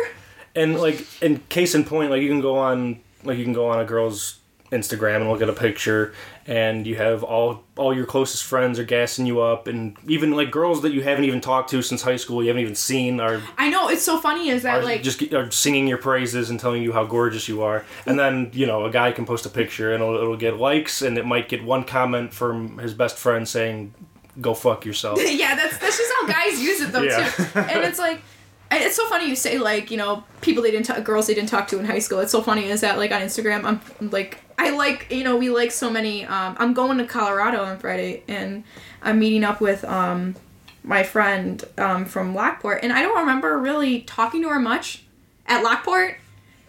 And 0.53 0.77
like, 0.79 1.05
in 1.21 1.39
case 1.49 1.75
in 1.75 1.83
point, 1.85 2.11
like 2.11 2.21
you 2.21 2.29
can 2.29 2.41
go 2.41 2.57
on, 2.57 2.99
like 3.23 3.37
you 3.37 3.43
can 3.43 3.53
go 3.53 3.67
on 3.69 3.79
a 3.79 3.85
girl's 3.85 4.39
Instagram 4.71 5.17
and 5.17 5.29
look 5.29 5.41
at 5.41 5.49
a 5.49 5.53
picture, 5.53 6.13
and 6.47 6.87
you 6.87 6.95
have 6.95 7.23
all 7.23 7.63
all 7.77 7.95
your 7.95 8.05
closest 8.05 8.43
friends 8.43 8.79
are 8.79 8.83
gassing 8.83 9.25
you 9.25 9.39
up, 9.41 9.67
and 9.67 9.95
even 10.07 10.31
like 10.31 10.49
girls 10.51 10.81
that 10.81 10.91
you 10.91 11.01
haven't 11.03 11.25
even 11.25 11.39
talked 11.39 11.69
to 11.69 11.81
since 11.81 12.01
high 12.01 12.15
school, 12.15 12.41
you 12.41 12.49
haven't 12.49 12.63
even 12.63 12.75
seen, 12.75 13.19
are 13.19 13.41
I 13.57 13.69
know 13.69 13.89
it's 13.89 14.01
so 14.03 14.19
funny 14.19 14.49
is 14.49 14.63
that 14.63 14.79
are 14.79 14.83
like 14.83 15.03
just 15.03 15.21
are 15.33 15.51
singing 15.51 15.87
your 15.87 15.99
praises 15.99 16.49
and 16.49 16.59
telling 16.59 16.81
you 16.81 16.91
how 16.93 17.05
gorgeous 17.05 17.47
you 17.47 17.61
are. 17.61 17.85
And 18.05 18.17
then 18.17 18.49
you 18.53 18.65
know 18.65 18.85
a 18.85 18.91
guy 18.91 19.11
can 19.11 19.25
post 19.25 19.45
a 19.45 19.49
picture 19.49 19.93
and 19.93 20.01
it'll, 20.03 20.15
it'll 20.15 20.37
get 20.37 20.57
likes, 20.57 21.01
and 21.01 21.17
it 21.17 21.25
might 21.25 21.47
get 21.47 21.63
one 21.63 21.83
comment 21.83 22.33
from 22.33 22.79
his 22.79 22.93
best 22.93 23.17
friend 23.17 23.47
saying, 23.47 23.93
"Go 24.41 24.53
fuck 24.55 24.83
yourself." 24.85 25.19
yeah, 25.23 25.55
that's 25.55 25.77
that's 25.77 25.97
just 25.97 26.11
how 26.21 26.27
guys 26.27 26.59
use 26.59 26.81
it 26.81 26.91
though 26.91 27.03
Yeah. 27.03 27.29
too. 27.29 27.59
And 27.59 27.83
it's 27.83 27.99
like 27.99 28.21
and 28.71 28.83
it's 28.83 28.95
so 28.95 29.07
funny 29.09 29.29
you 29.29 29.35
say 29.35 29.59
like 29.59 29.91
you 29.91 29.97
know 29.97 30.23
people 30.41 30.63
they 30.63 30.71
didn't 30.71 30.87
talk, 30.87 31.03
girls 31.03 31.27
they 31.27 31.35
didn't 31.35 31.49
talk 31.49 31.67
to 31.67 31.77
in 31.79 31.85
high 31.85 31.99
school. 31.99 32.19
It's 32.19 32.31
so 32.31 32.41
funny 32.41 32.65
is 32.69 32.81
that 32.81 32.97
like 32.97 33.11
on 33.11 33.21
Instagram 33.21 33.63
I'm 33.63 34.09
like 34.09 34.39
I 34.57 34.71
like 34.71 35.07
you 35.11 35.23
know 35.23 35.35
we 35.37 35.49
like 35.49 35.71
so 35.71 35.89
many. 35.89 36.25
Um, 36.25 36.55
I'm 36.59 36.73
going 36.73 36.97
to 36.97 37.05
Colorado 37.05 37.63
on 37.63 37.77
Friday 37.77 38.23
and 38.27 38.63
I'm 39.01 39.19
meeting 39.19 39.43
up 39.43 39.61
with 39.61 39.83
um 39.85 40.35
my 40.83 41.03
friend 41.03 41.63
um 41.77 42.05
from 42.05 42.33
Lockport 42.35 42.79
and 42.83 42.93
I 42.93 43.01
don't 43.01 43.17
remember 43.17 43.57
really 43.57 44.01
talking 44.01 44.41
to 44.43 44.49
her 44.49 44.59
much 44.59 45.03
at 45.47 45.63
Lockport, 45.63 46.17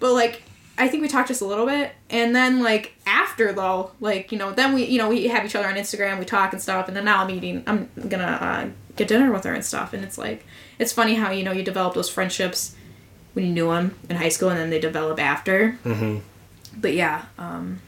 but 0.01 0.12
like. 0.12 0.43
I 0.78 0.89
think 0.89 1.01
we 1.01 1.09
talked 1.09 1.28
just 1.28 1.41
a 1.41 1.47
little 1.47 1.64
bit, 1.64 1.93
and 2.11 2.37
then 2.37 2.62
like 2.62 2.93
after 3.07 3.51
though, 3.55 3.93
like 3.99 4.30
you 4.30 4.37
know, 4.37 4.53
then 4.53 4.74
we 4.74 4.84
you 4.84 4.99
know 4.99 5.09
we 5.09 5.26
have 5.28 5.43
each 5.47 5.57
other 5.57 5.66
on 5.66 5.74
Instagram, 5.76 6.18
we 6.18 6.26
talk 6.26 6.53
and 6.53 6.61
stuff, 6.61 6.87
and 6.87 6.95
then 6.95 7.07
now 7.07 7.22
I'm 7.24 7.30
eating. 7.30 7.64
I'm 7.66 7.89
gonna 8.11 8.24
uh, 8.26 8.68
get 8.95 9.09
dinner 9.09 9.32
with 9.32 9.45
her 9.45 9.55
and 9.55 9.64
stuff, 9.64 9.95
and 9.95 10.05
it's 10.05 10.18
like 10.18 10.45
it's 10.78 10.93
funny 10.93 11.14
how 11.14 11.30
you 11.30 11.45
know 11.45 11.53
you 11.53 11.62
develop 11.62 11.95
those 11.95 12.11
friendships 12.11 12.76
when 13.32 13.47
you 13.47 13.53
knew 13.55 13.68
them 13.70 13.95
in 14.11 14.16
high 14.16 14.28
school, 14.28 14.51
and 14.51 14.59
then 14.59 14.68
they 14.68 14.78
develop 14.78 15.18
after. 15.18 15.70
hmm 15.82 16.18
But 16.77 16.95
yeah, 16.95 17.24
um, 17.39 17.81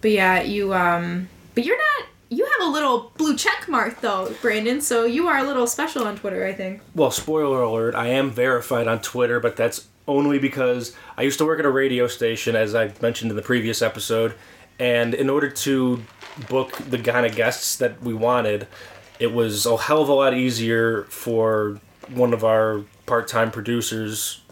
but 0.00 0.10
yeah, 0.10 0.42
you 0.42 0.74
um, 0.74 1.28
but 1.54 1.64
you're 1.64 1.78
not. 1.78 2.08
You 2.30 2.44
have 2.44 2.68
a 2.68 2.70
little 2.70 3.12
blue 3.16 3.36
check 3.36 3.68
mark 3.68 4.00
though, 4.00 4.34
Brandon. 4.42 4.80
So 4.80 5.04
you 5.04 5.28
are 5.28 5.38
a 5.38 5.44
little 5.44 5.66
special 5.66 6.04
on 6.06 6.16
Twitter, 6.16 6.44
I 6.44 6.52
think. 6.52 6.80
Well, 6.94 7.10
spoiler 7.10 7.62
alert, 7.62 7.94
I 7.94 8.08
am 8.08 8.30
verified 8.30 8.88
on 8.88 9.00
Twitter, 9.00 9.38
but 9.38 9.56
that's 9.56 9.86
only 10.08 10.38
because 10.38 10.94
I 11.16 11.22
used 11.22 11.38
to 11.38 11.44
work 11.44 11.58
at 11.58 11.64
a 11.64 11.70
radio 11.70 12.06
station, 12.06 12.56
as 12.56 12.74
I 12.74 12.92
mentioned 13.00 13.30
in 13.30 13.36
the 13.36 13.42
previous 13.42 13.82
episode, 13.82 14.34
and 14.78 15.14
in 15.14 15.30
order 15.30 15.48
to 15.48 16.02
book 16.48 16.76
the 16.76 16.98
kind 16.98 17.24
of 17.24 17.36
guests 17.36 17.76
that 17.76 18.02
we 18.02 18.12
wanted, 18.12 18.66
it 19.18 19.32
was 19.32 19.64
a 19.66 19.76
hell 19.76 20.02
of 20.02 20.08
a 20.08 20.12
lot 20.12 20.34
easier 20.34 21.04
for 21.04 21.80
one 22.08 22.32
of 22.32 22.44
our 22.44 22.82
part 23.06 23.28
time 23.28 23.50
producers, 23.50 24.42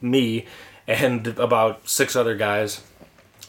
me, 0.00 0.46
and 0.86 1.26
about 1.38 1.88
six 1.88 2.14
other 2.16 2.36
guys 2.36 2.82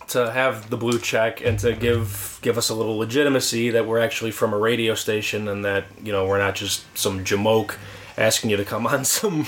to 0.08 0.32
have 0.32 0.70
the 0.70 0.78
blue 0.78 1.00
check 1.00 1.42
and 1.44 1.58
to 1.60 1.74
give 1.74 2.38
give 2.42 2.58
us 2.58 2.70
a 2.70 2.76
little 2.76 2.98
legitimacy 2.98 3.72
that 3.72 3.88
we're 3.88 4.00
actually 4.00 4.32
from 4.32 4.54
a 4.54 4.58
radio 4.58 4.94
station 4.94 5.48
and 5.48 5.66
that 5.66 5.84
you 6.04 6.12
know 6.12 6.28
we're 6.28 6.38
not 6.38 6.54
just 6.56 6.86
some 6.98 7.26
jamoke 7.26 7.76
asking 8.18 8.50
you 8.52 8.56
to 8.58 8.64
come 8.66 8.86
on 8.88 9.04
some 9.18 9.46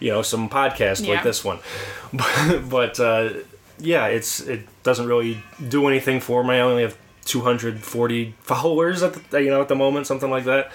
you 0.00 0.10
know 0.10 0.22
some 0.22 0.48
podcast 0.48 1.04
Yeah. 1.04 1.14
like 1.14 1.24
this 1.24 1.44
one. 1.44 1.58
But, 2.12 2.60
but 2.70 3.00
uh, 3.00 3.30
yeah 3.78 4.06
it's 4.06 4.40
it 4.40 4.60
doesn't 4.84 5.06
really 5.06 5.42
do 5.68 5.86
anything 5.88 6.20
for 6.20 6.42
me. 6.44 6.54
I 6.54 6.60
only 6.60 6.82
have 6.82 6.96
240 7.24 8.34
followers 8.40 9.02
at 9.02 9.14
the 9.30 9.42
you 9.42 9.50
know 9.50 9.60
at 9.60 9.68
the 9.68 9.74
moment 9.74 10.06
something 10.06 10.30
like 10.30 10.44
that. 10.44 10.70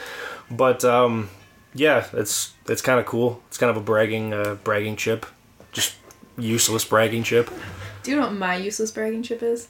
But 0.51 0.83
um 0.83 1.29
yeah 1.73 2.05
it's 2.11 2.53
it's 2.67 2.81
kind 2.81 2.99
of 2.99 3.05
cool. 3.05 3.41
It's 3.47 3.57
kind 3.57 3.69
of 3.69 3.77
a 3.77 3.81
bragging 3.81 4.33
uh, 4.33 4.55
bragging 4.63 4.97
chip. 4.97 5.25
Just 5.71 5.95
useless 6.37 6.85
bragging 6.85 7.23
chip 7.23 7.49
Do 8.03 8.11
you 8.11 8.17
know 8.17 8.23
what 8.23 8.33
my 8.33 8.55
useless 8.55 8.91
bragging 8.91 9.23
chip 9.23 9.43
is? 9.43 9.67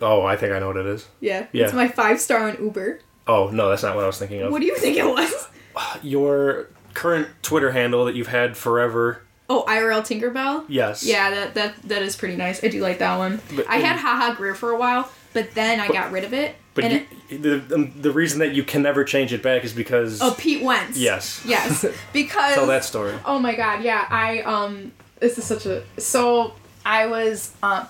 Oh, 0.00 0.22
I 0.22 0.36
think 0.36 0.52
I 0.52 0.58
know 0.58 0.68
what 0.68 0.76
it 0.76 0.86
is. 0.86 1.08
Yeah. 1.20 1.46
Yeah. 1.52 1.64
It's 1.64 1.72
my 1.74 1.88
five 1.88 2.20
star 2.20 2.48
on 2.48 2.56
Uber. 2.62 3.00
Oh, 3.26 3.48
no, 3.50 3.68
that's 3.70 3.82
not 3.82 3.94
what 3.96 4.04
I 4.04 4.06
was 4.06 4.18
thinking 4.18 4.42
of. 4.42 4.52
What 4.52 4.60
do 4.60 4.66
you 4.66 4.76
think 4.76 4.96
it 4.96 5.04
was? 5.04 5.48
Your 6.02 6.68
current 6.94 7.28
Twitter 7.42 7.72
handle 7.72 8.04
that 8.04 8.14
you've 8.14 8.28
had 8.28 8.56
forever. 8.56 9.22
Oh, 9.48 9.64
IRL 9.66 10.00
Tinkerbell. 10.02 10.64
Yes. 10.68 11.04
Yeah, 11.04 11.30
that 11.30 11.54
that 11.54 11.82
that 11.88 12.02
is 12.02 12.16
pretty 12.16 12.36
nice. 12.36 12.62
I 12.62 12.68
do 12.68 12.80
like 12.80 12.98
that 12.98 13.18
one. 13.18 13.40
But- 13.54 13.68
I 13.68 13.76
had 13.76 13.96
Haha 13.96 14.34
Greer 14.34 14.54
for 14.54 14.70
a 14.70 14.78
while, 14.78 15.10
but 15.32 15.52
then 15.54 15.80
I 15.80 15.88
got 15.88 16.12
rid 16.12 16.24
of 16.24 16.32
it. 16.32 16.56
But 16.74 16.90
you, 16.90 17.06
it, 17.28 17.42
the, 17.42 17.90
the 18.00 18.10
reason 18.10 18.38
that 18.38 18.54
you 18.54 18.64
can 18.64 18.82
never 18.82 19.04
change 19.04 19.32
it 19.34 19.42
back 19.42 19.62
is 19.62 19.74
because. 19.74 20.22
oh, 20.22 20.34
Pete 20.38 20.62
Wentz. 20.62 20.96
Yes. 20.96 21.42
Yes, 21.44 21.84
because 22.14 22.54
Tell 22.54 22.66
that 22.66 22.84
story. 22.84 23.14
Oh 23.26 23.38
my 23.38 23.54
god, 23.54 23.82
yeah. 23.82 24.06
I 24.08 24.40
um 24.42 24.92
this 25.22 25.38
is 25.38 25.44
such 25.44 25.64
a 25.64 25.82
so 25.98 26.52
I 26.84 27.06
was 27.06 27.54
uh 27.62 27.86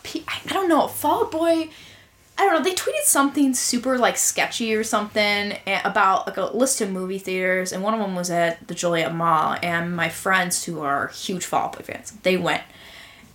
don't 0.47 0.68
know, 0.68 0.87
Fall 0.87 1.26
Boy 1.26 1.70
I 2.39 2.45
don't 2.45 2.55
know, 2.55 2.62
they 2.62 2.74
tweeted 2.74 3.05
something 3.05 3.55
super 3.55 3.99
like 3.99 4.16
sketchy 4.16 4.74
or 4.74 4.85
something 4.85 5.57
about 5.66 6.26
like 6.26 6.37
a 6.37 6.45
list 6.57 6.80
of 6.80 6.91
movie 6.91 7.18
theaters 7.18 7.72
and 7.72 7.83
one 7.83 7.95
of 7.95 8.01
them 8.01 8.14
was 8.14 8.30
at 8.30 8.68
the 8.68 8.74
Joliet 8.74 9.14
Mall 9.14 9.57
and 9.62 9.97
my 9.97 10.09
friends 10.09 10.64
who 10.64 10.80
are 10.80 11.09
huge 11.09 11.45
Fall 11.45 11.70
Boy 11.70 11.83
fans, 11.83 12.12
they 12.22 12.37
went. 12.37 12.62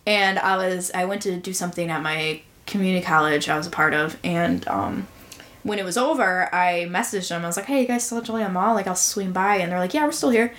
And 0.05 0.39
I 0.39 0.55
was 0.57 0.91
I 0.93 1.05
went 1.05 1.23
to 1.23 1.35
do 1.37 1.51
something 1.51 1.89
at 1.89 2.01
my 2.01 2.41
community 2.65 3.03
college 3.05 3.49
I 3.49 3.57
was 3.57 3.67
a 3.67 3.71
part 3.71 3.93
of 3.93 4.17
and 4.23 4.67
um 4.67 5.07
when 5.63 5.79
it 5.79 5.85
was 5.85 5.97
over, 5.97 6.53
I 6.55 6.87
messaged 6.89 7.27
them. 7.27 7.43
I 7.43 7.47
was 7.47 7.57
like, 7.57 7.65
"Hey, 7.65 7.81
you 7.81 7.87
guys 7.87 8.05
still 8.05 8.19
at 8.19 8.23
Joliet 8.23 8.53
Mall? 8.53 8.73
Like, 8.73 8.87
I'll 8.87 8.95
swing 8.95 9.33
by." 9.33 9.57
And 9.57 9.69
they're 9.69 9.79
like, 9.79 9.93
"Yeah, 9.93 10.05
we're 10.05 10.13
still 10.13 10.29
here." 10.29 10.53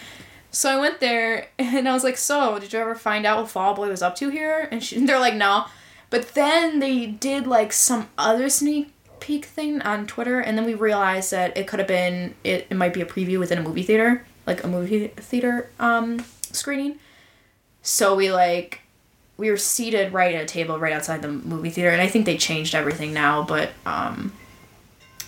So 0.51 0.71
I 0.71 0.79
went 0.79 1.01
there 1.01 1.49
and 1.59 1.89
I 1.89 1.93
was 1.93 2.05
like, 2.05 2.17
"So, 2.17 2.59
did 2.59 2.73
you 2.73 2.79
ever 2.79 2.95
find 2.95 3.27
out 3.27 3.39
what 3.39 3.51
Fall 3.51 3.75
Boy 3.75 3.89
was 3.89 4.03
up 4.03 4.17
to 4.17 4.31
here?" 4.31 4.69
And 4.71 4.83
she, 4.83 4.99
they're 5.07 5.21
like, 5.21 5.35
"No." 5.35 5.67
But 6.11 6.35
then 6.35 6.79
they 6.79 7.07
did 7.07 7.47
like 7.47 7.73
some 7.73 8.09
other 8.17 8.49
sneak 8.49 8.93
peek 9.21 9.45
thing 9.45 9.83
on 9.83 10.07
Twitter, 10.07 10.41
and 10.41 10.57
then 10.57 10.65
we 10.65 10.75
realized 10.75 11.33
that 11.33 11.57
it 11.57 11.67
could 11.67 11.79
have 11.79 11.89
been 11.89 12.35
it, 12.45 12.67
it 12.71 12.75
might 12.77 12.95
be 12.95 13.03
a 13.03 13.07
preview 13.07 13.39
within 13.39 13.59
a 13.59 13.63
movie 13.63 13.83
theater, 13.83 14.25
like 14.47 14.65
a 14.65 14.69
movie 14.69 15.09
theater 15.09 15.71
um 15.79 16.25
screening. 16.53 16.99
So 17.83 18.15
we 18.15 18.33
like 18.33 18.81
we 19.37 19.51
were 19.51 19.57
seated 19.57 20.13
right 20.13 20.35
at 20.35 20.43
a 20.43 20.47
table 20.47 20.79
right 20.79 20.93
outside 20.93 21.23
the 21.23 21.29
movie 21.29 21.71
theater, 21.71 21.91
and 21.91 22.01
I 22.01 22.09
think 22.09 22.25
they 22.27 22.37
changed 22.39 22.75
everything 22.75 23.13
now, 23.13 23.43
but 23.43 23.71
um 23.85 24.33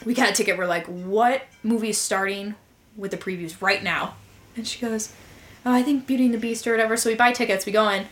we 0.05 0.15
got 0.15 0.31
a 0.31 0.33
ticket. 0.33 0.57
We're 0.57 0.67
like, 0.67 0.87
what 0.87 1.43
movie 1.63 1.91
is 1.91 1.99
starting 1.99 2.55
with 2.97 3.11
the 3.11 3.19
previews 3.19 3.61
right 3.61 3.83
now? 3.83 4.15
And 4.57 4.67
she 4.67 4.81
goes, 4.81 5.13
oh, 5.65 5.73
I 5.73 5.83
think 5.83 6.07
Beauty 6.07 6.27
and 6.27 6.35
the 6.35 6.39
Beast 6.39 6.67
or 6.67 6.73
whatever. 6.73 6.97
So 6.97 7.11
we 7.11 7.17
buy 7.17 7.33
tickets, 7.33 7.67
we 7.67 7.73
go 7.73 7.89
in, 7.89 8.07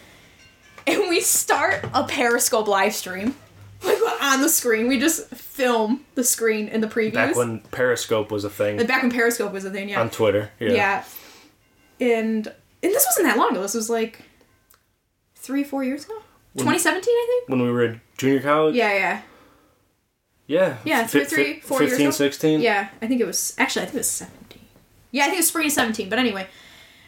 and 0.87 1.01
we 1.09 1.21
start 1.21 1.85
a 1.95 2.05
Periscope 2.05 2.69
live 2.69 2.95
stream. 2.95 3.35
Like 3.83 3.99
on 4.21 4.41
the 4.41 4.49
screen, 4.49 4.89
we 4.89 4.99
just 4.99 5.29
film 5.29 6.05
the 6.17 6.25
screen 6.25 6.67
in 6.69 6.81
the 6.81 6.89
previews. 6.89 7.13
Back 7.15 7.37
when 7.37 7.61
Periscope 7.61 8.33
was 8.33 8.43
a 8.45 8.51
thing 8.51 8.77
Like, 8.79 8.89
back 8.89 9.03
when 9.03 9.13
Periscope 9.13 9.53
was 9.53 9.65
a 9.65 9.71
thing, 9.71 9.89
yeah. 9.89 10.01
on 10.01 10.11
Twitter. 10.11 10.51
Yeah. 10.59 10.73
yeah. 10.73 11.05
And 12.01 12.47
and 12.83 12.93
this 12.93 13.05
wasn't 13.07 13.27
that 13.29 13.37
long 13.37 13.53
ago. 13.53 13.63
This 13.63 13.75
was 13.75 13.89
like 13.89 14.21
three, 15.37 15.63
four 15.63 15.85
years 15.85 16.05
ago. 16.05 16.15
2017, 16.57 17.05
I 17.09 17.27
think. 17.29 17.49
When 17.51 17.63
we 17.63 17.71
were 17.71 17.85
in 17.85 18.01
junior 18.17 18.41
college? 18.41 18.75
Yeah, 18.75 18.93
yeah. 18.95 19.23
Yeah. 20.49 20.77
Yeah, 20.85 21.07
three- 21.07 21.25
three, 21.25 21.61
four 21.61 21.81
years 21.81 21.93
15, 21.93 22.07
ago. 22.09 22.11
16? 22.11 22.61
Yeah, 22.61 22.89
I 23.01 23.07
think 23.07 23.21
it 23.21 23.27
was 23.27 23.55
actually 23.59 23.83
I 23.83 23.85
think 23.87 23.95
it 23.97 23.99
was 23.99 24.11
seventeen. 24.11 24.38
Yeah, 25.11 25.23
I 25.23 25.27
think 25.27 25.37
it 25.37 25.41
was 25.41 25.49
spring 25.49 25.67
of 25.67 25.73
seventeen. 25.73 26.09
But 26.09 26.19
anyway, 26.19 26.49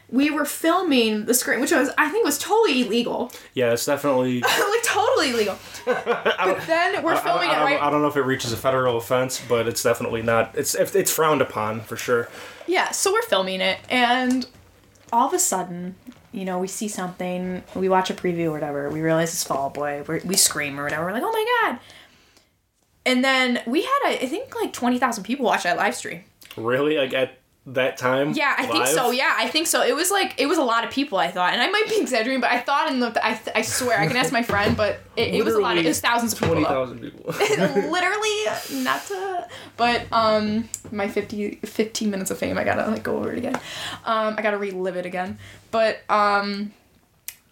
we 0.08 0.30
were 0.30 0.44
filming 0.44 1.26
the 1.26 1.34
screen, 1.34 1.60
which 1.60 1.72
was 1.72 1.90
I 1.96 2.08
think 2.08 2.24
was 2.24 2.38
totally 2.38 2.82
illegal, 2.82 3.32
Yeah, 3.54 3.72
it's 3.72 3.86
definitely. 3.86 4.40
like 4.40 4.82
totally 4.82 5.30
illegal. 5.30 5.58
but 5.84 6.62
then 6.66 7.02
we're 7.02 7.14
I, 7.14 7.20
filming 7.20 7.50
I, 7.50 7.52
it 7.52 7.56
I, 7.56 7.64
right. 7.64 7.82
I 7.82 7.90
don't 7.90 8.02
know 8.02 8.08
if 8.08 8.16
it 8.16 8.22
reaches 8.22 8.52
a 8.52 8.56
federal 8.56 8.96
offense, 8.96 9.40
but 9.48 9.66
it's 9.68 9.82
definitely 9.82 10.22
not. 10.22 10.56
It's 10.56 10.74
it's 10.74 11.10
frowned 11.10 11.42
upon 11.42 11.80
for 11.80 11.96
sure. 11.96 12.28
Yeah, 12.66 12.90
so 12.90 13.12
we're 13.12 13.22
filming 13.22 13.60
it, 13.60 13.78
and 13.88 14.46
all 15.12 15.26
of 15.28 15.34
a 15.34 15.38
sudden, 15.38 15.96
you 16.32 16.44
know, 16.44 16.58
we 16.58 16.68
see 16.68 16.88
something, 16.88 17.62
we 17.74 17.88
watch 17.88 18.10
a 18.10 18.14
preview 18.14 18.46
or 18.46 18.52
whatever, 18.52 18.88
we 18.90 19.00
realize 19.00 19.32
it's 19.32 19.42
Fall 19.42 19.70
Boy, 19.70 20.04
we're, 20.06 20.20
we 20.24 20.36
scream 20.36 20.78
or 20.78 20.84
whatever, 20.84 21.06
we're 21.06 21.12
like, 21.12 21.22
oh 21.24 21.32
my 21.32 21.46
god. 21.62 21.80
And 23.04 23.24
then 23.24 23.60
we 23.66 23.82
had, 23.82 23.98
I 24.04 24.26
think, 24.26 24.54
like 24.54 24.72
20,000 24.72 25.24
people 25.24 25.46
watch 25.46 25.64
that 25.64 25.76
live 25.76 25.96
stream. 25.96 26.22
Really, 26.56 26.96
like 26.96 27.14
at 27.14 27.39
that 27.66 27.98
time. 27.98 28.32
Yeah, 28.32 28.54
I 28.56 28.66
think 28.66 28.86
so. 28.86 29.10
Yeah, 29.10 29.34
I 29.36 29.46
think 29.48 29.66
so. 29.66 29.82
It 29.82 29.94
was 29.94 30.10
like 30.10 30.34
it 30.38 30.46
was 30.46 30.58
a 30.58 30.62
lot 30.62 30.84
of 30.84 30.90
people. 30.90 31.18
I 31.18 31.30
thought, 31.30 31.52
and 31.52 31.62
I 31.62 31.68
might 31.68 31.88
be 31.88 32.00
exaggerating, 32.00 32.40
but 32.40 32.50
I 32.50 32.58
thought 32.58 32.90
in 32.90 33.00
the 33.00 33.08
I, 33.24 33.34
th- 33.34 33.54
I 33.54 33.62
swear 33.62 33.98
I 33.98 34.06
can 34.06 34.16
ask 34.16 34.32
my 34.32 34.42
friend, 34.42 34.76
but 34.76 35.00
it, 35.16 35.34
it 35.34 35.44
was 35.44 35.54
a 35.54 35.60
lot. 35.60 35.76
Of, 35.76 35.84
it 35.84 35.88
was 35.88 36.00
thousands 36.00 36.32
of 36.32 36.38
people. 36.38 36.54
Twenty 36.54 36.68
thousand 36.68 37.00
people. 37.00 37.24
Literally, 37.90 38.82
not 38.82 39.04
to. 39.06 39.48
But 39.76 40.06
um, 40.12 40.68
my 40.90 41.08
50, 41.08 41.56
15 41.56 42.10
minutes 42.10 42.30
of 42.30 42.38
fame. 42.38 42.58
I 42.58 42.64
gotta 42.64 42.90
like 42.90 43.02
go 43.02 43.18
over 43.18 43.32
it 43.32 43.38
again. 43.38 43.56
Um, 44.04 44.34
I 44.36 44.42
gotta 44.42 44.58
relive 44.58 44.96
it 44.96 45.06
again. 45.06 45.38
But 45.70 46.00
um, 46.08 46.72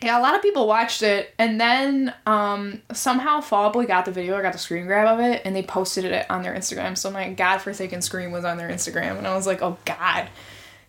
yeah, 0.03 0.18
a 0.18 0.22
lot 0.22 0.34
of 0.36 0.42
people 0.42 0.66
watched 0.68 1.03
it, 1.03 1.34
and 1.38 1.61
then 1.61 2.14
um, 2.24 2.82
somehow 2.92 3.40
Fall 3.40 3.70
Boy 3.70 3.84
got 3.86 4.05
the 4.05 4.12
video, 4.12 4.36
or 4.36 4.42
got 4.42 4.53
the 4.53 4.59
screen 4.59 4.86
grab 4.86 5.09
of 5.09 5.20
it, 5.24 5.42
and 5.44 5.57
they 5.57 5.62
posted 5.62 6.05
it 6.05 6.30
on 6.30 6.42
their 6.42 6.55
Instagram. 6.55 6.96
So 6.96 7.11
my 7.11 7.32
godforsaken 7.32 8.01
scream 8.03 8.30
was 8.30 8.44
on 8.44 8.59
their 8.59 8.68
Instagram, 8.70 9.18
and 9.18 9.26
I 9.26 9.34
was 9.34 9.46
like, 9.46 9.61
oh 9.62 9.76
god. 9.84 10.28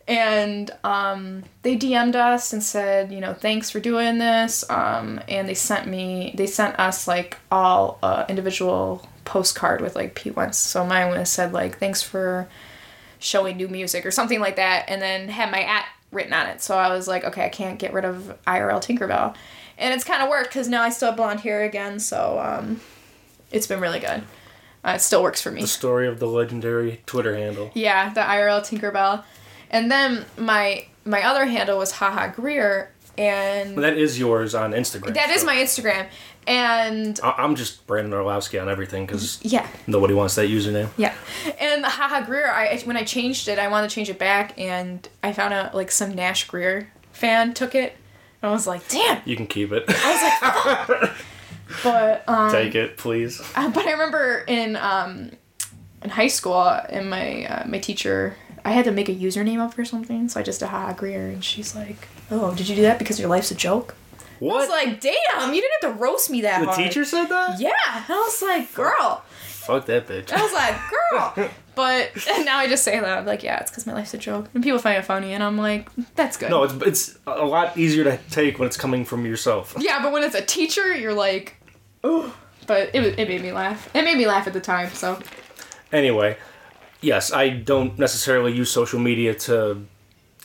and 0.10 0.72
um, 0.84 1.43
they 1.62 1.78
DM'd 1.78 2.16
us 2.16 2.51
and 2.51 2.64
said, 2.64 3.12
you 3.12 3.20
know, 3.20 3.34
thanks 3.36 3.70
for 3.70 3.80
doing 3.80 4.18
this. 4.18 4.68
Um, 4.70 5.22
and 5.28 5.47
they 5.47 5.53
sent 5.53 5.88
me, 5.88 6.34
they 6.36 6.47
sent 6.47 6.80
us 6.80 7.07
like 7.07 7.38
all 7.51 7.99
uh, 8.01 8.26
individual 8.28 9.07
postcard 9.26 9.82
with 9.82 9.95
like 9.95 10.16
P1s. 10.16 10.55
So 10.55 10.84
mine 10.84 11.12
was 11.12 11.30
said 11.30 11.53
like, 11.53 11.78
thanks 11.78 12.01
for 12.01 12.49
showing 13.20 13.57
new 13.57 13.68
music 13.68 14.03
or 14.03 14.12
something 14.12 14.39
like 14.39 14.55
that, 14.55 14.86
and 14.88 14.99
then 15.01 15.30
had 15.30 15.51
my 15.51 15.62
at 15.62 15.86
written 16.12 16.34
on 16.34 16.47
it. 16.47 16.62
So 16.62 16.78
I 16.78 16.89
was 16.89 17.07
like, 17.07 17.24
okay, 17.24 17.45
I 17.45 17.49
can't 17.49 17.80
get 17.80 17.93
rid 17.93 18.05
of 18.05 18.38
IRL 18.47 18.82
Tinkerbell, 18.82 19.36
and 19.78 19.93
it's 19.93 20.03
kind 20.03 20.22
of 20.22 20.30
worked 20.30 20.49
because 20.49 20.68
now 20.68 20.82
I 20.82 20.89
still 20.89 21.10
have 21.10 21.18
blonde 21.18 21.41
hair 21.41 21.64
again. 21.64 21.99
So 21.99 22.39
um, 22.39 22.82
it's 23.51 23.68
been 23.68 23.80
really 23.80 23.99
good. 23.99 24.24
Uh, 24.84 24.93
it 24.95 25.01
still 25.01 25.22
works 25.22 25.41
for 25.41 25.51
me. 25.51 25.62
The 25.62 25.68
story 25.68 26.07
of 26.07 26.20
the 26.20 26.28
legendary 26.28 27.01
Twitter 27.05 27.36
handle. 27.36 27.72
Yeah, 27.74 28.14
the 28.14 28.22
IRL 28.22 28.62
Tinkerbell. 28.62 29.24
And 29.70 29.91
then 29.91 30.26
my 30.38 30.86
my 31.05 31.24
other 31.24 31.45
handle 31.45 31.78
was 31.78 31.93
haha 31.93 32.28
Greer 32.28 32.91
and 33.20 33.78
That 33.78 33.98
is 33.98 34.18
yours 34.18 34.56
on 34.56 34.72
Instagram. 34.72 35.14
that 35.14 35.30
is 35.30 35.42
so- 35.42 35.46
my 35.48 35.56
Instagram. 35.56 36.08
And 36.48 37.20
I- 37.22 37.36
I'm 37.38 37.56
just 37.56 37.86
Brandon 37.86 38.14
Orlowski 38.14 38.58
on 38.58 38.70
everything 38.70 39.06
because 39.06 39.40
yeah, 39.44 39.68
nobody 39.86 40.14
wants 40.16 40.36
that 40.36 40.50
username. 40.50 40.90
yeah. 40.98 41.14
And 41.60 41.86
haha 41.86 42.26
Greer, 42.26 42.48
I 42.50 42.80
when 42.86 42.98
I 42.98 43.04
changed 43.04 43.48
it, 43.50 43.60
I 43.60 43.68
wanted 43.68 43.90
to 43.90 43.94
change 43.96 44.10
it 44.10 44.18
back 44.18 44.58
and 44.58 45.08
I 45.22 45.34
found 45.34 45.54
out 45.54 45.76
like 45.76 45.92
some 45.92 46.16
Nash 46.16 46.48
Greer 46.48 46.92
fan 47.12 47.54
took 47.54 47.76
it. 47.76 47.96
And 48.42 48.50
I 48.50 48.54
was 48.54 48.66
like, 48.66 48.88
damn. 48.88 49.22
You 49.26 49.36
can 49.36 49.48
keep 49.48 49.72
it. 49.74 49.84
I 49.90 50.88
was 50.90 51.00
like, 51.02 51.12
but 51.84 52.24
um 52.28 52.52
Take 52.52 52.74
it, 52.74 52.98
please. 52.98 53.42
Uh, 53.56 53.70
but 53.70 53.86
I 53.86 53.92
remember 53.92 54.44
in 54.48 54.76
um, 54.78 55.32
in 56.02 56.10
high 56.10 56.28
school, 56.30 56.68
in 56.90 57.10
my 57.10 57.46
uh, 57.46 57.68
my 57.68 57.80
teacher, 57.80 58.36
I 58.66 58.72
had 58.72 58.86
to 58.86 58.92
make 58.92 59.10
a 59.10 59.14
username 59.14 59.60
up 59.60 59.74
for 59.74 59.84
something, 59.86 60.30
so 60.30 60.40
I 60.40 60.44
just 60.44 60.62
did 60.62 60.70
haha 60.70 60.94
Greer, 60.94 61.28
and 61.28 61.44
she's 61.44 61.76
like, 61.76 62.08
"Oh, 62.32 62.54
did 62.56 62.68
you 62.70 62.76
do 62.76 62.82
that 62.84 63.00
because 63.00 63.20
your 63.20 63.30
life's 63.30 63.52
a 63.52 63.56
joke?" 63.56 63.96
What? 64.40 64.56
I 64.56 64.60
was 64.60 64.70
like, 64.70 65.02
"Damn, 65.02 65.54
you 65.54 65.62
didn't 65.62 65.74
have 65.82 65.94
to 65.94 66.00
roast 66.00 66.30
me 66.30 66.42
that 66.42 66.60
the 66.60 66.68
hard." 66.68 66.78
teacher 66.78 67.04
said 67.04 67.26
that? 67.26 67.60
Yeah, 67.60 67.72
and 67.88 68.06
I 68.08 68.20
was 68.20 68.42
like, 68.42 68.74
"Girl," 68.74 69.24
Fuck 69.70 69.86
that 69.86 70.08
bitch. 70.08 70.32
I 70.32 70.42
was 70.42 70.52
like, 70.54 70.76
"Girl," 70.90 71.50
but 71.76 72.12
and 72.32 72.46
now 72.52 72.58
I 72.58 72.68
just 72.68 72.84
say 72.84 73.00
that 73.00 73.18
I'm 73.20 73.26
like, 73.26 73.44
"Yeah, 73.44 73.60
it's 73.60 73.70
because 73.70 73.86
my 73.86 73.94
life's 73.94 74.14
a 74.14 74.18
joke," 74.18 74.50
and 74.54 74.64
people 74.64 74.80
find 74.80 74.98
it 74.98 75.06
funny, 75.06 75.34
and 75.34 75.44
I'm 75.44 75.58
like, 75.58 75.90
"That's 76.16 76.38
good." 76.38 76.50
No, 76.50 76.64
it's 76.64 76.74
it's 76.82 77.20
a 77.28 77.46
lot 77.46 77.78
easier 77.78 78.04
to 78.06 78.18
take 78.32 78.58
when 78.58 78.68
it's 78.68 78.78
coming 78.78 79.06
from 79.06 79.26
yourself. 79.26 79.76
Yeah, 79.78 80.02
but 80.02 80.12
when 80.12 80.24
it's 80.24 80.36
a 80.36 80.42
teacher, 80.42 80.96
you're 80.96 81.14
like, 81.14 81.58
"Oh," 82.04 82.36
but 82.66 82.90
it 82.96 83.20
it 83.20 83.28
made 83.28 83.42
me 83.42 83.52
laugh. 83.52 83.94
It 83.94 84.04
made 84.04 84.18
me 84.18 84.26
laugh 84.26 84.48
at 84.48 84.54
the 84.54 84.62
time, 84.62 84.90
so. 84.90 85.20
Anyway, 85.92 86.38
yes, 87.02 87.32
I 87.32 87.50
don't 87.50 88.00
necessarily 88.00 88.54
use 88.54 88.72
social 88.72 89.00
media 89.00 89.36
to 89.36 89.86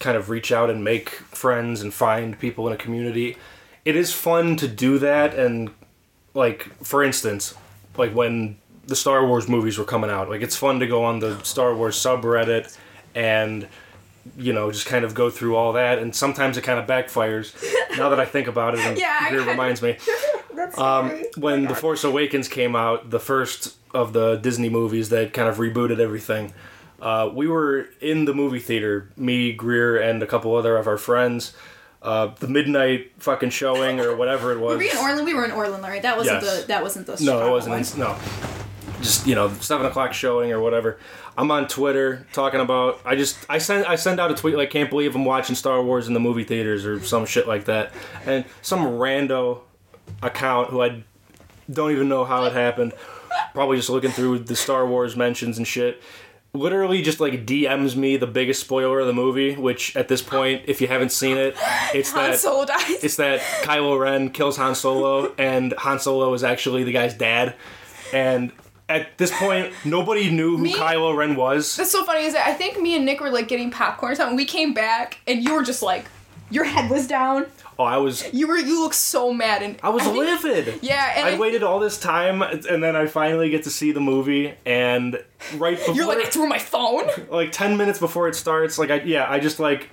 kind 0.04 0.18
of 0.18 0.28
reach 0.28 0.52
out 0.52 0.68
and 0.68 0.84
make 0.84 1.08
friends 1.08 1.80
and 1.80 1.92
find 1.94 2.38
people 2.38 2.66
in 2.66 2.74
a 2.74 2.76
community. 2.76 3.38
It 3.86 3.96
is 3.96 4.12
fun 4.12 4.56
to 4.56 4.68
do 4.68 4.98
that 4.98 5.34
and 5.34 5.70
like 6.34 6.68
for 6.84 7.02
instance, 7.02 7.54
like 7.96 8.12
when 8.14 8.58
the 8.86 8.96
Star 8.96 9.26
Wars 9.26 9.48
movies 9.48 9.78
were 9.78 9.84
coming 9.84 10.10
out, 10.10 10.28
like 10.28 10.42
it's 10.42 10.56
fun 10.56 10.78
to 10.80 10.86
go 10.86 11.04
on 11.04 11.20
the 11.20 11.42
Star 11.42 11.74
Wars 11.74 11.96
subreddit 11.96 12.76
and 13.14 13.66
you 14.36 14.52
know, 14.52 14.70
just 14.70 14.86
kind 14.86 15.04
of 15.06 15.14
go 15.14 15.30
through 15.30 15.56
all 15.56 15.72
that 15.72 15.98
and 15.98 16.14
sometimes 16.14 16.58
it 16.58 16.62
kind 16.62 16.78
of 16.78 16.86
backfires. 16.86 17.54
now 17.96 18.10
that 18.10 18.20
I 18.20 18.26
think 18.26 18.46
about 18.46 18.74
it 18.74 18.80
and 18.80 18.98
Yeah, 18.98 19.34
it 19.34 19.46
reminds 19.46 19.80
me. 19.80 19.96
That's 20.54 20.78
Um, 20.78 21.24
when 21.38 21.64
The 21.64 21.74
Force 21.74 22.04
Awakens 22.04 22.46
came 22.46 22.76
out, 22.76 23.08
the 23.08 23.20
first 23.20 23.76
of 23.94 24.12
the 24.12 24.36
Disney 24.36 24.68
movies 24.68 25.08
that 25.08 25.32
kind 25.32 25.48
of 25.48 25.56
rebooted 25.56 25.98
everything, 25.98 26.52
uh, 27.04 27.30
we 27.32 27.46
were 27.46 27.86
in 28.00 28.24
the 28.24 28.34
movie 28.34 28.58
theater, 28.58 29.10
me, 29.16 29.52
Greer, 29.52 29.96
and 30.00 30.20
a 30.22 30.26
couple 30.26 30.56
other 30.56 30.76
of 30.76 30.86
our 30.88 30.98
friends. 30.98 31.52
Uh, 32.02 32.26
the 32.40 32.48
midnight 32.48 33.12
fucking 33.18 33.50
showing 33.50 33.98
or 34.00 34.14
whatever 34.16 34.52
it 34.52 34.58
was. 34.58 34.72
Were 34.72 34.78
we 34.78 34.90
in 34.90 34.96
Orland? 34.98 35.24
We 35.24 35.32
were 35.34 35.44
in 35.44 35.52
Orland, 35.52 35.82
right? 35.84 36.02
That 36.02 36.16
wasn't 36.18 36.42
Yes. 36.42 36.62
the 36.62 36.66
that 36.68 36.82
wasn't 36.82 37.06
the 37.06 37.12
No, 37.12 37.16
Chicago 37.18 37.46
it 37.46 37.50
wasn't. 37.50 37.70
one. 37.72 37.80
in- 37.80 37.98
no, 37.98 38.18
just 39.00 39.26
you 39.26 39.34
know, 39.34 39.48
seven 39.60 39.86
o'clock 39.86 40.12
showing 40.12 40.52
or 40.52 40.60
whatever. 40.60 40.98
I'm 41.38 41.50
on 41.50 41.66
Twitter 41.66 42.26
talking 42.34 42.60
about. 42.60 43.00
I 43.06 43.16
just 43.16 43.38
I 43.48 43.56
send 43.58 43.86
I 43.86 43.96
send 43.96 44.20
out 44.20 44.30
a 44.30 44.34
tweet 44.34 44.54
like, 44.56 44.68
"Can't 44.70 44.90
believe 44.90 45.14
I'm 45.14 45.24
watching 45.24 45.56
Star 45.56 45.82
Wars 45.82 46.06
in 46.08 46.12
the 46.14 46.20
movie 46.20 46.44
theaters" 46.44 46.84
or 46.84 47.00
some 47.00 47.24
shit 47.26 47.48
like 47.48 47.64
that, 47.66 47.92
and 48.26 48.44
some 48.62 48.80
rando 48.84 49.60
account 50.22 50.68
who 50.70 50.82
I 50.82 51.04
don't 51.72 51.90
even 51.92 52.08
know 52.10 52.24
how 52.26 52.44
it 52.44 52.52
happened. 52.52 52.92
Probably 53.54 53.78
just 53.78 53.88
looking 53.90 54.10
through 54.10 54.40
the 54.40 54.56
Star 54.56 54.86
Wars 54.86 55.16
mentions 55.16 55.56
and 55.58 55.66
shit. 55.66 56.02
Literally 56.54 57.02
just 57.02 57.18
like 57.18 57.46
DMs 57.46 57.96
me 57.96 58.16
the 58.16 58.28
biggest 58.28 58.60
spoiler 58.60 59.00
of 59.00 59.08
the 59.08 59.12
movie, 59.12 59.56
which 59.56 59.96
at 59.96 60.06
this 60.06 60.22
point, 60.22 60.62
if 60.66 60.80
you 60.80 60.86
haven't 60.86 61.10
seen 61.10 61.36
it, 61.36 61.56
it's 61.92 62.12
Han 62.12 62.30
that 62.30 62.38
Solo 62.38 62.64
dies. 62.64 63.02
it's 63.02 63.16
that 63.16 63.40
Kylo 63.62 63.98
Ren 63.98 64.30
kills 64.30 64.56
Han 64.56 64.76
Solo, 64.76 65.34
and 65.36 65.74
Han 65.78 65.98
Solo 65.98 66.32
is 66.32 66.44
actually 66.44 66.84
the 66.84 66.92
guy's 66.92 67.12
dad. 67.12 67.56
And 68.12 68.52
at 68.88 69.18
this 69.18 69.32
point, 69.36 69.72
nobody 69.84 70.30
knew 70.30 70.56
who 70.56 70.64
Me? 70.64 70.74
Kylo 70.74 71.16
Ren 71.16 71.34
was. 71.34 71.74
That's 71.76 71.90
so 71.90 72.04
funny. 72.04 72.24
Is 72.24 72.34
that 72.34 72.46
I 72.46 72.54
think 72.54 72.80
me 72.80 72.94
and 72.94 73.04
Nick 73.04 73.20
were 73.20 73.30
like 73.30 73.48
getting 73.48 73.70
popcorn 73.72 74.12
or 74.12 74.14
something. 74.14 74.36
We 74.36 74.44
came 74.44 74.74
back 74.74 75.18
and 75.26 75.42
you 75.42 75.54
were 75.54 75.64
just 75.64 75.82
like, 75.82 76.04
your 76.50 76.64
head 76.64 76.90
was 76.90 77.06
down. 77.06 77.46
Oh, 77.78 77.84
I 77.84 77.96
was, 77.96 78.32
You 78.32 78.46
were 78.46 78.56
you 78.56 78.80
looked 78.80 78.94
so 78.94 79.32
mad 79.32 79.62
and 79.62 79.76
I 79.82 79.88
was 79.88 80.02
think- 80.04 80.16
livid. 80.16 80.78
Yeah, 80.82 81.12
and 81.16 81.26
I 81.26 81.32
I- 81.34 81.38
waited 81.38 81.62
all 81.62 81.80
this 81.80 81.98
time, 81.98 82.42
and 82.42 82.82
then 82.82 82.94
I 82.94 83.06
finally 83.06 83.50
get 83.50 83.64
to 83.64 83.70
see 83.70 83.90
the 83.92 84.00
movie, 84.00 84.54
and 84.64 85.20
right 85.56 85.76
before, 85.76 85.94
You're 85.96 86.06
like 86.06 86.18
I 86.18 86.28
threw 86.28 86.46
my 86.46 86.58
phone. 86.58 87.08
like 87.30 87.50
ten 87.50 87.76
minutes 87.76 87.98
before 87.98 88.28
it 88.28 88.34
starts, 88.36 88.78
like 88.78 88.90
I 88.90 89.00
yeah, 89.02 89.26
I 89.28 89.40
just 89.40 89.58
like 89.58 89.88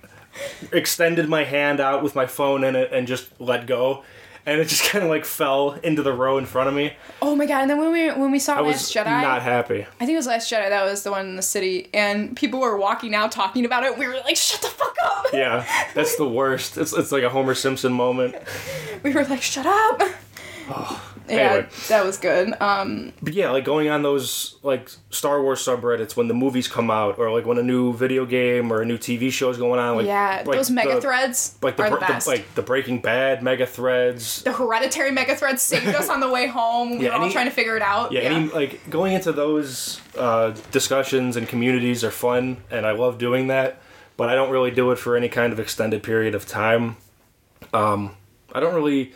extended 0.72 1.28
my 1.28 1.44
hand 1.44 1.80
out 1.80 2.04
with 2.04 2.16
my 2.16 2.26
phone 2.26 2.64
in 2.64 2.76
it 2.76 2.92
and 2.94 3.08
just 3.08 3.30
let 3.40 3.66
go, 3.68 4.04
and 4.46 4.60
it 4.60 4.68
just 4.68 4.84
kind 4.90 5.04
of 5.04 5.10
like 5.10 5.26
fell 5.26 5.72
into 5.84 6.02
the 6.04 6.14
row 6.14 6.38
in 6.38 6.46
front 6.46 6.70
of 6.70 6.76
me. 6.76 6.94
Oh 7.22 7.36
my 7.36 7.46
god! 7.46 7.62
And 7.62 7.70
then 7.70 7.78
when 7.80 7.92
we 7.92 8.10
when 8.12 8.32
we 8.32 8.40
saw 8.40 8.58
I 8.58 8.62
was 8.62 8.76
Last 8.76 8.96
Jedi, 8.96 9.22
not 9.22 9.42
happy. 9.42 9.82
I 10.00 10.06
think 10.06 10.12
it 10.12 10.16
was 10.18 10.28
Last 10.28 10.52
Jedi. 10.52 10.70
That 10.70 10.86
was 10.86 11.04
the 11.04 11.12
one 11.12 11.28
in 11.28 11.36
the 11.36 11.42
city, 11.42 11.90
and 11.94 12.36
people 12.36 12.60
were 12.60 12.78
walking 12.78 13.16
out 13.16 13.32
talking 13.32 13.66
about 13.66 13.84
it. 13.84 13.98
We 13.98 14.08
were 14.08 14.16
like, 14.26 14.38
"Shut 14.38 14.62
the 14.62 14.68
fuck 14.68 14.96
up!" 15.04 15.28
Yeah, 15.34 15.66
that's 15.94 16.16
the 16.16 16.28
worst. 16.28 16.78
It's 16.78 16.94
it's 16.94 17.12
like 17.12 17.24
a 17.24 17.30
Homer 17.30 17.56
Simpson 17.56 17.94
moment. 17.94 18.36
We 19.04 19.14
were 19.14 19.26
like, 19.26 19.42
"Shut 19.42 19.66
up!" 19.66 20.02
Yeah, 21.32 21.38
anyway. 21.54 21.68
that 21.88 22.06
was 22.06 22.18
good. 22.18 22.54
Um, 22.62 23.14
But 23.22 23.34
yeah, 23.34 23.50
like 23.52 23.64
going 23.66 23.90
on 23.90 24.02
those 24.04 24.58
like 24.64 24.90
Star 25.10 25.42
Wars 25.42 25.60
subreddits 25.66 26.16
when 26.16 26.28
the 26.28 26.34
movies 26.34 26.68
come 26.68 26.92
out, 26.92 27.18
or 27.18 27.32
like 27.32 27.46
when 27.46 27.58
a 27.58 27.64
new 27.64 27.94
video 27.94 28.26
game 28.26 28.72
or 28.72 28.82
a 28.82 28.86
new 28.86 28.98
TV 28.98 29.32
show 29.32 29.50
is 29.50 29.58
going 29.58 29.80
on. 29.80 29.98
Like 29.98 30.06
yeah, 30.08 30.44
like 30.46 30.58
those 30.58 30.70
mega 30.70 30.96
the- 30.96 31.02
threads 31.02 31.58
like 31.62 31.78
the, 31.78 31.84
are 31.84 31.90
the 31.92 31.98
best. 31.98 32.28
like 32.28 32.54
the 32.56 32.62
Breaking 32.62 33.00
Bad 33.02 33.42
mega 33.44 33.66
threads. 33.66 34.44
the 34.44 34.52
hereditary 34.52 35.12
mega 35.12 35.36
threads 35.36 35.62
saved 35.62 35.88
us 35.88 36.10
on 36.10 36.20
the 36.20 36.30
way 36.30 36.48
home. 36.48 36.98
We 36.98 37.06
Yeah, 37.06 37.18
were 37.18 37.24
all 37.26 37.32
trying 37.32 37.46
to 37.46 37.52
figure 37.52 37.76
it 37.76 37.82
out. 37.82 38.12
Yeah, 38.12 38.22
any 38.22 38.48
like 38.50 38.90
going 38.90 39.14
into 39.14 39.32
those 39.32 40.02
uh, 40.18 40.52
discussions 40.72 41.38
and 41.38 41.48
communities 41.48 42.04
are 42.04 42.12
fun, 42.12 42.58
and 42.70 42.86
I 42.86 42.92
love 42.92 43.18
doing 43.18 43.48
that. 43.48 43.82
But 44.18 44.30
I 44.30 44.36
don't 44.36 44.52
really 44.52 44.72
do 44.72 44.92
it 44.92 45.00
for 45.00 45.16
any 45.16 45.30
kind 45.30 45.52
of 45.52 45.60
extended 45.60 46.04
period 46.04 46.36
of 46.36 46.46
time. 46.46 46.98
Um, 47.74 48.16
I 48.54 48.60
don't 48.60 48.76
really, 48.76 49.14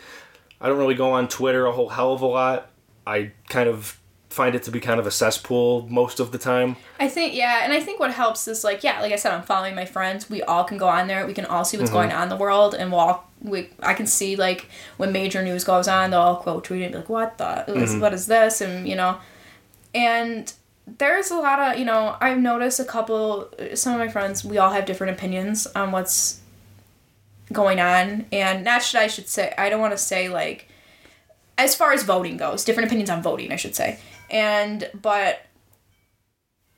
I 0.60 0.68
don't 0.68 0.78
really 0.78 0.94
go 0.94 1.12
on 1.12 1.28
Twitter 1.28 1.66
a 1.66 1.72
whole 1.72 1.88
hell 1.88 2.12
of 2.12 2.22
a 2.22 2.26
lot. 2.26 2.70
I 3.06 3.32
kind 3.48 3.68
of 3.68 4.00
find 4.36 4.54
it 4.54 4.62
to 4.64 4.70
be 4.70 4.80
kind 4.80 5.00
of 5.00 5.06
a 5.06 5.10
cesspool 5.10 5.86
most 5.88 6.20
of 6.20 6.30
the 6.30 6.38
time. 6.38 6.76
I 7.00 7.08
think 7.08 7.34
yeah, 7.34 7.60
and 7.64 7.72
I 7.72 7.80
think 7.80 7.98
what 7.98 8.12
helps 8.12 8.46
is 8.46 8.64
like 8.64 8.84
yeah, 8.84 9.00
like 9.00 9.12
I 9.12 9.16
said, 9.16 9.32
I'm 9.32 9.42
following 9.42 9.74
my 9.74 9.86
friends. 9.86 10.28
We 10.28 10.42
all 10.42 10.64
can 10.64 10.76
go 10.76 10.88
on 10.88 11.08
there. 11.08 11.26
We 11.26 11.32
can 11.32 11.46
all 11.46 11.64
see 11.64 11.78
what's 11.78 11.90
mm-hmm. 11.90 11.98
going 11.98 12.12
on 12.12 12.24
in 12.24 12.28
the 12.28 12.36
world, 12.36 12.74
and 12.74 12.90
we'll 12.90 13.00
all, 13.00 13.30
we 13.40 13.70
I 13.82 13.94
can 13.94 14.06
see 14.06 14.36
like 14.36 14.68
when 14.98 15.10
major 15.12 15.42
news 15.42 15.64
goes 15.64 15.88
on, 15.88 16.10
they'll 16.10 16.20
all 16.20 16.36
quote 16.36 16.64
tweet 16.64 16.82
it 16.82 16.84
and 16.84 16.92
be 16.92 16.98
like, 16.98 17.08
"What 17.08 17.38
the? 17.38 17.64
This- 17.66 17.92
mm-hmm. 17.92 18.00
What 18.00 18.12
is 18.12 18.26
this?" 18.26 18.60
And 18.60 18.86
you 18.86 18.94
know, 18.94 19.18
and 19.94 20.52
there's 20.86 21.30
a 21.30 21.36
lot 21.36 21.58
of 21.58 21.78
you 21.78 21.84
know 21.84 22.16
I've 22.20 22.38
noticed 22.38 22.78
a 22.78 22.84
couple. 22.84 23.50
Some 23.74 23.94
of 23.94 23.98
my 23.98 24.08
friends, 24.08 24.44
we 24.44 24.58
all 24.58 24.70
have 24.70 24.84
different 24.84 25.16
opinions 25.16 25.66
on 25.68 25.92
what's 25.92 26.40
going 27.52 27.80
on, 27.80 28.26
and 28.32 28.64
not 28.64 28.82
should 28.82 29.00
I 29.00 29.06
should 29.06 29.28
say 29.28 29.54
I 29.56 29.68
don't 29.70 29.80
want 29.80 29.92
to 29.92 29.98
say 29.98 30.28
like 30.28 30.68
as 31.58 31.74
far 31.74 31.92
as 31.92 32.02
voting 32.02 32.36
goes, 32.36 32.64
different 32.64 32.88
opinions 32.88 33.10
on 33.10 33.22
voting, 33.22 33.52
I 33.52 33.56
should 33.56 33.74
say. 33.74 33.98
And 34.30 34.90
but 35.00 35.40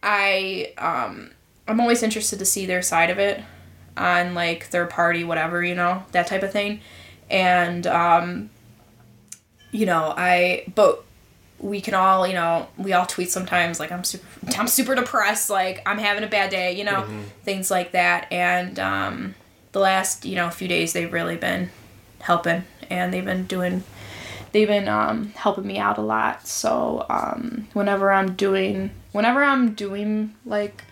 I 0.02 0.72
um 0.78 1.30
I'm 1.66 1.80
always 1.80 2.02
interested 2.02 2.38
to 2.38 2.44
see 2.44 2.66
their 2.66 2.82
side 2.82 3.10
of 3.10 3.18
it 3.18 3.42
on 3.96 4.34
like 4.34 4.64
third 4.64 4.90
party 4.90 5.24
whatever, 5.24 5.62
you 5.62 5.74
know, 5.74 6.04
that 6.12 6.26
type 6.26 6.42
of 6.42 6.52
thing. 6.52 6.80
And 7.30 7.86
um 7.86 8.50
you 9.70 9.86
know, 9.86 10.14
I 10.16 10.64
but 10.74 11.04
we 11.58 11.80
can 11.80 11.94
all, 11.94 12.24
you 12.26 12.34
know, 12.34 12.68
we 12.76 12.92
all 12.92 13.04
tweet 13.04 13.30
sometimes 13.30 13.80
like 13.80 13.90
I'm 13.90 14.04
super 14.04 14.26
I'm 14.58 14.68
super 14.68 14.94
depressed, 14.94 15.50
like 15.50 15.82
I'm 15.86 15.98
having 15.98 16.22
a 16.24 16.28
bad 16.28 16.50
day, 16.50 16.72
you 16.76 16.84
know, 16.84 17.06
things 17.42 17.70
like 17.70 17.92
that. 17.92 18.30
And 18.32 18.78
um 18.78 19.34
the 19.72 19.80
last, 19.80 20.24
you 20.24 20.34
know, 20.34 20.50
few 20.50 20.68
days 20.68 20.92
they've 20.92 21.12
really 21.12 21.36
been 21.36 21.70
helping 22.20 22.64
and 22.90 23.12
they've 23.12 23.24
been 23.24 23.44
doing 23.46 23.84
they've 24.52 24.68
been 24.68 24.88
um, 24.88 25.32
helping 25.36 25.66
me 25.66 25.78
out 25.78 25.98
a 25.98 26.02
lot. 26.02 26.46
So 26.46 27.04
um, 27.10 27.68
whenever 27.74 28.10
I'm 28.10 28.34
doing, 28.34 28.90
whenever 29.12 29.42
I'm 29.42 29.74
doing 29.74 30.34
like 30.44 30.84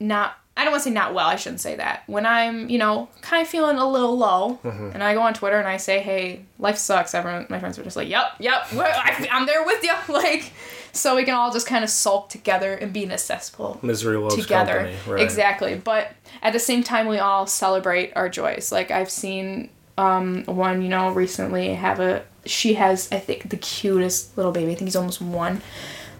not 0.00 0.36
I 0.56 0.62
don't 0.62 0.72
want 0.72 0.84
to 0.84 0.88
say 0.90 0.94
not 0.94 1.14
well, 1.14 1.26
I 1.26 1.34
shouldn't 1.34 1.60
say 1.60 1.74
that. 1.76 2.04
When 2.06 2.24
I'm, 2.24 2.68
you 2.70 2.78
know, 2.78 3.08
kind 3.22 3.42
of 3.42 3.48
feeling 3.48 3.76
a 3.76 3.88
little 3.88 4.16
low, 4.16 4.60
and 4.62 5.02
I 5.02 5.12
go 5.14 5.20
on 5.22 5.34
Twitter 5.34 5.58
and 5.58 5.66
I 5.66 5.78
say, 5.78 5.98
hey, 5.98 6.44
life 6.60 6.78
sucks, 6.78 7.12
everyone, 7.12 7.46
my 7.48 7.58
friends 7.58 7.76
are 7.76 7.82
just 7.82 7.96
like, 7.96 8.08
yep, 8.08 8.34
yep, 8.38 8.66
I, 8.72 9.28
I'm 9.32 9.46
there 9.46 9.64
with 9.64 9.82
you. 9.82 9.92
Like, 10.08 10.52
so 10.94 11.16
we 11.16 11.24
can 11.24 11.34
all 11.34 11.52
just 11.52 11.66
kind 11.66 11.84
of 11.84 11.90
sulk 11.90 12.28
together 12.28 12.72
and 12.74 12.92
be 12.92 13.08
accessible 13.10 13.78
Misery 13.82 14.16
loves 14.16 14.36
together. 14.36 14.74
company. 14.74 14.96
Right. 15.06 15.22
Exactly. 15.22 15.74
But 15.74 16.12
at 16.42 16.52
the 16.52 16.58
same 16.58 16.82
time, 16.82 17.06
we 17.08 17.18
all 17.18 17.46
celebrate 17.46 18.12
our 18.16 18.28
joys. 18.28 18.70
Like 18.72 18.90
I've 18.90 19.10
seen 19.10 19.70
um, 19.98 20.44
one, 20.44 20.82
you 20.82 20.88
know, 20.88 21.10
recently 21.10 21.74
have 21.74 22.00
a. 22.00 22.24
She 22.46 22.74
has, 22.74 23.10
I 23.10 23.18
think, 23.18 23.48
the 23.48 23.56
cutest 23.56 24.36
little 24.36 24.52
baby. 24.52 24.72
I 24.72 24.74
think 24.74 24.88
he's 24.88 24.96
almost 24.96 25.20
one. 25.20 25.62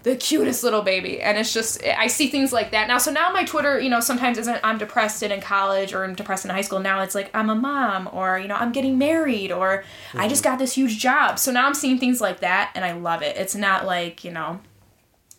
The 0.05 0.15
cutest 0.15 0.63
little 0.63 0.83
baby, 0.83 1.19
and 1.19 1.35
it's 1.35 1.51
just 1.51 1.83
I 1.83 2.05
see 2.05 2.27
things 2.27 2.53
like 2.53 2.69
that 2.69 2.87
now. 2.87 2.99
So 2.99 3.11
now 3.11 3.31
my 3.31 3.43
Twitter, 3.43 3.79
you 3.79 3.89
know, 3.89 3.99
sometimes 3.99 4.37
isn't 4.37 4.59
I'm 4.63 4.77
depressed 4.77 5.23
and 5.23 5.33
in 5.33 5.41
college 5.41 5.95
or 5.95 6.03
I'm 6.03 6.13
depressed 6.13 6.45
in 6.45 6.51
high 6.51 6.61
school. 6.61 6.79
Now 6.79 7.01
it's 7.01 7.15
like 7.15 7.31
I'm 7.33 7.49
a 7.49 7.55
mom, 7.55 8.07
or 8.13 8.37
you 8.37 8.47
know, 8.47 8.53
I'm 8.53 8.71
getting 8.71 8.99
married, 8.99 9.51
or 9.51 9.83
I 10.13 10.27
just 10.27 10.43
mm-hmm. 10.43 10.51
got 10.51 10.59
this 10.59 10.73
huge 10.73 10.99
job. 10.99 11.39
So 11.39 11.51
now 11.51 11.65
I'm 11.65 11.73
seeing 11.73 11.97
things 11.97 12.21
like 12.21 12.41
that, 12.41 12.69
and 12.75 12.85
I 12.85 12.91
love 12.91 13.23
it. 13.23 13.35
It's 13.35 13.55
not 13.55 13.87
like 13.87 14.23
you 14.23 14.29
know, 14.29 14.59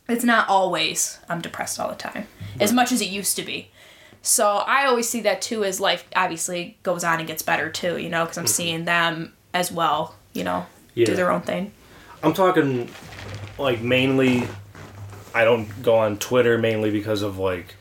it's 0.09 0.25
not 0.25 0.49
always 0.49 1.21
I'm 1.29 1.41
depressed 1.41 1.79
all 1.79 1.89
the 1.89 1.95
time 1.95 2.27
as 2.59 2.73
much 2.73 2.91
as 2.91 3.01
it 3.01 3.09
used 3.09 3.37
to 3.37 3.45
be. 3.45 3.71
So 4.21 4.65
I 4.67 4.87
always 4.87 5.09
see 5.09 5.21
that 5.21 5.43
too 5.43 5.63
as 5.63 5.79
life 5.79 6.09
obviously 6.17 6.77
goes 6.83 7.05
on 7.05 7.21
and 7.21 7.29
gets 7.29 7.43
better 7.43 7.71
too, 7.71 7.99
you 7.99 8.09
know, 8.09 8.25
because 8.25 8.37
I'm 8.37 8.47
mm-hmm. 8.47 8.51
seeing 8.51 8.85
them 8.85 9.33
as 9.55 9.71
well, 9.71 10.17
you 10.33 10.43
know, 10.43 10.67
Yeah. 10.95 11.07
do 11.07 11.15
their 11.15 11.31
own 11.31 11.43
thing. 11.43 11.71
I'm 12.25 12.35
talking 12.35 12.91
like 13.59 13.81
mainly 13.81 14.47
I 15.35 15.45
don't 15.45 15.83
go 15.83 15.97
on 15.97 16.19
Twitter 16.19 16.59
mainly 16.59 16.91
because 16.91 17.23
of 17.23 17.39
like 17.39 17.75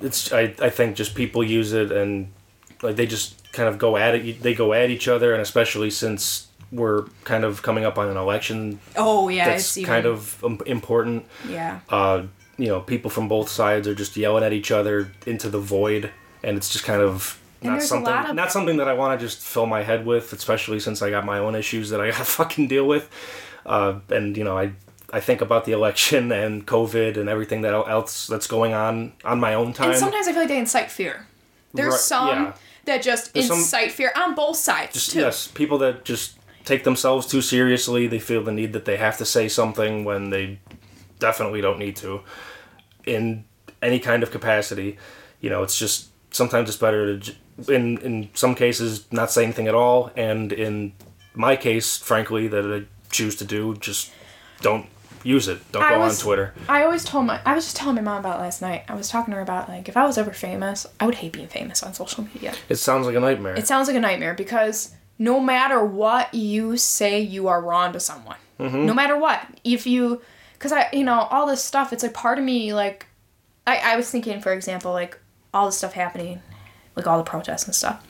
it's 0.00 0.32
I, 0.32 0.54
I 0.60 0.70
think 0.70 0.96
just 0.96 1.14
people 1.14 1.42
use 1.42 1.72
it 1.72 1.90
and 1.92 2.32
like 2.82 2.96
they 2.96 3.06
just 3.06 3.50
kind 3.52 3.68
of 3.68 3.78
go 3.78 3.96
at 3.96 4.14
it 4.14 4.42
they 4.42 4.54
go 4.54 4.72
at 4.74 4.90
each 4.90 5.08
other 5.08 5.32
and 5.32 5.40
especially 5.40 5.90
since 5.90 6.48
we're 6.72 7.04
kind 7.24 7.44
of 7.44 7.62
coming 7.62 7.84
up 7.84 7.96
on 7.96 8.08
an 8.08 8.16
election 8.16 8.78
Oh 8.96 9.28
yeah, 9.28 9.48
that's 9.50 9.82
kind 9.84 10.04
of 10.04 10.42
um, 10.44 10.60
important 10.66 11.24
yeah. 11.48 11.80
uh 11.88 12.24
you 12.58 12.66
know 12.68 12.80
people 12.80 13.10
from 13.10 13.28
both 13.28 13.48
sides 13.48 13.86
are 13.88 13.94
just 13.94 14.16
yelling 14.16 14.44
at 14.44 14.52
each 14.52 14.70
other 14.70 15.12
into 15.26 15.48
the 15.48 15.58
void 15.60 16.10
and 16.42 16.56
it's 16.56 16.68
just 16.70 16.84
kind 16.84 17.00
of 17.00 17.40
And 17.62 17.72
not 17.72 17.82
something 17.82 18.12
of- 18.12 18.34
not 18.34 18.52
something 18.52 18.76
that 18.78 18.88
I 18.88 18.92
want 18.94 19.18
to 19.18 19.24
just 19.26 19.38
fill 19.40 19.66
my 19.66 19.82
head 19.82 20.04
with 20.04 20.32
especially 20.34 20.80
since 20.80 21.00
I 21.00 21.08
got 21.10 21.24
my 21.24 21.38
own 21.38 21.54
issues 21.54 21.88
that 21.90 22.00
I 22.00 22.10
got 22.10 22.18
to 22.18 22.24
fucking 22.40 22.68
deal 22.68 22.86
with 22.86 23.08
uh 23.66 23.98
and 24.10 24.36
you 24.36 24.44
know 24.44 24.56
I 24.58 24.72
I 25.12 25.20
think 25.20 25.40
about 25.40 25.64
the 25.66 25.72
election 25.72 26.32
and 26.42 26.66
COVID 26.66 27.16
and 27.16 27.28
everything 27.28 27.62
that 27.62 27.74
else 27.74 28.26
that's 28.26 28.46
going 28.46 28.72
on 28.74 29.12
on 29.24 29.38
my 29.40 29.54
own 29.54 29.72
time. 29.72 29.90
And 29.90 29.98
sometimes 29.98 30.26
I 30.28 30.32
feel 30.32 30.40
like 30.42 30.48
they 30.48 30.58
incite 30.58 30.90
fear. 30.90 31.26
There's 31.74 31.92
Right, 31.92 32.00
some 32.00 32.28
yeah. 32.28 32.52
that 32.86 33.02
just 33.02 33.32
There's 33.34 33.48
some- 33.48 33.58
incite 33.58 33.92
fear 33.92 34.12
on 34.16 34.34
both 34.34 34.56
sides 34.56 34.94
just 34.94 35.10
too. 35.12 35.20
yes, 35.20 35.46
people 35.48 35.78
that 35.78 36.04
just 36.04 36.38
take 36.64 36.82
themselves 36.84 37.26
too 37.26 37.42
seriously. 37.42 38.06
They 38.08 38.18
feel 38.18 38.42
the 38.42 38.52
need 38.52 38.72
that 38.72 38.84
they 38.84 38.96
have 38.96 39.16
to 39.18 39.24
say 39.24 39.48
something 39.48 40.04
when 40.04 40.30
they 40.30 40.58
definitely 41.18 41.60
don't 41.60 41.78
need 41.78 41.96
to. 41.96 42.22
In 43.04 43.44
any 43.82 44.00
kind 44.00 44.22
of 44.22 44.30
capacity, 44.32 44.98
you 45.40 45.50
know, 45.50 45.62
it's 45.62 45.78
just 45.78 46.08
sometimes 46.32 46.68
it's 46.68 46.78
better 46.78 47.18
to, 47.20 47.32
in 47.68 47.98
in 47.98 48.28
some 48.34 48.54
cases, 48.54 49.06
not 49.12 49.30
say 49.30 49.44
anything 49.44 49.68
at 49.68 49.74
all, 49.74 50.10
and 50.16 50.52
in 50.52 50.92
my 51.34 51.54
case, 51.56 51.98
frankly, 51.98 52.48
that 52.48 52.64
I 52.64 52.80
choose 53.10 53.36
to 53.36 53.44
do, 53.44 53.74
just 53.76 54.12
don't 54.60 54.86
use 55.22 55.48
it. 55.48 55.60
Don't 55.72 55.82
I 55.82 55.90
go 55.90 56.00
was- 56.00 56.18
on 56.20 56.24
Twitter. 56.24 56.54
I 56.68 56.84
always 56.84 57.04
told 57.04 57.26
my 57.26 57.40
I 57.44 57.54
was 57.54 57.64
just 57.64 57.76
telling 57.76 57.96
my 57.96 58.02
mom 58.02 58.18
about 58.20 58.38
it 58.38 58.42
last 58.42 58.62
night. 58.62 58.84
I 58.88 58.94
was 58.94 59.08
talking 59.08 59.32
to 59.32 59.36
her 59.36 59.42
about 59.42 59.68
like 59.68 59.88
if 59.88 59.96
I 59.96 60.04
was 60.06 60.18
ever 60.18 60.32
famous, 60.32 60.86
I 61.00 61.06
would 61.06 61.16
hate 61.16 61.32
being 61.32 61.48
famous 61.48 61.82
on 61.82 61.94
social 61.94 62.24
media. 62.24 62.54
It 62.68 62.76
sounds 62.76 63.06
like 63.06 63.16
a 63.16 63.20
nightmare. 63.20 63.54
It 63.54 63.66
sounds 63.66 63.88
like 63.88 63.96
a 63.96 64.00
nightmare 64.00 64.34
because 64.34 64.94
no 65.18 65.40
matter 65.40 65.84
what 65.84 66.32
you 66.34 66.76
say, 66.76 67.20
you 67.20 67.48
are 67.48 67.60
wrong 67.62 67.92
to 67.94 68.00
someone. 68.00 68.36
Mm-hmm. 68.60 68.86
No 68.86 68.94
matter 68.94 69.16
what, 69.18 69.40
if 69.64 69.86
you, 69.86 70.20
because 70.54 70.72
I, 70.72 70.88
you 70.92 71.04
know, 71.04 71.20
all 71.30 71.46
this 71.46 71.62
stuff. 71.64 71.92
It's 71.92 72.02
like 72.02 72.14
part 72.14 72.38
of 72.38 72.44
me, 72.44 72.72
like, 72.74 73.06
I, 73.66 73.92
I 73.92 73.96
was 73.96 74.10
thinking, 74.10 74.40
for 74.40 74.52
example, 74.52 74.92
like 74.92 75.18
all 75.52 75.66
this 75.66 75.78
stuff 75.78 75.92
happening, 75.94 76.40
like 76.94 77.06
all 77.06 77.18
the 77.18 77.24
protests 77.24 77.64
and 77.64 77.74
stuff. 77.74 78.06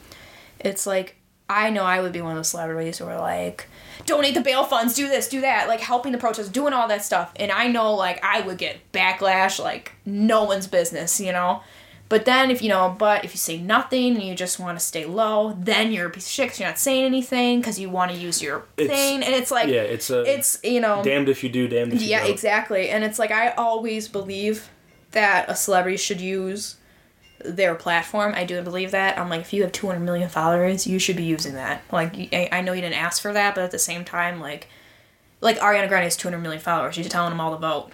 It's 0.61 0.87
like 0.87 1.16
I 1.49 1.71
know 1.71 1.85
I 1.85 2.01
would 2.01 2.13
be 2.13 2.21
one 2.21 2.33
of 2.33 2.37
those 2.39 2.49
celebrities 2.49 2.99
who 2.99 3.05
are 3.07 3.19
like, 3.21 3.67
donate 4.05 4.35
the 4.35 4.41
bail 4.41 4.65
funds, 4.65 4.95
do 4.95 5.09
this, 5.09 5.29
do 5.29 5.41
that, 5.43 5.69
like 5.69 5.81
helping 5.81 6.13
the 6.13 6.19
protests, 6.19 6.49
doing 6.49 6.73
all 6.73 6.89
that 6.89 7.05
stuff, 7.05 7.33
and 7.37 7.53
I 7.53 7.69
know 7.69 7.95
like 7.95 8.23
I 8.25 8.41
would 8.41 8.59
get 8.59 8.79
backlash 8.93 9.63
like 9.63 9.93
no 10.05 10.45
one's 10.45 10.67
business, 10.67 11.21
you 11.21 11.33
know. 11.33 11.63
But 12.09 12.25
then 12.25 12.53
if 12.53 12.63
you 12.63 12.69
know, 12.69 12.95
but 12.97 13.25
if 13.25 13.33
you 13.33 13.39
say 13.39 13.59
nothing 13.59 14.15
and 14.15 14.23
you 14.23 14.35
just 14.37 14.61
want 14.61 14.79
to 14.79 14.85
stay 14.85 15.05
low, 15.07 15.57
then 15.59 15.91
you're 15.91 16.07
a 16.07 16.11
piece 16.11 16.27
of 16.27 16.31
shit 16.31 16.49
'cause 16.51 16.61
you're 16.61 16.69
not 16.69 16.79
saying 16.79 17.05
anything 17.05 17.61
because 17.61 17.81
you 17.81 17.91
want 17.91 18.13
to 18.13 18.17
use 18.17 18.41
your 18.43 18.65
It's- 18.77 18.97
thing, 18.97 19.25
and 19.25 19.35
it's 19.35 19.51
like 19.51 19.69
yeah, 19.69 19.81
it's 19.83 20.09
a 20.11 20.23
it's 20.23 20.59
you 20.63 20.81
know 20.81 21.03
damned 21.03 21.29
if 21.29 21.43
you 21.43 21.49
do, 21.49 21.67
damned 21.69 21.93
if 21.95 22.03
you 22.03 22.09
yeah 22.09 22.25
exactly, 22.25 22.91
and 22.91 23.03
it's 23.05 23.19
like 23.19 23.31
I 23.33 23.51
always 23.53 24.07
believe 24.09 24.69
that 25.13 25.49
a 25.49 25.57
celebrity 25.57 25.97
should 25.97 26.21
use 26.21 26.77
their 27.45 27.75
platform. 27.75 28.33
I 28.35 28.45
do 28.45 28.61
believe 28.63 28.91
that. 28.93 29.19
I'm 29.19 29.29
like, 29.29 29.43
if 29.43 29.53
you 29.53 29.63
have 29.63 29.73
200 29.73 30.01
million 30.01 30.29
followers, 30.29 30.87
you 30.87 30.99
should 30.99 31.17
be 31.17 31.25
using 31.25 31.55
that. 31.55 31.83
Like, 31.93 32.15
I, 32.33 32.49
I 32.53 32.61
know 32.63 32.73
you 32.73 32.81
didn't 32.81 32.99
ask 32.99 33.21
for 33.23 33.33
that, 33.33 33.55
but 33.55 33.65
at 33.65 33.71
the 33.71 33.79
same 33.79 34.05
time, 34.05 34.41
like, 34.41 34.69
like 35.41 35.59
Ariana 35.59 35.89
Grande 35.89 36.05
has 36.05 36.17
200 36.17 36.39
million 36.41 36.61
followers. 36.63 36.95
She's 36.95 37.09
telling 37.09 37.31
them 37.31 37.41
all 37.41 37.53
to 37.53 37.59
vote. 37.59 37.93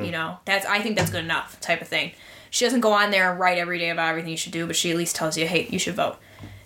You 0.00 0.12
know, 0.12 0.38
that's 0.46 0.64
I 0.64 0.80
think 0.80 0.96
that's 0.96 1.10
good 1.10 1.24
enough 1.24 1.60
type 1.60 1.82
of 1.82 1.88
thing. 1.88 2.12
She 2.48 2.64
doesn't 2.64 2.80
go 2.80 2.92
on 2.94 3.10
there 3.10 3.30
and 3.30 3.38
write 3.38 3.58
every 3.58 3.78
day 3.78 3.90
about 3.90 4.08
everything 4.08 4.30
you 4.30 4.36
should 4.38 4.52
do, 4.52 4.66
but 4.66 4.76
she 4.76 4.90
at 4.90 4.96
least 4.96 5.14
tells 5.14 5.36
you, 5.36 5.46
hey, 5.46 5.66
you 5.68 5.78
should 5.78 5.94
vote. 5.94 6.16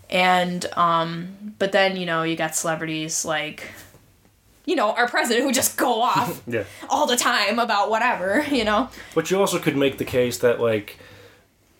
And 0.08 0.64
um, 0.76 1.54
but 1.58 1.72
then 1.72 1.96
you 1.96 2.06
know 2.06 2.22
you 2.22 2.36
got 2.36 2.54
celebrities 2.54 3.24
like, 3.24 3.64
you 4.66 4.76
know, 4.76 4.92
our 4.92 5.08
president 5.08 5.44
who 5.46 5.52
just 5.52 5.76
go 5.76 6.00
off 6.00 6.40
Yeah. 6.46 6.62
all 6.88 7.06
the 7.08 7.16
time 7.16 7.58
about 7.58 7.90
whatever. 7.90 8.44
You 8.48 8.62
know, 8.64 8.88
But 9.16 9.32
you 9.32 9.40
also 9.40 9.58
could 9.58 9.76
make 9.76 9.98
the 9.98 10.04
case 10.04 10.38
that 10.38 10.60
like 10.60 10.96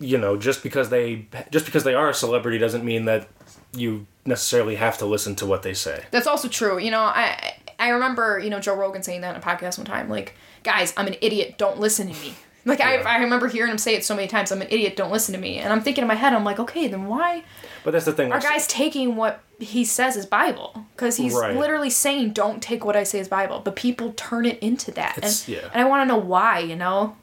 you 0.01 0.19
know, 0.19 0.37
just 0.37 0.63
because 0.63 0.91
they 0.91 1.27
just 1.51 1.65
because 1.67 1.85
they 1.85 1.95
are 1.95 2.09
a 2.11 2.15
celebrity 2.15 2.59
doesn't 2.59 2.85
mean 2.85 3.05
that 3.07 3.29
you 3.75 4.07
necessarily 4.25 4.77
have 4.77 4.99
to 4.99 5.07
listen 5.07 5.35
to 5.37 5.47
what 5.47 5.63
they 5.63 5.75
say. 5.75 6.05
That's 6.11 6.27
also 6.27 6.49
true. 6.49 6.79
You 6.79 6.91
know, 6.91 7.01
I 7.03 7.55
I 7.79 7.89
remember 7.91 8.39
you 8.39 8.51
know 8.51 8.61
Joe 8.61 8.75
Rogan 8.77 9.03
saying 9.03 9.21
that 9.23 9.35
in 9.35 9.41
a 9.43 9.45
podcast 9.45 9.79
one 9.79 9.87
time. 9.87 10.09
Like, 10.09 10.35
guys, 10.63 10.93
I'm 10.97 11.07
an 11.07 11.17
idiot. 11.21 11.57
Don't 11.59 11.79
listen 11.81 12.09
to 12.13 12.21
me. 12.21 12.35
Like 12.65 12.81
Yeah. 12.81 13.03
I 13.07 13.17
I 13.17 13.19
remember 13.21 13.49
hearing 13.49 13.71
him 13.71 13.79
say 13.79 13.95
it 13.95 14.05
so 14.05 14.15
many 14.15 14.29
times. 14.29 14.53
I'm 14.53 14.61
an 14.61 14.67
idiot. 14.69 14.95
Don't 14.95 15.11
listen 15.13 15.33
to 15.33 15.41
me. 15.41 15.59
And 15.59 15.73
I'm 15.73 15.81
thinking 15.81 16.03
in 16.03 16.09
my 16.09 16.17
head, 16.17 16.35
I'm 16.35 16.45
like, 16.45 16.59
okay, 16.59 16.87
then 16.87 17.07
why 17.07 17.45
But 17.83 17.93
that's 17.93 18.05
the 18.05 18.13
thing. 18.13 18.31
are 18.31 18.35
like, 18.41 18.43
guys 18.43 18.67
taking 18.67 19.17
what 19.17 19.41
he 19.59 19.87
says 19.87 20.19
as 20.19 20.27
Bible? 20.27 20.85
Because 20.95 21.17
he's 21.17 21.33
Right. 21.35 21.57
literally 21.57 21.89
saying, 21.89 22.33
don't 22.33 22.61
take 22.63 22.85
what 22.85 22.95
I 22.95 23.05
say 23.05 23.21
as 23.21 23.29
Bible. 23.29 23.61
But 23.65 23.75
people 23.77 24.13
turn 24.17 24.45
it 24.45 24.59
into 24.59 24.91
that. 24.91 25.17
It's- 25.17 25.47
and, 25.49 25.57
yeah. 25.57 25.69
and 25.73 25.81
I 25.83 25.89
want 25.89 26.03
to 26.03 26.07
know 26.15 26.19
why. 26.21 26.59
You 26.59 26.77
know, 26.77 27.17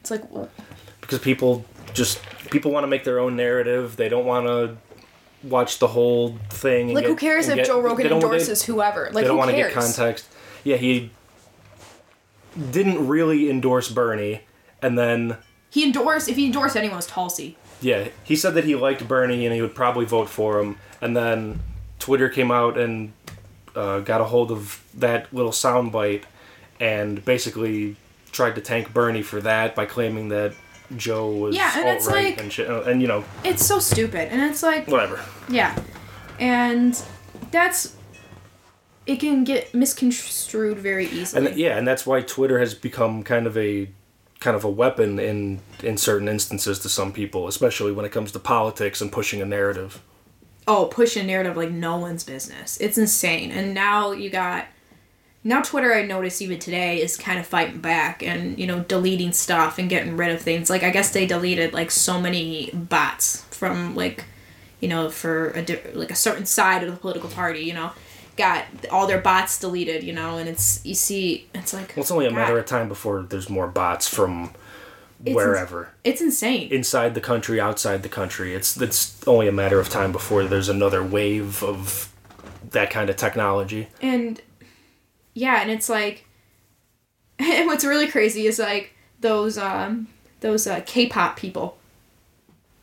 it's 0.00 0.10
like 0.10 0.22
because 1.02 1.18
people 1.18 1.64
just 1.94 2.20
people 2.50 2.70
want 2.72 2.84
to 2.84 2.88
make 2.88 3.04
their 3.04 3.18
own 3.20 3.36
narrative. 3.36 3.96
They 3.96 4.08
don't 4.08 4.26
want 4.26 4.46
to 4.46 4.76
watch 5.42 5.78
the 5.78 5.88
whole 5.88 6.36
thing. 6.50 6.92
like 6.94 7.06
who 7.06 7.16
cares 7.16 7.48
if 7.48 7.56
get- 7.56 7.66
Joe 7.66 7.80
Rogan 7.80 8.08
don't- 8.08 8.20
they- 8.20 8.26
endorses 8.26 8.62
whoever? 8.64 9.04
Like 9.06 9.14
they 9.14 9.20
don't 9.22 9.30
who 9.32 9.36
want 9.38 9.50
to 9.50 9.56
cares? 9.56 9.74
get 9.74 9.82
context. 9.82 10.26
Yeah, 10.64 10.76
he 10.76 11.10
didn't 12.70 13.06
really 13.06 13.48
endorse 13.50 13.88
Bernie, 13.88 14.42
and 14.82 14.98
then 14.98 15.36
He 15.70 15.84
endorsed 15.84 16.28
if 16.28 16.36
he 16.36 16.46
endorsed 16.46 16.76
anyone 16.76 16.94
it 16.94 16.96
was 16.96 17.06
Tulsi. 17.06 17.56
yeah, 17.80 18.08
he 18.24 18.34
said 18.36 18.54
that 18.54 18.64
he 18.64 18.74
liked 18.74 19.06
Bernie 19.06 19.46
and 19.46 19.54
he 19.54 19.62
would 19.62 19.74
probably 19.74 20.04
vote 20.04 20.28
for 20.28 20.58
him. 20.58 20.76
And 21.00 21.16
then 21.16 21.60
Twitter 21.98 22.28
came 22.28 22.50
out 22.50 22.76
and 22.76 23.12
uh, 23.76 24.00
got 24.00 24.20
a 24.20 24.24
hold 24.24 24.50
of 24.50 24.82
that 24.94 25.32
little 25.32 25.52
soundbite 25.52 26.24
and 26.80 27.24
basically 27.24 27.96
tried 28.32 28.54
to 28.56 28.60
tank 28.60 28.92
Bernie 28.92 29.22
for 29.22 29.40
that 29.42 29.74
by 29.76 29.86
claiming 29.86 30.28
that 30.30 30.52
Joe 30.96 31.30
was 31.30 31.56
Yeah, 31.56 31.72
and 31.78 31.88
it's 31.88 32.06
like- 32.06 32.40
and 32.40 32.52
shit. 32.52 32.68
uh, 32.70 32.82
And 32.82 33.00
you 33.00 33.08
know, 33.08 33.24
It's 33.44 33.64
so 33.64 33.78
stupid, 33.78 34.28
and 34.32 34.42
it's 34.50 34.62
like 34.62 34.88
whatever. 34.88 35.20
Yeah. 35.48 35.76
And 36.38 37.00
that's 37.50 37.96
it 39.06 39.16
can 39.16 39.44
get 39.44 39.74
misconstrued 39.74 40.78
very 40.78 41.06
easily. 41.06 41.46
And 41.48 41.56
yeah, 41.58 41.76
and 41.76 41.86
that's 41.86 42.06
why 42.06 42.20
Twitter 42.20 42.58
has 42.58 42.74
become 42.74 43.22
kind 43.22 43.46
of 43.46 43.56
a 43.56 43.88
kind 44.40 44.56
of 44.56 44.64
a 44.64 44.70
weapon 44.70 45.18
in 45.18 45.60
in 45.82 45.96
certain 45.96 46.28
instances 46.28 46.78
to 46.80 46.88
some 46.88 47.12
people, 47.12 47.46
especially 47.48 47.92
when 47.92 48.04
it 48.04 48.12
comes 48.12 48.32
to 48.32 48.38
politics 48.38 49.00
and 49.00 49.10
pushing 49.12 49.40
a 49.42 49.46
narrative. 49.46 50.00
oh, 50.68 50.84
push 50.86 51.16
a 51.16 51.22
narrative 51.22 51.56
like 51.56 51.70
no 51.70 51.96
one's 51.98 52.22
business. 52.22 52.76
It's 52.80 52.96
insane. 52.96 53.50
And 53.50 53.74
now 53.74 54.12
you 54.12 54.30
got 54.30 54.66
now 55.42 55.62
Twitter 55.62 55.92
I 55.94 56.02
noticed 56.04 56.42
even 56.42 56.58
today 56.58 57.00
is 57.00 57.16
kind 57.16 57.38
of 57.38 57.46
fighting 57.46 57.80
back 57.80 58.22
and, 58.22 58.58
you 58.58 58.66
know, 58.66 58.80
deleting 58.80 59.32
stuff 59.32 59.78
and 59.78 59.88
getting 59.88 60.16
rid 60.16 60.30
of 60.30 60.40
things. 60.42 60.68
Like 60.70 60.82
I 60.82 60.90
guess 60.90 61.10
they 61.12 61.26
deleted 61.26 61.72
like 61.72 61.90
so 61.90 62.20
many 62.20 62.70
bots 62.72 63.42
from 63.50 63.94
like 63.94 64.24
you 64.80 64.88
know, 64.88 65.10
for 65.10 65.50
a 65.50 65.62
di- 65.62 65.80
like 65.92 66.10
a 66.10 66.14
certain 66.14 66.46
side 66.46 66.82
of 66.82 66.90
the 66.90 66.96
political 66.96 67.28
party, 67.28 67.60
you 67.60 67.74
know, 67.74 67.90
got 68.38 68.64
all 68.90 69.06
their 69.06 69.20
bots 69.20 69.58
deleted, 69.60 70.02
you 70.02 70.12
know, 70.12 70.38
and 70.38 70.48
it's 70.48 70.84
you 70.86 70.94
see 70.94 71.48
it's 71.54 71.72
like 71.74 71.88
Well, 71.96 72.02
it's 72.02 72.10
only 72.10 72.26
a 72.26 72.30
God. 72.30 72.36
matter 72.36 72.58
of 72.58 72.64
time 72.66 72.88
before 72.88 73.22
there's 73.22 73.50
more 73.50 73.66
bots 73.66 74.08
from 74.08 74.52
It's 75.24 75.34
wherever. 75.34 75.90
It's 76.02 76.22
insane. 76.22 76.70
inside 76.72 77.14
the 77.14 77.20
country, 77.20 77.60
outside 77.60 78.02
the 78.02 78.08
country. 78.08 78.54
It's 78.54 78.80
it's 78.80 79.22
only 79.26 79.48
a 79.48 79.52
matter 79.52 79.78
of 79.78 79.88
time 79.90 80.12
before 80.12 80.44
there's 80.44 80.70
another 80.70 81.02
wave 81.04 81.62
of 81.62 82.10
that 82.70 82.90
kind 82.90 83.10
of 83.10 83.16
technology. 83.16 83.88
and 84.00 84.40
yeah, 85.34 85.60
and 85.62 85.70
it's 85.70 85.88
like 85.88 86.24
and 87.38 87.66
what's 87.66 87.84
really 87.84 88.08
crazy 88.08 88.46
is 88.46 88.58
like 88.58 88.94
those 89.20 89.58
um 89.58 90.08
those 90.40 90.66
uh, 90.66 90.80
K-pop 90.86 91.36
people. 91.36 91.76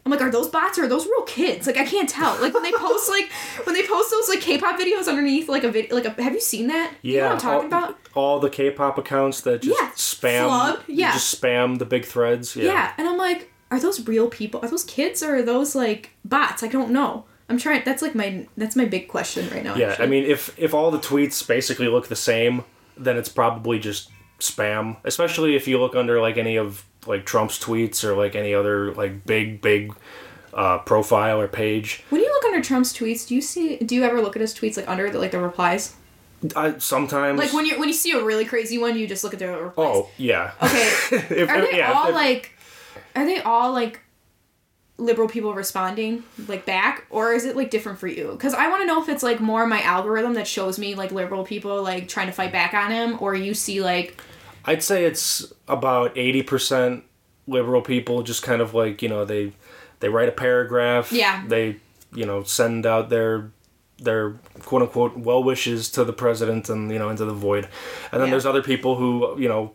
I'm 0.06 0.12
like, 0.12 0.22
are 0.22 0.32
those 0.32 0.48
bots 0.48 0.80
or 0.80 0.84
are 0.84 0.88
those 0.88 1.06
real 1.06 1.24
kids? 1.24 1.68
Like, 1.68 1.76
I 1.76 1.84
can't 1.84 2.08
tell. 2.08 2.40
Like 2.40 2.54
when 2.54 2.64
they 2.64 2.72
post 2.78 3.10
like 3.10 3.30
when 3.66 3.74
they 3.76 3.86
post 3.86 4.10
those 4.10 4.30
like 4.30 4.40
K-pop 4.40 4.80
videos 4.80 5.08
underneath 5.08 5.50
like 5.50 5.64
a 5.66 5.72
video, 5.72 5.94
like 5.96 6.06
a, 6.06 6.22
have 6.24 6.34
you 6.34 6.40
seen 6.40 6.68
that? 6.68 6.94
Yeah, 7.02 7.12
you 7.14 7.20
know 7.20 7.26
what 7.26 7.32
I'm 7.34 7.40
talking 7.40 7.74
all, 7.74 7.84
about. 7.84 8.00
all 8.14 8.40
the 8.40 8.50
K-pop 8.50 8.98
accounts 8.98 9.42
that 9.42 9.64
just 9.64 9.78
Yeah, 9.82 9.90
spam, 9.92 10.46
flood, 10.46 10.84
yeah. 10.88 11.12
just 11.12 11.42
spam 11.42 11.78
the 11.78 11.86
big 11.86 12.06
threads. 12.06 12.56
Yeah, 12.56 12.66
Yeah. 12.72 12.94
and 12.98 13.08
I'm 13.10 13.18
like, 13.18 13.52
are 13.70 13.80
those 13.82 14.08
real 14.08 14.30
people? 14.30 14.62
Are 14.64 14.70
those 14.70 14.86
kids 14.86 15.22
or 15.22 15.36
are 15.38 15.42
those 15.44 15.76
like 15.76 16.12
bots? 16.24 16.64
I 16.64 16.68
don't 16.70 16.92
know. 16.92 17.26
I'm 17.50 17.58
trying. 17.58 17.84
That's 17.86 18.02
like 18.02 18.14
my 18.16 18.48
that's 18.58 18.76
my 18.76 18.86
big 18.86 19.08
question 19.08 19.50
right 19.50 19.64
now. 19.64 19.76
Yeah, 19.76 19.96
I 20.00 20.06
mean, 20.06 20.24
if 20.26 20.58
if 20.60 20.74
all 20.74 20.92
the 20.92 21.00
tweets 21.00 21.46
basically 21.48 21.88
look 21.88 22.08
the 22.08 22.16
same, 22.16 22.64
then 22.98 23.16
it's 23.18 23.30
probably 23.30 23.80
just 23.80 24.10
spam. 24.40 24.98
Especially 25.06 25.56
if 25.56 25.68
you 25.68 25.80
look 25.80 25.96
under 25.96 26.20
like 26.22 26.38
any 26.38 26.58
of 26.58 26.84
like 27.06 27.26
Trump's 27.26 27.58
tweets 27.58 28.04
or 28.04 28.16
like 28.16 28.36
any 28.36 28.54
other 28.54 28.94
like 28.94 29.26
big 29.26 29.62
big 29.62 29.94
uh, 30.54 30.80
profile 30.80 31.40
or 31.40 31.48
page. 31.48 32.04
when 32.10 32.22
you 32.22 32.30
look 32.30 32.44
under 32.46 32.62
Trump's 32.62 32.92
tweets, 32.92 33.28
do 33.28 33.36
you 33.36 33.42
see? 33.42 33.78
Do 33.78 33.96
you 33.96 34.04
ever 34.04 34.22
look 34.22 34.36
at 34.36 34.42
his 34.42 34.54
tweets 34.54 34.76
like 34.76 34.90
under 34.90 35.10
the 35.10 35.18
like 35.20 35.32
the 35.32 35.40
replies? 35.40 35.96
I 36.56 36.78
sometimes 36.80 37.40
Like 37.40 37.54
when 37.54 37.66
you 37.66 37.80
when 37.80 37.88
you 37.88 37.94
see 37.96 38.12
a 38.12 38.22
really 38.24 38.46
crazy 38.46 38.78
one, 38.78 38.98
you 38.98 39.08
just 39.08 39.24
look 39.24 39.34
at 39.34 39.40
the 39.40 39.48
replies. 39.48 39.74
oh 39.78 40.10
yeah. 40.18 40.52
Okay. 40.62 40.90
If- 41.42 41.50
Are 41.50 41.62
they 41.62 41.78
yeah, 41.78 41.94
all 41.94 42.10
if- 42.10 42.14
like? 42.16 42.52
Are 43.16 43.26
they 43.26 43.40
all 43.40 43.72
like? 43.72 44.02
Liberal 45.00 45.28
people 45.28 45.54
responding 45.54 46.24
like 46.48 46.66
back 46.66 47.06
or 47.12 47.32
is 47.32 47.46
it 47.46 47.56
like 47.56 47.70
different 47.70 48.00
for 48.00 48.08
you 48.08 48.32
because 48.32 48.54
i 48.56 48.68
want 48.68 48.82
to 48.82 48.88
know 48.88 49.00
if 49.02 49.08
it's 49.08 49.22
like 49.22 49.40
more 49.40 49.68
my 49.68 49.80
algorithm 49.84 50.34
that 50.34 50.48
shows 50.48 50.80
me 50.80 50.96
like 50.96 51.12
liberal 51.12 51.44
people 51.44 51.84
like 51.84 52.08
trying 52.08 52.26
to 52.26 52.34
fight 52.34 52.52
back 52.52 52.74
on 52.74 52.90
him 52.90 53.16
or 53.20 53.36
you 53.36 53.54
see 53.54 53.82
like 53.82 54.20
I'd 54.70 54.84
say 54.84 55.06
it's 55.06 55.54
about 55.70 56.14
80% 56.16 57.04
liberal 57.48 57.82
people 57.82 58.22
just 58.24 58.44
kind 58.44 58.62
of 58.62 58.74
like, 58.74 59.02
you 59.02 59.08
know, 59.08 59.24
they 59.24 59.54
they 60.02 60.10
write 60.10 60.28
a 60.28 60.34
paragraph, 60.34 61.14
Yeah. 61.14 61.42
they, 61.48 61.78
you 62.14 62.26
know, 62.26 62.44
send 62.44 62.86
out 62.86 63.08
their 63.10 63.50
their 63.98 64.32
quote 64.66 64.82
unquote 64.82 65.16
well 65.16 65.42
wishes 65.42 65.90
to 65.92 66.04
the 66.04 66.12
president 66.12 66.68
and, 66.68 66.92
you 66.92 67.00
know, 67.00 67.08
into 67.08 67.24
the 67.24 67.32
void. 67.34 67.70
And 68.12 68.20
then 68.20 68.28
Yeah. 68.28 68.32
there's 68.32 68.46
other 68.46 68.62
people 68.62 68.98
who, 68.98 69.40
you 69.40 69.48
know, 69.48 69.72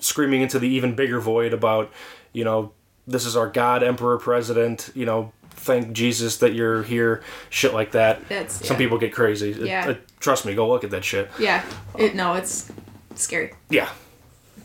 screaming 0.00 0.42
into 0.42 0.58
the 0.58 0.68
even 0.68 0.94
bigger 0.94 1.18
void 1.18 1.54
about, 1.54 1.90
you 2.34 2.44
know, 2.44 2.72
this 3.06 3.24
is 3.26 3.36
our 3.36 3.48
god 3.48 3.82
emperor 3.82 4.18
president, 4.18 4.90
you 4.94 5.06
know, 5.06 5.32
thank 5.50 5.92
Jesus 5.92 6.36
that 6.38 6.54
you're 6.54 6.82
here, 6.82 7.22
shit 7.50 7.72
like 7.74 7.92
that. 7.92 8.28
That's- 8.28 8.66
Some 8.66 8.74
yeah. 8.74 8.78
people 8.78 8.98
get 8.98 9.12
crazy. 9.12 9.50
Yeah. 9.58 9.90
it- 9.90 10.02
trust 10.20 10.44
me, 10.44 10.54
go 10.54 10.68
look 10.68 10.84
at 10.84 10.90
that 10.90 11.04
shit. 11.04 11.30
yeah 11.38 11.64
it 11.98 12.14
no 12.14 12.34
it's 12.34 12.70
scary 13.14 13.52
Yeah. 13.70 13.88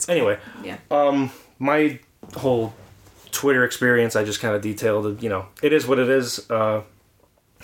Anyway, 0.10 0.38
yeah 0.64 0.78
Um, 0.90 1.32
my 1.60 2.00
whole 2.36 2.74
Twitter 3.32 3.64
experience, 3.64 4.16
I 4.16 4.24
just 4.24 4.40
kind 4.42 4.56
of 4.56 4.62
detailed. 4.62 5.22
You 5.22 5.30
know, 5.30 5.46
it 5.62 5.72
is 5.74 5.86
what 5.88 6.00
it 6.00 6.10
is. 6.10 6.50
Uh, 6.50 6.82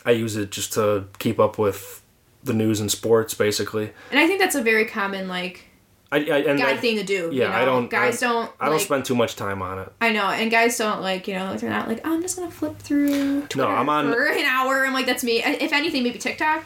I 0.06 0.12
use 0.12 0.36
it 0.38 0.52
just 0.52 0.74
to 0.74 1.06
keep 1.20 1.40
up 1.40 1.58
with 1.58 2.02
the 2.44 2.54
news 2.54 2.80
and 2.80 2.90
sports, 2.92 3.34
basically. 3.34 3.92
and 4.12 4.20
i 4.20 4.28
think 4.28 4.40
that's 4.40 4.56
a 4.56 4.62
very 4.62 4.86
common 4.86 5.28
like 5.28 5.66
I, 6.12 6.18
I 6.18 6.38
and 6.39 6.60
guy 6.60 6.72
I, 6.72 6.78
thing 6.78 6.95
to 6.97 7.03
do 7.03 7.30
yeah, 7.32 7.32
you 7.32 7.39
know? 7.39 7.55
I 7.55 7.66
don't. 7.66 7.89
guys 7.89 8.24
I, 8.24 8.28
don't 8.28 8.51
I 8.60 8.66
don't 8.66 8.76
like, 8.76 8.84
spend 8.84 9.05
too 9.05 9.16
much 9.16 9.36
time 9.36 9.62
on 9.62 9.80
it. 9.80 9.91
I 9.99 10.12
know, 10.12 10.26
and 10.26 10.49
guys 10.49 10.78
don't 10.78 11.01
like 11.01 11.28
you 11.28 11.34
know 11.36 11.55
they're 11.58 11.70
not 11.70 11.88
like 11.88 12.01
oh, 12.05 12.14
I'm 12.14 12.22
just 12.22 12.38
gonna 12.38 12.51
flip 12.51 12.78
through 12.80 13.47
Twitter 13.47 13.68
I'm 13.68 13.89
on- 13.89 14.12
for 14.12 14.28
an 14.28 14.45
hour. 14.45 14.86
I'm 14.86 14.93
like 14.93 15.05
that's 15.05 15.24
me. 15.24 15.43
If 15.43 15.74
anything, 15.74 16.03
maybe 16.03 16.20
TikTok. 16.20 16.64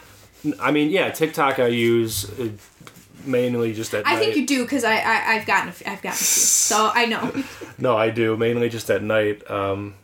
I 0.59 0.71
mean, 0.71 0.89
yeah, 0.89 1.09
TikTok 1.11 1.59
I 1.59 1.67
use 1.67 2.29
uh, 2.39 2.49
mainly 3.25 3.73
just 3.73 3.93
at 3.93 4.07
I 4.07 4.13
night. 4.13 4.19
think 4.19 4.35
you 4.35 4.45
do 4.45 4.63
because 4.63 4.83
I, 4.83 4.95
I 4.97 5.35
I've 5.35 5.45
gotten 5.45 5.71
few, 5.71 5.91
I've 5.91 6.01
gotten 6.01 6.17
few, 6.17 6.25
so 6.25 6.91
I 6.93 7.05
know. 7.05 7.43
No, 7.77 7.97
I 7.97 8.09
do 8.09 8.37
mainly 8.37 8.69
just 8.69 8.89
at 8.89 9.01
night. 9.03 9.49
Um, 9.49 9.95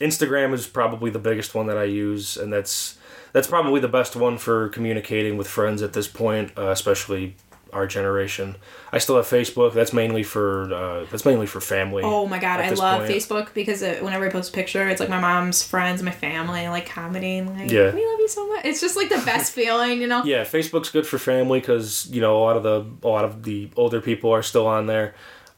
Instagram 0.00 0.52
is 0.52 0.66
probably 0.66 1.10
the 1.10 1.18
biggest 1.18 1.54
one 1.54 1.66
that 1.66 1.78
I 1.78 1.84
use, 1.84 2.36
and 2.36 2.52
that's 2.52 2.98
that's 3.32 3.46
probably 3.48 3.80
the 3.80 3.88
best 3.88 4.14
one 4.16 4.38
for 4.38 4.68
communicating 4.68 5.36
with 5.36 5.48
friends 5.48 5.82
at 5.82 5.92
this 5.92 6.06
point, 6.08 6.52
uh, 6.56 6.68
especially 6.70 7.36
our 7.74 7.86
generation. 7.86 8.56
I 8.92 8.98
still 8.98 9.16
have 9.16 9.26
Facebook. 9.26 9.74
That's 9.74 9.92
mainly 9.92 10.22
for 10.22 10.72
uh, 10.72 11.06
that's 11.10 11.24
mainly 11.24 11.46
for 11.46 11.60
family. 11.60 12.02
Oh 12.04 12.26
my 12.26 12.38
god, 12.38 12.60
I 12.60 12.70
love 12.70 13.00
point. 13.00 13.12
Facebook 13.12 13.54
because 13.54 13.82
it, 13.82 14.02
whenever 14.02 14.26
I 14.26 14.30
post 14.30 14.50
a 14.50 14.54
picture, 14.54 14.88
it's 14.88 15.00
like 15.00 15.10
my 15.10 15.20
mom's 15.20 15.62
friends, 15.62 16.02
my 16.02 16.10
family, 16.10 16.68
like 16.68 16.86
commenting, 16.86 17.54
like 17.58 17.70
Yeah. 17.70 17.94
we 17.94 18.06
love 18.06 18.20
you 18.20 18.28
so 18.28 18.46
much. 18.48 18.64
It's 18.64 18.80
just 18.80 18.96
like 18.96 19.08
the 19.08 19.22
best 19.26 19.52
feeling, 19.58 20.00
you 20.00 20.06
know. 20.06 20.24
Yeah, 20.24 20.44
Facebook's 20.44 20.90
good 20.90 21.06
for 21.06 21.18
family 21.18 21.60
because 21.60 22.08
you 22.10 22.20
know 22.20 22.38
a 22.38 22.42
lot 22.42 22.56
of 22.56 22.62
the 22.62 22.86
a 23.06 23.08
lot 23.10 23.24
of 23.24 23.42
the 23.42 23.70
older 23.76 24.00
people 24.00 24.30
are 24.30 24.42
still 24.42 24.66
on 24.66 24.86
there. 24.86 25.14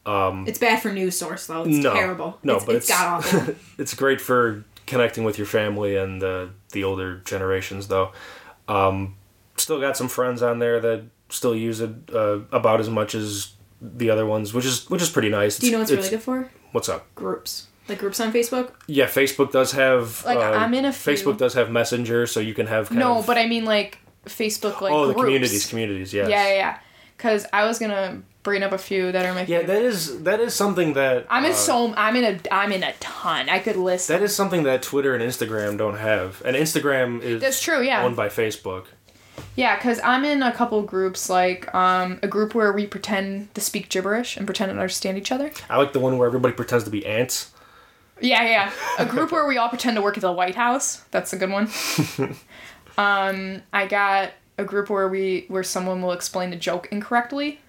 It's 0.07 0.59
bad 0.59 0.81
for 0.81 0.93
news 0.93 1.17
source 1.19 1.47
though. 1.47 1.65
It's 1.65 1.77
no, 1.79 1.93
terrible. 1.93 2.39
No, 2.43 2.57
it's, 2.57 2.65
but 2.65 2.75
it's 2.77 2.89
it's 2.89 2.99
god 2.99 3.25
awful. 3.25 3.55
it's 3.79 3.95
great 3.95 4.21
for 4.21 4.65
connecting 4.87 5.25
with 5.25 5.37
your 5.37 5.47
family 5.49 5.97
and 5.97 6.23
uh, 6.23 6.47
the 6.73 6.85
older 6.85 7.19
generations, 7.19 7.89
though. 7.89 8.13
Um, 8.69 9.17
still 9.57 9.81
got 9.81 9.97
some 9.97 10.09
friends 10.09 10.43
on 10.43 10.59
there 10.61 10.79
that 10.81 11.05
still 11.29 11.55
use 11.55 11.81
it 11.81 11.91
uh, 12.13 12.41
about 12.53 12.81
as 12.81 12.89
much 12.91 13.15
as 13.15 13.53
the 13.81 14.11
other 14.11 14.27
ones, 14.27 14.55
which 14.55 14.65
is 14.65 14.89
which 14.91 15.03
is 15.03 15.11
pretty 15.11 15.29
nice. 15.29 15.59
Do 15.59 15.67
you 15.67 15.73
know 15.73 15.79
what's 15.81 15.91
It's- 15.91 16.07
really 16.07 16.17
good 16.17 16.23
for? 16.25 16.51
What's 16.73 16.89
up? 16.89 17.13
Groups. 17.15 17.69
Like 17.89 17.99
groups 17.99 18.19
on 18.21 18.33
Facebook. 18.33 18.73
Yeah, 18.89 19.07
Facebook 19.07 19.53
does 19.53 19.73
have 19.73 20.25
Like, 20.25 20.39
uh, 20.39 20.41
I'm 20.41 20.75
in 20.75 20.85
a 20.85 20.93
few. 20.93 21.13
Facebook 21.13 21.37
does 21.39 21.55
have 21.55 21.71
Messenger, 21.71 22.27
so 22.27 22.41
you 22.41 22.53
can 22.55 22.67
have 22.67 22.89
kind 22.89 22.99
No, 22.99 23.19
of, 23.19 23.27
but 23.27 23.39
I 23.39 23.47
mean 23.47 23.65
like 23.65 23.99
Facebook 24.27 24.81
like 24.81 24.93
oh 24.93 25.07
the 25.07 25.15
communities, 25.15 25.67
communities, 25.67 26.13
yes. 26.13 26.29
Yeah, 26.29 26.49
yeah, 26.49 26.55
yeah. 26.55 26.79
Because 27.17 27.47
I 27.53 27.65
was 27.65 27.79
gonna 27.79 28.23
bring 28.43 28.63
up 28.65 28.73
a 28.73 28.79
few 28.79 29.13
that 29.13 29.25
are 29.25 29.33
my 29.35 29.41
Yeah, 29.43 29.59
favorite. 29.61 29.67
that 29.69 29.83
is 29.83 30.23
that 30.25 30.41
is 30.41 30.53
something 30.55 30.95
that 30.95 31.27
I'm 31.31 31.45
in 31.45 31.53
uh, 31.53 31.55
so 31.55 31.95
I'm 31.97 32.17
in 32.17 32.25
a 32.25 32.41
I'm 32.53 32.73
in 32.73 32.83
a 32.83 32.93
ton. 32.99 33.49
I 33.49 33.61
could 33.61 33.77
list. 33.77 34.09
that 34.09 34.21
is 34.23 34.35
something 34.35 34.65
that 34.65 34.83
Twitter 34.83 35.15
and 35.15 35.23
Instagram 35.23 35.79
don't 35.79 35.97
have, 35.99 36.43
and 36.45 36.57
Instagram 36.57 37.23
is 37.23 37.41
That's 37.41 37.61
true, 37.63 37.83
yeah. 37.83 38.03
owned 38.05 38.17
by 38.17 38.29
Facebook. 38.29 38.87
Yeah, 39.57 39.77
because 39.77 40.01
I'm 40.05 40.25
in 40.25 40.43
a 40.43 40.53
couple 40.53 40.83
groups, 40.83 41.29
like 41.31 41.75
um, 41.75 42.19
a 42.23 42.29
group 42.29 42.55
where 42.55 42.73
we 42.73 42.87
pretend 42.87 43.55
to 43.55 43.61
speak 43.61 43.89
gibberish 43.89 44.37
and 44.37 44.47
pretend 44.47 44.69
to 44.69 44.73
understand 44.75 45.17
each 45.19 45.33
other. 45.33 45.51
I 45.71 45.79
like 45.79 45.93
the 45.95 45.99
one 46.01 46.19
where 46.19 46.29
everybody 46.29 46.55
pretends 46.55 46.85
to 46.85 46.91
be 46.91 47.05
ants. 47.07 47.53
Yeah, 48.21 48.43
yeah. 48.45 48.73
A 48.99 49.07
group 49.15 49.33
where 49.33 49.47
we 49.47 49.57
all 49.57 49.69
pretend 49.71 49.97
to 49.97 50.03
work 50.03 50.17
at 50.17 50.21
the 50.21 50.33
White 50.33 50.55
House. 50.55 50.99
That's 51.11 51.33
a 51.33 51.37
good 51.39 51.51
one. 51.51 51.69
um, 52.99 53.63
I 53.73 53.87
got 53.87 54.33
a 54.59 54.65
group 54.65 54.89
where 54.91 55.09
we 55.09 55.45
where 55.49 55.63
someone 55.63 56.03
will 56.03 56.13
explain 56.13 56.53
a 56.53 56.57
joke 56.57 56.89
incorrectly. 56.91 57.61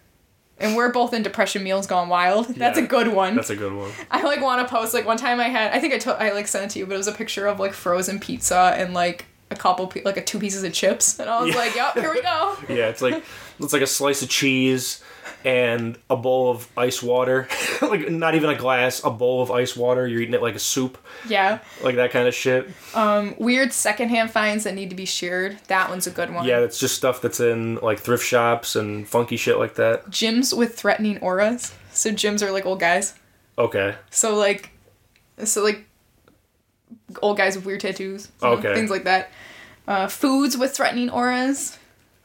And 0.59 0.75
we're 0.75 0.91
both 0.91 1.13
in 1.13 1.21
depression 1.21 1.63
meals 1.63 1.85
gone 1.85 2.09
wild. 2.09 2.47
That's 2.55 2.79
Yeah, 2.79 2.85
a 2.85 2.88
good 2.88 3.09
one. 3.09 3.35
That's 3.35 3.51
a 3.51 3.55
good 3.55 3.73
one. 3.73 3.91
I 4.09 4.23
like 4.23 4.41
want 4.41 4.67
to 4.67 4.73
post 4.73 4.93
like 4.93 5.05
one 5.05 5.17
time 5.17 5.39
I 5.39 5.49
had 5.49 5.71
I 5.73 5.79
think 5.79 5.93
I 5.93 5.99
told 5.99 6.17
I 6.17 6.31
like 6.33 6.47
sent 6.47 6.65
it 6.65 6.69
to 6.71 6.79
you, 6.79 6.85
but 6.85 6.95
it 6.95 6.97
was 6.97 7.07
a 7.07 7.11
picture 7.13 7.45
of 7.47 7.59
like 7.59 7.73
frozen 7.73 8.19
pizza 8.19 8.73
and 8.75 8.93
like 8.93 9.25
a 9.52 9.56
couple 9.56 9.91
like 10.06 10.18
a 10.18 10.24
two 10.24 10.39
pieces 10.39 10.64
of 10.64 10.74
chips, 10.74 11.20
and 11.20 11.30
I 11.30 11.41
was 11.41 11.50
Yeah. 11.54 11.60
like, 11.60 11.76
"Yep, 11.76 11.93
here 11.95 12.14
we 12.14 12.22
go." 12.22 12.56
Yeah, 12.70 12.88
it's 12.89 13.02
like 13.02 13.24
it's 13.60 13.74
like 13.74 13.82
a 13.82 13.88
slice 13.88 14.22
of 14.22 14.30
cheese 14.30 15.02
and 15.45 15.98
a 16.10 16.16
bowl 16.18 16.50
of 16.52 16.68
ice 16.78 17.02
water. 17.02 17.48
like 17.82 18.10
not 18.10 18.36
even 18.36 18.50
a 18.50 18.56
glass, 18.56 19.02
a 19.04 19.10
bowl 19.10 19.41
of 19.41 19.52
ice 19.52 19.76
water. 19.76 20.06
You're 20.08 20.22
eating 20.22 20.34
it 20.34 20.41
like 20.41 20.56
a 20.56 20.60
soup, 20.60 20.98
Yeah. 21.28 21.60
like 21.84 21.95
that 21.95 22.12
kind 22.12 22.28
of 22.28 22.34
shit. 22.36 22.70
Um, 22.93 23.36
weird 23.38 23.72
secondhand 23.72 24.32
finds 24.32 24.64
that 24.66 24.74
need 24.74 24.89
to 24.89 24.95
be 24.95 25.06
shared. 25.06 25.58
That 25.68 25.89
one's 25.89 26.08
a 26.08 26.12
good 26.12 26.34
one. 26.34 26.45
Yeah, 26.45 26.60
that's 26.62 26.80
just 26.80 26.95
stuff 26.95 27.22
that's 27.22 27.39
in 27.39 27.76
like 27.76 28.00
thrift 28.00 28.26
shops 28.26 28.76
and 28.76 29.08
funky 29.08 29.38
shit 29.38 29.58
like 29.60 29.76
that. 29.76 30.10
Jims 30.10 30.54
with 30.54 30.76
threatening 30.78 31.20
auras. 31.20 31.74
So 31.93 32.12
Jims 32.12 32.41
are 32.43 32.52
like 32.52 32.66
old 32.66 32.80
guys. 32.80 33.14
Okay. 33.58 33.95
So 34.10 34.36
like, 34.36 34.72
so 35.43 35.64
like, 35.64 35.86
old 37.22 37.38
guys 37.38 37.55
with 37.55 37.66
weird 37.66 37.80
tattoos. 37.82 38.30
you 38.41 38.47
know, 38.47 38.53
Okay. 38.55 38.74
Things 38.74 38.89
like 38.89 39.03
that. 39.05 39.32
Uh, 39.88 40.08
foods 40.08 40.58
with 40.58 40.76
threatening 40.76 41.10
auras. 41.10 41.78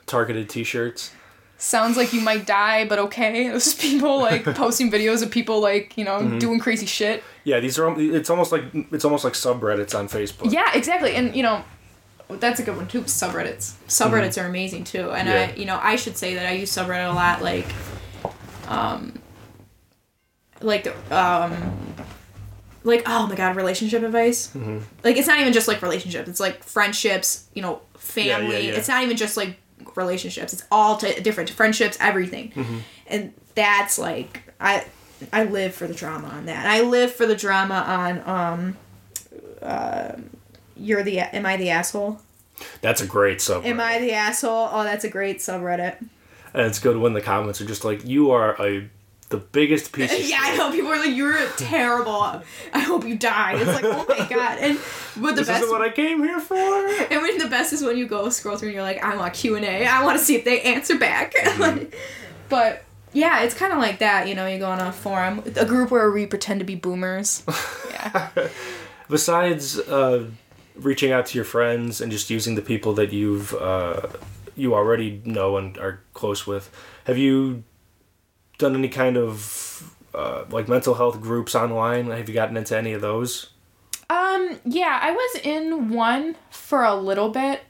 Targeted 0.07 0.49
t-shirts. 0.49 1.13
Sounds 1.59 1.97
like 1.97 2.13
you 2.13 2.21
might 2.21 2.45
die, 2.45 2.87
but 2.89 2.99
okay. 2.99 3.47
It's 3.55 3.65
just 3.67 3.81
people 3.81 4.19
like 4.21 4.45
posting 4.57 4.91
videos 4.91 5.23
of 5.23 5.31
people 5.31 5.61
like 5.61 5.97
you 5.97 6.05
know 6.05 6.19
Mm-hmm. 6.19 6.39
doing 6.39 6.59
crazy 6.59 6.87
shit. 6.87 7.23
Yeah, 7.45 7.61
these 7.61 7.79
are 7.79 7.95
it's 8.01 8.31
almost 8.31 8.51
like 8.51 8.65
it's 8.91 9.05
almost 9.05 9.23
like 9.25 9.35
subreddits 9.35 9.97
on 9.97 10.09
Facebook. 10.09 10.53
Yeah, 10.53 10.71
exactly. 10.75 11.15
And 11.15 11.35
you 11.37 11.45
know, 11.45 11.63
that's 12.29 12.59
a 12.59 12.65
good 12.65 12.77
one 12.77 12.89
too. 12.89 13.03
Subreddits. 13.03 13.75
Subreddits 13.87 14.43
are 14.43 14.47
amazing 14.47 14.83
too. 14.85 15.11
And 15.13 15.29
I, 15.29 15.33
Mm-hmm. 15.49 15.61
You 15.61 15.67
know, 15.67 15.79
I 15.81 15.95
should 15.95 16.17
say 16.17 16.35
that 16.35 16.47
I 16.47 16.53
use 16.53 16.73
subreddit 16.73 17.09
a 17.11 17.15
lot. 17.15 17.43
Like, 17.43 17.67
um, 18.69 19.15
like 20.61 20.83
the 20.85 20.93
um, 21.17 21.55
like 22.85 23.03
oh 23.07 23.27
my 23.27 23.35
god, 23.35 23.57
relationship 23.57 24.03
advice. 24.03 24.49
Mm-hmm. 24.49 24.79
Like 25.05 25.17
it's 25.17 25.29
not 25.29 25.41
even 25.41 25.53
just 25.53 25.69
like 25.69 25.83
relationships. 25.83 26.29
It's 26.29 26.41
like 26.41 26.63
friendships. 26.65 27.49
You 27.55 27.63
know, 27.63 27.81
yeah, 27.95 28.01
family. 28.01 28.69
yeah. 28.69 28.75
It's 28.75 28.89
not 28.89 29.03
even 29.03 29.17
just 29.17 29.37
like 29.37 29.59
relationships. 29.97 30.53
It's 30.53 30.65
all 30.71 30.97
to 30.99 31.21
different 31.21 31.51
friendships, 31.51 31.97
everything. 32.01 32.51
Mm-hmm. 32.53 32.79
And 33.07 33.35
that's 33.55 33.99
like 33.99 34.43
I 34.61 34.85
I 35.33 35.45
live 35.45 35.75
for 35.75 35.87
the 35.87 35.95
drama 35.95 36.29
on 36.29 36.47
that. 36.47 36.67
I 36.67 36.83
live 36.83 37.15
for 37.15 37.27
the 37.27 37.37
drama 37.37 37.85
on 37.87 38.29
um, 38.29 38.77
uh, 39.61 40.13
you're 40.77 41.03
the 41.03 41.21
am 41.21 41.47
I 41.47 41.57
the 41.57 41.71
asshole? 41.71 42.21
That's 42.81 43.01
a 43.01 43.07
great 43.07 43.39
subreddit. 43.39 43.67
Am 43.67 43.81
I 43.81 43.99
the 43.99 44.13
asshole? 44.13 44.69
Oh, 44.73 44.85
that's 44.85 45.05
a 45.05 45.09
great 45.09 45.39
subreddit. 45.39 45.99
And 46.55 46.67
it's 46.67 46.79
good 46.79 46.97
when 46.97 47.13
the 47.13 47.21
comments 47.21 47.61
are 47.61 47.65
just 47.65 47.85
like, 47.85 48.05
"You 48.05 48.31
are 48.31 48.61
a 48.61 48.89
the 49.33 49.39
biggest 49.39 49.93
piece." 49.93 50.13
of 50.13 50.21
Yeah, 50.29 50.39
I 50.41 50.51
shit." 50.51 50.59
know 50.59 50.71
people 50.71 50.93
are 50.93 50.99
like, 51.01 51.17
"You're 51.17 51.49
terrible. 51.57 52.23
I 52.73 52.79
hope 52.79 53.05
you 53.05 53.17
die." 53.17 53.55
It's 53.57 53.67
like, 53.67 53.85
oh 53.85 54.07
my 54.09 54.29
god. 54.29 54.59
And 54.59 54.79
what 55.23 55.35
the 55.35 55.41
This 55.41 55.49
best 55.49 55.65
isn't 55.65 55.73
what 55.73 55.83
I 55.83 55.91
came 55.91 56.23
here 56.23 56.39
for. 56.41 56.55
And 56.55 57.21
when 57.23 57.39
the 57.39 57.49
best 57.49 57.73
is 57.73 57.83
when 57.83 57.97
you 57.97 58.07
go 58.07 58.29
scroll 58.29 58.57
through 58.57 58.69
and 58.69 58.75
you're 58.75 58.85
like, 58.85 59.03
I 59.03 59.17
want 59.17 59.35
Q 59.35 59.57
and 59.57 59.65
A. 59.65 59.85
I 59.87 60.05
want 60.05 60.19
to 60.19 60.25
see 60.25 60.37
if 60.37 60.45
they 60.45 60.61
answer 60.63 60.97
back. 60.97 61.35
Like, 61.59 61.95
but 62.49 62.85
yeah, 63.13 63.43
it's 63.43 63.55
kind 63.55 63.73
of 63.73 63.79
like 63.79 63.99
that. 63.99 64.29
You 64.29 64.35
know, 64.35 64.47
you 64.47 64.59
go 64.59 64.71
on 64.71 64.81
a 64.81 64.93
forum, 64.93 65.43
a 65.57 65.67
group 65.67 65.91
where 65.91 66.11
we 66.11 66.27
pretend 66.27 66.61
to 66.61 66.65
be 66.67 66.77
boomers. 66.77 67.43
Yeah. 67.93 68.31
Besides 69.09 69.79
uh, 69.79 70.27
reaching 70.77 71.13
out 71.13 71.27
to 71.27 71.39
your 71.39 71.45
friends 71.45 72.01
and 72.01 72.11
just 72.11 72.31
using 72.31 72.55
the 72.55 72.63
people 72.63 72.95
that 72.95 73.13
you've 73.13 73.53
uh, 73.55 74.09
you 74.57 74.75
already 74.75 75.21
know 75.25 75.57
and 75.57 75.77
are 75.79 76.01
close 76.15 76.47
with, 76.47 76.71
have 77.07 77.19
you 77.19 77.63
done 78.63 78.75
any 78.75 78.89
kind 78.89 79.17
of 79.17 79.95
uh, 80.15 80.45
like 80.51 80.69
mental 80.69 80.95
health 80.95 81.21
groups 81.21 81.55
online? 81.55 82.11
Have 82.11 82.29
you 82.29 82.35
gotten 82.35 82.57
into 82.57 82.77
any 82.77 82.93
of 82.95 83.03
those? 83.03 83.51
Um. 84.09 84.59
Yeah, 84.65 84.99
I 85.03 85.11
was 85.13 85.41
in 85.43 85.91
one 85.91 86.37
for 86.51 86.85
a 86.85 86.95
little 86.95 87.29
bit. 87.29 87.61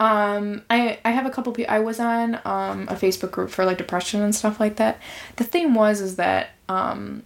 Um. 0.00 0.62
I 0.70 0.98
I 1.04 1.10
have 1.10 1.26
a 1.26 1.30
couple 1.30 1.52
people. 1.52 1.72
I 1.72 1.80
was 1.80 2.00
on 2.00 2.36
um 2.44 2.88
a 2.88 2.94
Facebook 2.94 3.30
group 3.30 3.50
for 3.50 3.64
like 3.64 3.78
depression 3.78 4.22
and 4.22 4.34
stuff 4.34 4.58
like 4.58 4.76
that. 4.76 4.98
The 5.36 5.44
thing 5.44 5.74
was 5.74 6.00
is 6.00 6.16
that 6.16 6.50
um. 6.68 7.22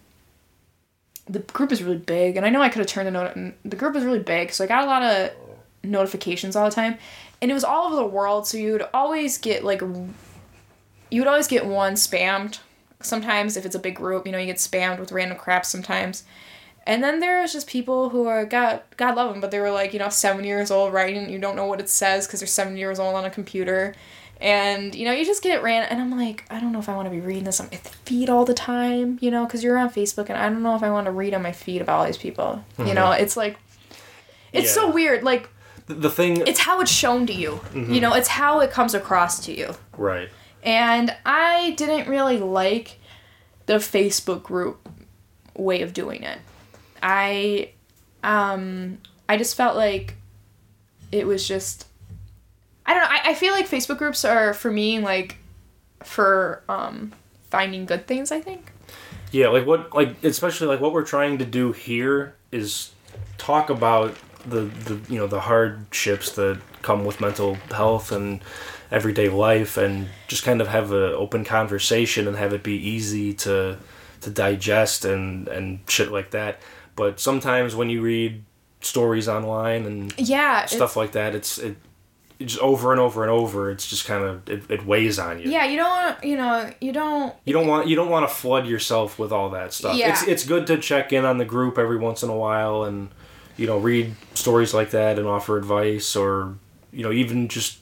The 1.31 1.41
group 1.41 1.73
is 1.73 1.83
really 1.83 1.99
big, 1.99 2.39
and 2.39 2.47
I 2.47 2.49
know 2.49 2.63
I 2.63 2.71
could 2.71 2.79
have 2.79 2.87
turned 2.87 3.07
the 3.07 3.11
note. 3.11 3.55
The 3.63 3.77
group 3.77 3.95
is 3.97 4.03
really 4.03 4.19
big, 4.19 4.51
so 4.51 4.65
I 4.65 4.67
got 4.67 4.85
a 4.85 4.87
lot 4.87 5.03
of 5.03 5.31
notifications 5.83 6.57
all 6.57 6.65
the 6.65 6.75
time, 6.75 6.97
and 7.43 7.51
it 7.51 7.55
was 7.55 7.65
all 7.65 7.87
over 7.89 7.97
the 7.97 8.07
world. 8.07 8.47
So 8.47 8.57
you 8.57 8.73
would 8.73 8.87
always 8.95 9.37
get 9.37 9.63
like, 9.63 9.83
you 9.83 11.21
would 11.21 11.27
always 11.29 11.47
get 11.47 11.67
one 11.67 11.95
spammed. 11.95 12.61
Sometimes 13.01 13.57
if 13.57 13.65
it's 13.65 13.75
a 13.75 13.79
big 13.79 13.97
group, 13.97 14.27
you 14.27 14.33
know, 14.33 14.39
you 14.39 14.47
get 14.47 14.57
spammed 14.57 14.99
with 14.99 15.13
random 15.13 15.39
crap 15.39 15.65
sometimes. 15.65 16.25
And 16.89 17.05
then 17.05 17.21
there's 17.21 17.53
just 17.53 17.67
people 17.67 18.09
who 18.09 18.27
are 18.27 18.47
God, 18.47 18.81
God 18.97 19.15
love 19.15 19.31
them, 19.31 19.43
but 19.43 19.51
they 19.51 19.61
were 19.61 19.71
like 19.71 19.93
you 19.93 19.99
know 19.99 20.09
seven 20.09 20.43
years 20.43 20.71
old 20.71 20.95
writing. 20.95 21.29
You 21.29 21.39
don't 21.39 21.55
know 21.55 21.67
what 21.67 21.81
it 21.81 21.91
says 21.91 22.27
because 22.27 22.41
they're 22.41 22.47
seven 22.47 22.79
years 22.79 22.99
old 22.99 23.15
on 23.15 23.27
a 23.27 23.31
computer, 23.31 23.95
and 24.41 24.95
you 24.95 25.05
know 25.05 25.13
you 25.13 25.27
just 25.27 25.43
get 25.43 25.59
it 25.59 25.63
ran. 25.63 25.83
And 25.85 26.01
I'm 26.01 26.11
like, 26.11 26.47
I 26.49 26.59
don't 26.59 26.73
know 26.73 26.79
if 26.79 26.89
I 26.89 26.97
want 26.97 27.05
to 27.05 27.11
be 27.11 27.21
reading 27.21 27.45
this 27.45 27.61
on 27.61 27.69
my 27.71 27.77
feed 27.77 28.31
all 28.31 28.47
the 28.47 28.55
time, 28.55 29.19
you 29.21 29.31
know, 29.31 29.45
because 29.45 29.63
you're 29.63 29.77
on 29.77 29.91
Facebook, 29.91 30.31
and 30.31 30.39
I 30.39 30.49
don't 30.49 30.63
know 30.63 30.77
if 30.77 30.83
I 30.83 30.91
want 30.91 31.05
to 31.05 31.11
read 31.11 31.35
on 31.35 31.43
my 31.43 31.53
feed 31.53 31.83
about 31.83 32.01
all 32.01 32.07
these 32.07 32.17
people. 32.17 32.65
You 32.79 32.95
know, 32.95 33.09
mm-hmm. 33.09 33.23
it's 33.23 33.37
like, 33.37 33.59
it's 34.55 34.73
so 34.73 34.91
weird. 34.91 35.23
Like 35.23 35.51
The, 35.89 35.95
the 35.95 36.11
thing, 36.11 36.39
it's 36.47 36.61
how 36.61 36.81
it's 36.81 36.91
shown 36.91 37.27
to 37.27 37.35
you. 37.35 37.61
You 37.75 37.81
mm-hmm. 37.83 38.01
know, 38.01 38.15
it's 38.15 38.29
how 38.29 38.61
it 38.61 38.71
comes 38.71 38.95
across 38.95 39.45
to 39.45 39.55
you. 39.55 39.75
right? 39.99 40.31
And 40.63 41.15
I 41.25 41.73
didn't 41.77 42.09
really 42.09 42.39
like 42.39 42.99
the 43.67 43.75
Facebook 43.75 44.43
group 44.43 44.89
way 45.57 45.83
of 45.83 45.93
doing 45.93 46.23
it. 46.23 46.39
I 47.03 47.71
um 48.23 48.99
I 49.29 49.37
just 49.37 49.57
felt 49.57 49.77
like 49.77 50.15
it 51.13 51.27
was 51.27 51.47
just 51.47 51.87
I 52.87 52.95
don't 52.95 53.03
know, 53.03 53.11
I, 53.11 53.31
I 53.31 53.35
feel 53.35 53.53
like 53.53 53.69
Facebook 53.69 53.99
groups 53.99 54.25
are 54.25 54.55
for 54.55 54.71
me 54.71 54.99
like 54.99 55.37
for 56.03 56.63
um 56.69 57.13
finding 57.51 57.87
good 57.87 58.07
things, 58.07 58.33
I 58.33 58.41
think. 58.41 58.73
Yeah, 59.31 59.49
like 59.49 59.67
what, 59.67 59.95
like 59.95 60.23
especially 60.25 60.69
like 60.69 60.81
what 60.81 60.93
we're 60.93 61.05
trying 61.05 61.39
to 61.39 61.45
do 61.45 61.73
here 61.73 62.35
is 62.51 62.93
talk 63.37 63.69
about 63.71 64.15
the 64.47 64.63
the 64.63 65.01
you 65.13 65.19
know 65.19 65.27
the 65.27 65.41
hardships 65.41 66.33
that 66.33 66.61
come 66.83 67.05
with 67.05 67.21
mental 67.21 67.55
health 67.73 68.13
and 68.13 68.41
everyday 68.91 69.29
life, 69.29 69.77
and 69.77 70.09
just 70.29 70.45
kind 70.45 70.61
of 70.61 70.69
have 70.69 70.93
an 70.93 71.13
open 71.15 71.45
conversation 71.45 72.27
and 72.29 72.37
have 72.37 72.53
it 72.53 72.63
be 72.63 72.75
easy 72.77 73.35
to 73.35 73.77
to 74.21 74.31
digest 74.31 75.05
and 75.05 75.49
and 75.49 75.81
shit 75.89 76.11
like 76.11 76.31
that. 76.31 76.61
But 76.97 77.21
sometimes 77.21 77.77
when 77.77 77.91
you 77.91 78.01
read 78.03 78.45
stories 78.81 79.29
online 79.29 79.85
and 79.87 80.15
Yeah. 80.19 80.67
stuff 80.67 80.97
like 80.97 81.13
that, 81.13 81.35
it's 81.35 81.59
it, 81.59 81.77
just 82.41 82.61
over 82.61 82.93
and 82.93 83.01
over 83.01 83.23
and 83.23 83.31
over. 83.31 83.71
It's 83.71 83.89
just 83.89 84.07
kind 84.07 84.23
of 84.25 84.49
it, 84.49 84.71
it 84.71 84.87
weighs 84.87 85.19
on 85.19 85.41
you. 85.41 85.51
yeah, 85.51 85.65
you 85.65 85.77
don't 85.77 86.23
you 86.25 86.37
know, 86.37 86.71
you 86.81 86.93
don't 86.93 87.35
You 87.45 87.53
don't 87.53 87.67
want 87.67 87.89
you 87.89 87.97
don't 87.97 88.09
want 88.11 88.29
to 88.29 88.35
flood 88.35 88.67
yourself 88.67 89.19
with 89.19 89.33
all 89.33 89.51
that 89.51 89.73
stuff. 89.73 89.97
Yeah. 89.97 90.11
It's 90.11 90.23
it's 90.23 90.45
good 90.47 90.67
to 90.69 90.79
check 90.79 91.13
in 91.13 91.25
on 91.25 91.39
the 91.39 91.45
group 91.45 91.79
every 91.79 91.99
once 91.99 92.23
in 92.23 92.31
a 92.31 92.37
while 92.37 92.85
and 92.85 93.09
you 93.59 93.67
know 93.67 93.77
read 93.79 94.15
stories 94.35 94.73
like 94.73 94.91
that 94.93 95.19
and 95.19 95.29
offer 95.29 95.59
advice 95.59 96.17
or 96.17 96.55
you 96.93 97.03
know 97.03 97.13
even 97.13 97.49
just 97.49 97.79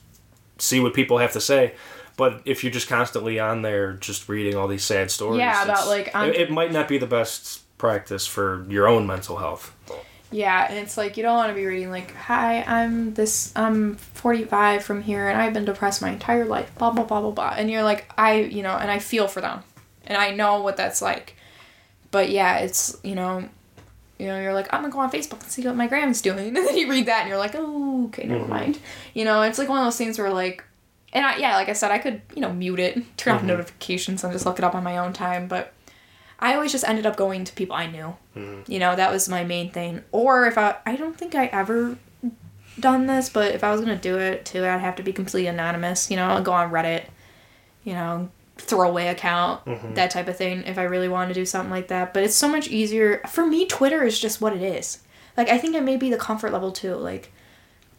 see 0.57 0.79
what 0.81 0.93
people 0.93 1.19
have 1.19 1.31
to 1.33 1.39
say. 1.41 1.73
But 2.17 2.41
if 2.45 2.63
you're 2.63 2.73
just 2.73 2.89
constantly 2.89 3.39
on 3.39 3.61
there 3.61 3.93
just 3.93 4.27
reading 4.27 4.55
all 4.55 4.67
these 4.67 4.83
sad 4.83 5.11
stories, 5.11 5.37
Yeah, 5.37 5.63
about, 5.63 5.87
like, 5.87 6.13
I'm- 6.15 6.29
it, 6.31 6.35
it 6.35 6.51
might 6.51 6.71
not 6.71 6.87
be 6.87 6.97
the 6.97 7.05
best 7.05 7.61
practice 7.77 8.25
for 8.25 8.65
your 8.67 8.87
own 8.87 9.05
mental 9.05 9.37
health. 9.37 9.71
Yeah, 10.31 10.65
and 10.67 10.77
it's 10.79 10.97
like 10.97 11.15
you 11.15 11.21
don't 11.23 11.37
want 11.37 11.49
to 11.51 11.53
be 11.55 11.65
reading 11.65 11.89
like, 11.91 12.13
"Hi, 12.15 12.63
I'm 12.67 13.13
this 13.13 13.53
I'm 13.55 13.95
45 13.95 14.83
from 14.83 15.01
here 15.03 15.29
and 15.29 15.39
I've 15.39 15.53
been 15.53 15.63
depressed 15.63 16.01
my 16.01 16.09
entire 16.09 16.43
life." 16.43 16.69
blah 16.77 16.89
blah 16.91 17.03
blah 17.05 17.21
blah 17.21 17.31
blah. 17.31 17.53
And 17.55 17.69
you're 17.71 17.83
like, 17.83 18.11
"I, 18.17 18.41
you 18.41 18.61
know, 18.63 18.75
and 18.75 18.91
I 18.91 18.99
feel 18.99 19.27
for 19.27 19.39
them. 19.39 19.61
And 20.05 20.17
I 20.17 20.31
know 20.31 20.61
what 20.61 20.75
that's 20.75 21.01
like." 21.01 21.35
But 22.11 22.29
yeah, 22.29 22.57
it's, 22.57 22.97
you 23.03 23.15
know, 23.15 23.47
you 24.19 24.27
know, 24.27 24.39
you're 24.39 24.53
like, 24.53 24.73
"I'm 24.73 24.83
to 24.83 24.89
go 24.89 24.99
on 24.99 25.11
Facebook 25.11 25.41
and 25.41 25.51
see 25.51 25.65
what 25.65 25.75
my 25.75 25.87
grandma's 25.87 26.21
doing." 26.21 26.47
And 26.57 26.67
then 26.67 26.77
you 26.77 26.89
read 26.89 27.05
that 27.05 27.21
and 27.21 27.29
you're 27.29 27.37
like, 27.37 27.55
"Oh, 27.55 28.05
okay, 28.07 28.25
never 28.25 28.41
mm-hmm. 28.41 28.49
mind." 28.49 28.79
You 29.13 29.25
know, 29.25 29.41
it's 29.41 29.59
like 29.59 29.69
one 29.69 29.79
of 29.79 29.85
those 29.85 29.97
things 29.97 30.17
where 30.17 30.31
like 30.31 30.63
and 31.13 31.25
I, 31.25 31.37
yeah, 31.37 31.55
like 31.55 31.69
I 31.69 31.73
said, 31.73 31.91
I 31.91 31.99
could, 31.99 32.21
you 32.35 32.41
know, 32.41 32.51
mute 32.51 32.79
it, 32.79 32.95
turn 33.17 33.33
off 33.33 33.39
mm-hmm. 33.39 33.47
notifications 33.47 34.23
and 34.23 34.33
just 34.33 34.45
look 34.45 34.59
it 34.59 34.63
up 34.65 34.75
on 34.75 34.83
my 34.83 34.97
own 34.97 35.13
time, 35.13 35.47
but 35.47 35.73
I 36.39 36.53
always 36.53 36.71
just 36.71 36.87
ended 36.87 37.05
up 37.05 37.15
going 37.15 37.43
to 37.45 37.53
people 37.53 37.75
I 37.75 37.87
knew. 37.87 38.15
Mm-hmm. 38.35 38.71
You 38.71 38.79
know, 38.79 38.95
that 38.95 39.11
was 39.11 39.27
my 39.27 39.43
main 39.43 39.71
thing. 39.71 40.03
Or 40.11 40.45
if 40.45 40.57
I, 40.57 40.75
I 40.85 40.95
don't 40.95 41.17
think 41.17 41.33
I 41.33 41.47
ever 41.47 41.97
done 42.79 43.07
this, 43.07 43.29
but 43.29 43.55
if 43.55 43.63
I 43.63 43.71
was 43.71 43.81
gonna 43.81 43.97
do 43.97 44.17
it 44.17 44.45
too, 44.45 44.63
I'd 44.63 44.81
have 44.81 44.95
to 44.97 45.03
be 45.03 45.13
completely 45.13 45.47
anonymous. 45.47 46.11
You 46.11 46.17
know, 46.17 46.27
I'd 46.27 46.45
go 46.45 46.51
on 46.51 46.69
Reddit, 46.69 47.05
you 47.83 47.93
know, 47.93 48.29
throwaway 48.57 49.07
account, 49.07 49.65
mm-hmm. 49.65 49.93
that 49.93 50.11
type 50.11 50.27
of 50.27 50.37
thing. 50.37 50.63
If 50.63 50.77
I 50.77 50.83
really 50.83 51.07
want 51.07 51.29
to 51.29 51.33
do 51.33 51.45
something 51.45 51.71
like 51.71 51.87
that, 51.89 52.13
but 52.13 52.23
it's 52.23 52.35
so 52.35 52.47
much 52.47 52.67
easier 52.67 53.21
for 53.29 53.45
me. 53.45 53.65
Twitter 53.65 54.03
is 54.03 54.19
just 54.19 54.41
what 54.41 54.53
it 54.53 54.61
is. 54.61 54.99
Like 55.35 55.49
I 55.49 55.57
think 55.57 55.75
it 55.75 55.83
may 55.83 55.97
be 55.97 56.09
the 56.09 56.17
comfort 56.17 56.51
level 56.51 56.71
too. 56.71 56.95
Like 56.95 57.31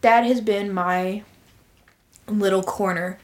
that 0.01 0.25
has 0.25 0.41
been 0.41 0.73
my 0.73 1.23
little 2.27 2.63
corner 2.63 3.17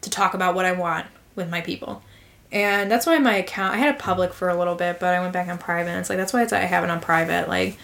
to 0.00 0.10
talk 0.10 0.34
about 0.34 0.54
what 0.54 0.64
I 0.64 0.72
want 0.72 1.06
with 1.36 1.50
my 1.50 1.60
people. 1.60 2.02
And 2.50 2.90
that's 2.90 3.06
why 3.06 3.18
my 3.18 3.36
account 3.36 3.74
I 3.74 3.78
had 3.78 3.94
it 3.94 3.98
public 3.98 4.32
for 4.32 4.48
a 4.48 4.56
little 4.56 4.74
bit, 4.74 5.00
but 5.00 5.14
I 5.14 5.20
went 5.20 5.32
back 5.32 5.48
on 5.48 5.58
private. 5.58 5.90
And 5.90 6.00
it's 6.00 6.10
like 6.10 6.18
that's 6.18 6.32
why 6.32 6.42
it's 6.42 6.52
I 6.52 6.60
have 6.60 6.84
it 6.84 6.90
on 6.90 7.00
private, 7.00 7.48
like 7.48 7.78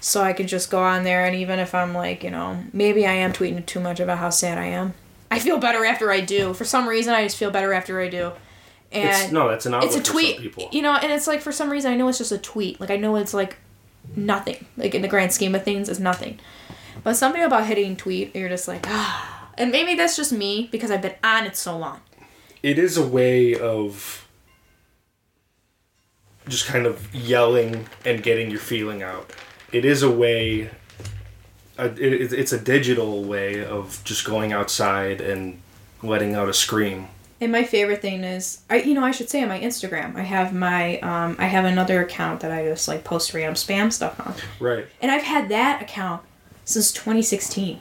so 0.00 0.20
I 0.20 0.32
could 0.32 0.48
just 0.48 0.68
go 0.68 0.82
on 0.82 1.04
there 1.04 1.24
and 1.24 1.36
even 1.36 1.60
if 1.60 1.76
I'm 1.76 1.94
like, 1.94 2.24
you 2.24 2.30
know, 2.30 2.64
maybe 2.72 3.06
I 3.06 3.12
am 3.12 3.32
tweeting 3.32 3.64
too 3.64 3.78
much 3.78 4.00
about 4.00 4.18
how 4.18 4.30
sad 4.30 4.58
I 4.58 4.66
am. 4.66 4.94
I 5.32 5.38
feel 5.38 5.58
better 5.58 5.84
after 5.84 6.10
I 6.10 6.20
do. 6.20 6.54
For 6.54 6.64
some 6.64 6.88
reason 6.88 7.14
I 7.14 7.22
just 7.24 7.36
feel 7.36 7.50
better 7.50 7.72
after 7.72 8.00
I 8.00 8.08
do. 8.08 8.32
And 8.92 9.08
It's 9.08 9.32
no, 9.32 9.48
that's 9.48 9.64
an 9.66 9.74
outlet 9.74 9.96
it's 9.96 10.08
a 10.08 10.12
tweet 10.12 10.38
people. 10.38 10.68
you 10.70 10.82
know 10.82 10.92
and 10.94 11.10
it's 11.10 11.26
like 11.26 11.40
for 11.40 11.50
some 11.50 11.70
reason 11.70 11.90
i 11.90 11.96
know 11.96 12.08
it's 12.08 12.18
just 12.18 12.30
a 12.30 12.36
tweet 12.36 12.78
like 12.78 12.90
i 12.90 12.96
know 12.98 13.16
it's 13.16 13.32
like 13.32 13.56
nothing 14.14 14.66
like 14.76 14.94
in 14.94 15.00
the 15.00 15.08
grand 15.08 15.32
scheme 15.32 15.54
of 15.54 15.62
things 15.64 15.88
it's 15.88 15.98
nothing 15.98 16.38
but 17.02 17.14
something 17.16 17.42
about 17.42 17.64
hitting 17.64 17.96
tweet 17.96 18.36
you're 18.36 18.50
just 18.50 18.68
like 18.68 18.84
ah 18.90 19.48
and 19.56 19.70
maybe 19.72 19.94
that's 19.94 20.14
just 20.14 20.30
me 20.30 20.68
because 20.70 20.90
i've 20.90 21.00
been 21.00 21.14
on 21.24 21.46
it 21.46 21.56
so 21.56 21.74
long 21.78 22.00
it 22.62 22.78
is 22.78 22.98
a 22.98 23.06
way 23.06 23.58
of 23.58 24.28
just 26.48 26.66
kind 26.66 26.86
of 26.86 27.14
yelling 27.14 27.86
and 28.04 28.22
getting 28.22 28.50
your 28.50 28.60
feeling 28.60 29.02
out. 29.02 29.30
It 29.72 29.84
is 29.84 30.02
a 30.02 30.10
way. 30.10 30.70
A, 31.78 31.86
it, 31.86 32.32
it's 32.32 32.52
a 32.52 32.58
digital 32.58 33.24
way 33.24 33.64
of 33.64 34.02
just 34.04 34.24
going 34.24 34.52
outside 34.52 35.20
and 35.20 35.60
letting 36.02 36.34
out 36.34 36.48
a 36.48 36.52
scream. 36.54 37.08
and 37.40 37.50
my 37.52 37.64
favorite 37.64 38.02
thing 38.02 38.22
is 38.24 38.60
i 38.70 38.76
you 38.76 38.92
know 38.94 39.04
i 39.04 39.10
should 39.10 39.30
say 39.30 39.42
on 39.42 39.48
my 39.48 39.58
instagram 39.60 40.14
i 40.16 40.22
have 40.22 40.52
my 40.52 40.98
um 41.00 41.34
i 41.38 41.46
have 41.46 41.64
another 41.64 42.02
account 42.02 42.40
that 42.40 42.50
i 42.52 42.64
just 42.64 42.86
like 42.88 43.02
post 43.04 43.32
random 43.34 43.54
spam 43.54 43.92
stuff 43.92 44.18
on. 44.20 44.34
Right. 44.60 44.86
and 45.00 45.10
i've 45.10 45.22
had 45.22 45.48
that 45.48 45.80
account 45.82 46.22
since 46.64 46.92
2016 46.92 47.80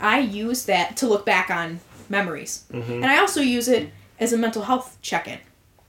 i 0.00 0.18
use 0.18 0.64
that 0.66 0.96
to 0.98 1.06
look 1.06 1.24
back 1.26 1.50
on 1.50 1.80
memories. 2.08 2.64
And 2.72 3.06
i 3.06 3.18
also 3.18 3.40
use 3.40 3.68
it 3.68 3.90
as 4.18 4.32
a 4.32 4.36
mental 4.38 4.62
health 4.62 4.98
check-in. 5.02 5.38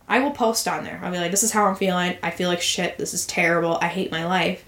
I 0.08 0.20
will 0.20 0.32
post 0.32 0.68
on 0.68 0.84
there. 0.84 1.00
I'll 1.04 1.12
be 1.12 1.18
like 1.18 1.32
this 1.32 1.44
is 1.44 1.52
how 1.52 1.66
i'm 1.66 1.76
feeling. 1.76 2.18
I 2.22 2.30
feel 2.32 2.50
like 2.50 2.62
shit. 2.62 2.98
This 2.98 3.14
is 3.14 3.26
terrible. 3.26 3.78
I 3.82 3.88
hate 3.88 4.12
my 4.12 4.26
life. 4.26 4.64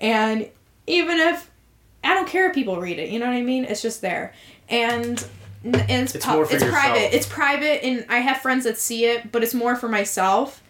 And 0.00 0.48
even 0.86 1.18
if 1.18 1.50
i 2.06 2.14
don't 2.14 2.28
care 2.28 2.48
if 2.48 2.54
people 2.54 2.76
read 2.80 2.98
it 2.98 3.08
you 3.10 3.18
know 3.18 3.26
what 3.26 3.36
i 3.36 3.42
mean? 3.42 3.64
It's 3.64 3.82
just 3.82 4.00
there. 4.00 4.32
And 4.68 5.24
and 5.64 5.76
it's 5.90 6.14
It's 6.14 6.24
pu- 6.24 6.42
it's 6.42 6.62
private. 6.64 7.14
It's 7.16 7.26
private 7.26 7.84
and 7.84 8.04
i 8.08 8.18
have 8.18 8.38
friends 8.38 8.64
that 8.64 8.78
see 8.78 9.04
it 9.04 9.32
but 9.32 9.42
it's 9.42 9.54
more 9.54 9.74
for 9.76 9.88
myself. 9.88 10.62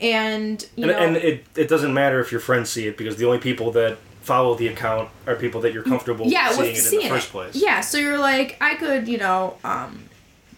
And 0.00 0.62
you 0.76 0.84
And, 0.84 0.92
know, 0.92 0.98
and 0.98 1.16
it, 1.16 1.44
it 1.56 1.68
doesn't 1.68 1.92
matter 1.92 2.20
if 2.20 2.32
your 2.32 2.40
friends 2.40 2.70
see 2.70 2.86
it 2.86 2.96
because 2.96 3.16
the 3.16 3.26
only 3.26 3.38
people 3.38 3.70
that 3.72 3.98
follow 4.22 4.54
the 4.54 4.68
account 4.68 5.10
are 5.26 5.34
people 5.34 5.60
that 5.62 5.72
you're 5.74 5.82
comfortable 5.82 6.26
yeah, 6.26 6.48
seeing 6.50 6.58
with 6.60 6.68
it 6.68 6.76
in 6.76 6.82
seeing 6.82 7.02
the 7.04 7.08
first 7.10 7.28
it. 7.28 7.32
place. 7.32 7.56
Yeah, 7.56 7.80
so 7.80 7.98
you're 7.98 8.18
like, 8.18 8.56
I 8.60 8.74
could, 8.76 9.08
you 9.08 9.18
know, 9.18 9.56
um, 9.64 10.04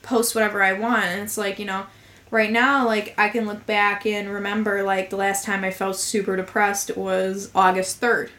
post 0.03 0.35
whatever 0.35 0.62
I 0.62 0.72
want, 0.74 1.05
and 1.05 1.22
it's 1.22 1.37
like, 1.39 1.59
you 1.59 1.64
know, 1.64 1.87
right 2.30 2.51
now, 2.51 2.87
like 2.87 3.14
I 3.18 3.28
can 3.30 3.47
look 3.47 3.64
back 3.66 4.05
and 4.07 4.28
remember, 4.30 4.83
like 4.83 5.11
the 5.11 5.16
last 5.16 5.45
time 5.45 5.64
I 5.64 5.70
felt 5.70 5.97
super 5.97 6.37
depressed 6.37 6.97
was 6.97 7.51
August 7.55 7.99
third, 7.99 8.30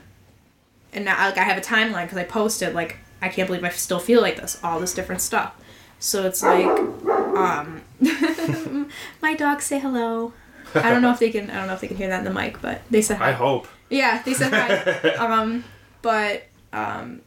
and 0.94 1.06
now 1.06 1.26
like 1.26 1.38
I 1.38 1.44
have 1.44 1.58
a 1.58 1.62
timeline 1.62 2.04
because 2.04 2.18
I 2.18 2.24
posted 2.24 2.74
like 2.74 2.98
I 3.22 3.30
can't 3.30 3.48
believe 3.48 3.64
I 3.64 3.70
still 3.70 4.00
feel 4.00 4.22
like 4.22 4.36
this, 4.36 4.60
all 4.64 4.80
this 4.80 4.94
different 4.94 5.22
stuff. 5.22 5.56
So 6.00 6.26
it's 6.26 6.44
like, 6.44 6.66
um, 6.66 7.82
my 9.22 9.34
dogs 9.36 9.64
say 9.64 9.80
hello. 9.80 10.34
I 10.76 10.90
don't 10.90 11.02
know 11.02 11.12
if 11.12 11.20
they 11.20 11.32
can. 11.32 11.50
I 11.50 11.56
don't 11.56 11.68
know 11.68 11.74
if 11.74 11.80
they 11.80 11.88
can 11.88 11.96
hear 11.96 12.10
that 12.10 12.20
in 12.20 12.26
the 12.26 12.34
mic, 12.34 12.62
but 12.62 12.82
they 12.92 13.02
said 13.02 13.18
hi. 13.18 13.30
I 13.30 13.32
hope. 13.32 13.68
Yeah, 13.90 14.22
they 14.24 14.34
said 14.34 14.52
hi. 14.52 15.10
um, 15.16 15.64
but 16.02 16.44
um, 16.74 17.22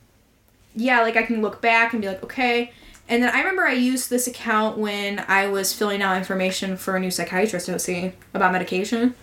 yeah, 0.74 1.00
like 1.00 1.16
I 1.16 1.22
can 1.22 1.40
look 1.40 1.62
back 1.62 1.94
and 1.94 2.02
be 2.02 2.08
like, 2.08 2.22
okay. 2.22 2.72
And 3.08 3.22
then 3.22 3.34
I 3.34 3.38
remember 3.38 3.62
I 3.62 3.72
used 3.72 4.10
this 4.10 4.26
account 4.26 4.76
when 4.76 5.24
I 5.28 5.46
was 5.46 5.72
filling 5.72 6.02
out 6.02 6.18
information 6.18 6.76
for 6.76 6.96
a 6.96 7.00
new 7.00 7.10
psychiatrist 7.10 7.70
I 7.70 7.72
was 7.72 7.84
seeing 7.84 8.12
about 8.34 8.52
medication. 8.52 9.14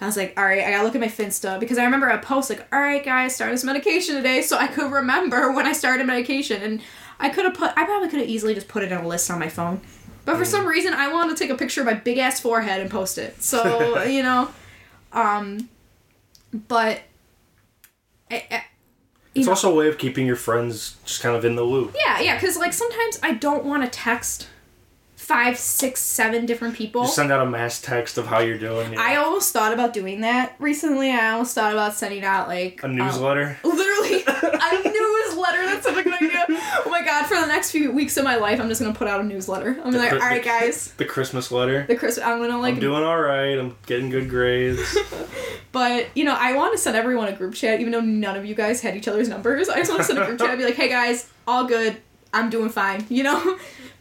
I 0.00 0.06
was 0.06 0.16
like, 0.16 0.32
all 0.38 0.44
right, 0.44 0.64
I 0.64 0.70
gotta 0.70 0.84
look 0.84 0.94
at 0.94 1.00
my 1.00 1.08
Finsta 1.08 1.60
because 1.60 1.76
I 1.78 1.84
remember 1.84 2.10
I 2.10 2.16
post 2.16 2.48
like, 2.50 2.66
all 2.72 2.80
right, 2.80 3.04
guys, 3.04 3.34
start 3.34 3.50
this 3.52 3.64
medication 3.64 4.14
today, 4.16 4.40
so 4.42 4.56
I 4.56 4.66
could 4.66 4.90
remember 4.90 5.52
when 5.52 5.66
I 5.66 5.72
started 5.72 6.06
medication. 6.06 6.62
And 6.62 6.80
I 7.18 7.28
could 7.28 7.44
have 7.44 7.54
put, 7.54 7.70
I 7.76 7.84
probably 7.84 8.08
could 8.08 8.20
have 8.20 8.28
easily 8.28 8.54
just 8.54 8.68
put 8.68 8.82
it 8.82 8.92
on 8.92 9.04
a 9.04 9.08
list 9.08 9.30
on 9.30 9.38
my 9.38 9.48
phone, 9.50 9.80
but 10.24 10.36
for 10.38 10.44
some 10.46 10.66
reason 10.66 10.94
I 10.94 11.12
wanted 11.12 11.36
to 11.36 11.42
take 11.44 11.50
a 11.50 11.56
picture 11.56 11.80
of 11.82 11.86
my 11.86 11.94
big 11.94 12.16
ass 12.18 12.40
forehead 12.40 12.80
and 12.80 12.90
post 12.90 13.18
it. 13.18 13.42
So 13.42 14.02
you 14.04 14.22
know, 14.22 14.48
um, 15.12 15.68
but. 16.68 17.00
I, 18.30 18.44
I, 18.50 18.64
It's 19.34 19.46
know- 19.46 19.52
also 19.52 19.72
a 19.72 19.74
way 19.74 19.88
of 19.88 19.98
keeping 19.98 20.24
your 20.26 20.36
friends 20.36 20.96
just 21.04 21.20
kind 21.20 21.34
of 21.36 21.44
in 21.44 21.56
the 21.56 21.62
loop. 21.64 21.94
yeah, 21.96 22.20
yeah, 22.20 22.34
because 22.36 22.56
like 22.56 22.72
sometimes 22.72 23.18
I 23.22 23.34
don't 23.34 23.64
want 23.64 23.82
to 23.82 23.88
text 23.90 24.46
five, 25.30 25.56
six, 25.56 26.00
seven 26.00 26.44
different 26.44 26.74
people. 26.74 27.02
Just 27.02 27.14
send 27.14 27.30
out 27.30 27.40
a 27.40 27.48
mass 27.48 27.80
text 27.80 28.18
of 28.18 28.26
how 28.26 28.40
you're 28.40 28.58
doing. 28.58 28.90
you 28.90 28.96
know, 28.96 29.02
I 29.02 29.14
almost 29.14 29.52
thought 29.52 29.72
about 29.72 29.92
doing 29.92 30.22
that 30.22 30.56
recently. 30.58 31.08
I 31.12 31.30
almost 31.30 31.54
thought 31.54 31.72
about 31.72 31.94
sending 31.94 32.24
out 32.24 32.48
like 32.48 32.80
a 32.82 32.86
um, 32.86 32.96
newsletter. 32.96 33.56
literally 33.62 34.24
a 34.26 34.82
newsletter. 34.82 35.64
That's 35.66 35.84
such 35.84 35.98
a 35.98 36.02
good 36.02 36.14
idea. 36.14 36.44
Oh 36.48 36.88
my 36.90 37.04
god! 37.04 37.26
For 37.26 37.36
the 37.36 37.46
next 37.46 37.70
few 37.70 37.92
weeks 37.92 38.16
of 38.16 38.24
my 38.24 38.36
life, 38.36 38.60
I'm 38.60 38.68
just 38.68 38.80
gonna 38.80 38.92
put 38.92 39.06
out 39.06 39.20
a 39.20 39.22
newsletter. 39.24 39.68
I'm 39.68 39.92
gonna 39.92 39.92
be 39.92 39.98
like, 39.98 40.12
all 40.14 40.28
The- 40.30 40.34
the- 40.34 40.40
guys, 40.44 40.92
The 40.96 41.04
Christmas 41.04 41.52
letter. 41.52 41.84
the 41.86 41.94
Christmas. 41.94 42.26
I'm 42.26 42.40
gonna 42.40 42.58
like 42.58 42.74
I'm 42.74 42.80
doing 42.80 43.04
all 43.04 43.20
right. 43.20 43.56
I'm 43.56 43.76
getting 43.86 44.10
good 44.10 44.28
grades. 44.28 44.98
But 45.72 46.08
you 46.16 46.24
know, 46.24 46.34
I 46.36 46.56
want 46.56 46.72
to 46.72 46.78
send 46.78 46.96
everyone 46.96 47.28
a 47.28 47.32
group 47.32 47.54
chat, 47.54 47.78
even 47.78 47.92
though 47.92 48.00
none 48.00 48.36
of 48.36 48.44
you 48.44 48.56
guys 48.56 48.80
had 48.80 48.96
each 48.96 49.06
other's 49.06 49.28
numbers. 49.28 49.68
I 49.68 49.76
just 49.76 49.88
want 49.88 50.00
to 50.00 50.06
send 50.08 50.18
a 50.18 50.26
group 50.26 50.40
chat 50.40 50.50
and 50.50 50.58
be 50.58 50.64
like, 50.64 50.74
"Hey 50.74 50.88
guys, 50.88 51.30
all 51.46 51.64
good. 51.66 51.96
I'm 52.34 52.50
doing 52.50 52.70
fine." 52.70 53.06
You 53.08 53.22
know. 53.22 53.56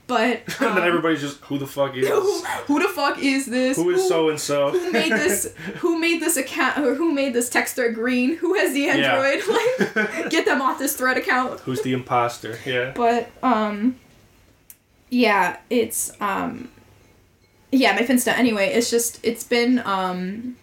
But 0.10 0.38
and 0.60 0.76
then 0.76 0.78
um, 0.80 0.84
everybody's 0.84 1.22
just, 1.22 1.40
who 1.42 1.60
the 1.60 1.68
fuck 1.68 1.96
is? 1.96 2.08
who, 2.08 2.42
who 2.66 2.82
the 2.82 2.90
fuck 2.90 3.20
is 3.20 3.46
this? 3.46 3.78
Who 3.78 3.92
is 3.92 4.08
so 4.08 4.30
and 4.30 4.40
so? 4.40 4.72
Who 4.72 4.92
made 4.92 5.12
this? 5.12 5.54
Who 5.78 6.00
made 6.00 6.20
this 6.20 6.36
account? 6.36 6.80
Or 6.80 6.96
who 6.96 7.14
made 7.14 7.34
this 7.34 7.48
text 7.48 7.76
thread 7.76 7.94
green? 7.94 8.38
Who 8.38 8.56
has 8.56 8.74
the 8.74 8.90
Android? 8.90 9.44
Like, 9.50 10.30
get 10.30 10.46
them 10.46 10.62
off 10.62 10.80
this 10.80 10.96
thread 10.96 11.18
account. 11.18 11.60
Who's 11.62 11.82
the 11.82 11.94
imposter? 11.94 12.58
Yeah. 12.66 12.92
But 12.96 13.30
um, 13.44 13.98
yeah, 15.12 15.58
it's 15.70 16.12
um, 16.20 16.70
yeah, 17.72 17.94
my 17.94 18.02
Finsta. 18.02 18.36
Anyway, 18.36 18.70
it's 18.70 18.90
just 18.90 19.20
it's 19.22 19.44
been 19.44 19.80
um, 19.86 20.58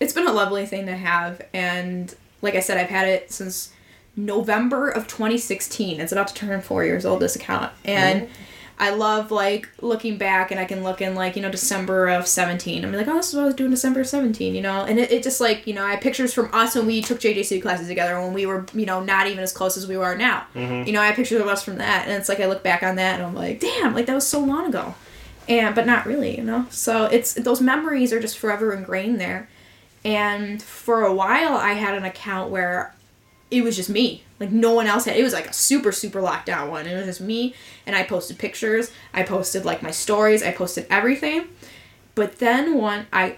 it's 0.00 0.14
been 0.14 0.26
a 0.26 0.32
lovely 0.32 0.64
thing 0.64 0.86
to 0.86 0.96
have, 0.96 1.42
and 1.52 2.14
like 2.40 2.54
I 2.54 2.60
said, 2.60 2.78
I've 2.78 2.88
had 2.88 3.08
it 3.08 3.30
since 3.30 3.72
November 4.16 4.88
of 4.88 5.06
2016. 5.06 6.00
It's 6.00 6.12
about 6.12 6.28
to 6.28 6.34
turn 6.34 6.62
four 6.62 6.82
years 6.82 7.04
old. 7.04 7.20
This 7.20 7.36
account, 7.36 7.72
and 7.84 8.28
I 8.78 8.90
love 8.90 9.30
like 9.30 9.68
looking 9.80 10.18
back, 10.18 10.50
and 10.50 10.60
I 10.60 10.64
can 10.64 10.82
look 10.82 11.00
in 11.00 11.14
like 11.14 11.36
you 11.36 11.42
know 11.42 11.50
December 11.50 12.08
of 12.08 12.26
17. 12.26 12.84
I'm 12.84 12.92
like, 12.92 13.08
oh, 13.08 13.14
this 13.14 13.30
is 13.30 13.34
what 13.34 13.42
I 13.42 13.46
was 13.46 13.54
doing 13.54 13.70
December 13.70 14.00
of 14.00 14.06
17. 14.06 14.54
You 14.54 14.62
know, 14.62 14.84
and 14.84 14.98
it, 14.98 15.10
it 15.10 15.22
just 15.22 15.40
like 15.40 15.66
you 15.66 15.74
know 15.74 15.84
I 15.84 15.92
have 15.92 16.00
pictures 16.00 16.34
from 16.34 16.50
us 16.52 16.74
when 16.74 16.86
we 16.86 17.02
took 17.02 17.20
JJC 17.20 17.62
classes 17.62 17.88
together 17.88 18.20
when 18.20 18.32
we 18.32 18.46
were 18.46 18.66
you 18.74 18.86
know 18.86 19.02
not 19.02 19.26
even 19.26 19.40
as 19.40 19.52
close 19.52 19.76
as 19.76 19.86
we 19.86 19.96
are 19.96 20.16
now. 20.16 20.46
Mm-hmm. 20.54 20.86
You 20.86 20.92
know, 20.92 21.00
I 21.00 21.06
have 21.06 21.16
pictures 21.16 21.40
of 21.40 21.46
us 21.46 21.62
from 21.62 21.76
that, 21.78 22.06
and 22.06 22.12
it's 22.12 22.28
like 22.28 22.40
I 22.40 22.46
look 22.46 22.62
back 22.62 22.82
on 22.82 22.96
that, 22.96 23.14
and 23.18 23.22
I'm 23.26 23.34
like, 23.34 23.60
damn, 23.60 23.94
like 23.94 24.06
that 24.06 24.14
was 24.14 24.26
so 24.26 24.40
long 24.40 24.66
ago 24.66 24.94
and 25.48 25.74
but 25.74 25.86
not 25.86 26.06
really 26.06 26.36
you 26.36 26.42
know 26.42 26.66
so 26.70 27.04
it's 27.04 27.34
those 27.34 27.60
memories 27.60 28.12
are 28.12 28.20
just 28.20 28.38
forever 28.38 28.72
ingrained 28.72 29.20
there 29.20 29.48
and 30.04 30.62
for 30.62 31.02
a 31.02 31.14
while 31.14 31.54
i 31.54 31.72
had 31.72 31.94
an 31.94 32.04
account 32.04 32.50
where 32.50 32.94
it 33.50 33.62
was 33.62 33.76
just 33.76 33.88
me 33.88 34.22
like 34.40 34.50
no 34.50 34.72
one 34.72 34.86
else 34.86 35.04
had 35.04 35.16
it 35.16 35.22
was 35.22 35.32
like 35.32 35.46
a 35.46 35.52
super 35.52 35.92
super 35.92 36.20
locked 36.20 36.46
down 36.46 36.70
one 36.70 36.86
it 36.86 36.96
was 36.96 37.06
just 37.06 37.20
me 37.20 37.54
and 37.86 37.94
i 37.94 38.02
posted 38.02 38.38
pictures 38.38 38.90
i 39.14 39.22
posted 39.22 39.64
like 39.64 39.82
my 39.82 39.90
stories 39.90 40.42
i 40.42 40.50
posted 40.50 40.86
everything 40.90 41.46
but 42.14 42.38
then 42.38 42.74
one 42.74 43.06
i 43.12 43.36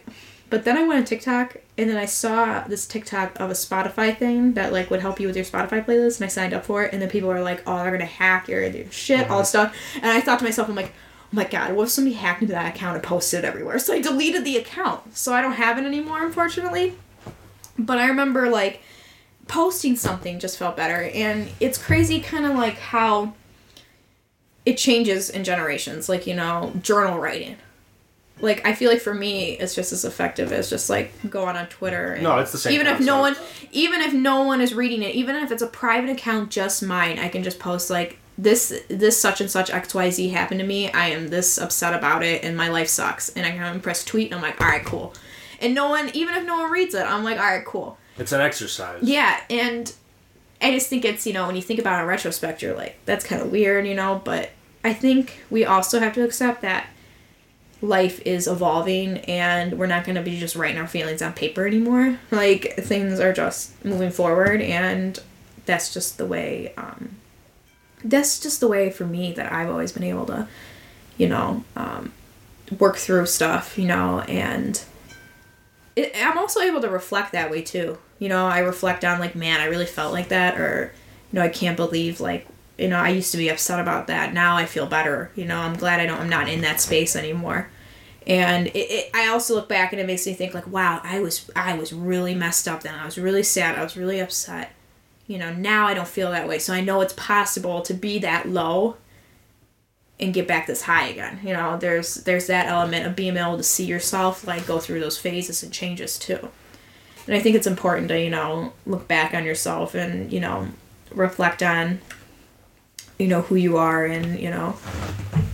but 0.50 0.64
then 0.64 0.78
i 0.78 0.86
went 0.86 1.00
on 1.00 1.04
tiktok 1.04 1.56
and 1.76 1.90
then 1.90 1.96
i 1.96 2.06
saw 2.06 2.66
this 2.68 2.86
tiktok 2.86 3.38
of 3.38 3.50
a 3.50 3.54
spotify 3.54 4.16
thing 4.16 4.54
that 4.54 4.72
like 4.72 4.90
would 4.90 5.00
help 5.00 5.20
you 5.20 5.26
with 5.26 5.36
your 5.36 5.44
spotify 5.44 5.84
playlist 5.84 6.16
and 6.16 6.24
i 6.24 6.28
signed 6.28 6.54
up 6.54 6.64
for 6.64 6.84
it 6.84 6.92
and 6.92 7.02
then 7.02 7.09
people 7.11 7.28
were 7.28 7.42
like 7.42 7.62
oh 7.66 7.82
they're 7.82 7.92
gonna 7.92 8.04
hack 8.06 8.48
your, 8.48 8.64
your 8.64 8.90
shit 8.90 9.28
all 9.28 9.40
this 9.40 9.50
stuff 9.50 9.74
and 9.96 10.06
i 10.06 10.20
thought 10.20 10.38
to 10.38 10.44
myself 10.44 10.68
i'm 10.68 10.74
like 10.74 10.92
oh 11.30 11.36
my 11.36 11.44
god, 11.44 11.74
what 11.74 11.84
if 11.84 11.90
somebody 11.90 12.16
hacked 12.16 12.40
into 12.40 12.54
that 12.54 12.74
account 12.74 12.96
and 12.96 13.04
posted 13.04 13.44
it 13.44 13.46
everywhere? 13.46 13.78
So 13.78 13.92
I 13.92 14.00
deleted 14.00 14.46
the 14.46 14.56
account. 14.56 15.14
So 15.14 15.34
I 15.34 15.42
don't 15.42 15.52
have 15.52 15.76
it 15.76 15.84
anymore, 15.84 16.24
unfortunately. 16.24 16.96
But 17.78 17.98
I 17.98 18.06
remember 18.06 18.48
like 18.48 18.80
posting 19.49 19.96
something 19.96 20.38
just 20.38 20.59
felt 20.59 20.76
better. 20.76 21.11
And 21.14 21.49
it's 21.59 21.78
crazy 21.78 22.20
kind 22.20 22.46
of 22.46 22.55
like 22.55 22.78
how 22.78 23.34
it 24.64 24.76
changes 24.76 25.30
in 25.30 25.44
generations. 25.44 26.09
Like, 26.09 26.26
you 26.26 26.34
know, 26.34 26.72
journal 26.82 27.18
writing. 27.18 27.57
Like 28.40 28.64
I 28.66 28.74
feel 28.74 28.90
like 28.90 29.01
for 29.01 29.14
me 29.14 29.53
it's 29.53 29.74
just 29.74 29.92
as 29.92 30.05
effective 30.05 30.53
as 30.53 30.70
just 30.70 30.88
like 30.88 31.12
going 31.28 31.57
on 31.57 31.66
Twitter 31.66 32.12
and 32.12 32.22
No, 32.22 32.38
it's 32.38 32.53
the 32.53 32.59
same 32.59 32.72
even 32.74 32.86
if 32.86 33.01
no 33.01 33.18
one 33.18 33.34
even 33.72 34.01
if 34.01 34.12
no 34.12 34.42
one 34.42 34.61
is 34.61 34.74
reading 34.74 35.03
it, 35.03 35.14
even 35.14 35.34
if 35.36 35.51
it's 35.51 35.62
a 35.62 35.66
private 35.66 36.11
account 36.11 36.51
just 36.51 36.82
mine, 36.82 37.18
I 37.18 37.28
can 37.28 37.42
just 37.42 37.59
post 37.59 37.90
like 37.90 38.18
this 38.36 38.80
this 38.88 39.20
such 39.20 39.40
and 39.40 39.51
such 39.51 39.70
XYZ 39.70 40.30
happened 40.30 40.61
to 40.61 40.66
me. 40.66 40.90
I 40.92 41.09
am 41.09 41.28
this 41.28 41.59
upset 41.59 41.94
about 41.94 42.22
it 42.22 42.44
and 42.44 42.57
my 42.57 42.68
life 42.68 42.88
sucks. 42.88 43.28
And 43.30 43.44
I 43.44 43.51
can 43.51 43.80
press 43.80 44.05
tweet 44.05 44.26
and 44.30 44.36
I'm 44.36 44.42
like, 44.42 44.61
all 44.61 44.68
right, 44.68 44.84
cool. 44.84 45.14
And 45.61 45.74
no 45.74 45.88
one 45.88 46.11
even 46.14 46.36
if 46.36 46.44
no 46.44 46.61
one 46.61 46.70
reads 46.70 46.94
it, 46.94 47.05
I'm 47.05 47.24
like, 47.24 47.38
all 47.38 47.44
right, 47.44 47.64
cool. 47.64 47.99
It's 48.18 48.32
an 48.32 48.40
exercise. 48.40 49.02
Yeah, 49.02 49.40
and 49.48 49.92
I 50.60 50.72
just 50.72 50.88
think 50.88 51.04
it's, 51.04 51.26
you 51.26 51.32
know, 51.32 51.46
when 51.46 51.56
you 51.56 51.62
think 51.62 51.78
about 51.78 51.98
it 51.98 52.02
in 52.02 52.08
retrospect, 52.08 52.62
you're 52.62 52.76
like, 52.76 52.98
that's 53.04 53.24
kind 53.24 53.40
of 53.40 53.52
weird, 53.52 53.86
you 53.86 53.94
know, 53.94 54.20
but 54.24 54.50
I 54.82 54.92
think 54.92 55.44
we 55.50 55.64
also 55.64 56.00
have 56.00 56.14
to 56.14 56.24
accept 56.24 56.62
that 56.62 56.88
life 57.80 58.20
is 58.26 58.48
evolving 58.48 59.18
and 59.18 59.78
we're 59.78 59.86
not 59.86 60.04
going 60.04 60.16
to 60.16 60.22
be 60.22 60.38
just 60.38 60.56
writing 60.56 60.78
our 60.78 60.88
feelings 60.88 61.22
on 61.22 61.32
paper 61.32 61.66
anymore. 61.66 62.18
Like, 62.32 62.74
things 62.74 63.20
are 63.20 63.32
just 63.32 63.84
moving 63.84 64.10
forward, 64.10 64.60
and 64.60 65.18
that's 65.64 65.94
just 65.94 66.18
the 66.18 66.26
way, 66.26 66.74
um, 66.76 67.16
that's 68.02 68.40
just 68.40 68.58
the 68.58 68.68
way 68.68 68.90
for 68.90 69.06
me 69.06 69.32
that 69.32 69.52
I've 69.52 69.70
always 69.70 69.92
been 69.92 70.02
able 70.02 70.26
to, 70.26 70.48
you 71.16 71.28
know, 71.28 71.62
um, 71.76 72.12
work 72.78 72.96
through 72.96 73.26
stuff, 73.26 73.78
you 73.78 73.86
know, 73.86 74.20
and 74.22 74.82
it, 75.94 76.12
I'm 76.16 76.38
also 76.38 76.60
able 76.60 76.80
to 76.80 76.88
reflect 76.88 77.32
that 77.32 77.50
way 77.50 77.62
too. 77.62 77.98
You 78.18 78.28
know, 78.28 78.46
I 78.46 78.60
reflect 78.60 79.04
on 79.04 79.20
like, 79.20 79.34
man, 79.34 79.60
I 79.60 79.66
really 79.66 79.86
felt 79.86 80.12
like 80.12 80.28
that, 80.28 80.58
or 80.58 80.92
you 81.32 81.38
know, 81.38 81.44
I 81.44 81.48
can't 81.48 81.76
believe 81.76 82.20
like, 82.20 82.46
you 82.76 82.88
know, 82.88 82.98
I 82.98 83.10
used 83.10 83.32
to 83.32 83.38
be 83.38 83.48
upset 83.48 83.80
about 83.80 84.06
that. 84.06 84.32
Now 84.32 84.56
I 84.56 84.66
feel 84.66 84.86
better. 84.86 85.30
You 85.34 85.44
know, 85.44 85.58
I'm 85.58 85.76
glad 85.76 86.00
I 86.00 86.06
don't. 86.06 86.20
I'm 86.20 86.28
not 86.28 86.48
in 86.48 86.60
that 86.62 86.80
space 86.80 87.16
anymore. 87.16 87.70
And 88.26 88.66
it, 88.68 88.76
it, 88.76 89.10
I 89.14 89.28
also 89.28 89.54
look 89.54 89.68
back 89.68 89.92
and 89.92 90.00
it 90.00 90.06
makes 90.06 90.26
me 90.26 90.34
think 90.34 90.52
like, 90.52 90.66
wow, 90.66 91.00
I 91.02 91.20
was 91.20 91.50
I 91.56 91.74
was 91.74 91.92
really 91.92 92.34
messed 92.34 92.68
up 92.68 92.82
then. 92.82 92.94
I 92.94 93.04
was 93.04 93.18
really 93.18 93.42
sad. 93.42 93.78
I 93.78 93.82
was 93.82 93.96
really 93.96 94.20
upset. 94.20 94.72
You 95.26 95.38
know, 95.38 95.52
now 95.52 95.86
I 95.86 95.94
don't 95.94 96.08
feel 96.08 96.30
that 96.30 96.48
way. 96.48 96.58
So 96.58 96.72
I 96.72 96.80
know 96.80 97.00
it's 97.00 97.14
possible 97.14 97.82
to 97.82 97.94
be 97.94 98.18
that 98.20 98.48
low 98.48 98.96
and 100.20 100.34
get 100.34 100.48
back 100.48 100.66
this 100.66 100.82
high 100.82 101.08
again. 101.08 101.40
You 101.44 101.52
know, 101.54 101.76
there's 101.76 102.16
there's 102.16 102.46
that 102.48 102.66
element 102.66 103.06
of 103.06 103.16
being 103.16 103.36
able 103.36 103.56
to 103.56 103.62
see 103.62 103.84
yourself 103.84 104.46
like 104.46 104.66
go 104.66 104.78
through 104.78 105.00
those 105.00 105.18
phases 105.18 105.62
and 105.62 105.72
changes 105.72 106.18
too. 106.18 106.50
And 107.29 107.37
I 107.37 107.41
think 107.41 107.55
it's 107.55 107.66
important 107.66 108.09
to, 108.09 108.20
you 108.20 108.31
know, 108.31 108.72
look 108.87 109.07
back 109.07 109.35
on 109.35 109.45
yourself 109.45 109.95
and, 109.95 110.33
you 110.33 110.41
know, 110.41 110.66
reflect 111.12 111.62
on 111.62 112.01
you 113.18 113.26
know 113.26 113.43
who 113.43 113.57
you 113.57 113.76
are 113.76 114.05
and, 114.07 114.39
you 114.39 114.51
know, 114.51 114.76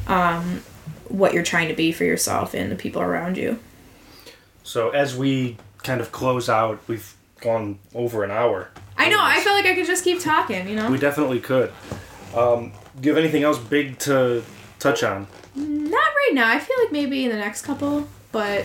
um 0.07 0.63
what 1.09 1.33
you're 1.33 1.43
trying 1.45 1.69
to 1.69 1.75
be 1.75 1.93
for 1.93 2.05
yourself 2.05 2.55
and 2.55 2.71
the 2.71 2.77
people 2.77 3.03
around 3.03 3.37
you. 3.37 3.59
So 4.63 4.91
as 4.91 5.17
we 5.17 5.57
kind 5.83 6.01
of 6.01 6.13
close 6.13 6.49
out, 6.49 6.81
we've 6.89 7.15
gone 7.41 7.79
over 7.95 8.25
an 8.25 8.31
hour. 8.31 8.71
I 8.97 9.09
know, 9.09 9.19
I 9.21 9.41
feel 9.41 9.53
like 9.53 9.67
I 9.67 9.75
could 9.75 9.87
just 9.87 10.03
keep 10.03 10.21
talking, 10.21 10.69
you 10.69 10.77
know. 10.77 10.91
We 10.91 10.99
definitely 10.99 11.41
could. 11.41 11.73
Um, 12.35 12.73
do 13.01 13.09
you 13.09 13.15
have 13.15 13.23
anything 13.23 13.43
else 13.43 13.59
big 13.59 13.99
to 14.01 14.43
touch 14.79 15.03
on? 15.03 15.27
Not 15.55 15.93
right 15.93 16.31
now. 16.33 16.49
I 16.49 16.59
feel 16.59 16.77
like 16.83 16.93
maybe 16.93 17.25
in 17.25 17.31
the 17.31 17.37
next 17.37 17.63
couple, 17.63 18.09
but 18.33 18.65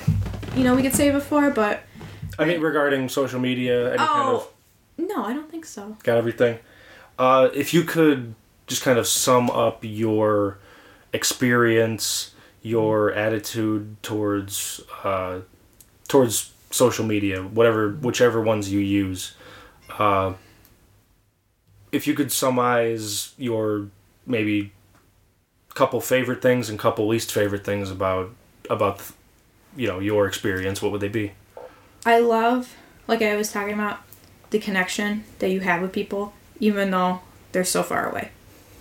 you 0.55 0.63
know 0.63 0.75
we 0.75 0.81
could 0.81 0.95
say 0.95 1.11
before, 1.11 1.51
but 1.51 1.81
I 2.39 2.45
mean, 2.45 2.61
regarding 2.61 3.09
social 3.09 3.39
media, 3.39 3.89
any 3.89 3.97
kind 3.97 4.29
of 4.29 4.47
oh 4.47 4.49
no, 4.97 5.23
I 5.25 5.33
don't 5.33 5.51
think 5.51 5.65
so. 5.65 5.97
got 6.03 6.17
everything. 6.17 6.59
Uh, 7.17 7.49
if 7.53 7.73
you 7.73 7.83
could 7.83 8.33
just 8.67 8.81
kind 8.81 8.97
of 8.97 9.05
sum 9.07 9.49
up 9.49 9.79
your 9.81 10.57
experience, 11.11 12.33
your 12.61 13.11
attitude 13.11 14.01
towards 14.01 14.81
uh, 15.03 15.41
towards 16.07 16.51
social 16.71 17.05
media, 17.05 17.41
whatever, 17.41 17.89
whichever 17.89 18.41
ones 18.41 18.71
you 18.71 18.79
use. 18.79 19.33
Uh, 19.97 20.33
if 21.91 22.07
you 22.07 22.13
could 22.13 22.31
summarize 22.31 23.33
your 23.37 23.87
maybe 24.25 24.71
couple 25.73 25.99
favorite 26.01 26.41
things 26.41 26.69
and 26.69 26.77
couple 26.77 27.07
least 27.07 27.31
favorite 27.31 27.65
things 27.65 27.89
about 27.89 28.29
about 28.69 29.01
you 29.75 29.87
know 29.87 29.99
your 29.99 30.27
experience, 30.27 30.81
what 30.81 30.91
would 30.91 31.01
they 31.01 31.09
be? 31.09 31.33
I 32.05 32.19
love, 32.19 32.75
like 33.07 33.21
I 33.21 33.35
was 33.35 33.51
talking 33.51 33.73
about, 33.73 33.99
the 34.51 34.59
connection 34.59 35.25
that 35.39 35.49
you 35.49 35.59
have 35.59 35.81
with 35.81 35.91
people, 35.91 36.33
even 36.59 36.91
though 36.91 37.21
they're 37.51 37.63
so 37.63 37.83
far 37.83 38.09
away. 38.09 38.31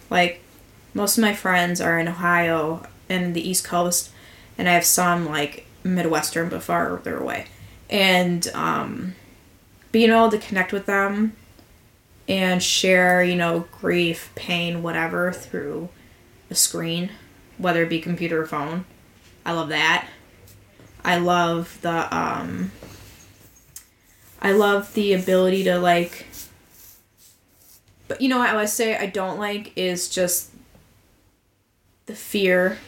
Like, 0.08 0.42
most 0.94 1.18
of 1.18 1.22
my 1.22 1.34
friends 1.34 1.80
are 1.80 1.98
in 1.98 2.08
Ohio 2.08 2.86
and 3.08 3.34
the 3.34 3.46
East 3.46 3.64
Coast, 3.64 4.10
and 4.56 4.68
I 4.68 4.72
have 4.72 4.84
some, 4.84 5.26
like, 5.26 5.66
Midwestern 5.84 6.48
but 6.48 6.62
farther 6.62 7.18
away. 7.18 7.46
And, 7.90 8.48
um, 8.54 9.14
being 9.92 10.10
able 10.10 10.30
to 10.30 10.38
connect 10.38 10.72
with 10.72 10.86
them 10.86 11.34
and 12.26 12.62
share, 12.62 13.22
you 13.22 13.36
know, 13.36 13.66
grief, 13.80 14.30
pain, 14.34 14.82
whatever 14.82 15.32
through 15.32 15.88
a 16.50 16.54
screen, 16.54 17.10
whether 17.58 17.82
it 17.82 17.88
be 17.88 18.00
computer 18.00 18.42
or 18.42 18.46
phone. 18.46 18.84
I 19.44 19.52
love 19.52 19.68
that. 19.68 20.06
I 21.04 21.16
love 21.18 21.78
the, 21.82 22.14
um, 22.14 22.72
I 24.40 24.52
love 24.52 24.94
the 24.94 25.14
ability 25.14 25.64
to 25.64 25.78
like 25.78 26.26
but 28.08 28.22
you 28.22 28.28
know 28.28 28.38
what 28.38 28.48
I 28.48 28.56
would 28.56 28.68
say 28.68 28.96
I 28.96 29.06
don't 29.06 29.38
like 29.38 29.72
is 29.76 30.08
just 30.08 30.50
the 32.06 32.14
fear 32.14 32.78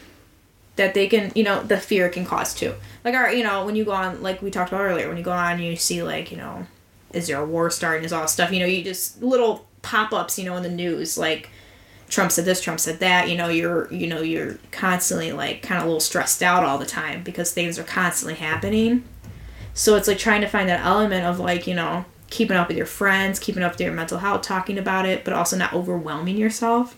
that 0.75 0.93
they 0.93 1.07
can 1.07 1.31
you 1.35 1.43
know 1.43 1.61
the 1.63 1.77
fear 1.77 2.09
can 2.09 2.25
cause 2.25 2.53
too. 2.53 2.73
Like 3.03 3.13
our 3.13 3.31
you 3.31 3.43
know 3.43 3.65
when 3.65 3.75
you 3.75 3.85
go 3.85 3.91
on 3.91 4.21
like 4.21 4.41
we 4.41 4.49
talked 4.49 4.71
about 4.71 4.81
earlier 4.81 5.07
when 5.07 5.17
you 5.17 5.23
go 5.23 5.31
on 5.31 5.59
you 5.59 5.75
see 5.75 6.01
like 6.01 6.31
you 6.31 6.37
know 6.37 6.65
is 7.13 7.27
there 7.27 7.39
a 7.39 7.45
war 7.45 7.69
starting 7.69 8.03
is 8.03 8.11
all 8.11 8.27
stuff 8.27 8.51
you 8.51 8.59
know 8.59 8.65
you 8.65 8.83
just 8.83 9.21
little 9.21 9.65
pop-ups 9.81 10.39
you 10.39 10.45
know 10.45 10.55
in 10.55 10.63
the 10.63 10.69
news 10.69 11.17
like 11.17 11.49
Trump 12.09 12.31
said 12.31 12.45
this 12.45 12.61
Trump 12.61 12.79
said 12.79 12.99
that 12.99 13.29
you 13.29 13.37
know 13.37 13.47
you're 13.47 13.91
you 13.93 14.07
know 14.07 14.21
you're 14.21 14.57
constantly 14.71 15.31
like 15.31 15.61
kind 15.61 15.77
of 15.79 15.83
a 15.83 15.87
little 15.87 15.99
stressed 15.99 16.41
out 16.41 16.63
all 16.63 16.77
the 16.77 16.85
time 16.85 17.23
because 17.23 17.51
things 17.53 17.77
are 17.77 17.83
constantly 17.83 18.35
happening 18.35 19.03
so 19.73 19.95
it's 19.95 20.07
like 20.07 20.17
trying 20.17 20.41
to 20.41 20.47
find 20.47 20.69
that 20.69 20.85
element 20.85 21.25
of 21.25 21.39
like, 21.39 21.67
you 21.67 21.75
know, 21.75 22.05
keeping 22.29 22.57
up 22.57 22.67
with 22.67 22.77
your 22.77 22.85
friends, 22.85 23.39
keeping 23.39 23.63
up 23.63 23.73
with 23.73 23.81
your 23.81 23.93
mental 23.93 24.17
health, 24.17 24.41
talking 24.41 24.77
about 24.77 25.05
it, 25.05 25.23
but 25.23 25.33
also 25.33 25.57
not 25.57 25.73
overwhelming 25.73 26.37
yourself. 26.37 26.97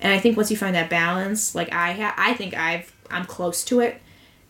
And 0.00 0.12
I 0.12 0.18
think 0.18 0.36
once 0.36 0.50
you 0.50 0.56
find 0.56 0.74
that 0.74 0.88
balance, 0.88 1.54
like 1.54 1.72
I 1.72 1.92
ha- 1.92 2.14
I 2.16 2.34
think 2.34 2.54
I've 2.54 2.92
I'm 3.10 3.26
close 3.26 3.64
to 3.64 3.80
it. 3.80 4.00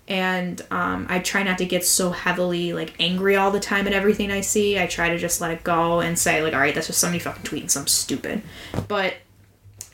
And 0.07 0.61
um, 0.73 1.07
I 1.09 1.21
try 1.21 1.45
not 1.45 1.59
to 1.59 1.65
get 1.65 1.85
so 1.85 2.11
heavily 2.11 2.73
like 2.73 2.95
angry 2.99 3.37
all 3.37 3.53
the 3.53 3.61
time 3.61 3.87
at 3.87 3.93
everything 3.93 4.31
I 4.31 4.41
see. 4.41 4.79
I 4.79 4.87
try 4.87 5.11
to 5.11 5.19
just 5.19 5.41
let 5.41 5.53
it 5.53 5.63
go 5.63 6.01
and 6.01 6.19
say 6.19 6.43
like, 6.43 6.53
all 6.53 6.61
right, 6.61 6.75
that's 6.75 6.89
just 6.89 6.99
somebody 6.99 7.21
fucking 7.21 7.45
tweeting 7.45 7.71
something 7.71 7.89
stupid. 7.89 8.43
But 8.89 9.15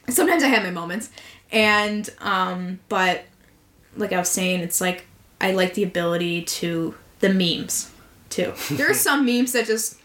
sometimes 0.08 0.42
I 0.42 0.48
have 0.48 0.62
my 0.62 0.70
moments, 0.70 1.10
and 1.52 2.08
um, 2.20 2.80
but 2.88 3.24
like 3.96 4.12
I 4.12 4.18
was 4.18 4.28
saying, 4.28 4.60
it's 4.60 4.80
like 4.80 5.06
I 5.40 5.52
like 5.52 5.74
the 5.74 5.82
ability 5.82 6.42
to 6.42 6.94
the 7.20 7.28
memes 7.28 7.90
too. 8.30 8.52
there 8.70 8.90
are 8.90 8.94
some 9.08 9.24
memes 9.24 9.52
that 9.52 9.66
just 9.66 9.98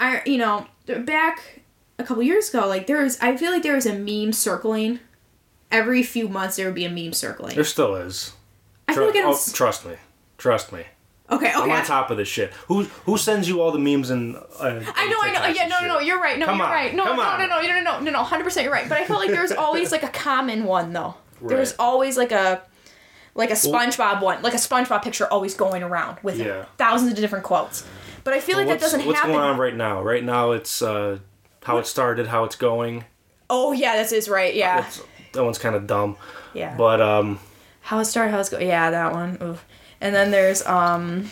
I 0.00 0.22
you 0.26 0.38
know 0.38 0.66
back 1.04 1.60
a 1.98 2.04
couple 2.04 2.22
years 2.22 2.48
ago 2.50 2.66
like 2.66 2.86
there 2.86 3.02
was 3.02 3.18
I 3.20 3.36
feel 3.36 3.50
like 3.52 3.62
there 3.62 3.74
was 3.74 3.86
a 3.86 3.94
meme 3.98 4.32
circling 4.32 4.98
every 5.70 6.02
few 6.02 6.28
months 6.28 6.56
there 6.56 6.66
would 6.66 6.74
be 6.74 6.84
a 6.84 6.90
meme 6.90 7.12
circling. 7.12 7.54
There 7.54 7.64
still 7.64 7.94
is. 7.96 8.32
I 8.88 8.94
feel 8.94 9.06
like 9.06 9.14
oh, 9.16 9.30
it's 9.32 9.52
trust 9.52 9.86
me, 9.86 9.94
trust 10.36 10.72
me. 10.72 10.84
okay 11.30 11.50
I'm 11.54 11.70
on 11.70 11.84
top 11.84 12.10
of 12.10 12.16
this 12.18 12.28
shit. 12.28 12.52
Who 12.68 12.82
who 13.06 13.16
sends 13.16 13.48
you 13.48 13.62
all 13.62 13.70
the 13.72 13.78
memes 13.78 14.10
and? 14.10 14.36
Uh, 14.36 14.40
I 14.60 15.08
know, 15.08 15.16
I 15.22 15.32
know. 15.32 15.46
Yeah, 15.54 15.66
no, 15.68 15.80
no, 15.80 15.86
no. 15.94 15.98
You're 16.00 16.20
right. 16.20 16.38
No, 16.38 16.46
Come 16.46 16.58
you're 16.58 16.66
on, 16.66 16.72
right. 16.72 16.94
No, 16.94 17.04
come 17.04 17.16
no, 17.16 17.22
on. 17.22 17.38
no, 17.40 17.46
no, 17.46 17.62
no, 17.62 17.68
no, 17.68 17.80
no, 17.80 18.00
no, 18.00 18.10
no. 18.10 18.22
Hundred 18.22 18.44
percent, 18.44 18.64
you're 18.64 18.72
right. 18.72 18.88
But 18.88 18.98
I 18.98 19.04
felt 19.04 19.20
like 19.20 19.30
there's 19.30 19.52
always 19.66 19.92
like 19.92 20.02
a 20.02 20.08
common 20.08 20.64
one 20.64 20.92
though. 20.92 21.14
There's 21.40 21.70
Right. 21.70 21.76
always 21.80 22.16
like 22.18 22.32
a 22.32 22.62
like 23.34 23.50
a 23.50 23.54
SpongeBob 23.54 24.20
one, 24.22 24.42
like 24.42 24.54
a 24.54 24.58
SpongeBob 24.58 25.02
picture 25.02 25.26
always 25.26 25.54
going 25.54 25.82
around 25.82 26.18
with 26.22 26.38
Yeah. 26.38 26.66
thousands 26.78 27.12
of 27.12 27.16
different 27.18 27.44
quotes. 27.44 27.84
But 28.24 28.34
I 28.34 28.40
feel 28.40 28.56
like 28.58 28.68
that 28.68 28.80
doesn't 28.80 29.04
what's 29.04 29.18
happen. 29.18 29.34
going 29.34 29.44
on 29.44 29.58
right 29.58 29.74
now? 29.74 30.02
Right 30.02 30.22
now, 30.22 30.52
it's 30.52 30.80
uh, 30.82 31.18
how 31.64 31.78
it 31.78 31.86
started, 31.86 32.26
how 32.28 32.44
it's 32.44 32.56
going. 32.56 33.04
Oh 33.50 33.72
yeah, 33.72 33.96
this 33.96 34.12
is 34.12 34.28
right. 34.28 34.54
Yeah, 34.54 34.86
It's, 34.86 35.02
that 35.32 35.42
one's 35.44 35.58
kind 35.58 35.74
of 35.74 35.86
dumb, 35.86 36.16
yeah. 36.54 36.76
but 36.76 37.00
um, 37.00 37.40
how 37.80 37.98
it 37.98 38.04
started, 38.04 38.30
how 38.30 38.38
it's 38.40 38.48
going. 38.48 38.66
Yeah, 38.66 38.90
that 38.90 39.12
one. 39.12 39.38
Oof. 39.42 39.64
And 40.00 40.14
then 40.14 40.30
there's 40.30 40.64
um 40.66 41.30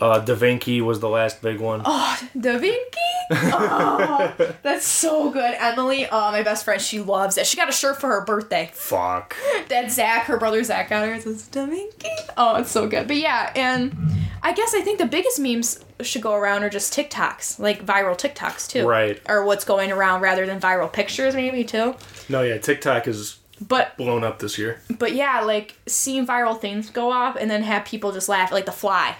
uh, 0.00 0.18
Da 0.20 0.34
Vinci 0.34 0.80
was 0.80 1.00
the 1.00 1.08
last 1.08 1.42
big 1.42 1.60
one. 1.60 1.82
Oh, 1.84 2.18
Da 2.38 2.58
Vinci. 2.58 2.98
Oh, 3.30 4.32
that's 4.62 4.86
so 4.86 5.30
good. 5.30 5.54
Emily, 5.58 6.06
uh, 6.06 6.30
my 6.32 6.42
best 6.42 6.64
friend, 6.64 6.80
she 6.80 7.00
loves 7.00 7.36
it. 7.38 7.46
She 7.46 7.56
got 7.56 7.68
a 7.68 7.72
shirt 7.72 8.00
for 8.00 8.08
her 8.08 8.24
birthday. 8.24 8.70
Fuck. 8.72 9.36
that 9.68 9.90
Zach, 9.90 10.24
her 10.24 10.38
brother 10.38 10.62
Zach, 10.64 10.88
got 10.90 11.06
her. 11.06 11.14
It 11.14 11.22
says 11.22 11.46
Da 11.48 11.66
Vinci. 11.66 12.08
Oh, 12.36 12.56
it's 12.56 12.70
so 12.70 12.88
good. 12.88 13.06
But 13.08 13.16
yeah, 13.16 13.52
and 13.54 13.96
I 14.42 14.52
guess 14.52 14.74
I 14.74 14.80
think 14.80 14.98
the 14.98 15.06
biggest 15.06 15.40
memes 15.40 15.84
should 16.00 16.22
go 16.22 16.34
around 16.34 16.62
are 16.62 16.70
just 16.70 16.94
TikToks, 16.94 17.58
like 17.58 17.84
viral 17.84 18.16
TikToks 18.16 18.68
too. 18.68 18.86
Right. 18.86 19.20
Or 19.28 19.44
what's 19.44 19.64
going 19.64 19.90
around 19.90 20.20
rather 20.20 20.46
than 20.46 20.60
viral 20.60 20.92
pictures, 20.92 21.34
maybe 21.34 21.64
too. 21.64 21.96
No, 22.28 22.42
yeah, 22.42 22.58
TikTok 22.58 23.08
is 23.08 23.38
But 23.60 23.96
blown 23.96 24.22
up 24.22 24.38
this 24.38 24.56
year. 24.58 24.80
but 24.98 25.12
yeah, 25.12 25.40
like 25.40 25.74
seeing 25.86 26.24
viral 26.26 26.58
things 26.58 26.88
go 26.90 27.10
off 27.10 27.36
and 27.36 27.50
then 27.50 27.62
have 27.64 27.84
people 27.84 28.12
just 28.12 28.28
laugh, 28.28 28.52
like 28.52 28.64
The 28.66 28.72
Fly. 28.72 29.16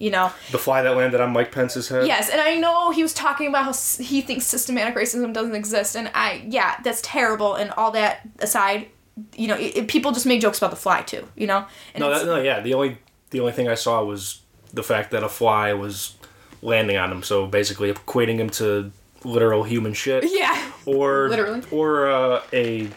You 0.00 0.10
know, 0.10 0.32
The 0.50 0.58
fly 0.58 0.80
that 0.82 0.96
landed 0.96 1.20
on 1.20 1.30
Mike 1.32 1.52
Pence's 1.52 1.88
head. 1.88 2.06
Yes, 2.06 2.30
and 2.30 2.40
I 2.40 2.54
know 2.56 2.90
he 2.90 3.02
was 3.02 3.12
talking 3.12 3.46
about 3.48 3.64
how 3.66 3.72
he 4.02 4.22
thinks 4.22 4.46
systematic 4.46 4.94
racism 4.96 5.32
doesn't 5.34 5.54
exist, 5.54 5.94
and 5.94 6.10
I, 6.14 6.42
yeah, 6.48 6.80
that's 6.82 7.02
terrible. 7.02 7.54
And 7.54 7.70
all 7.72 7.90
that 7.90 8.20
aside, 8.38 8.88
you 9.36 9.46
know, 9.46 9.56
it, 9.56 9.76
it- 9.76 9.88
people 9.88 10.10
just 10.12 10.24
make 10.24 10.40
jokes 10.40 10.56
about 10.56 10.70
the 10.70 10.76
fly 10.76 11.02
too, 11.02 11.28
you 11.36 11.46
know. 11.46 11.66
And 11.94 12.00
No, 12.00 12.08
that, 12.10 12.24
no, 12.24 12.40
yeah. 12.40 12.60
The 12.60 12.72
only 12.74 12.96
the 13.28 13.40
only 13.40 13.52
thing 13.52 13.68
I 13.68 13.74
saw 13.74 14.02
was 14.02 14.40
the 14.72 14.82
fact 14.82 15.10
that 15.10 15.22
a 15.22 15.28
fly 15.28 15.74
was 15.74 16.14
landing 16.62 16.96
on 16.96 17.12
him. 17.12 17.22
So 17.22 17.46
basically, 17.46 17.92
equating 17.92 18.36
him 18.38 18.48
to 18.50 18.90
literal 19.22 19.64
human 19.64 19.92
shit. 19.92 20.24
yeah, 20.32 20.72
or 20.86 21.28
Literally. 21.28 21.60
or 21.70 22.10
uh, 22.10 22.40
a 22.54 22.88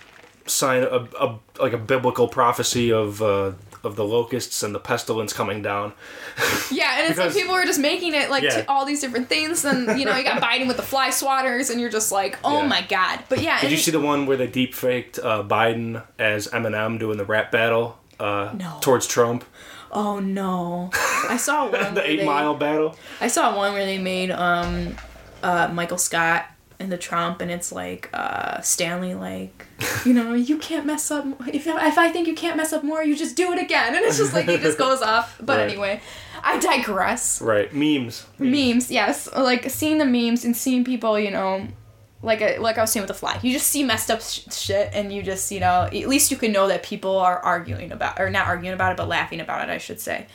sign 0.45 0.84
a, 0.84 1.06
a 1.19 1.38
like 1.60 1.73
a 1.73 1.78
biblical 1.78 2.30
prophecy 2.30 2.94
of 2.94 3.22
uh, 3.22 3.52
of 3.84 3.95
the 3.97 4.05
locusts 4.05 4.64
and 4.64 4.73
the 4.73 4.80
pestilence 4.80 5.34
coming 5.34 5.61
down. 5.61 5.91
yeah, 6.72 6.99
and 6.99 7.10
it's 7.10 7.19
like 7.19 7.34
people 7.34 7.53
are 7.53 7.65
just 7.65 7.80
making 7.80 8.14
it 8.14 8.30
like 8.30 8.43
Yeah. 8.43 8.61
to 8.61 8.69
all 8.72 8.85
these 8.85 9.01
different 9.01 9.27
things, 9.30 9.65
and 9.65 9.99
you 9.99 10.05
know, 10.05 10.15
you 10.15 10.23
got 10.23 10.41
Biden 10.41 10.68
with 10.68 10.77
the 10.77 10.84
fly 10.84 11.10
swatters, 11.10 11.69
and 11.69 11.81
you're 11.81 11.89
just 11.89 12.11
like, 12.11 12.38
oh 12.43 12.61
Yeah. 12.61 12.68
my 12.68 12.81
god. 12.81 13.23
But 13.30 13.41
yeah, 13.41 13.60
Did 13.61 13.72
you 13.72 13.77
see 13.77 13.91
the 13.91 13.99
one 13.99 14.26
where 14.26 14.38
they 14.38 14.47
deep 14.47 14.73
faked 14.73 15.19
uh, 15.19 15.43
Biden 15.43 16.03
as 16.18 16.47
Eminem 16.47 16.97
doing 16.99 17.18
the 17.18 17.26
rap 17.26 17.51
battle 17.51 17.99
uh, 18.19 18.53
No. 18.55 18.77
towards 18.81 19.05
Trump, 19.05 19.43
oh 19.91 20.19
no, 20.19 20.89
I 21.30 21.35
saw 21.38 21.64
one. 21.69 21.93
the 21.93 22.10
Eight 22.10 22.19
they- 22.19 22.26
Mile 22.26 22.55
battle? 22.55 22.95
I 23.19 23.27
saw 23.27 23.55
one 23.55 23.73
where 23.73 23.85
they 23.85 23.97
made 23.97 24.31
um 24.31 24.95
uh 25.43 25.69
Michael 25.73 25.97
Scott 25.97 26.45
into 26.84 26.97
Trump 26.97 27.41
and 27.41 27.49
it's 27.49 27.72
like 27.72 28.10
uh 28.14 28.60
Stanley 28.61 29.14
like 29.15 29.65
you 30.05 30.14
know 30.14 30.34
you 30.49 30.57
can't 30.57 30.85
mess 30.85 31.10
up 31.11 31.26
if 31.47 31.65
if 31.68 31.97
I 31.97 32.11
think 32.11 32.27
you 32.27 32.35
can't 32.35 32.57
mess 32.57 32.73
up 32.73 32.84
more 32.84 33.03
you 33.03 33.15
just 33.15 33.35
do 33.35 33.51
it 33.53 33.60
again. 33.61 33.95
And 33.95 34.03
it's 34.05 34.18
just 34.18 34.34
like 34.34 34.47
he 34.47 34.57
just 34.57 34.77
goes 34.77 35.01
off. 35.01 35.39
But 35.45 35.57
Right. 35.57 35.69
anyway 35.69 36.01
I 36.43 36.60
digress. 36.60 37.41
Right, 37.41 37.73
memes. 37.73 38.26
memes 38.38 38.91
yes. 38.91 39.30
Like 39.35 39.69
seeing 39.69 39.97
the 39.97 40.05
memes 40.05 40.43
and 40.45 40.55
seeing 40.55 40.84
people 40.84 41.18
you 41.18 41.31
know 41.31 41.68
like 42.22 42.41
I, 42.41 42.57
like 42.57 42.77
I 42.77 42.81
was 42.81 42.91
saying 42.91 43.01
with 43.03 43.10
the 43.10 43.14
fly 43.19 43.38
you 43.41 43.51
just 43.51 43.68
see 43.68 43.84
messed 43.84 44.10
up 44.10 44.22
sh- 44.22 44.41
shit 44.51 44.89
and 44.93 45.11
you 45.11 45.22
just 45.23 45.51
you 45.51 45.60
know 45.60 45.84
at 45.91 45.93
least 46.07 46.31
you 46.31 46.38
can 46.38 46.51
know 46.53 46.68
that 46.69 46.81
people 46.84 47.18
are 47.18 47.39
arguing 47.39 47.91
about 47.91 48.19
or 48.19 48.30
not 48.30 48.47
arguing 48.47 48.73
about 48.73 48.91
it 48.91 48.97
but 48.97 49.07
laughing 49.10 49.41
about 49.41 49.68
it 49.68 49.72
I 49.72 49.77
should 49.77 49.99
say 49.99 50.27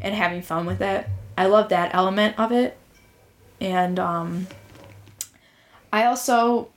and 0.00 0.14
having 0.14 0.42
fun 0.42 0.66
with 0.66 0.80
it. 0.82 1.06
I 1.38 1.46
love 1.46 1.68
that 1.68 1.94
element 1.94 2.38
of 2.38 2.50
it. 2.50 2.76
And 3.60 3.98
um 3.98 4.46
I 5.96 6.04
also 6.04 6.68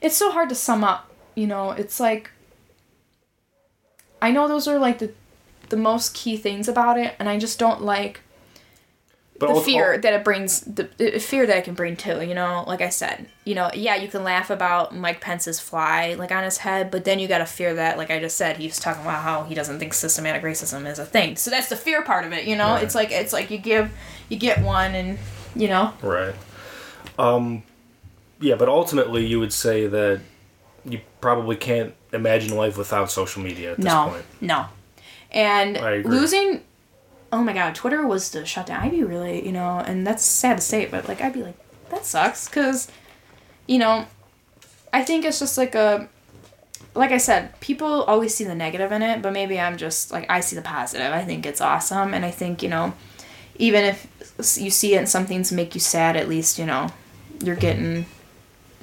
it's 0.00 0.16
so 0.16 0.32
hard 0.32 0.48
to 0.48 0.56
sum 0.56 0.82
up 0.82 1.08
you 1.36 1.46
know 1.46 1.70
it's 1.70 2.00
like 2.00 2.32
I 4.20 4.32
know 4.32 4.48
those 4.48 4.66
are 4.66 4.76
like 4.76 4.98
the 4.98 5.12
the 5.68 5.76
most 5.76 6.12
key 6.12 6.36
things 6.36 6.66
about 6.66 6.98
it 6.98 7.14
and 7.20 7.28
I 7.28 7.38
just 7.38 7.60
don't 7.60 7.80
like 7.82 8.22
But 9.38 9.54
the 9.54 9.60
fear 9.60 9.96
that 9.96 10.12
it 10.12 10.24
brings 10.24 10.62
the, 10.62 10.90
the 10.98 11.20
fear 11.20 11.46
that 11.46 11.58
it 11.58 11.64
can 11.64 11.74
bring 11.74 11.96
too 11.96 12.22
you 12.24 12.34
know 12.34 12.64
like 12.66 12.80
i 12.80 12.88
said. 12.88 13.28
You 13.44 13.54
know 13.54 13.70
yeah 13.72 13.94
you 13.94 14.08
can 14.08 14.24
laugh 14.24 14.50
about 14.50 14.96
mike 14.96 15.20
pence's 15.20 15.60
fly 15.60 16.14
like 16.14 16.32
on 16.32 16.42
his 16.42 16.58
head 16.58 16.90
but 16.90 17.04
then 17.04 17.20
you 17.20 17.28
gotta 17.28 17.46
fear 17.46 17.72
that 17.74 17.98
like 17.98 18.10
i 18.10 18.18
just 18.18 18.36
said 18.36 18.56
he's 18.56 18.80
talking 18.80 19.02
about 19.02 19.22
how 19.22 19.44
he 19.44 19.54
doesn't 19.54 19.78
think 19.78 19.94
systematic 19.94 20.42
racism 20.42 20.90
is 20.90 20.98
a 20.98 21.06
thing. 21.06 21.36
So 21.36 21.52
that's 21.52 21.68
the 21.68 21.76
fear 21.76 22.02
part 22.02 22.24
of 22.24 22.32
it 22.32 22.46
you 22.46 22.56
know? 22.56 22.70
Right. 22.70 22.82
it's 22.82 22.96
like 22.96 23.12
it's 23.12 23.32
like 23.32 23.52
you 23.52 23.58
give 23.58 23.92
you 24.28 24.36
get 24.38 24.60
one 24.60 24.96
and 24.96 25.20
you 25.54 25.68
know 25.68 25.92
Right. 26.02 26.34
Um, 27.18 27.62
yeah, 28.40 28.56
but 28.56 28.68
ultimately, 28.68 29.24
you 29.24 29.38
would 29.38 29.52
say 29.52 29.86
that 29.86 30.20
you 30.84 31.00
probably 31.20 31.56
can't 31.56 31.94
imagine 32.12 32.56
life 32.56 32.76
without 32.76 33.10
social 33.10 33.42
media 33.42 33.72
at 33.72 33.76
this 33.76 33.86
no 33.86 34.08
point. 34.10 34.24
no 34.40 34.66
and 35.32 36.06
losing 36.06 36.62
oh 37.32 37.42
my 37.42 37.52
god 37.52 37.74
twitter 37.74 38.06
was 38.06 38.30
to 38.30 38.44
shut 38.46 38.66
down 38.66 38.82
i'd 38.82 38.90
be 38.90 39.02
really 39.02 39.44
you 39.44 39.50
know 39.50 39.78
and 39.78 40.06
that's 40.06 40.22
sad 40.22 40.58
to 40.58 40.62
say 40.62 40.86
but 40.86 41.08
like 41.08 41.20
i'd 41.20 41.32
be 41.32 41.42
like 41.42 41.56
that 41.90 42.04
sucks 42.04 42.48
because 42.48 42.86
you 43.66 43.78
know 43.78 44.06
i 44.92 45.02
think 45.02 45.24
it's 45.24 45.40
just 45.40 45.58
like 45.58 45.74
a 45.74 46.08
like 46.94 47.10
i 47.10 47.18
said 47.18 47.58
people 47.60 48.04
always 48.04 48.34
see 48.34 48.44
the 48.44 48.54
negative 48.54 48.92
in 48.92 49.02
it 49.02 49.22
but 49.22 49.32
maybe 49.32 49.58
i'm 49.58 49.76
just 49.76 50.12
like 50.12 50.26
i 50.28 50.38
see 50.38 50.54
the 50.54 50.62
positive 50.62 51.12
i 51.12 51.24
think 51.24 51.44
it's 51.44 51.60
awesome 51.60 52.14
and 52.14 52.24
i 52.24 52.30
think 52.30 52.62
you 52.62 52.68
know 52.68 52.92
even 53.56 53.84
if 53.84 54.06
you 54.58 54.70
see 54.70 54.94
it 54.94 54.98
and 54.98 55.08
some 55.08 55.26
things 55.26 55.52
make 55.52 55.74
you 55.74 55.80
sad 55.80 56.16
at 56.16 56.28
least 56.28 56.58
you 56.58 56.66
know 56.66 56.88
you're 57.42 57.56
getting 57.56 58.06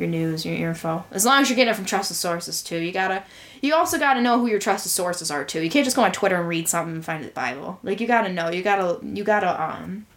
your 0.01 0.09
news, 0.09 0.45
your 0.45 0.55
info. 0.55 1.05
As 1.11 1.25
long 1.25 1.41
as 1.41 1.49
you're 1.49 1.55
getting 1.55 1.71
it 1.71 1.75
from 1.75 1.85
trusted 1.85 2.17
sources 2.17 2.61
too. 2.61 2.77
You 2.77 2.91
gotta 2.91 3.23
you 3.61 3.75
also 3.75 3.97
gotta 3.99 4.21
know 4.21 4.39
who 4.39 4.47
your 4.47 4.59
trusted 4.59 4.91
sources 4.91 5.31
are 5.31 5.45
too. 5.45 5.61
You 5.61 5.69
can't 5.69 5.85
just 5.85 5.95
go 5.95 6.03
on 6.03 6.11
Twitter 6.11 6.37
and 6.37 6.47
read 6.47 6.67
something 6.67 6.95
and 6.95 7.05
find 7.05 7.23
the 7.23 7.29
Bible. 7.29 7.79
Like 7.83 8.01
you 8.01 8.07
gotta 8.07 8.33
know. 8.33 8.49
You 8.49 8.63
gotta 8.63 8.99
you 9.05 9.23
gotta 9.23 9.61
um 9.61 10.07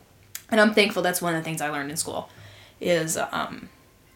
and 0.50 0.60
I'm 0.60 0.74
thankful 0.74 1.02
that's 1.02 1.22
one 1.22 1.34
of 1.34 1.40
the 1.40 1.44
things 1.44 1.60
I 1.60 1.68
learned 1.68 1.90
in 1.90 1.96
school 1.96 2.30
is 2.80 3.16
um 3.16 3.68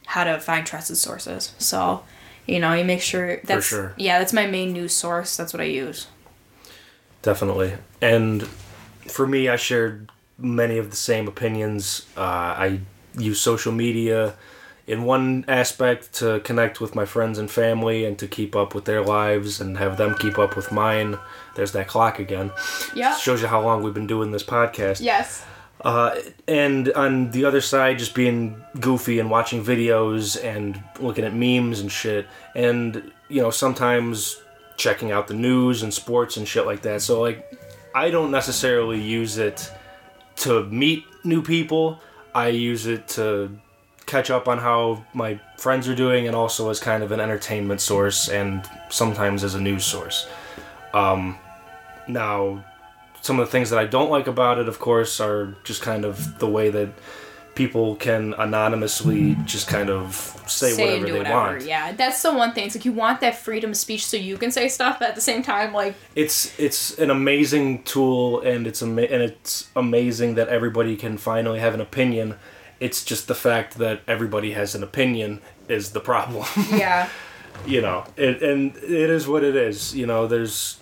how 0.06 0.24
to 0.24 0.40
find 0.40 0.66
trusted 0.66 0.96
sources. 0.96 1.52
So, 1.58 2.02
you 2.46 2.58
know, 2.58 2.72
you 2.72 2.84
make 2.84 3.02
sure 3.02 3.40
that's 3.44 3.66
sure. 3.66 3.94
yeah, 3.96 4.18
that's 4.18 4.32
my 4.32 4.46
main 4.46 4.72
news 4.72 4.94
source. 4.94 5.36
That's 5.36 5.52
what 5.52 5.60
I 5.60 5.64
use. 5.66 6.08
Definitely. 7.20 7.74
And 8.00 8.44
for 9.06 9.26
me, 9.26 9.48
I 9.48 9.56
shared 9.56 10.10
many 10.38 10.78
of 10.78 10.90
the 10.90 10.96
same 10.96 11.28
opinions. 11.28 12.06
Uh, 12.16 12.20
I 12.20 12.80
use 13.16 13.40
social 13.40 13.72
media 13.72 14.34
in 14.86 15.04
one 15.04 15.44
aspect 15.48 16.14
to 16.14 16.40
connect 16.40 16.80
with 16.80 16.94
my 16.94 17.04
friends 17.04 17.38
and 17.38 17.50
family 17.50 18.06
and 18.06 18.18
to 18.18 18.26
keep 18.26 18.56
up 18.56 18.74
with 18.74 18.86
their 18.86 19.04
lives 19.04 19.60
and 19.60 19.76
have 19.76 19.98
them 19.98 20.14
keep 20.14 20.38
up 20.38 20.56
with 20.56 20.72
mine. 20.72 21.18
There's 21.54 21.72
that 21.72 21.88
clock 21.88 22.18
again. 22.18 22.50
Yeah. 22.94 23.14
Shows 23.16 23.42
you 23.42 23.48
how 23.48 23.60
long 23.60 23.82
we've 23.82 23.92
been 23.92 24.06
doing 24.06 24.30
this 24.30 24.42
podcast. 24.44 25.02
Yes. 25.02 25.44
Uh, 25.82 26.16
and 26.48 26.90
on 26.92 27.30
the 27.32 27.44
other 27.44 27.60
side, 27.60 27.98
just 27.98 28.14
being 28.14 28.62
goofy 28.80 29.18
and 29.18 29.30
watching 29.30 29.62
videos 29.62 30.42
and 30.42 30.82
looking 31.00 31.24
at 31.24 31.34
memes 31.34 31.80
and 31.80 31.92
shit. 31.92 32.26
And, 32.54 33.12
you 33.28 33.42
know, 33.42 33.50
sometimes 33.50 34.40
checking 34.76 35.12
out 35.12 35.28
the 35.28 35.34
news 35.34 35.82
and 35.82 35.92
sports 35.92 36.38
and 36.38 36.48
shit 36.48 36.64
like 36.64 36.82
that. 36.82 37.02
So, 37.02 37.20
like, 37.20 37.52
I 37.94 38.10
don't 38.10 38.30
necessarily 38.30 39.00
use 39.00 39.36
it 39.36 39.70
to 40.40 40.64
meet 40.64 41.04
new 41.24 41.42
people. 41.42 42.00
I 42.34 42.48
use 42.48 42.86
it 42.86 43.08
to 43.08 43.58
catch 44.06 44.30
up 44.30 44.48
on 44.48 44.58
how 44.58 45.04
my 45.12 45.38
friends 45.58 45.86
are 45.88 45.94
doing 45.94 46.26
and 46.26 46.34
also 46.34 46.70
as 46.70 46.80
kind 46.80 47.02
of 47.02 47.12
an 47.12 47.20
entertainment 47.20 47.80
source 47.80 48.28
and 48.28 48.68
sometimes 48.88 49.44
as 49.44 49.54
a 49.54 49.60
news 49.60 49.84
source. 49.84 50.26
Um, 50.94 51.38
now, 52.06 52.64
some 53.20 53.38
of 53.38 53.46
the 53.46 53.52
things 53.52 53.70
that 53.70 53.78
I 53.78 53.84
don't 53.84 54.10
like 54.10 54.26
about 54.26 54.58
it, 54.58 54.68
of 54.68 54.78
course, 54.78 55.20
are 55.20 55.54
just 55.64 55.82
kind 55.82 56.04
of 56.04 56.38
the 56.38 56.48
way 56.48 56.70
that 56.70 56.88
people 57.58 57.96
can 57.96 58.34
anonymously 58.34 59.36
just 59.44 59.66
kind 59.66 59.90
of 59.90 60.14
say, 60.46 60.70
say 60.70 60.84
whatever 60.84 61.06
they 61.06 61.18
whatever. 61.18 61.34
want. 61.34 61.64
Yeah, 61.64 61.90
that's 61.92 62.22
the 62.22 62.32
one 62.32 62.52
thing. 62.52 62.66
It's 62.66 62.76
like 62.76 62.84
you 62.84 62.92
want 62.92 63.20
that 63.20 63.36
freedom 63.36 63.70
of 63.70 63.76
speech 63.76 64.06
so 64.06 64.16
you 64.16 64.38
can 64.38 64.52
say 64.52 64.68
stuff, 64.68 65.00
but 65.00 65.08
at 65.08 65.14
the 65.16 65.20
same 65.20 65.42
time, 65.42 65.72
like 65.72 65.96
It's 66.14 66.56
it's 66.58 66.96
an 66.98 67.10
amazing 67.10 67.82
tool, 67.82 68.40
and 68.42 68.64
it's 68.68 68.80
ama- 68.80 69.10
and 69.14 69.22
it's 69.22 69.68
amazing 69.74 70.36
that 70.36 70.46
everybody 70.48 70.96
can 70.96 71.18
finally 71.18 71.58
have 71.58 71.74
an 71.74 71.80
opinion. 71.80 72.36
It's 72.78 73.04
just 73.04 73.26
the 73.26 73.34
fact 73.34 73.76
that 73.78 74.02
everybody 74.06 74.52
has 74.52 74.76
an 74.76 74.84
opinion 74.84 75.40
is 75.68 75.90
the 75.90 76.00
problem. 76.00 76.46
yeah, 76.70 77.08
you 77.66 77.82
know, 77.82 78.04
it, 78.16 78.40
and 78.40 78.76
it 78.76 79.10
is 79.10 79.26
what 79.26 79.42
it 79.42 79.56
is. 79.56 79.96
You 79.96 80.06
know, 80.06 80.28
there's 80.28 80.78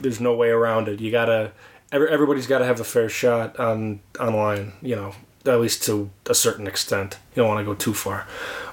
there's 0.00 0.20
no 0.20 0.34
way 0.34 0.48
around 0.50 0.88
it. 0.88 1.00
You 1.00 1.12
gotta 1.12 1.52
everybody's 1.92 2.48
got 2.48 2.58
to 2.58 2.64
have 2.64 2.80
a 2.80 2.84
fair 2.84 3.08
shot 3.08 3.56
on 3.60 4.00
online. 4.18 4.72
You 4.82 4.96
know, 4.96 5.14
at 5.46 5.60
least 5.60 5.82
to 5.84 6.10
a 6.26 6.34
certain 6.34 6.66
extent. 6.66 7.18
You 7.34 7.42
don't 7.42 7.48
want 7.48 7.60
to 7.60 7.64
go 7.64 7.74
too 7.74 7.94
far, 7.94 8.26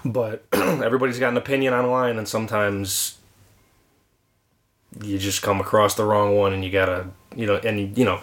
but 0.06 0.46
everybody's 0.54 1.20
got 1.20 1.30
an 1.30 1.38
opinion 1.38 1.74
online, 1.74 2.18
and 2.18 2.28
sometimes 2.28 3.18
you 5.02 5.18
just 5.18 5.42
come 5.42 5.60
across 5.62 5.96
the 5.96 6.06
wrong 6.06 6.36
one, 6.36 6.54
and 6.54 6.64
you 6.64 6.72
gotta 6.72 7.08
you 7.36 7.46
know, 7.46 7.56
and 7.58 7.80
you, 7.80 7.92
you 7.96 8.06
know, 8.06 8.20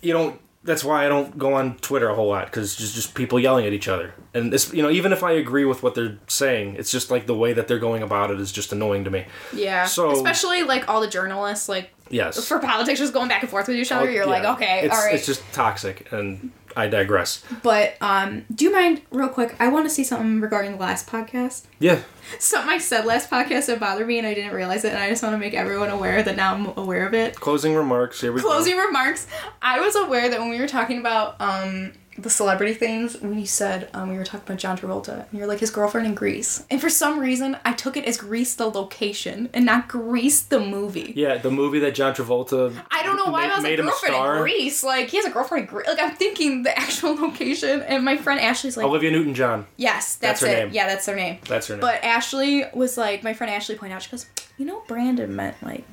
you 0.00 0.12
don't. 0.12 0.40
That's 0.62 0.82
why 0.82 1.04
I 1.04 1.10
don't 1.10 1.36
go 1.36 1.52
on 1.54 1.76
Twitter 1.78 2.08
a 2.08 2.14
whole 2.14 2.28
lot 2.28 2.46
because 2.46 2.74
just 2.74 2.94
just 2.94 3.14
people 3.14 3.38
yelling 3.38 3.66
at 3.66 3.72
each 3.74 3.86
other, 3.88 4.14
and 4.32 4.50
this 4.52 4.72
you 4.72 4.82
know 4.82 4.90
even 4.90 5.12
if 5.12 5.22
I 5.22 5.32
agree 5.32 5.64
with 5.66 5.82
what 5.82 5.94
they're 5.94 6.18
saying, 6.26 6.76
it's 6.76 6.90
just 6.90 7.10
like 7.10 7.26
the 7.26 7.34
way 7.36 7.52
that 7.52 7.68
they're 7.68 7.78
going 7.78 8.02
about 8.02 8.30
it 8.30 8.40
is 8.40 8.50
just 8.50 8.72
annoying 8.72 9.04
to 9.04 9.10
me. 9.10 9.26
yeah. 9.52 9.84
So- 9.84 10.12
especially 10.12 10.62
like 10.62 10.88
all 10.88 11.00
the 11.02 11.08
journalists, 11.08 11.68
like 11.68 11.90
Yes, 12.10 12.46
for 12.48 12.58
politics, 12.58 12.98
just 13.00 13.12
going 13.14 13.28
back 13.28 13.42
and 13.42 13.50
forth 13.50 13.66
with 13.68 13.76
each 13.76 13.90
other. 13.92 14.10
You're 14.10 14.24
Yeah. 14.24 14.30
like, 14.30 14.44
okay, 14.56 14.80
it's, 14.84 14.94
all 14.94 15.04
right. 15.04 15.14
It's 15.14 15.26
just 15.26 15.42
toxic, 15.52 16.10
and 16.12 16.50
I 16.76 16.88
digress. 16.88 17.42
But 17.62 17.96
um, 18.00 18.44
do 18.54 18.64
you 18.64 18.72
mind 18.72 19.02
real 19.10 19.28
quick? 19.28 19.54
I 19.60 19.68
want 19.68 19.86
to 19.86 19.90
see 19.90 20.04
something 20.04 20.40
regarding 20.40 20.72
the 20.72 20.78
last 20.78 21.06
podcast. 21.06 21.64
Yeah, 21.78 22.00
Something 22.38 22.70
I 22.70 22.78
said 22.78 23.04
last 23.04 23.30
podcast 23.30 23.66
that 23.66 23.78
bothered 23.80 24.06
me, 24.06 24.18
and 24.18 24.26
I 24.26 24.32
didn't 24.34 24.54
realize 24.54 24.84
it, 24.84 24.92
and 24.92 24.98
I 24.98 25.08
just 25.10 25.22
want 25.22 25.34
to 25.34 25.38
make 25.38 25.54
everyone 25.54 25.90
aware 25.90 26.22
that 26.22 26.36
now 26.36 26.54
I'm 26.54 26.66
aware 26.78 27.06
of 27.06 27.12
it. 27.14 27.34
closing 27.38 27.74
remarks. 27.74 28.20
Here 28.20 28.32
we 28.32 28.40
Closing 28.40 28.76
remarks. 28.76 29.26
I 29.60 29.80
was 29.80 29.94
aware 29.96 30.28
that 30.30 30.40
when 30.40 30.48
we 30.50 30.58
were 30.60 30.68
talking 30.68 30.98
about 30.98 31.36
um 31.40 31.92
the 32.16 32.30
celebrity 32.30 32.74
things, 32.74 33.20
we 33.20 33.44
said 33.44 33.88
um, 33.92 34.10
we 34.10 34.16
were 34.16 34.24
talking 34.24 34.46
about 34.46 34.58
John 34.58 34.78
Travolta, 34.78 35.26
and 35.30 35.38
you're 35.38 35.46
like 35.48 35.58
his 35.60 35.70
girlfriend 35.70 36.06
in 36.06 36.14
Greece, 36.14 36.64
and 36.70 36.80
for 36.80 36.88
some 36.88 37.18
reason 37.18 37.56
I 37.64 37.72
took 37.72 37.96
it 37.96 38.04
as 38.04 38.16
Greece 38.16 38.54
the 38.54 38.66
location 38.66 39.50
and 39.52 39.66
not 39.66 39.88
Grease 39.88 40.40
the 40.42 40.60
movie. 40.60 41.12
Yeah, 41.16 41.38
the 41.38 41.50
movie 41.50 41.80
that 41.80 41.94
John 41.94 42.14
Travolta. 42.14 42.72
I 42.90 43.02
don't 43.02 43.16
know 43.16 43.32
why 43.32 43.44
I 43.46 43.54
was 43.56 43.64
like 43.64 43.78
a 43.78 43.82
girlfriend 43.82 44.14
in 44.14 44.42
Greece. 44.42 44.84
Like 44.84 45.08
he 45.08 45.16
has 45.16 45.26
a 45.26 45.30
girlfriend 45.30 45.64
in 45.68 45.74
Greece. 45.74 45.88
Like 45.88 46.00
I'm 46.00 46.14
thinking 46.14 46.62
the 46.62 46.78
actual 46.78 47.14
location, 47.20 47.82
and 47.82 48.04
my 48.04 48.16
friend 48.16 48.40
Ashley's 48.40 48.76
like, 48.76 48.86
Olivia 48.86 49.10
Newton 49.10 49.34
John. 49.34 49.66
yes, 49.76 50.14
that's, 50.16 50.40
That's 50.40 50.40
her 50.42 50.46
it. 50.58 50.64
name. 50.66 50.74
Yeah, 50.74 50.86
that's 50.86 51.06
her 51.06 51.16
name. 51.16 51.38
That's 51.48 51.66
her 51.68 51.74
name. 51.74 51.80
But 51.80 52.04
Ashley 52.04 52.64
was 52.74 52.96
like, 52.96 53.22
my 53.24 53.34
friend 53.34 53.52
Ashley 53.52 53.74
pointed 53.74 53.94
out, 53.96 54.02
she 54.02 54.10
goes, 54.10 54.26
you 54.56 54.64
know, 54.66 54.82
Brandon 54.86 55.34
meant 55.34 55.56
like 55.62 55.84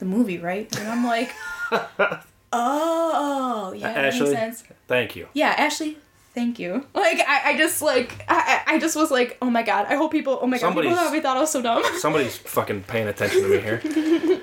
the 0.00 0.06
movie, 0.06 0.38
right? 0.38 0.74
And 0.78 0.88
I'm 0.88 1.04
like, 1.06 1.30
oh, 2.52 3.72
yeah, 3.76 3.92
that 3.92 4.04
Ashley? 4.06 4.28
makes 4.30 4.40
sense. 4.40 4.64
Thank 4.86 5.16
you. 5.16 5.28
Yeah, 5.34 5.54
Ashley, 5.56 5.98
thank 6.34 6.58
you. 6.58 6.86
Like, 6.94 7.20
I, 7.26 7.52
I 7.52 7.58
just 7.58 7.82
like, 7.82 8.24
I, 8.28 8.62
I 8.66 8.78
just 8.78 8.96
was 8.96 9.10
like, 9.10 9.36
oh 9.42 9.50
my 9.50 9.62
god, 9.62 9.86
I 9.88 9.96
hope 9.96 10.12
people, 10.12 10.38
oh 10.40 10.46
my 10.46 10.58
god, 10.58 10.68
people 10.70 10.82
Somebody's- 10.82 10.96
probably 10.98 11.20
thought 11.20 11.36
I 11.36 11.40
was 11.40 11.50
so 11.50 11.62
dumb. 11.62 11.82
Somebody's 11.98 12.36
fucking 12.38 12.82
paying 12.84 13.08
attention 13.08 13.42
to 13.42 13.48
me 13.48 13.58
here. 13.60 14.42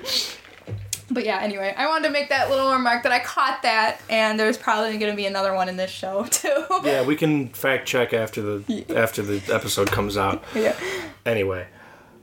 But 1.08 1.24
yeah, 1.24 1.38
anyway, 1.40 1.72
I 1.76 1.86
wanted 1.86 2.08
to 2.08 2.12
make 2.12 2.30
that 2.30 2.50
little 2.50 2.72
remark 2.72 3.04
that 3.04 3.12
I 3.12 3.20
caught 3.20 3.62
that, 3.62 4.00
and 4.10 4.40
there's 4.40 4.58
probably 4.58 4.98
going 4.98 5.12
to 5.12 5.16
be 5.16 5.24
another 5.24 5.54
one 5.54 5.68
in 5.68 5.76
this 5.76 5.90
show 5.90 6.24
too. 6.30 6.64
Yeah, 6.82 7.04
we 7.04 7.14
can 7.14 7.48
fact 7.50 7.86
check 7.86 8.12
after 8.12 8.42
the 8.42 8.84
after 8.94 9.22
the 9.22 9.40
episode 9.54 9.92
comes 9.92 10.16
out. 10.16 10.42
yeah. 10.52 10.74
Anyway, 11.24 11.68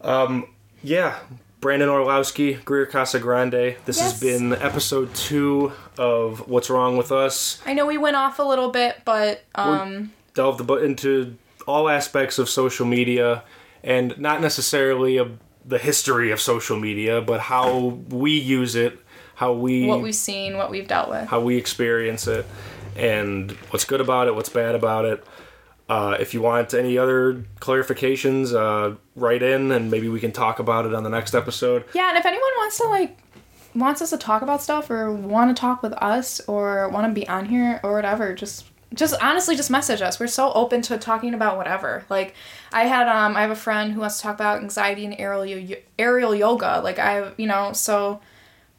um, 0.01 0.47
yeah, 0.83 1.17
Brandon 1.63 1.87
Orlowski, 1.87 2.55
Greer 2.55 2.85
Casagrande. 2.85 3.77
This 3.85 3.97
has 4.01 4.19
been 4.19 4.51
episode 4.51 5.15
two 5.15 5.71
of 5.97 6.49
What's 6.49 6.69
Wrong 6.69 6.97
with 6.97 7.09
Us. 7.09 7.61
I 7.65 7.73
know 7.73 7.85
we 7.85 7.97
went 7.97 8.17
off 8.17 8.37
a 8.37 8.43
little 8.43 8.69
bit, 8.69 8.97
but 9.05 9.45
um, 9.55 10.11
Delved 10.33 10.59
abo- 10.59 10.83
into 10.83 11.37
all 11.65 11.87
aspects 11.87 12.37
of 12.37 12.49
social 12.49 12.85
media, 12.85 13.43
and 13.81 14.13
not 14.19 14.41
necessarily 14.41 15.15
a, 15.15 15.31
the 15.63 15.77
history 15.77 16.31
of 16.31 16.41
social 16.41 16.77
media, 16.77 17.21
but 17.21 17.39
how 17.39 17.97
we 18.09 18.31
use 18.31 18.75
it, 18.75 18.99
how 19.35 19.53
we 19.53 19.85
what 19.85 20.01
we've 20.01 20.13
seen, 20.13 20.57
what 20.57 20.69
we've 20.69 20.89
dealt 20.89 21.07
with. 21.07 21.29
how 21.29 21.39
we 21.39 21.55
experience 21.55 22.27
it, 22.27 22.45
and 22.97 23.51
what's 23.69 23.85
good 23.85 24.01
about 24.01 24.27
it, 24.27 24.35
what's 24.35 24.49
bad 24.49 24.75
about 24.75 25.05
it. 25.05 25.23
Uh, 25.89 26.15
if 26.19 26.33
you 26.33 26.41
want 26.41 26.73
any 26.73 26.97
other 26.97 27.43
clarifications, 27.59 28.53
uh, 28.55 28.95
write 29.15 29.43
in 29.43 29.71
and 29.71 29.91
maybe 29.91 30.07
we 30.07 30.19
can 30.19 30.31
talk 30.31 30.59
about 30.59 30.85
it 30.85 30.93
on 30.93 31.03
the 31.03 31.09
next 31.09 31.35
episode. 31.35 31.83
Yeah, 31.93 32.09
and 32.09 32.17
if 32.17 32.25
anyone 32.25 32.51
wants 32.57 32.77
to 32.77 32.85
like 32.87 33.17
wants 33.75 34.01
us 34.01 34.11
to 34.11 34.17
talk 34.17 34.41
about 34.41 34.61
stuff 34.61 34.89
or 34.89 35.11
want 35.11 35.55
to 35.55 35.59
talk 35.59 35.81
with 35.81 35.93
us 35.93 36.39
or 36.41 36.87
want 36.89 37.07
to 37.07 37.13
be 37.13 37.27
on 37.27 37.45
here 37.45 37.79
or 37.83 37.93
whatever, 37.93 38.33
just 38.33 38.65
just 38.93 39.15
honestly 39.21 39.55
just 39.55 39.69
message 39.71 40.01
us. 40.01 40.19
We're 40.19 40.27
so 40.27 40.53
open 40.53 40.81
to 40.83 40.97
talking 40.97 41.33
about 41.33 41.57
whatever. 41.57 42.05
Like 42.09 42.33
I 42.71 42.83
had 42.85 43.07
um 43.09 43.35
I 43.35 43.41
have 43.41 43.51
a 43.51 43.55
friend 43.55 43.91
who 43.93 43.99
wants 44.01 44.17
to 44.17 44.23
talk 44.23 44.35
about 44.35 44.61
anxiety 44.61 45.05
and 45.05 45.15
aerial 45.19 45.45
yo- 45.45 45.77
aerial 45.99 46.33
yoga. 46.33 46.79
Like 46.83 46.99
I 46.99 47.31
you 47.37 47.47
know, 47.47 47.73
so 47.73 48.21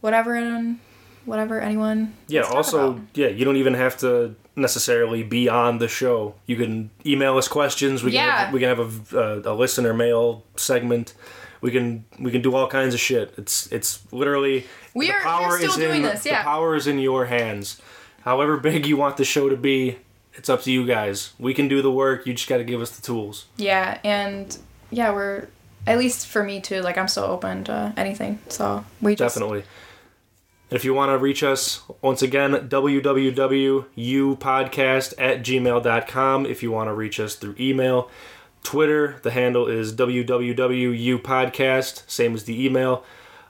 whatever 0.01 0.35
and 0.35 0.79
whatever 1.25 1.61
anyone. 1.61 2.15
Yeah. 2.29 2.43
wants 2.53 2.71
to 2.71 2.77
talk 2.77 2.83
Also, 2.83 3.01
yeah, 3.15 3.29
you 3.29 3.45
don't 3.45 3.57
even 3.57 3.75
have 3.75 3.97
to 3.99 4.37
necessarily 4.57 5.23
be 5.23 5.49
on 5.49 5.79
the 5.79 5.89
show. 5.89 6.35
You 6.47 6.57
can 6.57 6.91
email 7.05 7.37
us 7.39 7.49
questions. 7.49 8.03
We 8.03 8.11
can 8.13 8.17
Yeah. 8.25 8.37
have, 8.45 8.53
we 8.55 8.61
can 8.61 8.69
have 8.69 9.13
a, 9.15 9.19
a, 9.19 9.53
a 9.53 9.55
listener 9.55 9.93
mail 9.95 10.45
segment. 10.57 11.15
We 11.61 11.71
can 11.71 12.05
we 12.19 12.31
can 12.31 12.43
do 12.43 12.55
all 12.55 12.69
kinds 12.69 12.95
of 12.95 13.01
shit. 13.01 13.33
It's 13.39 13.67
it's 13.73 14.01
literally 14.13 14.67
We 14.95 15.07
the 15.07 15.15
are- 15.15 15.21
power 15.23 15.57
still 15.59 15.71
is 15.71 15.77
doing 15.77 15.97
in 15.97 16.03
this, 16.03 16.27
yeah. 16.27 16.39
the 16.43 16.45
power 16.45 16.77
is 16.77 16.87
in 16.87 16.99
your 16.99 17.27
hands. 17.27 17.81
However 18.23 18.57
big 18.59 18.87
you 18.87 18.97
want 18.97 19.17
the 19.17 19.25
show 19.25 19.49
to 19.49 19.57
be, 19.57 19.99
it's 20.35 20.49
up 20.49 20.63
to 20.63 20.71
you 20.73 20.87
guys. 20.87 21.33
We 21.39 21.55
can 21.55 21.69
do 21.69 21.81
the 21.83 21.91
work. 21.91 22.27
You 22.27 22.35
just 22.35 22.49
got 22.49 22.59
to 22.59 22.65
give 22.65 22.81
us 22.83 22.91
the 22.91 23.03
tools. 23.03 23.47
yeah, 23.57 23.99
and 24.05 24.57
yeah, 24.91 25.11
we're 25.13 25.49
at 25.87 25.99
least 25.99 26.27
for 26.29 26.43
me 26.43 26.61
too. 26.61 26.81
Like 26.83 26.99
I'm 26.99 27.09
so 27.09 27.25
open 27.27 27.65
to 27.65 27.93
anything. 27.97 28.39
So 28.49 28.85
we 29.01 29.15
just 29.17 29.35
Definitely. 29.35 29.65
If 30.75 30.85
you 30.85 30.93
want 30.93 31.11
to 31.11 31.19
reach 31.19 31.43
us, 31.45 31.83
once 32.03 32.21
again, 32.21 32.69
www.upodcast 32.69 35.15
at 35.19 35.45
gmail.com 35.45 36.47
if 36.47 36.65
you 36.65 36.73
want 36.73 36.89
to 36.89 36.93
reach 36.93 37.21
us 37.21 37.37
through 37.37 37.55
email. 37.61 38.11
Twitter, 38.65 39.21
the 39.23 39.31
handle 39.31 39.69
is 39.69 39.95
www.upodcast, 39.95 42.11
same 42.11 42.35
as 42.35 42.43
the 42.43 42.67
email. 42.67 43.05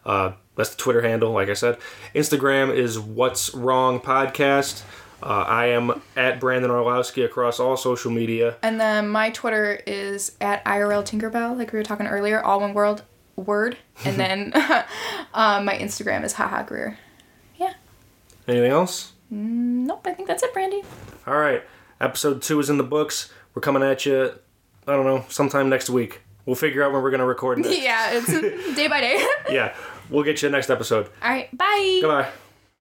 Uh, 0.04 0.32
that's 0.54 0.74
the 0.74 0.76
Twitter 0.76 1.00
handle, 1.00 1.32
like 1.32 1.48
I 1.48 1.54
said. 1.54 1.78
Instagram 2.14 2.74
is 2.74 3.00
What's 3.00 3.54
Wrong 3.54 4.00
Podcast. 4.00 4.82
Uh, 5.22 5.46
I 5.48 5.68
am 5.68 6.02
at 6.16 6.38
Brandon 6.38 6.70
Orlowski 6.70 7.22
across 7.22 7.58
all 7.58 7.78
social 7.78 8.10
media. 8.10 8.56
And 8.62 8.78
then 8.78 9.08
my 9.08 9.30
Twitter 9.30 9.80
is 9.86 10.32
at 10.42 10.62
IRL 10.66 11.02
Tinkerbell, 11.02 11.56
like 11.56 11.72
we 11.72 11.78
were 11.78 11.84
talking 11.84 12.06
earlier, 12.06 12.42
all 12.42 12.60
one 12.60 12.74
world 12.74 13.02
word. 13.34 13.78
And 14.04 14.16
then 14.18 14.52
um, 15.32 15.64
my 15.70 15.78
Instagram 15.78 16.22
is 16.22 16.34
haha 16.34 16.64
Greer. 16.64 16.98
Anything 18.46 18.70
else? 18.72 19.12
Mm, 19.32 19.86
nope, 19.86 20.06
I 20.06 20.12
think 20.14 20.28
that's 20.28 20.42
it, 20.42 20.52
Brandy. 20.52 20.82
All 21.26 21.36
right. 21.38 21.62
Episode 22.00 22.42
two 22.42 22.60
is 22.60 22.68
in 22.70 22.76
the 22.76 22.84
books. 22.84 23.32
We're 23.54 23.62
coming 23.62 23.82
at 23.82 24.04
you, 24.04 24.34
I 24.86 24.92
don't 24.92 25.06
know, 25.06 25.24
sometime 25.28 25.68
next 25.68 25.88
week. 25.88 26.20
We'll 26.44 26.56
figure 26.56 26.82
out 26.82 26.92
when 26.92 27.02
we're 27.02 27.10
going 27.10 27.20
to 27.20 27.26
record 27.26 27.58
next. 27.60 27.78
Yeah, 27.80 28.10
it's 28.12 28.26
day 28.76 28.88
by 28.88 29.00
day. 29.00 29.26
yeah, 29.50 29.74
we'll 30.10 30.24
get 30.24 30.42
you 30.42 30.48
the 30.48 30.52
next 30.56 30.68
episode. 30.70 31.08
All 31.22 31.30
right, 31.30 31.56
bye. 31.56 31.98
Goodbye. 32.02 32.28